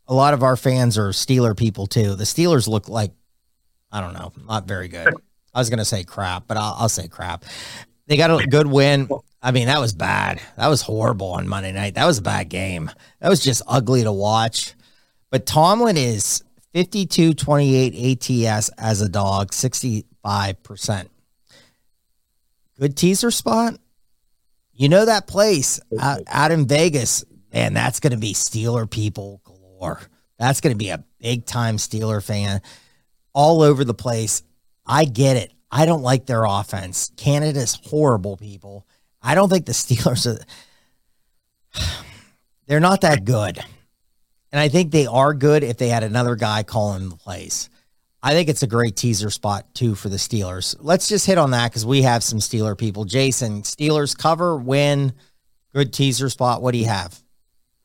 a 0.07 0.13
lot 0.13 0.35
of 0.35 0.43
our 0.43 0.55
fans 0.55 0.99
are 0.99 1.09
Steeler 1.09 1.57
people 1.57 1.87
too. 1.87 2.15
The 2.15 2.25
Steelers 2.25 2.69
look 2.69 2.91
like, 2.91 3.11
I 3.91 4.03
don't 4.03 4.13
know, 4.13 4.35
not 4.47 4.69
very 4.69 4.89
good. 4.89 5.09
I 5.55 5.59
was 5.61 5.71
going 5.71 5.79
to 5.79 5.87
say 5.87 6.05
crap, 6.05 6.47
but 6.47 6.59
I'll, 6.59 6.77
I'll 6.81 6.89
say 6.91 7.09
crap. 7.09 7.47
They 8.09 8.19
got 8.19 8.31
a 8.31 8.47
good 8.47 8.67
win. 8.67 9.09
I 9.41 9.51
mean, 9.51 9.69
that 9.69 9.81
was 9.81 9.95
bad. 9.95 10.43
That 10.59 10.69
was 10.69 10.83
horrible 10.83 11.29
on 11.29 11.49
Monday 11.49 11.73
night. 11.73 11.95
That 11.95 12.05
was 12.05 12.19
a 12.19 12.23
bad 12.23 12.51
game. 12.51 12.91
That 13.21 13.31
was 13.31 13.43
just 13.43 13.63
ugly 13.67 14.03
to 14.03 14.13
watch. 14.13 14.75
But 15.31 15.47
Tomlin 15.47 15.97
is 15.97 16.43
52 16.77 17.33
28 17.33 18.29
ATS 18.29 18.69
as 18.77 19.01
a 19.01 19.09
dog, 19.09 19.51
65%. 19.51 21.09
Good 22.79 22.95
teaser 22.99 23.31
spot. 23.31 23.79
You 24.75 24.91
know 24.91 25.07
that 25.07 25.27
place 25.27 25.81
out, 25.99 26.21
out 26.27 26.51
in 26.51 26.69
Vegas, 26.69 27.25
and 27.51 27.75
that's 27.75 27.99
going 27.99 28.11
to 28.11 28.19
be 28.19 28.35
Steeler 28.35 28.91
people 28.91 29.41
galore. 29.45 30.03
That's 30.39 30.61
going 30.61 30.75
to 30.75 30.79
be 30.79 30.91
a 30.91 31.03
big 31.19 31.47
time 31.47 31.79
Steeler 31.79 32.23
fan 32.23 32.61
all 33.33 33.63
over 33.63 33.83
the 33.83 33.95
place. 33.95 34.43
I 34.85 35.07
get 35.07 35.39
it. 35.39 35.55
I 35.71 35.87
don't 35.87 36.03
like 36.03 36.27
their 36.27 36.45
offense. 36.45 37.11
Canada's 37.17 37.81
horrible, 37.87 38.37
people. 38.37 38.87
I 39.23 39.35
don't 39.35 39.49
think 39.49 39.65
the 39.65 39.73
Steelers 39.73 40.27
are. 40.31 40.45
They're 42.67 42.81
not 42.81 43.01
that 43.01 43.25
good. 43.25 43.65
And 44.57 44.63
I 44.63 44.71
think 44.71 44.91
they 44.91 45.05
are 45.05 45.35
good 45.35 45.63
if 45.63 45.77
they 45.77 45.89
had 45.91 46.03
another 46.03 46.35
guy 46.35 46.63
calling 46.63 47.11
the 47.11 47.17
plays. 47.17 47.69
I 48.23 48.33
think 48.33 48.49
it's 48.49 48.63
a 48.63 48.67
great 48.67 48.97
teaser 48.97 49.29
spot, 49.29 49.67
too, 49.75 49.95
for 49.95 50.09
the 50.09 50.17
Steelers. 50.17 50.75
Let's 50.81 51.09
just 51.09 51.27
hit 51.27 51.37
on 51.37 51.51
that 51.51 51.71
because 51.71 51.85
we 51.85 52.01
have 52.01 52.25
some 52.25 52.39
Steeler 52.39 52.75
people. 52.75 53.05
Jason, 53.05 53.65
Steelers 53.65 54.17
cover, 54.17 54.57
win, 54.57 55.13
good 55.75 55.93
teaser 55.93 56.31
spot. 56.31 56.63
What 56.63 56.73
do 56.73 56.79
you 56.79 56.87
have? 56.87 57.21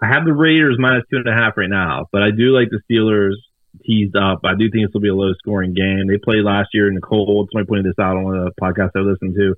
I 0.01 0.07
have 0.07 0.23
the 0.23 0.31
Raiders 0.31 0.77
minus 0.79 1.03
two 1.11 1.17
and 1.17 1.27
a 1.27 1.33
half 1.33 1.57
right 1.57 1.69
now, 1.69 2.05
but 2.09 2.23
I 2.23 2.31
do 2.31 2.55
like 2.57 2.69
the 2.69 2.79
Steelers 2.89 3.35
teased 3.83 4.15
up. 4.15 4.39
I 4.45 4.53
do 4.57 4.71
think 4.71 4.87
this 4.87 4.93
will 4.93 5.01
be 5.01 5.09
a 5.09 5.13
low 5.13 5.33
scoring 5.39 5.73
game. 5.73 6.07
They 6.07 6.19
played 6.23 6.45
last 6.45 6.69
year 6.73 6.87
in 6.87 6.95
the 6.95 7.01
cold. 7.01 7.49
Somebody 7.51 7.67
pointed 7.67 7.85
this 7.87 7.99
out 7.99 8.15
on 8.15 8.47
a 8.47 8.63
podcast 8.63 8.91
I 8.95 8.99
listened 8.99 9.35
to. 9.35 9.55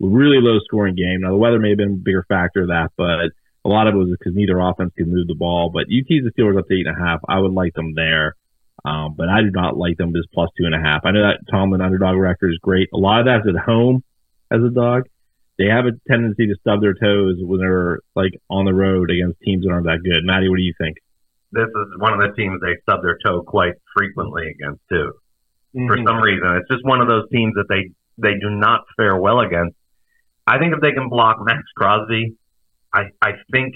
Really 0.00 0.38
low 0.40 0.60
scoring 0.64 0.94
game. 0.94 1.20
Now 1.20 1.32
the 1.32 1.36
weather 1.36 1.58
may 1.58 1.68
have 1.68 1.78
been 1.78 1.92
a 1.92 2.02
bigger 2.02 2.24
factor 2.26 2.62
of 2.62 2.68
that, 2.68 2.90
but 2.96 3.36
a 3.64 3.68
lot 3.68 3.86
of 3.86 3.94
it 3.94 3.98
was 3.98 4.10
because 4.18 4.34
neither 4.34 4.58
offense 4.60 4.92
could 4.96 5.08
move 5.08 5.26
the 5.26 5.34
ball. 5.34 5.70
But 5.72 5.84
you 5.88 6.04
tease 6.04 6.22
the 6.24 6.30
Steelers 6.30 6.58
up 6.58 6.68
to 6.68 6.74
eight 6.74 6.86
and 6.86 6.96
a 6.96 7.00
half. 7.00 7.20
I 7.28 7.38
would 7.38 7.52
like 7.52 7.74
them 7.74 7.94
there. 7.94 8.36
Um, 8.84 9.14
but 9.16 9.28
I 9.28 9.40
do 9.40 9.50
not 9.50 9.76
like 9.78 9.96
them 9.96 10.12
just 10.12 10.30
plus 10.32 10.50
two 10.58 10.66
and 10.66 10.74
a 10.74 10.78
half. 10.78 11.02
I 11.04 11.12
know 11.12 11.22
that 11.22 11.50
Tomlin 11.50 11.80
underdog 11.80 12.16
record 12.16 12.50
is 12.50 12.58
great. 12.60 12.90
A 12.92 12.98
lot 12.98 13.20
of 13.20 13.26
that's 13.26 13.48
at 13.48 13.64
home 13.64 14.04
as 14.50 14.60
a 14.62 14.68
dog. 14.68 15.04
They 15.56 15.66
have 15.66 15.86
a 15.86 15.92
tendency 16.10 16.48
to 16.48 16.56
stub 16.60 16.82
their 16.82 16.94
toes 16.94 17.36
when 17.40 17.60
they're 17.60 18.00
like 18.14 18.32
on 18.50 18.66
the 18.66 18.74
road 18.74 19.10
against 19.10 19.40
teams 19.40 19.64
that 19.64 19.70
aren't 19.70 19.86
that 19.86 20.02
good. 20.04 20.24
Matty, 20.24 20.48
what 20.48 20.56
do 20.56 20.62
you 20.62 20.74
think? 20.76 20.98
this 21.54 21.70
is 21.70 21.88
one 21.98 22.12
of 22.12 22.18
the 22.18 22.34
teams 22.34 22.60
they 22.60 22.76
stub 22.82 23.00
their 23.02 23.16
toe 23.24 23.42
quite 23.42 23.74
frequently 23.96 24.50
against 24.50 24.82
too. 24.90 25.14
Mm-hmm. 25.74 25.86
For 25.86 25.96
some 26.04 26.20
reason, 26.20 26.58
it's 26.58 26.68
just 26.68 26.84
one 26.84 27.00
of 27.00 27.08
those 27.08 27.30
teams 27.30 27.54
that 27.54 27.70
they 27.70 27.94
they 28.18 28.38
do 28.38 28.50
not 28.50 28.82
fare 28.96 29.16
well 29.16 29.40
against. 29.40 29.76
I 30.46 30.58
think 30.58 30.74
if 30.74 30.80
they 30.80 30.92
can 30.92 31.08
block 31.08 31.38
Maxx 31.40 31.62
Crosby, 31.76 32.34
I 32.94 33.10
I 33.20 33.32
think 33.52 33.74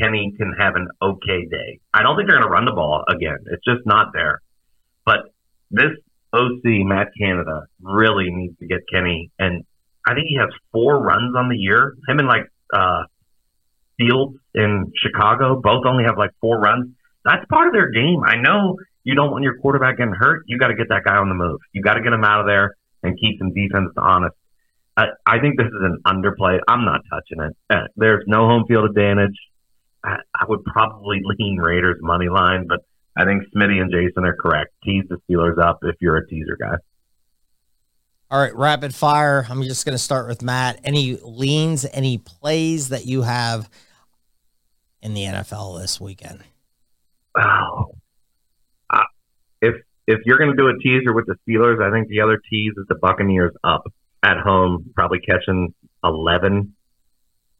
Kenny 0.00 0.34
can 0.36 0.54
have 0.58 0.74
an 0.76 0.88
okay 1.00 1.46
day. 1.50 1.80
I 1.92 2.02
don't 2.02 2.16
think 2.16 2.28
they're 2.28 2.38
going 2.38 2.48
to 2.48 2.52
run 2.52 2.64
the 2.64 2.72
ball 2.72 3.04
again. 3.08 3.38
It's 3.46 3.64
just 3.64 3.86
not 3.86 4.08
there. 4.12 4.40
But 5.04 5.18
this 5.70 5.92
OC 6.32 6.62
Matt 6.64 7.08
Canada 7.20 7.66
really 7.80 8.30
needs 8.30 8.58
to 8.58 8.66
get 8.66 8.80
Kenny, 8.92 9.30
and 9.38 9.64
I 10.06 10.14
think 10.14 10.26
he 10.28 10.36
has 10.40 10.48
four 10.72 11.00
runs 11.00 11.36
on 11.36 11.48
the 11.48 11.56
year. 11.56 11.94
Him 12.08 12.18
and 12.18 12.26
like 12.26 12.50
uh, 12.72 13.04
Fields 13.98 14.36
in 14.54 14.92
Chicago 14.96 15.60
both 15.62 15.84
only 15.86 16.04
have 16.04 16.18
like 16.18 16.30
four 16.40 16.58
runs 16.58 16.94
that's 17.24 17.44
part 17.48 17.66
of 17.66 17.72
their 17.72 17.90
game. 17.90 18.22
I 18.24 18.36
know 18.36 18.76
you 19.02 19.14
don't 19.14 19.30
want 19.30 19.44
your 19.44 19.58
quarterback 19.58 19.96
getting 19.98 20.14
hurt. 20.14 20.44
You 20.46 20.58
got 20.58 20.68
to 20.68 20.74
get 20.74 20.88
that 20.90 21.02
guy 21.04 21.16
on 21.16 21.28
the 21.28 21.34
move. 21.34 21.60
You 21.72 21.82
got 21.82 21.94
to 21.94 22.02
get 22.02 22.12
him 22.12 22.24
out 22.24 22.40
of 22.40 22.46
there 22.46 22.76
and 23.02 23.18
keep 23.18 23.38
some 23.38 23.52
defense 23.52 23.90
honest. 23.96 24.36
I, 24.96 25.06
I 25.26 25.40
think 25.40 25.58
this 25.58 25.66
is 25.66 25.80
an 25.80 26.00
underplay. 26.06 26.60
I'm 26.68 26.84
not 26.84 27.00
touching 27.10 27.40
it. 27.40 27.56
Uh, 27.68 27.88
there's 27.96 28.24
no 28.26 28.46
home 28.46 28.64
field 28.68 28.84
advantage. 28.84 29.36
I, 30.04 30.18
I 30.34 30.44
would 30.48 30.64
probably 30.64 31.20
lean 31.24 31.58
Raiders 31.58 31.98
money 32.00 32.28
line, 32.28 32.66
but 32.68 32.80
I 33.16 33.24
think 33.24 33.44
Smitty 33.54 33.80
and 33.80 33.90
Jason 33.90 34.24
are 34.24 34.36
correct. 34.36 34.72
Tease 34.84 35.04
the 35.08 35.18
Steelers 35.28 35.58
up 35.58 35.80
if 35.82 35.96
you're 36.00 36.16
a 36.16 36.26
teaser 36.26 36.56
guy. 36.60 36.76
All 38.30 38.40
right, 38.40 38.54
rapid 38.54 38.94
fire. 38.94 39.46
I'm 39.48 39.62
just 39.62 39.84
going 39.84 39.94
to 39.94 40.02
start 40.02 40.28
with 40.28 40.42
Matt. 40.42 40.80
Any 40.82 41.18
leans, 41.22 41.86
any 41.92 42.18
plays 42.18 42.88
that 42.88 43.06
you 43.06 43.22
have 43.22 43.68
in 45.02 45.14
the 45.14 45.24
NFL 45.24 45.80
this 45.80 46.00
weekend? 46.00 46.42
oh, 47.36 47.90
if 49.60 49.74
if 50.06 50.20
you're 50.24 50.38
going 50.38 50.50
to 50.50 50.56
do 50.56 50.68
a 50.68 50.78
teaser 50.78 51.12
with 51.12 51.26
the 51.26 51.36
Steelers, 51.46 51.82
I 51.82 51.92
think 51.92 52.08
the 52.08 52.20
other 52.20 52.40
tease 52.50 52.72
is 52.76 52.86
the 52.88 52.94
Buccaneers 52.94 53.52
up 53.64 53.84
at 54.24 54.38
home, 54.38 54.90
probably 54.94 55.20
catching 55.20 55.74
11. 56.02 56.74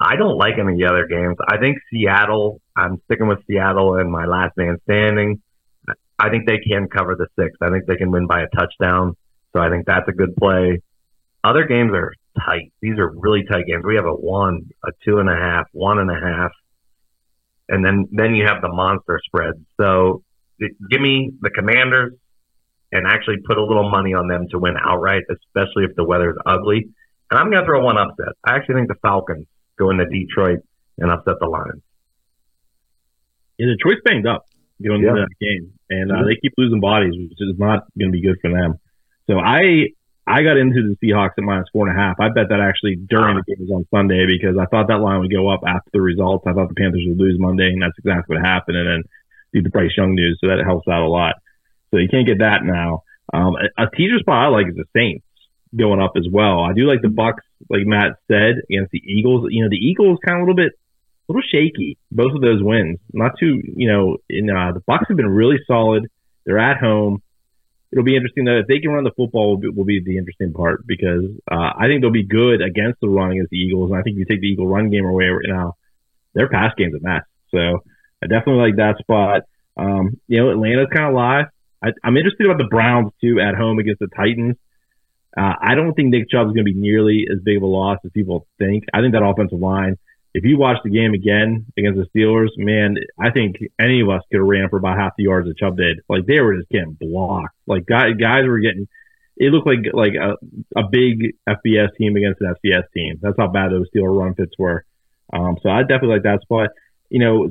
I 0.01 0.17
don't 0.17 0.37
like 0.37 0.55
any 0.59 0.73
of 0.73 0.79
the 0.79 0.87
other 0.87 1.07
games. 1.07 1.37
I 1.47 1.59
think 1.59 1.79
Seattle, 1.91 2.61
I'm 2.77 3.01
sticking 3.05 3.29
with 3.29 3.39
Seattle 3.47 3.97
and 3.97 4.11
my 4.11 4.27
last 4.27 4.57
man 4.57 4.79
standing. 4.85 5.41
I 6.19 6.31
think 6.31 6.47
they 6.47 6.59
can 6.59 6.89
cover 6.89 7.17
the 7.17 7.27
six. 7.39 7.57
I 7.61 7.71
think 7.71 7.87
they 7.87 7.97
can 7.97 8.11
win 8.11 8.27
by 8.27 8.43
a 8.43 8.49
touchdown. 8.49 9.17
So 9.53 9.61
I 9.61 9.71
think 9.71 9.87
that's 9.87 10.09
a 10.09 10.13
good 10.13 10.35
play. 10.37 10.81
Other 11.43 11.65
games 11.67 11.93
are 11.93 12.13
tight. 12.45 12.73
These 12.81 12.99
are 12.99 13.09
really 13.09 13.45
tight 13.45 13.67
games. 13.67 13.85
We 13.87 13.97
have 13.97 14.07
a 14.07 14.15
one, 14.15 14.71
a 14.85 14.91
two 15.05 15.19
and 15.19 15.29
a 15.29 15.37
half, 15.37 15.67
one 15.73 15.99
and 15.99 16.11
a 16.11 16.15
half 16.19 16.51
and 17.69 17.85
then 17.85 18.09
then 18.13 18.35
you 18.35 18.47
have 18.47 18.61
the 18.63 18.69
monster 18.69 19.21
spread. 19.25 19.55
So 19.81 20.23
give 20.59 21.01
me 21.01 21.33
the 21.41 21.51
Commanders 21.51 22.15
and 22.95 23.07
actually 23.07 23.37
put 23.47 23.59
a 23.59 23.65
little 23.65 23.91
money 23.91 24.15
on 24.15 24.29
them 24.29 24.47
to 24.51 24.59
win 24.59 24.75
outright, 24.81 25.25
especially 25.29 25.85
if 25.85 25.95
the 25.97 26.05
weather's 26.05 26.37
ugly. 26.47 26.89
And 27.31 27.39
I'm 27.39 27.51
going 27.51 27.61
to 27.61 27.67
throw 27.67 27.83
one 27.85 27.99
upset. 27.99 28.35
I 28.47 28.55
actually 28.57 28.77
think 28.77 28.89
the 28.89 28.95
Falcons 29.03 29.47
go 29.79 29.91
into 29.91 30.07
Detroit 30.07 30.61
and 30.99 31.11
upset 31.11 31.35
the 31.41 31.47
Lions. 31.49 31.83
Yeah, 33.59 33.67
Detroit's 33.77 34.01
banged 34.05 34.27
up 34.27 34.45
going 34.83 35.03
Yeah. 35.03 35.11
into 35.11 35.27
that 35.27 35.35
game, 35.41 35.73
and 35.91 36.11
uh, 36.11 36.25
they 36.25 36.37
keep 36.37 36.55
losing 36.59 36.81
bodies, 36.81 37.15
which 37.17 37.39
is 37.41 37.59
not 37.59 37.85
going 37.99 38.11
to 38.11 38.17
be 38.17 38.23
good 38.23 38.39
for 38.41 38.51
them. 38.51 38.75
So 39.29 39.39
I 39.39 39.91
I 40.27 40.43
got 40.43 40.57
into 40.57 40.81
the 40.83 40.97
Seahawks 41.03 41.37
at 41.39 41.45
minus 41.45 41.69
four 41.73 41.87
and 41.89 41.97
a 41.97 42.01
half. 42.01 42.17
I 42.19 42.29
bet 42.31 42.49
that 42.49 42.61
actually 42.61 42.97
during 42.97 43.37
the 43.37 43.45
games 43.55 43.71
on 43.71 43.85
Sunday 43.95 44.25
because 44.27 44.57
I 44.59 44.65
thought 44.67 44.89
that 44.89 45.01
line 45.01 45.21
would 45.21 45.31
go 45.33 45.49
up 45.49 45.61
after 45.67 45.91
the 45.93 46.01
results. 46.01 46.45
I 46.47 46.53
thought 46.53 46.69
the 46.69 46.75
Panthers 46.75 47.05
would 47.07 47.19
lose 47.19 47.37
Monday, 47.39 47.69
and 47.69 47.83
that's 47.83 47.99
exactly 47.99 48.37
what 48.37 48.45
happened. 48.45 48.77
And 48.79 48.89
then 48.89 49.03
due 49.53 49.63
to 49.63 49.71
Bryce 49.71 49.93
Young 49.97 50.15
news, 50.15 50.39
so 50.41 50.49
that 50.49 50.59
helps 50.65 50.89
out 50.89 51.03
a 51.03 51.09
lot. 51.09 51.35
So 51.95 51.99
you 52.01 52.09
can't 52.09 52.27
get 52.27 52.39
that 52.39 52.65
now. 52.65 53.05
Um, 53.33 53.55
a, 53.55 53.85
a 53.85 53.91
teaser 53.97 54.19
spot 54.19 54.47
I 54.47 54.49
like 54.49 54.67
is 54.67 54.75
the 54.75 54.85
Saints 54.97 55.25
going 55.75 56.01
up 56.01 56.13
as 56.17 56.27
well. 56.31 56.61
I 56.61 56.73
do 56.73 56.89
like 56.91 57.03
the 57.03 57.09
Bucs, 57.09 57.47
like 57.71 57.87
Matt 57.87 58.19
said, 58.27 58.63
against 58.69 58.91
the 58.91 58.99
Eagles. 58.99 59.47
You 59.51 59.63
know, 59.63 59.71
the 59.71 59.77
Eagles 59.77 60.19
kind 60.25 60.39
of 60.39 60.43
a 60.43 60.51
little 60.51 60.57
bit 60.57 60.73
a 61.29 61.33
little 61.33 61.47
shaky. 61.49 61.97
Both 62.11 62.35
of 62.35 62.43
those 62.43 62.63
wins, 62.63 62.99
not 63.13 63.39
too, 63.39 63.63
you 63.65 63.89
know, 63.91 64.19
in 64.29 64.51
uh, 64.51 64.73
the 64.73 64.81
Bucs 64.81 65.07
have 65.09 65.17
been 65.17 65.29
really 65.29 65.59
solid. 65.67 66.11
They're 66.45 66.59
at 66.59 66.79
home. 66.79 67.23
It'll 67.93 68.05
be 68.05 68.17
interesting 68.17 68.45
though 68.45 68.59
if 68.59 68.67
they 68.67 68.81
can 68.81 68.91
run 68.91 69.05
the 69.05 69.13
football. 69.17 69.51
Will 69.51 69.59
be, 69.59 69.69
will 69.69 69.85
be 69.85 70.03
the 70.05 70.19
interesting 70.19 70.53
part 70.53 70.85
because 70.85 71.31
uh, 71.49 71.71
I 71.79 71.87
think 71.87 72.03
they'll 72.03 72.11
be 72.11 72.27
good 72.27 72.61
against 72.61 73.01
the 73.01 73.09
run 73.09 73.31
against 73.31 73.51
the 73.51 73.59
Eagles, 73.59 73.91
and 73.91 74.01
I 74.01 74.03
think 74.03 74.19
you 74.19 74.25
take 74.25 74.41
the 74.41 74.49
Eagle 74.49 74.67
run 74.67 74.91
game 74.91 75.07
away 75.07 75.27
right 75.27 75.47
now, 75.47 75.77
their 76.35 76.49
pass 76.49 76.73
game's 76.77 76.95
a 76.95 77.01
mess. 77.01 77.23
So 77.53 77.85
I 78.21 78.27
definitely 78.27 78.67
like 78.67 78.77
that 78.77 78.99
spot. 78.99 79.43
Um, 79.77 80.21
you 80.27 80.41
know, 80.41 80.51
Atlanta's 80.51 80.89
kind 80.93 81.07
of 81.07 81.15
live. 81.15 81.47
I, 81.85 81.89
I'm 82.03 82.17
interested 82.17 82.47
about 82.47 82.59
the 82.59 82.69
Browns 82.71 83.13
too 83.21 83.41
at 83.41 83.55
home 83.55 83.79
against 83.79 84.01
the 84.01 84.09
Titans. 84.17 84.57
Uh, 85.37 85.55
I 85.61 85.75
don't 85.75 85.95
think 85.95 86.11
Nick 86.11 86.31
Chubb 86.31 86.47
is 86.47 86.53
going 86.53 86.65
to 86.65 86.73
be 86.73 86.75
nearly 86.75 87.27
as 87.31 87.39
big 87.45 87.57
of 87.57 87.63
a 87.63 87.67
loss 87.67 87.99
as 88.05 88.11
people 88.13 88.47
think. 88.59 88.85
I 88.95 89.01
think 89.01 89.13
that 89.15 89.23
offensive 89.25 89.59
line 89.59 89.97
if 90.35 90.45
you 90.45 90.59
watch 90.59 90.79
the 90.83 90.91
game 90.91 91.15
again 91.15 91.67
against 91.79 91.99
the 91.99 92.07
Steelers, 92.11 92.49
man, 92.57 92.97
I 93.19 93.31
think 93.31 93.57
any 93.81 94.01
of 94.01 94.11
us 94.11 94.23
could 94.31 94.39
have 94.39 94.47
ran 94.47 94.69
for 94.69 94.79
about 94.79 94.99
half 94.99 95.13
the 95.17 95.25
yards 95.25 95.47
that 95.47 95.57
Chubb 95.57 95.77
did. 95.77 96.01
Like 96.09 96.27
they 96.27 96.41
were 96.41 96.57
just 96.57 96.69
getting 96.69 96.97
blocked. 97.01 97.55
Like 97.67 97.87
guys, 97.87 98.15
guys 98.21 98.45
were 98.45 98.59
getting. 98.59 98.89
It 99.37 99.53
looked 99.53 99.67
like 99.67 99.87
like 99.93 100.15
a, 100.15 100.35
a 100.77 100.89
big 100.91 101.37
FBS 101.49 101.95
team 101.97 102.17
against 102.17 102.41
an 102.41 102.53
FCS 102.65 102.83
team. 102.93 103.19
That's 103.23 103.37
how 103.39 103.47
bad 103.47 103.71
those 103.71 103.87
Steeler 103.95 104.17
run 104.19 104.35
fits 104.35 104.53
were. 104.59 104.85
Um, 105.33 105.57
so 105.63 105.71
I 105.71 105.83
definitely 105.83 106.17
like 106.17 106.25
that 106.25 106.43
spot. 106.43 106.71
You 107.11 107.21
know, 107.21 107.51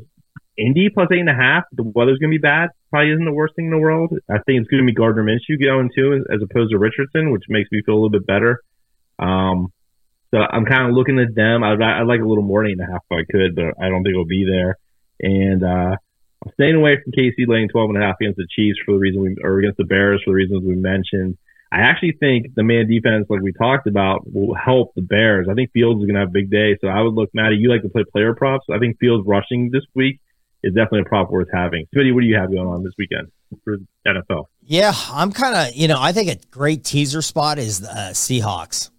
Indy 0.58 0.90
plus 0.94 1.08
eight 1.12 1.20
and 1.20 1.30
a 1.30 1.34
half. 1.34 1.64
The 1.72 1.84
weather's 1.84 2.20
gonna 2.20 2.32
be 2.32 2.38
bad. 2.38 2.70
Probably 2.94 3.12
isn't 3.12 3.26
the 3.26 3.34
worst 3.34 3.56
thing 3.56 3.66
in 3.66 3.72
the 3.72 3.80
world. 3.80 4.14
I 4.30 4.38
think 4.46 4.62
it's 4.62 4.70
gonna 4.70 4.86
be 4.86 4.94
Gardner 4.94 5.24
Minshew 5.24 5.58
going 5.58 5.90
too, 5.96 6.24
as 6.32 6.44
opposed 6.44 6.70
to 6.70 6.78
Richardson, 6.78 7.32
which 7.32 7.42
makes 7.50 7.72
me 7.72 7.82
feel 7.84 7.96
a 7.96 7.98
little 7.98 8.12
bit 8.12 8.28
better. 8.28 8.62
Um, 9.18 9.74
so 10.30 10.38
I'm 10.38 10.66
kind 10.66 10.88
of 10.88 10.94
looking 10.94 11.18
at 11.18 11.34
them. 11.34 11.64
I'd, 11.64 11.82
I'd 11.82 12.06
like 12.06 12.22
a 12.22 12.28
little 12.28 12.44
more 12.44 12.62
than 12.62 12.80
a 12.80 12.86
half 12.86 13.02
if 13.10 13.18
I 13.18 13.26
could, 13.32 13.56
but 13.56 13.82
I 13.82 13.90
don't 13.90 14.04
think 14.04 14.14
it'll 14.14 14.30
be 14.30 14.46
there. 14.46 14.78
And 15.20 15.64
uh, 15.64 15.98
I'm 16.46 16.52
staying 16.54 16.76
away 16.76 17.02
from 17.02 17.14
KC 17.14 17.48
laying 17.48 17.68
12 17.70 17.90
and 17.90 18.04
a 18.04 18.06
half 18.06 18.18
against 18.22 18.38
the 18.38 18.46
Chiefs 18.56 18.78
for 18.86 18.92
the 18.94 19.00
reason 19.00 19.24
we, 19.24 19.38
or 19.42 19.58
against 19.58 19.78
the 19.78 19.86
Bears 19.90 20.22
for 20.24 20.30
the 20.30 20.36
reasons 20.36 20.64
we 20.64 20.76
mentioned. 20.76 21.40
I 21.72 21.78
actually 21.82 22.14
think 22.20 22.54
the 22.54 22.62
man 22.62 22.88
defense, 22.88 23.26
like 23.28 23.42
we 23.42 23.54
talked 23.54 23.88
about, 23.88 24.32
will 24.32 24.54
help 24.54 24.94
the 24.94 25.02
Bears. 25.02 25.48
I 25.50 25.56
think 25.56 25.72
Fields 25.72 26.00
is 26.00 26.06
going 26.06 26.14
to 26.14 26.20
have 26.22 26.30
a 26.30 26.32
big 26.32 26.52
day. 26.52 26.78
So 26.80 26.90
I 26.90 27.02
would 27.02 27.16
look, 27.16 27.32
Matty, 27.34 27.56
you 27.56 27.72
like 27.72 27.82
to 27.82 27.90
play 27.90 28.04
player 28.12 28.36
props. 28.36 28.68
I 28.72 28.78
think 28.78 29.00
Fields 29.00 29.26
rushing 29.26 29.72
this 29.72 29.82
week 29.96 30.20
is 30.64 30.74
definitely 30.74 31.02
a 31.02 31.06
prop 31.06 31.30
worth 31.30 31.50
having. 31.54 31.86
Smitty, 31.96 32.14
what 32.14 32.22
do 32.22 32.28
you 32.28 32.36
have 32.38 32.52
going 32.52 32.68
on 32.68 32.84
this 32.84 32.94
weekend 32.98 33.32
for 33.64 33.78
NFL? 34.08 34.46
Yeah, 34.64 34.94
I'm 35.12 35.32
kind 35.32 35.56
of, 35.56 35.76
you 35.76 35.88
know, 35.88 35.98
I 36.00 36.12
think 36.14 36.30
a 36.32 36.38
great 36.50 36.84
teaser 36.84 37.22
spot 37.22 37.60
is 37.60 37.82
the 37.82 37.90
uh, 37.92 38.12
Seahawks. 38.12 38.90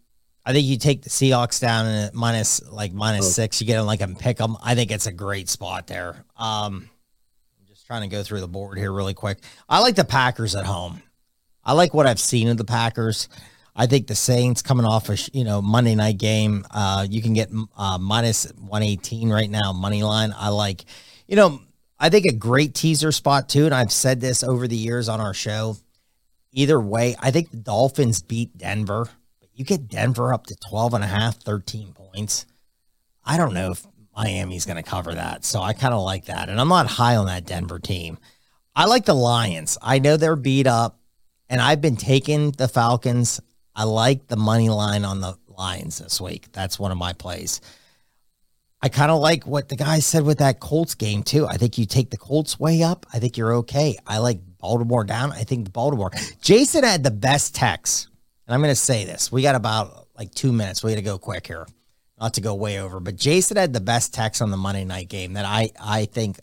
I 0.46 0.52
think 0.52 0.66
you 0.66 0.76
take 0.76 1.02
the 1.02 1.08
Seahawks 1.10 1.58
down 1.60 1.86
and 1.86 2.14
minus 2.14 2.62
like 2.70 2.92
minus 2.92 3.26
Oh. 3.26 3.30
six, 3.30 3.60
you 3.60 3.66
get 3.66 3.76
them 3.78 3.86
like 3.86 4.02
and 4.02 4.18
pick 4.18 4.36
them. 4.36 4.56
I 4.62 4.74
think 4.74 4.90
it's 4.90 5.06
a 5.06 5.12
great 5.12 5.48
spot 5.48 5.86
there. 5.86 6.24
Um, 6.36 6.90
I'm 7.58 7.66
just 7.66 7.86
trying 7.86 8.02
to 8.02 8.08
go 8.14 8.22
through 8.22 8.40
the 8.40 8.48
board 8.48 8.76
here 8.76 8.92
really 8.92 9.14
quick. 9.14 9.38
I 9.70 9.80
like 9.80 9.94
the 9.96 10.04
Packers 10.04 10.54
at 10.54 10.66
home. 10.66 11.02
I 11.64 11.72
like 11.72 11.94
what 11.94 12.06
I've 12.06 12.20
seen 12.20 12.48
of 12.48 12.58
the 12.58 12.64
Packers. 12.64 13.30
I 13.74 13.86
think 13.86 14.06
the 14.06 14.14
Saints 14.14 14.60
coming 14.60 14.84
off 14.84 15.08
a 15.08 15.16
you 15.32 15.44
know 15.44 15.62
Monday 15.62 15.94
night 15.94 16.18
game. 16.18 16.66
Uh, 16.70 17.06
you 17.08 17.22
can 17.22 17.32
get 17.32 17.48
uh, 17.76 17.96
minus 17.98 18.44
one 18.52 18.82
eighteen 18.82 19.30
right 19.30 19.48
now 19.50 19.72
money 19.72 20.02
line. 20.02 20.34
I 20.36 20.50
like, 20.50 20.84
you 21.26 21.36
know, 21.36 21.60
I 21.98 22.10
think 22.10 22.26
a 22.26 22.34
great 22.34 22.74
teaser 22.74 23.12
spot 23.12 23.48
too. 23.48 23.66
And 23.66 23.74
I've 23.74 23.92
said 23.92 24.20
this 24.20 24.42
over 24.42 24.66
the 24.68 24.76
years 24.76 25.08
on 25.08 25.20
our 25.20 25.34
show. 25.34 25.76
Either 26.52 26.80
way, 26.80 27.16
I 27.20 27.30
think 27.30 27.50
the 27.50 27.56
Dolphins 27.56 28.22
beat 28.22 28.56
Denver. 28.56 29.08
But 29.40 29.48
you 29.54 29.64
get 29.64 29.88
Denver 29.88 30.32
up 30.32 30.46
to 30.46 30.56
12 30.68 30.94
and 30.94 31.04
a 31.04 31.08
half, 31.08 31.36
13 31.36 31.92
points. 31.92 32.46
I 33.24 33.36
don't 33.36 33.54
know 33.54 33.70
if 33.70 33.86
Miami's 34.16 34.66
going 34.66 34.76
to 34.76 34.88
cover 34.88 35.14
that. 35.14 35.44
So 35.44 35.60
I 35.60 35.72
kind 35.72 35.94
of 35.94 36.02
like 36.02 36.26
that. 36.26 36.48
And 36.48 36.60
I'm 36.60 36.68
not 36.68 36.86
high 36.86 37.16
on 37.16 37.26
that 37.26 37.46
Denver 37.46 37.78
team. 37.78 38.18
I 38.76 38.86
like 38.86 39.04
the 39.04 39.14
Lions. 39.14 39.78
I 39.80 39.98
know 39.98 40.16
they're 40.16 40.36
beat 40.36 40.66
up, 40.66 40.98
and 41.48 41.60
I've 41.60 41.80
been 41.80 41.96
taking 41.96 42.50
the 42.52 42.68
Falcons. 42.68 43.40
I 43.74 43.84
like 43.84 44.26
the 44.26 44.36
money 44.36 44.68
line 44.68 45.04
on 45.04 45.20
the 45.20 45.36
Lions 45.46 45.98
this 45.98 46.20
week. 46.20 46.50
That's 46.52 46.78
one 46.78 46.90
of 46.90 46.98
my 46.98 47.12
plays. 47.12 47.60
I 48.84 48.90
kind 48.90 49.10
of 49.10 49.18
like 49.18 49.46
what 49.46 49.70
the 49.70 49.76
guy 49.76 50.00
said 50.00 50.24
with 50.24 50.40
that 50.40 50.60
Colts 50.60 50.94
game 50.94 51.22
too. 51.22 51.46
I 51.46 51.56
think 51.56 51.78
you 51.78 51.86
take 51.86 52.10
the 52.10 52.18
Colts 52.18 52.60
way 52.60 52.82
up. 52.82 53.06
I 53.14 53.18
think 53.18 53.38
you're 53.38 53.54
okay. 53.54 53.96
I 54.06 54.18
like 54.18 54.40
Baltimore 54.58 55.04
down. 55.04 55.32
I 55.32 55.44
think 55.44 55.72
Baltimore. 55.72 56.10
Jason 56.42 56.84
had 56.84 57.02
the 57.02 57.10
best 57.10 57.54
text, 57.54 58.08
and 58.46 58.54
I'm 58.54 58.60
going 58.60 58.70
to 58.70 58.76
say 58.76 59.06
this. 59.06 59.32
We 59.32 59.40
got 59.40 59.54
about 59.54 60.08
like 60.18 60.34
two 60.34 60.52
minutes. 60.52 60.84
We 60.84 60.90
got 60.90 60.96
to 60.96 61.02
go 61.02 61.16
quick 61.16 61.46
here, 61.46 61.66
not 62.20 62.34
to 62.34 62.42
go 62.42 62.54
way 62.54 62.78
over. 62.78 63.00
But 63.00 63.16
Jason 63.16 63.56
had 63.56 63.72
the 63.72 63.80
best 63.80 64.12
text 64.12 64.42
on 64.42 64.50
the 64.50 64.58
Monday 64.58 64.84
night 64.84 65.08
game 65.08 65.32
that 65.32 65.46
I 65.46 65.70
I 65.82 66.04
think 66.04 66.38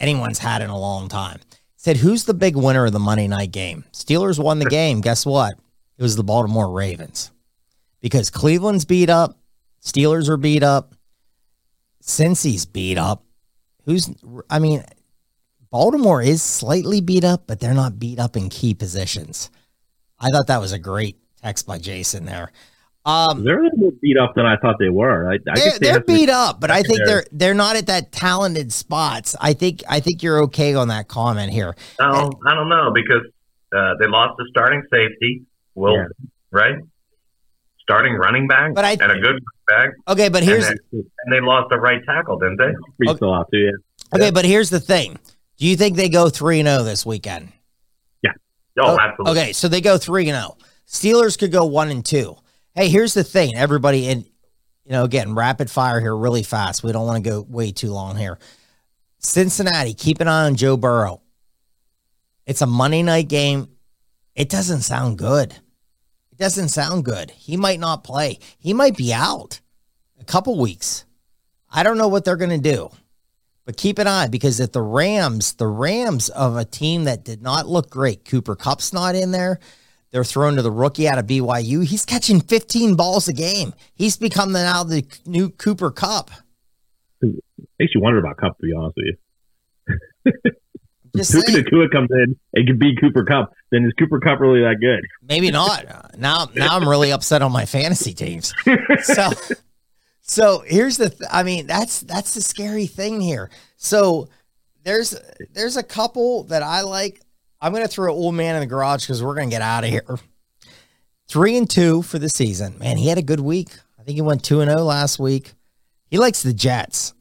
anyone's 0.00 0.38
had 0.38 0.62
in 0.62 0.70
a 0.70 0.78
long 0.78 1.10
time. 1.10 1.40
Said, 1.76 1.98
"Who's 1.98 2.24
the 2.24 2.32
big 2.32 2.56
winner 2.56 2.86
of 2.86 2.92
the 2.94 2.98
Monday 2.98 3.28
night 3.28 3.52
game? 3.52 3.84
Steelers 3.92 4.42
won 4.42 4.60
the 4.60 4.64
game. 4.64 5.02
Guess 5.02 5.26
what? 5.26 5.58
It 5.98 6.02
was 6.02 6.16
the 6.16 6.24
Baltimore 6.24 6.70
Ravens 6.70 7.30
because 8.00 8.30
Cleveland's 8.30 8.86
beat 8.86 9.10
up, 9.10 9.36
Steelers 9.82 10.30
are 10.30 10.38
beat 10.38 10.62
up, 10.62 10.94
Cincy's 12.02 12.66
beat 12.66 12.98
up. 12.98 13.24
Who's? 13.86 14.10
I 14.50 14.58
mean, 14.58 14.84
Baltimore 15.70 16.20
is 16.22 16.42
slightly 16.42 17.00
beat 17.00 17.24
up, 17.24 17.44
but 17.46 17.60
they're 17.60 17.74
not 17.74 17.98
beat 17.98 18.18
up 18.18 18.36
in 18.36 18.48
key 18.48 18.74
positions. 18.74 19.50
I 20.20 20.28
thought 20.28 20.46
that 20.48 20.60
was 20.60 20.72
a 20.72 20.78
great 20.78 21.16
text 21.42 21.66
by 21.66 21.78
Jason 21.78 22.24
there. 22.26 22.52
Um, 23.04 23.42
They're 23.42 23.58
a 23.58 23.64
little 23.64 23.78
more 23.78 23.92
beat 24.00 24.16
up 24.16 24.34
than 24.36 24.46
I 24.46 24.56
thought 24.58 24.76
they 24.78 24.88
were. 24.88 25.28
I, 25.28 25.34
I 25.34 25.38
they're, 25.44 25.54
guess 25.56 25.72
they 25.78 25.86
they're 25.86 25.92
have 25.94 26.06
to- 26.06 26.12
beat 26.12 26.28
up, 26.28 26.60
but 26.60 26.70
I 26.70 26.82
think 26.82 26.98
secondary. 26.98 27.22
they're 27.22 27.24
they're 27.32 27.54
not 27.54 27.74
at 27.74 27.86
that 27.88 28.12
talented 28.12 28.72
spots. 28.72 29.34
I 29.40 29.54
think 29.54 29.82
I 29.88 29.98
think 29.98 30.22
you're 30.22 30.42
okay 30.44 30.74
on 30.74 30.86
that 30.88 31.08
comment 31.08 31.52
here. 31.52 31.74
No, 31.98 32.30
I 32.46 32.54
don't 32.54 32.68
know 32.68 32.92
because 32.94 33.22
uh, 33.76 33.94
they 33.98 34.06
lost 34.06 34.34
the 34.38 34.46
starting 34.50 34.82
safety, 34.92 35.42
Will, 35.74 35.96
Yeah. 35.96 36.04
right? 36.52 36.76
Starting 37.82 38.14
running 38.14 38.46
back 38.46 38.74
But 38.74 38.84
I- 38.84 38.92
and 38.92 39.12
a 39.12 39.18
good 39.20 39.42
back, 39.68 39.90
Okay, 40.08 40.28
but 40.28 40.42
and, 40.42 40.50
here's 40.50 40.68
and 40.68 41.04
they 41.32 41.40
lost 41.40 41.68
the 41.70 41.78
right 41.78 42.00
tackle, 42.06 42.38
didn't 42.38 42.58
they? 42.58 42.72
Pretty 42.96 43.16
still 43.16 43.34
out 43.34 43.48
too. 43.52 43.58
Yeah. 43.58 43.70
okay, 44.14 44.30
but 44.30 44.44
here's 44.44 44.70
the 44.70 44.80
thing. 44.80 45.18
Do 45.58 45.66
you 45.66 45.76
think 45.76 45.96
they 45.96 46.08
go 46.08 46.28
three 46.28 46.60
and 46.60 46.68
zero 46.68 46.82
this 46.84 47.04
weekend? 47.04 47.52
Oh, 48.78 48.96
Oh, 48.96 48.98
absolutely. 48.98 49.38
Okay, 49.42 49.52
so 49.52 49.68
they 49.68 49.82
go 49.82 49.98
three 49.98 50.30
and 50.30 50.38
zero. 50.38 50.56
Steelers 50.88 51.38
could 51.38 51.52
go 51.52 51.66
one 51.66 51.90
and 51.90 52.02
two. 52.02 52.36
Hey, 52.74 52.88
here's 52.88 53.12
the 53.12 53.22
thing, 53.22 53.54
everybody, 53.54 54.08
and 54.08 54.24
you 54.86 54.92
know, 54.92 55.04
again, 55.04 55.34
rapid 55.34 55.70
fire 55.70 56.00
here, 56.00 56.16
really 56.16 56.42
fast. 56.42 56.82
We 56.82 56.90
don't 56.90 57.06
want 57.06 57.22
to 57.22 57.30
go 57.30 57.42
way 57.42 57.72
too 57.72 57.90
long 57.92 58.16
here. 58.16 58.38
Cincinnati, 59.18 59.92
keep 59.92 60.20
an 60.22 60.28
eye 60.28 60.46
on 60.46 60.56
Joe 60.56 60.78
Burrow. 60.78 61.20
It's 62.46 62.62
a 62.62 62.66
Monday 62.66 63.02
night 63.02 63.28
game. 63.28 63.68
It 64.34 64.48
doesn't 64.48 64.80
sound 64.80 65.18
good. 65.18 65.54
Doesn't 66.42 66.70
sound 66.70 67.04
good. 67.04 67.30
He 67.30 67.56
might 67.56 67.78
not 67.78 68.02
play. 68.02 68.40
He 68.58 68.72
might 68.72 68.96
be 68.96 69.12
out 69.12 69.60
a 70.20 70.24
couple 70.24 70.58
weeks. 70.58 71.04
I 71.70 71.84
don't 71.84 71.96
know 71.96 72.08
what 72.08 72.24
they're 72.24 72.34
going 72.34 72.50
to 72.50 72.58
do. 72.58 72.90
But 73.64 73.76
keep 73.76 74.00
an 74.00 74.08
eye 74.08 74.26
because 74.26 74.58
if 74.58 74.72
the 74.72 74.82
Rams, 74.82 75.52
the 75.52 75.68
Rams 75.68 76.30
of 76.30 76.56
a 76.56 76.64
team 76.64 77.04
that 77.04 77.24
did 77.24 77.42
not 77.42 77.68
look 77.68 77.90
great, 77.90 78.24
Cooper 78.24 78.56
Kupp's 78.56 78.92
not 78.92 79.14
in 79.14 79.30
there. 79.30 79.60
They're 80.10 80.24
thrown 80.24 80.56
to 80.56 80.62
the 80.62 80.70
rookie 80.72 81.06
out 81.06 81.16
of 81.16 81.28
BYU. 81.28 81.86
He's 81.86 82.04
catching 82.04 82.40
15 82.40 82.96
balls 82.96 83.28
a 83.28 83.32
game. 83.32 83.72
He's 83.94 84.16
become 84.16 84.52
the, 84.52 84.64
now 84.64 84.82
the 84.82 85.06
new 85.24 85.48
Cooper 85.48 85.92
Kupp. 85.92 86.32
Makes 87.22 87.94
you 87.94 88.00
wonder 88.00 88.18
about 88.18 88.38
Kupp, 88.38 88.58
to 88.58 88.66
be 88.66 88.72
honest 88.76 88.96
with 88.96 89.14
you. 90.34 90.52
Just 91.16 91.32
Puka 91.32 91.50
Nacua 91.62 91.90
comes 91.90 92.08
in 92.10 92.36
and 92.54 92.66
can 92.66 92.78
beat 92.78 92.98
Cooper 93.00 93.24
Kupp, 93.24 93.52
then 93.70 93.84
is 93.84 93.92
Cooper 93.98 94.18
Kupp 94.18 94.40
really 94.40 94.60
that 94.60 94.76
good? 94.80 95.04
maybe 95.22 95.50
not. 95.50 95.84
Now, 96.18 96.48
now 96.54 96.76
I'm 96.76 96.88
really 96.88 97.12
upset 97.12 97.42
on 97.42 97.52
my 97.52 97.66
fantasy 97.66 98.14
teams. 98.14 98.54
So, 99.02 99.30
so 100.22 100.64
here's 100.66 100.96
the. 100.96 101.10
Th- 101.10 101.28
I 101.30 101.42
mean, 101.42 101.66
that's 101.66 102.00
that's 102.00 102.34
the 102.34 102.40
scary 102.40 102.86
thing 102.86 103.20
here. 103.20 103.50
So 103.76 104.28
there's 104.84 105.14
there's 105.52 105.76
a 105.76 105.82
couple 105.82 106.44
that 106.44 106.62
I 106.62 106.80
like. 106.82 107.20
I'm 107.60 107.72
gonna 107.72 107.88
throw 107.88 108.12
an 108.12 108.18
old 108.18 108.34
man 108.34 108.54
in 108.54 108.60
the 108.60 108.66
garage 108.66 109.02
because 109.04 109.22
we're 109.22 109.34
gonna 109.34 109.50
get 109.50 109.62
out 109.62 109.84
of 109.84 109.90
here. 109.90 110.18
Three 111.28 111.56
and 111.56 111.68
two 111.68 112.02
for 112.02 112.18
the 112.18 112.28
season. 112.28 112.78
Man, 112.78 112.96
he 112.96 113.08
had 113.08 113.18
a 113.18 113.22
good 113.22 113.40
week. 113.40 113.70
I 113.98 114.02
think 114.02 114.16
he 114.16 114.22
went 114.22 114.44
two 114.44 114.60
and 114.60 114.70
zero 114.70 114.82
last 114.82 115.18
week. 115.18 115.52
He 116.10 116.18
likes 116.18 116.42
the 116.42 116.52
Jets. 116.52 117.14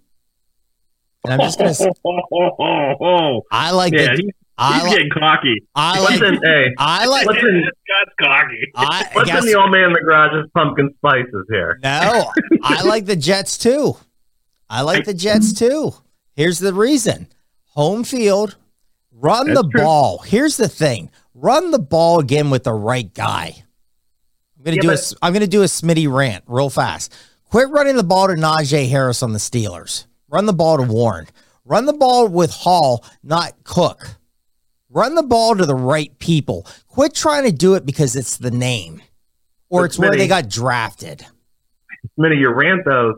And 1.24 1.34
I'm 1.34 1.40
just 1.42 1.58
gonna. 1.60 1.70
s- 1.72 1.86
oh. 2.06 3.42
I 3.52 3.72
like 3.72 3.94
Yeah, 3.94 4.16
the. 4.16 4.22
he's, 4.24 4.32
I 4.58 4.82
like. 4.84 4.92
getting 4.92 5.10
cocky. 5.12 5.56
I 5.76 6.00
like. 6.00 6.20
Listen, 6.20 6.40
hey, 6.44 6.66
I 6.78 7.06
like. 7.08 7.26
listen, 7.28 7.64
Scott's 7.64 8.16
cocky. 8.20 8.60
I 8.76 9.10
listen, 9.16 9.36
guess. 9.36 9.46
the 9.46 9.56
old 9.56 9.72
man 9.72 9.86
in 9.86 9.94
the 9.94 10.02
garage 10.02 10.34
is 10.34 10.50
pumpkin 10.54 10.90
spices 10.98 11.46
here. 11.50 11.80
No, 11.84 12.32
I 12.64 12.84
like 12.84 13.06
the 13.06 13.16
Jets 13.16 13.58
too. 13.58 13.96
I 14.70 14.82
like 14.82 15.06
the 15.06 15.14
Jets 15.14 15.54
too. 15.54 15.94
Here's 16.36 16.60
the 16.60 16.74
reason: 16.74 17.28
home 17.70 18.04
field, 18.04 18.56
run 19.12 19.48
That's 19.48 19.62
the 19.62 19.70
true. 19.70 19.82
ball. 19.82 20.20
Here's 20.20 20.58
the 20.58 20.70
thing: 20.70 21.12
run 21.34 21.72
the 21.72 21.80
ball 21.80 22.20
again 22.20 22.50
with 22.50 22.64
the 22.64 22.74
right 22.74 23.12
guy. 23.14 23.64
I'm 24.58 24.64
gonna 24.64 24.76
Yeah, 24.78 24.82
do 24.82 24.88
a. 24.90 24.92
but- 24.92 24.98
s- 25.00 25.16
I'm 25.22 25.34
gonna 25.34 25.48
do 25.48 25.62
a 25.64 25.66
Smitty 25.66 26.12
rant 26.12 26.44
real 26.48 26.70
fast. 26.70 27.14
Quit 27.50 27.70
running 27.70 27.96
the 27.96 28.04
ball 28.04 28.28
to 28.28 28.34
Najee 28.34 28.90
Harris 28.90 29.22
on 29.24 29.34
the 29.34 29.40
Steelers. 29.40 30.06
Run 30.32 30.46
the 30.46 30.54
ball 30.54 30.78
to 30.78 30.84
Warren. 30.84 31.28
Run 31.66 31.86
the 31.86 31.94
ball 31.94 32.28
with 32.28 32.52
Hall, 32.52 33.06
not 33.22 33.64
Cook. 33.66 34.16
Run 34.90 35.16
the 35.16 35.24
ball 35.24 35.56
to 35.56 35.66
the 35.66 35.76
right 35.76 36.18
people. 36.20 36.66
Quit 36.88 37.14
trying 37.14 37.44
to 37.44 37.52
do 37.52 37.76
it 37.76 37.86
because 37.86 38.16
it's 38.16 38.38
the 38.38 38.50
name, 38.50 39.02
or 39.70 39.82
But 39.82 39.86
it's 39.86 40.00
where 40.00 40.12
they 40.12 40.28
got 40.28 40.50
drafted. 40.50 41.26
Minnie, 42.18 42.38
your 42.38 42.56
rant 42.56 42.82
though, 42.86 43.16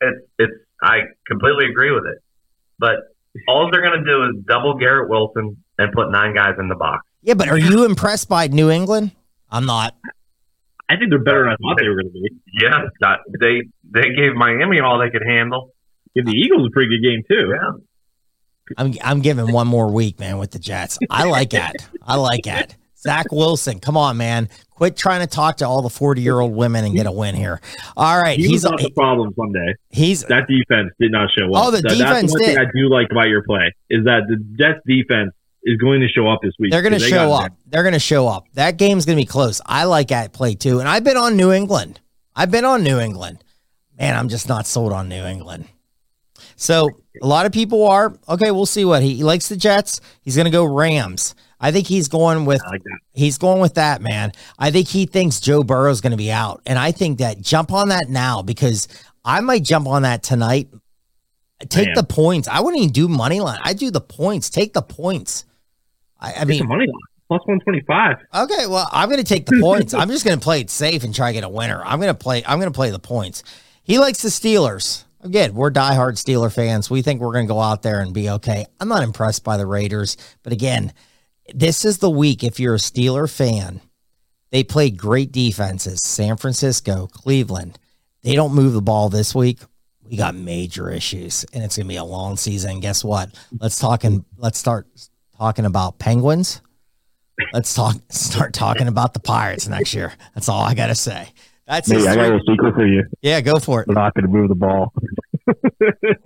it's 0.00 0.20
it's 0.38 0.52
I 0.82 1.00
completely 1.26 1.66
agree 1.66 1.90
with 1.90 2.04
it. 2.06 2.22
But 2.78 2.96
all 3.48 3.70
they're 3.70 3.82
gonna 3.82 4.04
do 4.04 4.24
is 4.24 4.44
double 4.46 4.74
Garrett 4.74 5.08
Wilson 5.08 5.56
and 5.78 5.92
put 5.92 6.10
nine 6.10 6.34
guys 6.34 6.54
in 6.58 6.68
the 6.68 6.76
box. 6.76 7.06
Yeah, 7.22 7.34
but 7.34 7.48
are 7.48 7.58
you 7.58 7.84
impressed 7.84 8.28
by 8.28 8.46
New 8.48 8.70
England? 8.70 9.12
I'm 9.50 9.66
not. 9.66 9.94
I 10.88 10.96
think 10.96 11.10
they're 11.10 11.18
better 11.18 11.44
than 11.44 11.52
I 11.52 11.56
thought 11.56 11.78
they 11.78 11.88
were 11.88 11.94
going 11.94 12.06
to 12.06 12.12
be. 12.12 12.30
Yeah, 12.60 12.86
they 13.40 13.62
they 13.90 14.14
gave 14.14 14.34
Miami 14.34 14.80
all 14.80 14.98
they 14.98 15.10
could 15.10 15.22
handle. 15.26 15.72
Give 16.14 16.26
the 16.26 16.32
Eagles 16.32 16.66
a 16.66 16.70
pretty 16.70 16.90
good 16.96 17.02
game 17.06 17.22
too. 17.28 17.52
Yeah. 17.54 17.78
I'm 18.78 18.94
I'm 19.02 19.20
giving 19.20 19.52
one 19.52 19.66
more 19.66 19.90
week, 19.90 20.18
man, 20.20 20.38
with 20.38 20.50
the 20.52 20.58
Jets. 20.58 20.98
I 21.10 21.24
like 21.24 21.50
that. 21.50 21.74
I 22.02 22.16
like 22.16 22.44
that. 22.44 22.76
Zach 22.96 23.26
Wilson, 23.32 23.80
come 23.80 23.96
on, 23.96 24.16
man. 24.16 24.48
Quit 24.70 24.96
trying 24.96 25.20
to 25.20 25.26
talk 25.26 25.56
to 25.56 25.66
all 25.66 25.82
the 25.82 25.90
40 25.90 26.22
year 26.22 26.38
old 26.38 26.54
women 26.54 26.84
and 26.84 26.94
get 26.94 27.06
a 27.06 27.10
win 27.12 27.34
here. 27.34 27.60
All 27.96 28.20
right, 28.22 28.38
He 28.38 28.44
he's 28.46 28.62
was 28.62 28.70
not 28.70 28.78
the 28.80 28.90
problem 28.90 29.34
Sunday. 29.36 29.74
he's 29.90 30.22
That 30.24 30.46
defense 30.48 30.92
did 31.00 31.10
not 31.10 31.28
show 31.36 31.52
up. 31.52 31.64
Oh, 31.66 31.70
the 31.72 31.78
That- 31.82 31.88
defense 31.96 31.98
That's 31.98 32.32
one 32.32 32.40
did. 32.42 32.46
thing 32.54 32.58
I 32.58 32.64
do 32.72 32.88
like 32.88 33.08
about 33.10 33.28
your 33.28 33.42
play 33.42 33.72
is 33.90 34.04
that 34.04 34.22
the 34.28 34.36
Jets 34.56 34.78
defense 34.86 35.32
is 35.64 35.78
going 35.78 36.00
to 36.00 36.08
show 36.08 36.28
up 36.28 36.38
this 36.42 36.52
week. 36.60 36.70
they're 36.70 36.82
going 36.82 36.92
to 36.94 37.00
they 37.00 37.08
show 37.10 37.28
got 37.28 37.46
up. 37.46 37.52
They're 37.66 37.82
going 37.82 37.92
to 37.94 37.98
show 37.98 38.28
up. 38.28 38.44
That 38.54 38.76
game's 38.76 39.04
going 39.04 39.18
to 39.18 39.22
be 39.22 39.26
close. 39.26 39.60
I 39.66 39.84
like 39.84 40.08
that 40.08 40.32
play 40.32 40.54
too, 40.54 40.78
and 40.78 40.88
I've 40.88 41.02
been 41.04 41.16
on 41.16 41.36
New 41.36 41.50
England. 41.50 42.00
I've 42.36 42.50
been 42.52 42.64
on 42.64 42.84
New 42.84 42.98
England. 43.00 43.42
Man, 43.98 44.16
I'm 44.16 44.28
just 44.28 44.48
not 44.48 44.66
sold 44.68 44.92
on 44.92 45.08
New 45.08 45.24
England. 45.24 45.66
So 46.56 46.88
a 47.22 47.26
lot 47.26 47.46
of 47.46 47.52
people 47.52 47.86
are 47.86 48.14
okay. 48.28 48.50
We'll 48.50 48.66
see 48.66 48.84
what 48.84 49.02
he, 49.02 49.14
he 49.14 49.24
likes. 49.24 49.48
The 49.48 49.56
Jets. 49.56 50.00
He's 50.22 50.36
going 50.36 50.46
to 50.46 50.50
go 50.50 50.64
Rams. 50.64 51.34
I 51.60 51.70
think 51.70 51.86
he's 51.86 52.08
going 52.08 52.44
with 52.44 52.60
like. 52.66 52.82
He's 53.12 53.38
going 53.38 53.60
with 53.60 53.74
that, 53.74 54.02
man. 54.02 54.32
I 54.58 54.70
think 54.70 54.88
he 54.88 55.06
thinks 55.06 55.40
Joe 55.40 55.62
Burrow's 55.62 56.00
going 56.00 56.12
to 56.12 56.16
be 56.16 56.32
out. 56.32 56.62
And 56.66 56.78
I 56.78 56.92
think 56.92 57.18
that 57.18 57.40
jump 57.40 57.72
on 57.72 57.88
that 57.90 58.08
now 58.08 58.42
because 58.42 58.88
I 59.24 59.40
might 59.40 59.62
jump 59.62 59.86
on 59.86 60.02
that 60.02 60.22
tonight. 60.22 60.68
Take 61.68 61.86
Man. 61.86 61.94
the 61.94 62.02
points. 62.02 62.48
I 62.48 62.60
wouldn't 62.60 62.82
even 62.82 62.92
do 62.92 63.06
money 63.06 63.38
line. 63.38 63.60
I 63.62 63.72
do 63.72 63.90
the 63.92 64.00
points. 64.00 64.50
Take 64.50 64.72
the 64.72 64.82
points. 64.82 65.44
I, 66.18 66.34
I 66.40 66.44
mean, 66.44 66.66
money 66.66 66.86
line 66.86 67.12
plus 67.28 67.46
one 67.46 67.60
twenty 67.60 67.80
five. 67.82 68.16
okay, 68.34 68.66
well, 68.66 68.88
I'm 68.92 69.08
going 69.08 69.22
to 69.22 69.24
take 69.24 69.46
the 69.46 69.60
points. 69.60 69.94
I'm 69.94 70.08
just 70.08 70.24
going 70.24 70.38
to 70.38 70.42
play 70.42 70.60
it 70.60 70.70
safe 70.70 71.02
and 71.04 71.14
try 71.14 71.30
to 71.30 71.34
get 71.34 71.44
a 71.44 71.48
winner. 71.48 71.82
I'm 71.84 72.00
going 72.00 72.12
to 72.12 72.18
play. 72.18 72.42
I'm 72.46 72.58
going 72.58 72.70
to 72.70 72.76
play 72.76 72.90
the 72.90 72.98
points. 72.98 73.42
He 73.84 73.98
likes 73.98 74.22
the 74.22 74.28
Steelers. 74.28 75.04
Again, 75.22 75.54
we're 75.54 75.70
diehard 75.70 76.14
Steeler 76.14 76.52
fans. 76.52 76.90
We 76.90 77.02
think 77.02 77.20
we're 77.20 77.32
going 77.32 77.46
to 77.46 77.52
go 77.52 77.60
out 77.60 77.82
there 77.82 78.00
and 78.00 78.12
be 78.12 78.28
okay. 78.30 78.66
I'm 78.80 78.88
not 78.88 79.04
impressed 79.04 79.44
by 79.44 79.56
the 79.56 79.66
Raiders, 79.66 80.16
but 80.42 80.52
again, 80.52 80.92
this 81.54 81.84
is 81.84 81.98
the 81.98 82.10
week. 82.10 82.42
If 82.42 82.58
you're 82.58 82.74
a 82.74 82.78
Steeler 82.78 83.32
fan, 83.32 83.80
they 84.50 84.64
play 84.64 84.90
great 84.90 85.30
defenses. 85.30 86.02
San 86.02 86.36
Francisco, 86.36 87.06
Cleveland. 87.06 87.78
They 88.22 88.34
don't 88.34 88.54
move 88.54 88.72
the 88.72 88.82
ball 88.82 89.08
this 89.08 89.34
week. 89.34 89.60
We 90.04 90.16
got 90.16 90.34
major 90.34 90.90
issues, 90.90 91.44
and 91.52 91.62
it's 91.62 91.76
going 91.76 91.86
to 91.86 91.88
be 91.88 91.96
a 91.96 92.04
long 92.04 92.36
season. 92.36 92.80
Guess 92.80 93.04
what? 93.04 93.30
Let's 93.60 93.78
talk 93.78 94.04
and 94.04 94.24
let's 94.36 94.58
start 94.58 94.88
talking 95.38 95.64
about 95.64 95.98
Penguins. 95.98 96.60
Let's 97.52 97.72
talk. 97.74 97.96
Start 98.10 98.52
talking 98.52 98.88
about 98.88 99.14
the 99.14 99.20
Pirates 99.20 99.68
next 99.68 99.94
year. 99.94 100.12
That's 100.34 100.48
all 100.48 100.62
I 100.62 100.74
got 100.74 100.88
to 100.88 100.94
say. 100.94 101.28
That's 101.66 101.90
his 101.90 102.04
Maybe 102.04 102.20
I 102.20 102.28
got 102.30 102.36
a 102.36 102.40
secret 102.48 102.74
for 102.74 102.86
you. 102.86 103.04
yeah. 103.22 103.40
Go 103.40 103.58
for 103.58 103.82
it. 103.82 103.88
We're 103.88 103.94
not 103.94 104.14
going 104.14 104.26
to 104.26 104.30
move 104.32 104.48
the 104.48 104.54
ball. 104.54 104.92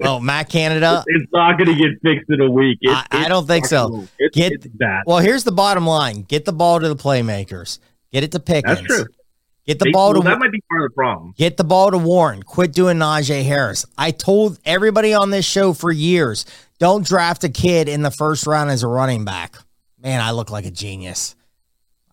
Oh, 0.02 0.20
Matt 0.20 0.50
Canada. 0.50 1.02
It's 1.06 1.32
not 1.32 1.56
going 1.58 1.68
to 1.68 1.74
get 1.74 1.98
fixed 2.02 2.28
in 2.28 2.40
a 2.40 2.50
week. 2.50 2.78
It's, 2.82 2.92
I- 3.10 3.24
I 3.24 3.28
don't 3.28 3.46
think 3.46 3.64
so. 3.66 4.06
It's, 4.18 4.36
Get- 4.36 4.52
it's 4.52 4.66
bad. 4.66 5.02
Well, 5.06 5.18
here's 5.18 5.44
the 5.44 5.52
bottom 5.52 5.86
line: 5.86 6.22
get 6.22 6.44
the 6.44 6.52
ball 6.52 6.78
to 6.80 6.88
the 6.88 6.96
playmakers. 6.96 7.78
Get 8.12 8.22
it 8.24 8.32
to 8.32 8.40
Pickens. 8.40 8.80
That's 8.80 8.86
true. 8.94 9.06
Get 9.66 9.78
the 9.78 9.86
They- 9.86 9.90
ball 9.92 10.12
well, 10.12 10.22
to 10.22 10.28
that 10.28 10.38
might 10.38 10.52
be 10.52 10.60
part 10.70 10.84
of 10.84 10.90
the 10.90 10.94
problem. 10.94 11.34
Get 11.36 11.56
the 11.56 11.64
ball 11.64 11.90
to 11.90 11.98
Warren. 11.98 12.42
Quit 12.42 12.72
doing 12.72 12.98
Najee 12.98 13.44
Harris. 13.44 13.86
I 13.96 14.10
told 14.10 14.58
everybody 14.66 15.14
on 15.14 15.30
this 15.30 15.46
show 15.46 15.72
for 15.72 15.90
years 15.90 16.44
don't 16.78 17.04
draft 17.04 17.42
a 17.42 17.48
kid 17.48 17.88
in 17.88 18.02
the 18.02 18.10
first 18.10 18.46
round 18.46 18.70
as 18.70 18.82
a 18.82 18.88
running 18.88 19.24
back. 19.24 19.56
Man, 20.00 20.20
I 20.20 20.32
look 20.32 20.50
like 20.50 20.66
a 20.66 20.70
genius. 20.70 21.34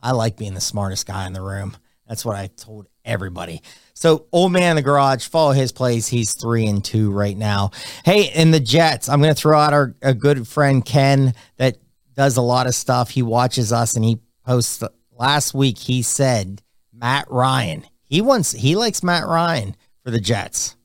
I 0.01 0.11
like 0.13 0.38
being 0.38 0.53
the 0.53 0.61
smartest 0.61 1.05
guy 1.05 1.28
in 1.28 1.34
the 1.34 1.41
room. 1.41 1.76
That's 2.08 2.26
what 2.26 2.36
I 2.36 2.47
told 2.47 2.88
everybody. 3.06 3.62
So, 3.93 4.28
old 4.32 4.51
man 4.51 4.72
in 4.72 4.76
the 4.76 4.82
garage, 4.82 5.28
follow 5.28 5.51
his 5.51 5.72
plays. 5.72 6.08
He's 6.08 6.34
three 6.34 6.68
and 6.68 6.84
two 6.84 7.12
right 7.12 7.38
now. 7.38 7.72
Hey, 8.04 8.32
in 8.34 8.51
the 8.51 8.60
Jets, 8.60 9.08
I'm 9.08 9.22
going 9.22 9.34
to 9.34 9.39
throw 9.39 9.58
out 9.58 9.74
our 9.74 9.95
a 10.01 10.14
good 10.14 10.47
friend 10.47 10.84
Ken 10.84 11.34
that 11.58 11.78
does 12.14 12.38
a 12.38 12.41
lot 12.41 12.68
of 12.68 12.76
stuff. 12.76 13.10
He 13.10 13.24
watches 13.24 13.72
us 13.72 13.95
and 13.95 14.04
he 14.04 14.20
posts. 14.45 14.84
Last 15.12 15.54
week, 15.54 15.78
he 15.78 16.01
said 16.01 16.62
Matt 16.91 17.30
Ryan. 17.30 17.86
He 18.04 18.20
wants. 18.22 18.51
He 18.51 18.76
likes 18.76 19.04
Matt 19.04 19.26
Ryan 19.26 19.76
for 20.04 20.12
the 20.12 20.20
Jets. 20.20 20.76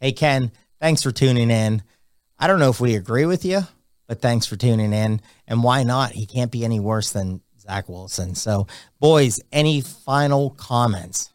Hey 0.00 0.12
Ken, 0.12 0.52
thanks 0.80 1.02
for 1.02 1.10
tuning 1.10 1.50
in. 1.50 1.82
I 2.38 2.46
don't 2.46 2.60
know 2.60 2.70
if 2.70 2.80
we 2.80 2.94
agree 2.94 3.26
with 3.26 3.44
you, 3.44 3.62
but 4.06 4.20
thanks 4.20 4.46
for 4.46 4.56
tuning 4.56 4.92
in. 4.92 5.20
And 5.46 5.62
why 5.62 5.82
not? 5.82 6.12
He 6.12 6.26
can't 6.26 6.52
be 6.52 6.64
any 6.64 6.78
worse 6.78 7.10
than 7.10 7.40
Zach 7.68 7.88
Wilson. 7.88 8.34
So, 8.34 8.66
boys, 8.98 9.40
any 9.52 9.80
final 9.80 10.50
comments? 10.50 11.32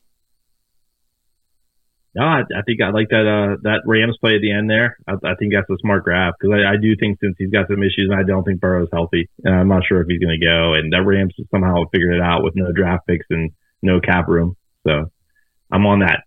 No, 2.15 2.23
I, 2.23 2.41
I 2.41 2.61
think 2.65 2.79
I 2.81 2.89
like 2.91 3.09
that 3.09 3.25
uh, 3.25 3.57
that 3.63 3.81
Rams 3.85 4.17
play 4.21 4.35
at 4.35 4.41
the 4.41 4.51
end 4.51 4.69
there. 4.69 4.97
I, 5.07 5.13
I 5.13 5.35
think 5.39 5.53
that's 5.53 5.69
a 5.69 5.77
smart 5.81 6.03
grab 6.03 6.35
because 6.39 6.53
I, 6.53 6.73
I 6.73 6.77
do 6.77 6.95
think 6.95 7.17
since 7.19 7.35
he's 7.39 7.49
got 7.49 7.67
some 7.67 7.81
issues, 7.81 8.09
and 8.09 8.19
I 8.19 8.23
don't 8.23 8.43
think 8.43 8.61
Burrow's 8.61 8.89
healthy, 8.93 9.29
and 9.43 9.55
I'm 9.55 9.67
not 9.67 9.83
sure 9.87 10.01
if 10.01 10.07
he's 10.07 10.19
going 10.19 10.39
to 10.39 10.45
go. 10.45 10.73
And 10.73 10.93
that 10.93 11.01
Rams 11.05 11.33
somehow 11.49 11.85
figured 11.91 12.13
it 12.13 12.21
out 12.21 12.43
with 12.43 12.53
no 12.55 12.71
draft 12.71 13.07
picks 13.07 13.25
and 13.31 13.51
no 13.81 13.99
cap 13.99 14.27
room. 14.27 14.55
So 14.85 15.11
I'm 15.71 15.85
on 15.87 15.99
that. 15.99 16.21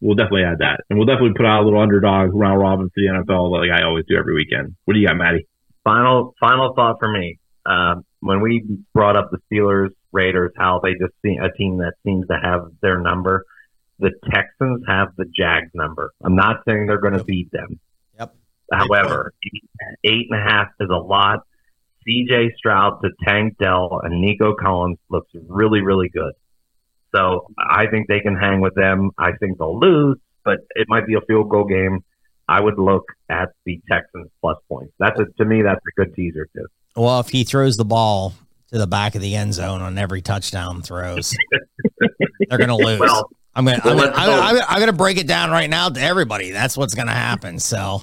We'll 0.00 0.14
definitely 0.14 0.44
add 0.44 0.58
that, 0.58 0.84
and 0.88 0.98
we'll 0.98 1.06
definitely 1.06 1.34
put 1.34 1.46
out 1.46 1.62
a 1.62 1.64
little 1.64 1.80
underdog 1.80 2.30
round 2.34 2.60
robin 2.60 2.88
for 2.90 2.94
the 2.96 3.08
NFL 3.08 3.50
like 3.50 3.70
I 3.70 3.84
always 3.84 4.04
do 4.06 4.16
every 4.16 4.34
weekend. 4.34 4.76
What 4.84 4.94
do 4.94 5.00
you 5.00 5.08
got, 5.08 5.16
Matty? 5.16 5.48
Final 5.82 6.34
final 6.38 6.74
thought 6.74 6.96
for 7.00 7.10
me. 7.10 7.40
Um, 7.66 8.04
when 8.22 8.40
we 8.40 8.64
brought 8.94 9.16
up 9.16 9.30
the 9.32 9.38
Steelers, 9.50 9.90
Raiders, 10.12 10.52
how 10.56 10.80
they 10.82 10.92
just 10.92 11.12
see 11.24 11.36
a 11.42 11.50
team 11.50 11.78
that 11.78 11.94
seems 12.04 12.26
to 12.28 12.38
have 12.40 12.66
their 12.80 13.00
number. 13.00 13.44
The 13.98 14.12
Texans 14.32 14.84
have 14.86 15.08
the 15.16 15.24
Jags 15.24 15.70
number. 15.74 16.12
I'm 16.22 16.36
not 16.36 16.62
saying 16.66 16.86
they're 16.86 17.00
going 17.00 17.18
to 17.18 17.24
beat 17.24 17.50
them. 17.50 17.80
Yep. 18.18 18.34
However, 18.72 19.32
eight 20.04 20.26
and 20.30 20.40
a 20.40 20.42
half 20.42 20.68
is 20.78 20.88
a 20.88 20.96
lot. 20.96 21.40
CJ 22.06 22.54
Stroud 22.56 23.00
to 23.02 23.10
Tank 23.24 23.56
Dell 23.58 24.00
and 24.02 24.20
Nico 24.20 24.54
Collins 24.54 24.98
looks 25.08 25.30
really, 25.48 25.80
really 25.80 26.08
good. 26.08 26.32
So 27.14 27.48
I 27.58 27.86
think 27.88 28.06
they 28.08 28.20
can 28.20 28.36
hang 28.36 28.60
with 28.60 28.74
them. 28.74 29.10
I 29.18 29.32
think 29.38 29.58
they'll 29.58 29.78
lose, 29.78 30.16
but 30.44 30.58
it 30.76 30.86
might 30.88 31.06
be 31.06 31.14
a 31.14 31.20
field 31.20 31.50
goal 31.50 31.64
game. 31.64 32.04
I 32.48 32.60
would 32.60 32.78
look 32.78 33.04
at 33.28 33.50
the 33.64 33.80
Texans 33.90 34.30
plus 34.40 34.58
points. 34.68 34.92
That's 34.98 35.18
a, 35.18 35.24
to 35.38 35.44
me, 35.44 35.62
that's 35.62 35.80
a 35.80 36.00
good 36.00 36.14
teaser 36.14 36.48
too. 36.54 36.66
Well, 36.96 37.20
if 37.20 37.28
he 37.28 37.44
throws 37.44 37.76
the 37.76 37.84
ball 37.84 38.34
to 38.70 38.78
the 38.78 38.86
back 38.86 39.14
of 39.14 39.22
the 39.22 39.34
end 39.34 39.54
zone 39.54 39.80
on 39.80 39.98
every 39.98 40.22
touchdown 40.22 40.82
throws, 40.82 41.34
they're 42.48 42.58
going 42.58 42.68
to 42.68 42.76
lose. 42.76 43.00
Well, 43.00 43.30
I'm 43.54 43.64
going 43.64 43.80
to 43.80 43.86
well, 43.86 43.98
I'm 43.98 44.04
gonna, 44.04 44.16
I'm, 44.16 44.30
hope. 44.30 44.40
gonna, 44.40 44.66
I'm 44.68 44.80
gonna 44.80 44.92
break 44.92 45.18
it 45.18 45.26
down 45.26 45.50
right 45.50 45.68
now 45.68 45.88
to 45.88 46.00
everybody. 46.00 46.50
That's 46.50 46.76
what's 46.76 46.94
going 46.94 47.08
to 47.08 47.14
happen. 47.14 47.58
So, 47.58 48.02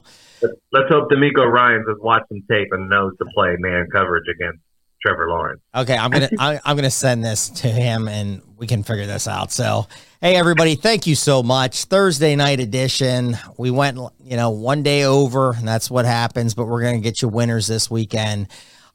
let's 0.71 0.89
hope 0.89 1.09
DeMeco 1.09 1.51
Ryans 1.51 1.85
has 1.87 1.97
watched 1.99 2.29
some 2.29 2.43
tape 2.49 2.69
and 2.71 2.89
knows 2.89 3.13
to 3.17 3.25
play 3.33 3.55
man 3.59 3.87
coverage 3.91 4.25
against 4.27 4.59
Trevor 5.01 5.29
Lawrence. 5.29 5.61
Okay, 5.75 5.97
I'm 5.97 6.11
gonna 6.11 6.29
I, 6.39 6.59
I'm 6.65 6.75
gonna 6.75 6.91
send 6.91 7.23
this 7.23 7.49
to 7.49 7.67
him 7.67 8.07
and 8.07 8.41
we 8.57 8.67
can 8.67 8.83
figure 8.83 9.05
this 9.05 9.27
out. 9.27 9.51
So, 9.51 9.87
hey 10.21 10.35
everybody, 10.35 10.75
thank 10.75 11.07
you 11.07 11.15
so 11.15 11.41
much. 11.41 11.85
Thursday 11.85 12.35
night 12.35 12.59
edition. 12.59 13.37
We 13.57 13.71
went, 13.71 13.97
you 14.23 14.35
know, 14.37 14.49
one 14.49 14.83
day 14.83 15.05
over, 15.05 15.53
and 15.53 15.67
that's 15.67 15.89
what 15.89 16.05
happens. 16.05 16.53
But 16.53 16.65
we're 16.65 16.81
gonna 16.81 16.99
get 16.99 17.21
you 17.21 17.27
winners 17.29 17.67
this 17.67 17.89
weekend. 17.89 18.47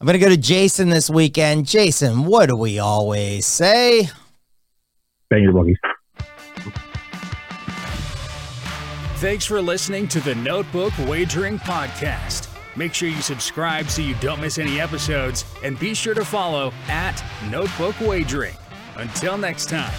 I'm 0.04 0.06
gonna 0.08 0.18
go 0.18 0.28
to 0.28 0.36
Jason 0.36 0.90
this 0.90 1.08
weekend. 1.08 1.64
Jason, 1.64 2.26
what 2.26 2.50
do 2.50 2.56
we 2.56 2.78
always 2.78 3.46
say? 3.46 4.10
Bang 5.30 5.44
your 5.44 5.52
buggies. 5.54 5.78
Thanks 9.16 9.46
for 9.46 9.62
listening 9.62 10.06
to 10.08 10.20
the 10.20 10.34
Notebook 10.34 10.92
Wagering 11.08 11.58
Podcast. 11.58 12.54
Make 12.76 12.92
sure 12.92 13.08
you 13.08 13.22
subscribe 13.22 13.88
so 13.88 14.02
you 14.02 14.14
don't 14.16 14.42
miss 14.42 14.58
any 14.58 14.78
episodes, 14.78 15.46
and 15.62 15.78
be 15.78 15.94
sure 15.94 16.12
to 16.12 16.24
follow 16.26 16.70
at 16.88 17.24
Notebook 17.50 17.98
Wagering. 18.02 18.56
Until 18.96 19.38
next 19.38 19.70
time. 19.70 19.94